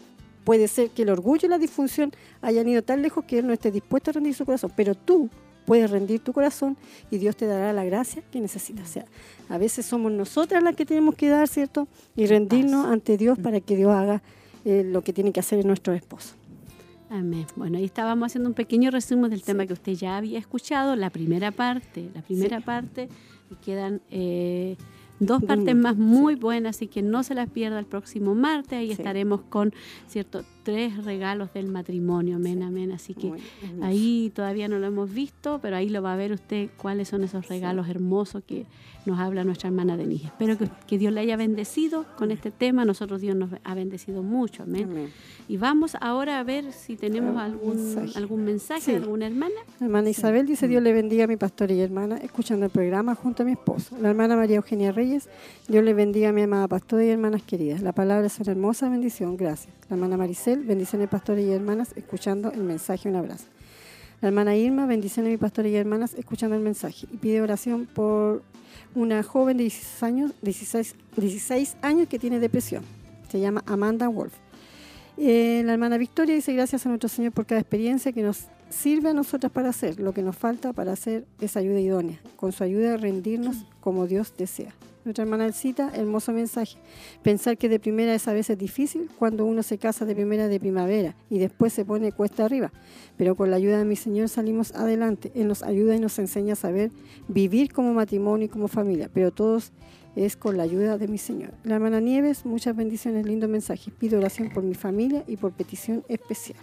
Puede 0.44 0.68
ser 0.68 0.90
que 0.90 1.02
el 1.02 1.08
orgullo 1.08 1.46
y 1.46 1.50
la 1.50 1.56
disfunción 1.56 2.12
hayan 2.42 2.68
ido 2.68 2.82
tan 2.82 3.00
lejos 3.00 3.24
que 3.24 3.38
él 3.38 3.46
no 3.46 3.54
esté 3.54 3.70
dispuesto 3.70 4.10
a 4.10 4.12
rendir 4.12 4.34
su 4.34 4.44
corazón. 4.44 4.70
Pero 4.76 4.94
tú 4.94 5.30
puedes 5.66 5.90
rendir 5.90 6.20
tu 6.20 6.32
corazón 6.32 6.76
y 7.10 7.18
Dios 7.18 7.36
te 7.36 7.46
dará 7.46 7.72
la 7.72 7.84
gracia 7.84 8.22
que 8.30 8.40
necesitas. 8.40 8.88
O 8.88 8.92
sea, 8.92 9.04
a 9.48 9.58
veces 9.58 9.86
somos 9.86 10.12
nosotras 10.12 10.62
las 10.62 10.74
que 10.76 10.84
tenemos 10.86 11.14
que 11.14 11.28
dar, 11.28 11.48
¿cierto? 11.48 11.88
Y 12.16 12.26
rendirnos 12.26 12.86
ante 12.86 13.16
Dios 13.16 13.38
para 13.38 13.60
que 13.60 13.76
Dios 13.76 13.92
haga 13.92 14.22
eh, 14.64 14.82
lo 14.84 15.02
que 15.02 15.12
tiene 15.12 15.32
que 15.32 15.40
hacer 15.40 15.60
en 15.60 15.66
nuestro 15.66 15.92
esposo. 15.94 16.34
Amén. 17.10 17.46
Bueno, 17.54 17.78
ahí 17.78 17.84
estábamos 17.84 18.26
haciendo 18.26 18.48
un 18.48 18.54
pequeño 18.54 18.90
resumen 18.90 19.30
del 19.30 19.42
tema 19.42 19.66
que 19.66 19.72
usted 19.74 19.92
ya 19.92 20.16
había 20.16 20.38
escuchado, 20.38 20.96
la 20.96 21.10
primera 21.10 21.50
parte, 21.52 22.10
la 22.14 22.22
primera 22.22 22.60
parte, 22.60 23.08
y 23.50 23.54
quedan 23.56 24.00
eh, 24.10 24.76
dos 25.20 25.42
partes 25.44 25.74
más, 25.76 25.96
más 25.96 25.96
muy 25.96 26.34
buenas, 26.34 26.76
así 26.76 26.88
que 26.88 27.02
no 27.02 27.22
se 27.22 27.34
las 27.34 27.48
pierda 27.50 27.78
el 27.78 27.84
próximo 27.86 28.34
martes, 28.34 28.78
ahí 28.78 28.86
Sí. 28.86 28.92
estaremos 28.94 29.42
con, 29.42 29.72
cierto, 30.08 30.44
tres 30.64 31.04
regalos 31.04 31.52
del 31.52 31.68
matrimonio, 31.68 32.36
amén, 32.36 32.62
amén, 32.62 32.90
así 32.92 33.14
que 33.14 33.32
ahí 33.82 34.32
todavía 34.34 34.66
no 34.66 34.78
lo 34.78 34.86
hemos 34.86 35.12
visto, 35.12 35.60
pero 35.62 35.76
ahí 35.76 35.88
lo 35.88 36.02
va 36.02 36.14
a 36.14 36.16
ver 36.16 36.32
usted 36.32 36.70
cuáles 36.76 37.08
son 37.08 37.22
esos 37.22 37.46
regalos 37.48 37.88
hermosos 37.88 38.42
que 38.44 38.66
nos 39.06 39.18
habla 39.20 39.44
nuestra 39.44 39.68
hermana 39.68 39.96
Denise. 39.98 40.26
Espero 40.26 40.56
que, 40.56 40.68
que 40.86 40.96
Dios 40.98 41.12
le 41.12 41.20
haya 41.20 41.36
bendecido 41.36 42.06
con 42.16 42.30
este 42.30 42.50
tema, 42.50 42.84
nosotros 42.86 43.20
Dios 43.20 43.36
nos 43.36 43.50
ha 43.62 43.74
bendecido 43.74 44.22
mucho, 44.22 44.62
amén. 44.62 44.84
Amén. 44.90 45.10
Y 45.46 45.58
vamos 45.58 45.94
ahora 46.00 46.40
a 46.40 46.42
ver 46.42 46.72
si 46.72 46.96
tenemos 46.96 47.36
algún 47.36 47.76
mensaje. 47.76 48.18
algún 48.18 48.44
mensaje 48.44 48.80
Sí. 48.80 48.90
de 48.92 48.96
alguna 48.96 49.26
hermana. 49.26 49.54
Hermana 49.80 50.08
Isabel 50.08 50.46
dice, 50.46 50.66
Dios 50.68 50.82
le 50.82 50.92
bendiga 50.94 51.24
a 51.24 51.26
mi 51.26 51.36
pastora 51.36 51.74
y 51.74 51.80
hermana, 51.80 52.16
escuchando 52.16 52.64
el 52.64 52.72
programa 52.72 53.14
junto 53.14 53.42
a 53.42 53.46
mi 53.46 53.52
esposo. 53.52 53.94
La 54.00 54.08
hermana 54.08 54.36
María 54.36 54.56
Eugenia 54.56 54.90
Reyes, 54.90 55.28
Dios 55.68 55.84
le 55.84 55.92
bendiga 55.92 56.30
a 56.30 56.32
mi 56.32 56.40
amada 56.40 56.66
pastora 56.66 57.04
y 57.04 57.08
hermanas 57.10 57.42
queridas. 57.42 57.82
La 57.82 57.92
palabra 57.92 58.26
es 58.26 58.38
una 58.40 58.52
hermosa 58.52 58.88
bendición, 58.88 59.36
gracias. 59.36 59.72
La 59.90 59.96
hermana 59.96 60.16
Maricel, 60.54 60.64
bendiciones 60.66 61.08
pastores 61.08 61.44
y 61.44 61.50
hermanas, 61.50 61.92
escuchando 61.96 62.52
el 62.52 62.62
mensaje, 62.62 63.08
un 63.08 63.16
abrazo. 63.16 63.44
La 64.20 64.28
hermana 64.28 64.56
Irma, 64.56 64.86
bendiciones 64.86 65.32
mi 65.32 65.36
pastora 65.36 65.68
y 65.68 65.74
hermanas, 65.74 66.14
escuchando 66.14 66.56
el 66.56 66.62
mensaje. 66.62 67.06
Y 67.12 67.16
pide 67.16 67.42
oración 67.42 67.86
por 67.86 68.42
una 68.94 69.22
joven 69.22 69.56
de 69.56 69.64
16 69.64 70.02
años, 70.02 70.32
16, 70.42 70.94
16 71.16 71.76
años 71.82 72.08
que 72.08 72.18
tiene 72.18 72.38
depresión. 72.38 72.84
Se 73.30 73.40
llama 73.40 73.62
Amanda 73.66 74.08
Wolf. 74.08 74.32
Eh, 75.16 75.62
la 75.64 75.72
hermana 75.72 75.98
Victoria 75.98 76.34
dice 76.34 76.52
gracias 76.52 76.86
a 76.86 76.88
nuestro 76.88 77.08
Señor 77.08 77.32
por 77.32 77.46
cada 77.46 77.60
experiencia 77.60 78.12
que 78.12 78.22
nos 78.22 78.46
sirve 78.68 79.10
a 79.10 79.14
nosotras 79.14 79.52
para 79.52 79.70
hacer. 79.70 79.98
Lo 79.98 80.12
que 80.12 80.22
nos 80.22 80.36
falta 80.36 80.72
para 80.72 80.92
hacer 80.92 81.24
esa 81.40 81.60
ayuda 81.60 81.80
idónea. 81.80 82.20
Con 82.36 82.52
su 82.52 82.64
ayuda 82.64 82.96
rendirnos 82.96 83.66
como 83.80 84.06
Dios 84.06 84.34
desea. 84.36 84.72
Nuestra 85.04 85.24
hermana 85.24 85.44
Elcita, 85.44 85.90
hermoso 85.94 86.32
mensaje. 86.32 86.78
Pensar 87.22 87.58
que 87.58 87.68
de 87.68 87.78
primera 87.78 88.14
es 88.14 88.26
a 88.26 88.32
veces 88.32 88.56
difícil 88.56 89.10
cuando 89.18 89.44
uno 89.44 89.62
se 89.62 89.76
casa 89.76 90.06
de 90.06 90.14
primera 90.14 90.48
de 90.48 90.58
primavera 90.58 91.14
y 91.28 91.38
después 91.38 91.74
se 91.74 91.84
pone 91.84 92.10
cuesta 92.10 92.46
arriba. 92.46 92.72
Pero 93.18 93.36
con 93.36 93.50
la 93.50 93.56
ayuda 93.56 93.78
de 93.78 93.84
mi 93.84 93.96
Señor 93.96 94.30
salimos 94.30 94.72
adelante. 94.72 95.30
Él 95.34 95.48
nos 95.48 95.62
ayuda 95.62 95.94
y 95.94 96.00
nos 96.00 96.18
enseña 96.18 96.54
a 96.54 96.56
saber 96.56 96.90
vivir 97.28 97.70
como 97.72 97.92
matrimonio 97.92 98.46
y 98.46 98.48
como 98.48 98.66
familia. 98.66 99.10
Pero 99.12 99.30
todos 99.30 99.72
es 100.16 100.36
con 100.36 100.56
la 100.56 100.62
ayuda 100.62 100.96
de 100.96 101.06
mi 101.06 101.18
Señor. 101.18 101.52
La 101.64 101.74
hermana 101.74 102.00
Nieves, 102.00 102.46
muchas 102.46 102.74
bendiciones, 102.74 103.26
lindo 103.26 103.46
mensaje. 103.46 103.90
Pido 103.90 104.18
oración 104.18 104.48
por 104.54 104.62
mi 104.62 104.74
familia 104.74 105.22
y 105.26 105.36
por 105.36 105.52
petición 105.52 106.02
especial. 106.08 106.58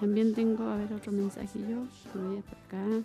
También 0.00 0.34
tengo, 0.34 0.64
a 0.64 0.76
ver, 0.76 0.92
otro 0.92 1.12
mensaje 1.12 1.58
yo. 1.68 1.84
Voy 2.14 2.38
acá. 2.38 3.02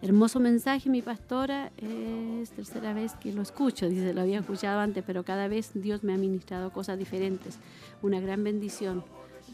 Hermoso 0.00 0.38
mensaje, 0.38 0.88
mi 0.90 1.02
pastora. 1.02 1.72
Es 1.76 2.50
tercera 2.50 2.94
vez 2.94 3.14
que 3.14 3.32
lo 3.32 3.42
escucho. 3.42 3.88
Dice, 3.88 4.14
lo 4.14 4.20
había 4.20 4.38
escuchado 4.38 4.78
antes, 4.78 5.02
pero 5.04 5.24
cada 5.24 5.48
vez 5.48 5.72
Dios 5.74 6.04
me 6.04 6.14
ha 6.14 6.16
ministrado 6.16 6.72
cosas 6.72 6.98
diferentes. 6.98 7.58
Una 8.00 8.20
gran 8.20 8.44
bendición 8.44 9.02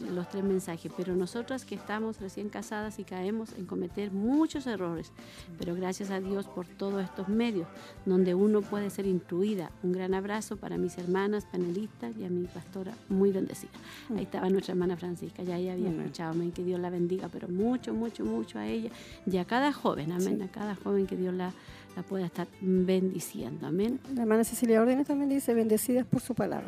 los 0.01 0.29
tres 0.29 0.43
mensajes. 0.43 0.91
Pero 0.95 1.15
nosotras 1.15 1.65
que 1.65 1.75
estamos 1.75 2.19
recién 2.19 2.49
casadas 2.49 2.99
y 2.99 3.03
caemos 3.03 3.53
en 3.57 3.65
cometer 3.65 4.11
muchos 4.11 4.67
errores. 4.67 5.11
Pero 5.57 5.75
gracias 5.75 6.11
a 6.11 6.19
Dios 6.19 6.45
por 6.47 6.67
todos 6.67 7.03
estos 7.03 7.27
medios 7.27 7.67
donde 8.05 8.35
uno 8.35 8.61
puede 8.61 8.89
ser 8.89 9.05
instruida. 9.05 9.71
Un 9.83 9.93
gran 9.93 10.13
abrazo 10.13 10.57
para 10.57 10.77
mis 10.77 10.97
hermanas 10.97 11.45
panelistas 11.45 12.15
y 12.17 12.25
a 12.25 12.29
mi 12.29 12.45
pastora 12.45 12.93
muy 13.09 13.31
bendecida. 13.31 13.71
Ahí 14.15 14.23
estaba 14.23 14.49
nuestra 14.49 14.73
hermana 14.73 14.97
Francisca, 14.97 15.43
ya 15.43 15.57
ella 15.57 15.73
había 15.73 15.89
escuchado, 15.89 16.31
amén, 16.31 16.51
que 16.51 16.63
Dios 16.63 16.79
la 16.79 16.89
bendiga, 16.89 17.29
pero 17.29 17.47
mucho, 17.47 17.93
mucho, 17.93 18.25
mucho 18.25 18.59
a 18.59 18.67
ella 18.67 18.89
y 19.25 19.37
a 19.37 19.45
cada 19.45 19.71
joven, 19.73 20.11
amén, 20.11 20.37
Sí. 20.37 20.43
a 20.43 20.47
cada 20.47 20.75
joven 20.75 21.07
que 21.07 21.15
Dios 21.17 21.33
la, 21.33 21.51
la 21.95 22.03
pueda 22.03 22.25
estar 22.25 22.47
bendiciendo, 22.61 23.67
amén, 23.67 23.99
La 24.15 24.23
hermana 24.23 24.43
Cecilia 24.43 24.81
Órdenes 24.81 25.07
también 25.07 25.29
dice, 25.29 25.53
bendecidas 25.53 26.05
por 26.05 26.21
su 26.21 26.33
palabra. 26.35 26.67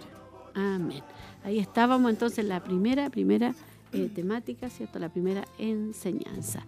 Amén. 0.57 1.03
Ahí 1.43 1.59
estábamos 1.59 2.09
entonces 2.11 2.43
la 2.43 2.63
primera, 2.63 3.09
primera 3.09 3.53
eh, 3.93 4.09
temática, 4.13 4.69
¿cierto? 4.69 4.99
La 4.99 5.09
primera 5.09 5.45
enseñanza. 5.57 6.65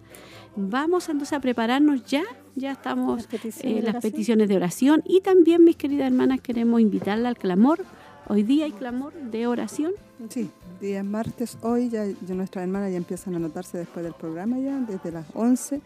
Vamos 0.56 1.08
entonces 1.08 1.36
a 1.36 1.40
prepararnos 1.40 2.04
ya, 2.04 2.22
ya 2.56 2.72
estamos 2.72 3.18
Las 3.18 3.26
peticiones 3.26 3.64
eh, 3.64 3.74
de 3.74 3.82
las 3.82 3.94
oración. 3.94 4.12
peticiones 4.12 4.48
de 4.48 4.56
oración 4.56 5.02
y 5.06 5.20
también, 5.20 5.64
mis 5.64 5.76
queridas 5.76 6.06
hermanas, 6.06 6.40
queremos 6.40 6.80
invitarla 6.80 7.28
al 7.28 7.36
clamor. 7.36 7.84
Hoy 8.28 8.42
día 8.42 8.64
hay 8.64 8.72
clamor 8.72 9.12
de 9.12 9.46
oración. 9.46 9.92
Sí, 10.28 10.50
día 10.80 11.02
martes 11.02 11.58
hoy, 11.62 11.90
ya, 11.90 12.06
ya 12.06 12.34
nuestras 12.34 12.62
hermanas 12.62 12.90
ya 12.90 12.96
empiezan 12.96 13.34
a 13.34 13.36
anotarse 13.36 13.78
después 13.78 14.04
del 14.04 14.14
programa 14.14 14.58
ya, 14.58 14.78
desde 14.80 15.12
las 15.12 15.26
11, 15.34 15.80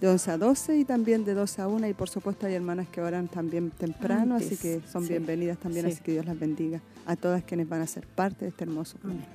de 0.00 0.08
11 0.08 0.30
a 0.30 0.38
12 0.38 0.78
y 0.78 0.84
también 0.84 1.24
de 1.24 1.34
12 1.34 1.62
a 1.62 1.68
1 1.68 1.88
y 1.88 1.92
por 1.94 2.08
supuesto 2.08 2.46
hay 2.46 2.54
hermanas 2.54 2.88
que 2.88 3.00
oran 3.02 3.28
también 3.28 3.70
temprano, 3.70 4.36
así 4.36 4.56
que 4.56 4.80
son 4.90 5.02
sí. 5.02 5.10
bienvenidas 5.10 5.58
también, 5.58 5.86
Sí. 5.86 5.92
así 5.92 6.02
que 6.02 6.12
Dios 6.12 6.24
las 6.26 6.38
bendiga 6.38 6.80
a 7.06 7.16
todas 7.16 7.42
quienes 7.44 7.68
van 7.68 7.82
a 7.82 7.86
ser 7.86 8.06
parte 8.06 8.44
de 8.46 8.48
este 8.50 8.64
hermoso 8.64 8.96
programa. 8.98 9.26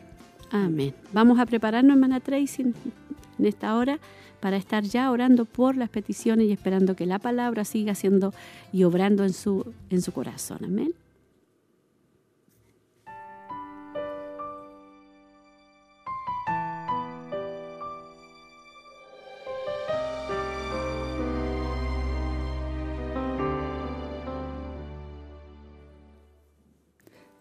Amén. 0.52 0.94
Vamos 1.14 1.40
a 1.40 1.46
prepararnos, 1.46 1.94
hermana 1.96 2.20
Tracy, 2.20 2.62
en 2.64 3.46
esta 3.46 3.76
hora 3.76 4.00
para 4.40 4.58
estar 4.58 4.84
ya 4.84 5.10
orando 5.12 5.46
por 5.46 5.76
las 5.76 5.90
peticiones 5.90 6.48
y 6.48 6.52
esperando 6.52 6.96
que 6.96 7.06
la 7.06 7.20
palabra 7.20 7.64
siga 7.66 7.96
siendo 7.96 8.34
y 8.72 8.84
obrando 8.84 9.24
en 9.24 9.34
su, 9.34 9.74
en 9.90 10.02
su 10.02 10.12
corazón. 10.12 10.60
Amén. 10.64 10.94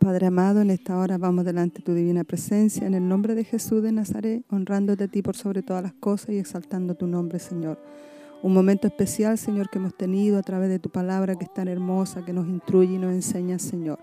Padre 0.05 0.27
amado, 0.27 0.61
en 0.61 0.69
esta 0.69 0.99
hora 0.99 1.17
vamos 1.17 1.47
delante 1.47 1.79
de 1.79 1.85
tu 1.85 1.95
divina 1.95 2.25
presencia, 2.25 2.87
en 2.87 2.93
el 2.93 3.09
nombre 3.09 3.35
de 3.35 3.43
Jesús 3.43 3.83
de 3.83 3.91
Nazaret, 3.91 4.45
honrándote 4.51 5.05
a 5.05 5.09
ti 5.09 5.23
por 5.23 5.35
sobre 5.35 5.63
todas 5.63 5.83
las 5.83 5.95
cosas 5.95 6.29
y 6.29 6.39
exaltando 6.39 6.95
tu 6.95 7.07
nombre, 7.07 7.39
Señor. 7.39 7.79
Un 8.43 8.53
momento 8.53 8.87
especial, 8.87 9.39
Señor, 9.39 9.71
que 9.71 9.79
hemos 9.79 9.97
tenido 9.97 10.37
a 10.39 10.43
través 10.43 10.69
de 10.69 10.79
tu 10.79 10.91
palabra 10.91 11.37
que 11.37 11.45
es 11.45 11.55
tan 11.55 11.69
hermosa, 11.69 12.23
que 12.23 12.35
nos 12.35 12.47
instruye 12.47 12.97
y 12.97 12.99
nos 12.99 13.13
enseña, 13.13 13.59
Señor. 13.59 13.99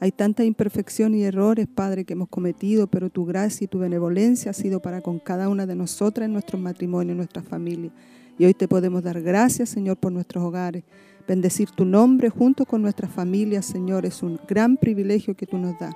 Hay 0.00 0.10
tanta 0.10 0.42
imperfección 0.42 1.14
y 1.14 1.22
errores, 1.22 1.68
Padre, 1.72 2.04
que 2.04 2.14
hemos 2.14 2.28
cometido, 2.30 2.88
pero 2.88 3.08
tu 3.08 3.24
gracia 3.24 3.66
y 3.66 3.68
tu 3.68 3.78
benevolencia 3.78 4.50
ha 4.50 4.54
sido 4.54 4.80
para 4.80 5.02
con 5.02 5.20
cada 5.20 5.48
una 5.48 5.66
de 5.66 5.76
nosotras 5.76 6.26
en 6.26 6.32
nuestros 6.32 6.60
matrimonios, 6.60 7.12
en 7.12 7.18
nuestra 7.18 7.44
familia. 7.44 7.92
Y 8.36 8.44
hoy 8.44 8.54
te 8.54 8.66
podemos 8.66 9.04
dar 9.04 9.22
gracias, 9.22 9.68
Señor, 9.68 9.98
por 9.98 10.10
nuestros 10.10 10.42
hogares. 10.42 10.82
Bendecir 11.26 11.70
tu 11.70 11.86
nombre 11.86 12.28
junto 12.28 12.66
con 12.66 12.82
nuestras 12.82 13.10
familias, 13.10 13.64
Señor, 13.64 14.04
es 14.04 14.22
un 14.22 14.38
gran 14.46 14.76
privilegio 14.76 15.34
que 15.34 15.46
tú 15.46 15.56
nos 15.56 15.78
das. 15.78 15.94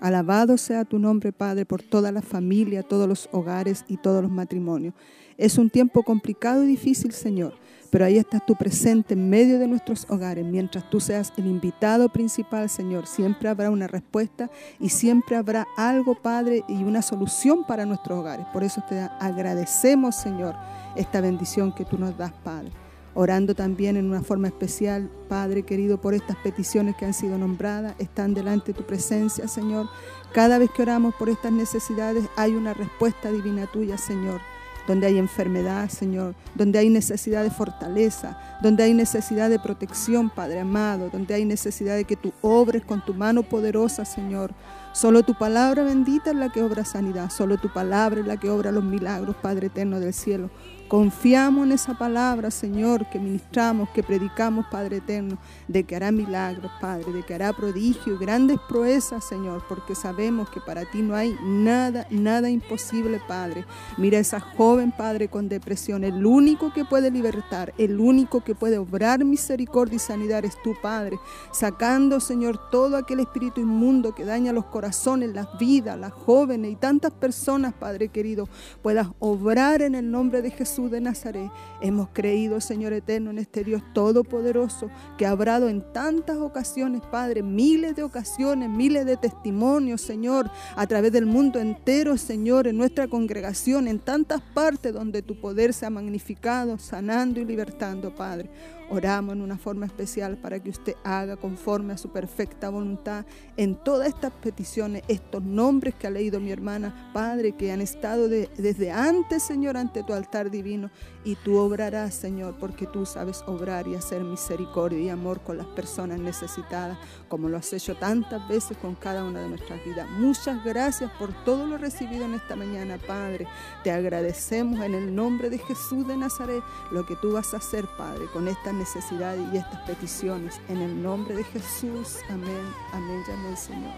Alabado 0.00 0.56
sea 0.56 0.84
tu 0.84 1.00
nombre, 1.00 1.32
Padre, 1.32 1.66
por 1.66 1.82
toda 1.82 2.12
la 2.12 2.22
familia, 2.22 2.84
todos 2.84 3.08
los 3.08 3.28
hogares 3.32 3.84
y 3.88 3.96
todos 3.96 4.22
los 4.22 4.30
matrimonios. 4.30 4.94
Es 5.36 5.58
un 5.58 5.68
tiempo 5.68 6.04
complicado 6.04 6.62
y 6.62 6.68
difícil, 6.68 7.10
Señor, 7.10 7.54
pero 7.90 8.04
ahí 8.04 8.18
estás 8.18 8.46
tú 8.46 8.54
presente 8.54 9.14
en 9.14 9.28
medio 9.28 9.58
de 9.58 9.66
nuestros 9.66 10.06
hogares. 10.08 10.46
Mientras 10.46 10.88
tú 10.88 11.00
seas 11.00 11.32
el 11.36 11.48
invitado 11.48 12.08
principal, 12.08 12.70
Señor, 12.70 13.08
siempre 13.08 13.48
habrá 13.48 13.70
una 13.70 13.88
respuesta 13.88 14.48
y 14.78 14.90
siempre 14.90 15.34
habrá 15.34 15.66
algo, 15.76 16.14
Padre, 16.14 16.62
y 16.68 16.84
una 16.84 17.02
solución 17.02 17.64
para 17.66 17.84
nuestros 17.84 18.20
hogares. 18.20 18.46
Por 18.52 18.62
eso 18.62 18.80
te 18.88 19.00
agradecemos, 19.00 20.14
Señor, 20.14 20.54
esta 20.94 21.20
bendición 21.20 21.74
que 21.74 21.84
tú 21.84 21.98
nos 21.98 22.16
das, 22.16 22.32
Padre 22.44 22.70
orando 23.18 23.56
también 23.56 23.96
en 23.96 24.08
una 24.08 24.22
forma 24.22 24.46
especial, 24.46 25.10
Padre 25.28 25.64
querido, 25.64 26.00
por 26.00 26.14
estas 26.14 26.36
peticiones 26.36 26.94
que 26.94 27.04
han 27.04 27.12
sido 27.12 27.36
nombradas, 27.36 27.96
están 27.98 28.32
delante 28.32 28.72
de 28.72 28.78
tu 28.78 28.86
presencia, 28.86 29.48
Señor. 29.48 29.88
Cada 30.32 30.56
vez 30.58 30.70
que 30.70 30.82
oramos 30.82 31.16
por 31.16 31.28
estas 31.28 31.50
necesidades 31.50 32.24
hay 32.36 32.54
una 32.54 32.74
respuesta 32.74 33.32
divina 33.32 33.66
tuya, 33.66 33.98
Señor. 33.98 34.40
donde 34.86 35.06
hay 35.06 35.18
enfermedad, 35.18 35.90
Señor, 35.90 36.34
donde 36.54 36.78
hay 36.78 36.88
necesidad 36.88 37.42
de 37.42 37.50
fortaleza, 37.50 38.38
donde 38.62 38.84
hay 38.84 38.94
necesidad 38.94 39.50
de 39.50 39.58
protección, 39.58 40.30
Padre 40.30 40.60
amado, 40.60 41.10
donde 41.12 41.34
hay 41.34 41.44
necesidad 41.44 41.94
de 41.94 42.04
que 42.04 42.16
tú 42.16 42.32
obres 42.40 42.86
con 42.86 43.04
tu 43.04 43.12
mano 43.12 43.42
poderosa, 43.42 44.06
Señor. 44.06 44.54
Solo 44.94 45.24
tu 45.24 45.34
palabra 45.34 45.82
bendita 45.82 46.30
es 46.30 46.36
la 46.36 46.48
que 46.50 46.62
obra 46.62 46.86
sanidad, 46.86 47.28
solo 47.28 47.58
tu 47.58 47.70
palabra 47.70 48.20
es 48.20 48.26
la 48.26 48.38
que 48.38 48.48
obra 48.48 48.72
los 48.72 48.82
milagros, 48.82 49.36
Padre 49.42 49.66
eterno 49.66 50.00
del 50.00 50.14
cielo. 50.14 50.48
Confiamos 50.88 51.66
en 51.66 51.72
esa 51.72 51.98
palabra, 51.98 52.50
Señor, 52.50 53.10
que 53.10 53.18
ministramos, 53.18 53.90
que 53.90 54.02
predicamos, 54.02 54.64
Padre 54.70 54.96
eterno, 54.96 55.36
de 55.68 55.84
que 55.84 55.94
hará 55.94 56.10
milagros, 56.10 56.72
Padre, 56.80 57.12
de 57.12 57.22
que 57.24 57.34
hará 57.34 57.52
prodigio 57.52 58.14
y 58.14 58.18
grandes 58.18 58.58
proezas, 58.70 59.22
Señor, 59.22 59.62
porque 59.68 59.94
sabemos 59.94 60.48
que 60.48 60.62
para 60.62 60.86
ti 60.86 61.02
no 61.02 61.14
hay 61.14 61.36
nada, 61.44 62.06
nada 62.08 62.48
imposible, 62.48 63.20
Padre. 63.28 63.66
Mira 63.98 64.16
a 64.16 64.22
esa 64.22 64.40
joven, 64.40 64.90
Padre, 64.90 65.28
con 65.28 65.50
depresión, 65.50 66.04
el 66.04 66.24
único 66.24 66.72
que 66.72 66.86
puede 66.86 67.10
libertar, 67.10 67.74
el 67.76 68.00
único 68.00 68.40
que 68.42 68.54
puede 68.54 68.78
obrar 68.78 69.22
misericordia 69.26 69.96
y 69.96 69.98
sanidad 69.98 70.46
es 70.46 70.56
tu 70.62 70.74
Padre, 70.80 71.18
sacando, 71.52 72.18
Señor, 72.18 72.70
todo 72.70 72.96
aquel 72.96 73.20
espíritu 73.20 73.60
inmundo 73.60 74.14
que 74.14 74.24
daña 74.24 74.54
los 74.54 74.64
corazones, 74.64 75.34
las 75.34 75.58
vidas, 75.58 75.98
las 75.98 76.14
jóvenes 76.14 76.72
y 76.72 76.76
tantas 76.76 77.12
personas, 77.12 77.74
Padre 77.74 78.08
querido, 78.08 78.48
puedas 78.80 79.08
obrar 79.18 79.82
en 79.82 79.94
el 79.94 80.10
nombre 80.10 80.40
de 80.40 80.50
Jesús 80.50 80.77
de 80.86 81.00
Nazaret. 81.00 81.50
Hemos 81.80 82.10
creído, 82.12 82.60
Señor 82.60 82.92
eterno, 82.92 83.30
en 83.30 83.38
este 83.38 83.64
Dios 83.64 83.82
todopoderoso 83.92 84.88
que 85.16 85.26
ha 85.26 85.34
obrado 85.34 85.68
en 85.68 85.82
tantas 85.92 86.36
ocasiones, 86.36 87.02
Padre, 87.10 87.42
miles 87.42 87.96
de 87.96 88.04
ocasiones, 88.04 88.70
miles 88.70 89.04
de 89.04 89.16
testimonios, 89.16 90.00
Señor, 90.00 90.48
a 90.76 90.86
través 90.86 91.10
del 91.10 91.26
mundo 91.26 91.58
entero, 91.58 92.16
Señor, 92.16 92.68
en 92.68 92.76
nuestra 92.76 93.08
congregación, 93.08 93.88
en 93.88 93.98
tantas 93.98 94.40
partes 94.40 94.92
donde 94.92 95.22
tu 95.22 95.40
poder 95.40 95.72
se 95.72 95.86
ha 95.86 95.90
magnificado, 95.90 96.78
sanando 96.78 97.40
y 97.40 97.44
libertando, 97.44 98.14
Padre. 98.14 98.48
Oramos 98.90 99.34
en 99.34 99.42
una 99.42 99.58
forma 99.58 99.84
especial 99.84 100.38
para 100.38 100.60
que 100.60 100.70
usted 100.70 100.94
haga 101.04 101.36
conforme 101.36 101.92
a 101.92 101.98
su 101.98 102.10
perfecta 102.10 102.70
voluntad 102.70 103.26
en 103.56 103.74
todas 103.74 104.08
estas 104.08 104.32
peticiones, 104.32 105.02
estos 105.08 105.42
nombres 105.42 105.94
que 105.94 106.06
ha 106.06 106.10
leído 106.10 106.40
mi 106.40 106.50
hermana, 106.50 107.10
Padre, 107.12 107.52
que 107.52 107.70
han 107.70 107.82
estado 107.82 108.28
desde 108.28 108.90
antes, 108.90 109.42
Señor, 109.42 109.76
ante 109.76 110.02
tu 110.02 110.14
altar 110.14 110.50
divino. 110.50 110.90
Y 111.24 111.34
tú 111.36 111.58
obrarás, 111.58 112.14
Señor, 112.14 112.56
porque 112.58 112.86
tú 112.86 113.04
sabes 113.04 113.42
obrar 113.46 113.86
y 113.86 113.94
hacer 113.94 114.24
misericordia 114.24 114.98
y 114.98 115.08
amor 115.10 115.40
con 115.40 115.58
las 115.58 115.66
personas 115.66 116.18
necesitadas, 116.18 116.96
como 117.28 117.50
lo 117.50 117.58
has 117.58 117.70
hecho 117.72 117.94
tantas 117.96 118.48
veces 118.48 118.78
con 118.78 118.94
cada 118.94 119.24
una 119.24 119.42
de 119.42 119.48
nuestras 119.50 119.84
vidas. 119.84 120.08
Muchas 120.12 120.64
gracias 120.64 121.10
por 121.18 121.32
todo 121.44 121.66
lo 121.66 121.76
recibido 121.76 122.24
en 122.24 122.34
esta 122.34 122.56
mañana, 122.56 122.98
Padre. 123.06 123.46
Te 123.84 123.90
agradecemos 123.90 124.80
en 124.80 124.94
el 124.94 125.14
nombre 125.14 125.50
de 125.50 125.58
Jesús 125.58 126.06
de 126.06 126.16
Nazaret 126.16 126.62
lo 126.90 127.04
que 127.04 127.16
tú 127.16 127.32
vas 127.32 127.52
a 127.52 127.58
hacer, 127.58 127.86
Padre, 127.98 128.24
con 128.32 128.48
esta 128.48 128.72
necesidades 128.78 129.42
y 129.52 129.58
estas 129.58 129.80
peticiones. 129.82 130.60
En 130.68 130.78
el 130.78 131.02
nombre 131.02 131.34
de 131.34 131.44
Jesús. 131.44 132.18
Amén. 132.30 132.74
Amén. 132.92 133.22
Llame 133.26 133.50
el 133.50 133.56
Señor. 133.56 133.92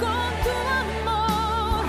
Con 0.00 0.30
tu 0.42 0.50
amor, 1.02 1.84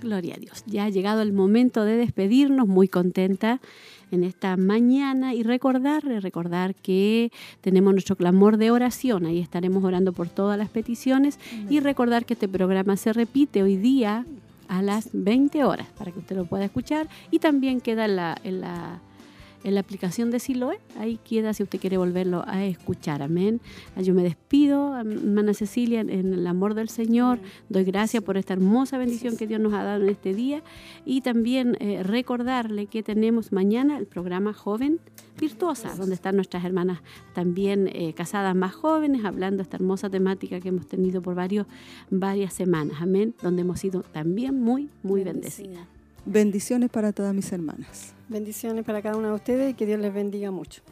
Gloria 0.00 0.34
a 0.34 0.38
Dios. 0.38 0.64
Ya 0.66 0.84
ha 0.84 0.88
llegado 0.88 1.22
el 1.22 1.32
momento 1.32 1.84
de 1.84 1.96
despedirnos, 1.96 2.68
muy 2.68 2.88
contenta 2.88 3.60
en 4.10 4.24
esta 4.24 4.56
mañana 4.56 5.34
y 5.34 5.42
recordar, 5.42 6.04
recordar 6.04 6.74
que 6.74 7.30
tenemos 7.60 7.92
nuestro 7.92 8.16
clamor 8.16 8.56
de 8.56 8.70
oración, 8.70 9.26
ahí 9.26 9.38
estaremos 9.38 9.84
orando 9.84 10.12
por 10.12 10.28
todas 10.28 10.56
las 10.56 10.70
peticiones 10.70 11.38
y 11.68 11.80
recordar 11.80 12.24
que 12.24 12.34
este 12.34 12.48
programa 12.48 12.96
se 12.96 13.12
repite 13.12 13.62
hoy 13.62 13.76
día 13.76 14.24
a 14.68 14.82
las 14.82 15.10
20 15.12 15.64
horas 15.64 15.88
para 15.98 16.12
que 16.12 16.20
usted 16.20 16.36
lo 16.36 16.46
pueda 16.46 16.64
escuchar 16.64 17.08
y 17.30 17.38
también 17.38 17.80
queda 17.80 18.04
en 18.04 18.16
la, 18.16 18.38
en 18.44 18.60
la, 18.60 19.00
en 19.64 19.74
la 19.74 19.80
aplicación 19.80 20.30
de 20.30 20.40
Siloe, 20.40 20.78
ahí 20.98 21.18
queda 21.18 21.52
si 21.52 21.62
usted 21.62 21.80
quiere 21.80 21.96
volverlo 21.96 22.44
a 22.46 22.64
escuchar, 22.64 23.22
amén. 23.22 23.60
Ah, 23.96 24.02
Yo 24.02 24.14
me 24.14 24.22
despido, 24.22 24.96
hermana 24.96 25.54
Cecilia, 25.54 26.00
en 26.00 26.32
el 26.32 26.46
amor 26.46 26.74
del 26.74 26.88
Señor, 26.88 27.38
doy 27.68 27.84
gracias 27.84 28.22
por 28.22 28.36
esta 28.36 28.54
hermosa 28.54 28.98
bendición 28.98 29.36
que 29.36 29.46
Dios 29.46 29.60
nos 29.60 29.72
ha 29.72 29.82
dado 29.82 30.02
en 30.02 30.08
este 30.10 30.34
día. 30.34 30.62
Y 31.04 31.20
también 31.20 31.76
eh, 31.80 32.02
recordarle 32.02 32.86
que 32.86 33.02
tenemos 33.02 33.52
mañana 33.52 33.98
el 33.98 34.06
programa 34.06 34.52
Joven 34.52 35.00
Virtuosa, 35.38 35.94
donde 35.96 36.14
están 36.14 36.36
nuestras 36.36 36.64
hermanas 36.64 37.00
también 37.34 37.88
eh, 37.92 38.12
casadas 38.14 38.54
más 38.54 38.74
jóvenes, 38.74 39.24
hablando 39.24 39.62
esta 39.62 39.76
hermosa 39.76 40.10
temática 40.10 40.60
que 40.60 40.68
hemos 40.68 40.86
tenido 40.86 41.22
por 41.22 41.34
varios, 41.34 41.66
varias 42.10 42.54
semanas, 42.54 42.98
amén, 43.00 43.34
donde 43.42 43.62
hemos 43.62 43.80
sido 43.80 44.02
también 44.02 44.60
muy, 44.60 44.90
muy 45.02 45.24
bendecidas. 45.24 45.86
Bendiciones 46.24 46.90
para 46.90 47.12
todas 47.12 47.34
mis 47.34 47.50
hermanas. 47.52 48.17
Bendiciones 48.28 48.84
para 48.84 49.00
cada 49.00 49.16
una 49.16 49.28
de 49.28 49.34
ustedes 49.34 49.70
y 49.70 49.74
que 49.74 49.86
Dios 49.86 49.98
les 50.00 50.12
bendiga 50.12 50.50
mucho. 50.50 50.82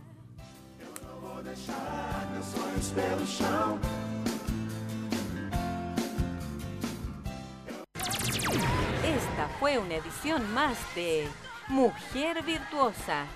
Esta 9.05 9.49
fue 9.61 9.79
una 9.79 9.97
edición 9.97 10.51
más 10.55 10.79
de 10.95 11.29
Mujer 11.69 12.43
Virtuosa. 12.43 13.27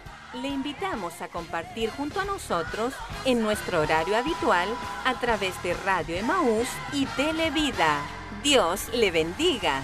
Le 0.40 0.48
invitamos 0.48 1.20
a 1.20 1.28
compartir 1.28 1.90
junto 1.90 2.20
a 2.20 2.24
nosotros 2.24 2.94
en 3.26 3.42
nuestro 3.42 3.80
horario 3.80 4.16
habitual 4.16 4.68
a 5.04 5.18
través 5.20 5.60
de 5.62 5.74
Radio 5.74 6.16
Emaús 6.16 6.68
y 6.94 7.04
Televida. 7.06 8.00
Dios 8.42 8.88
le 8.94 9.10
bendiga. 9.10 9.82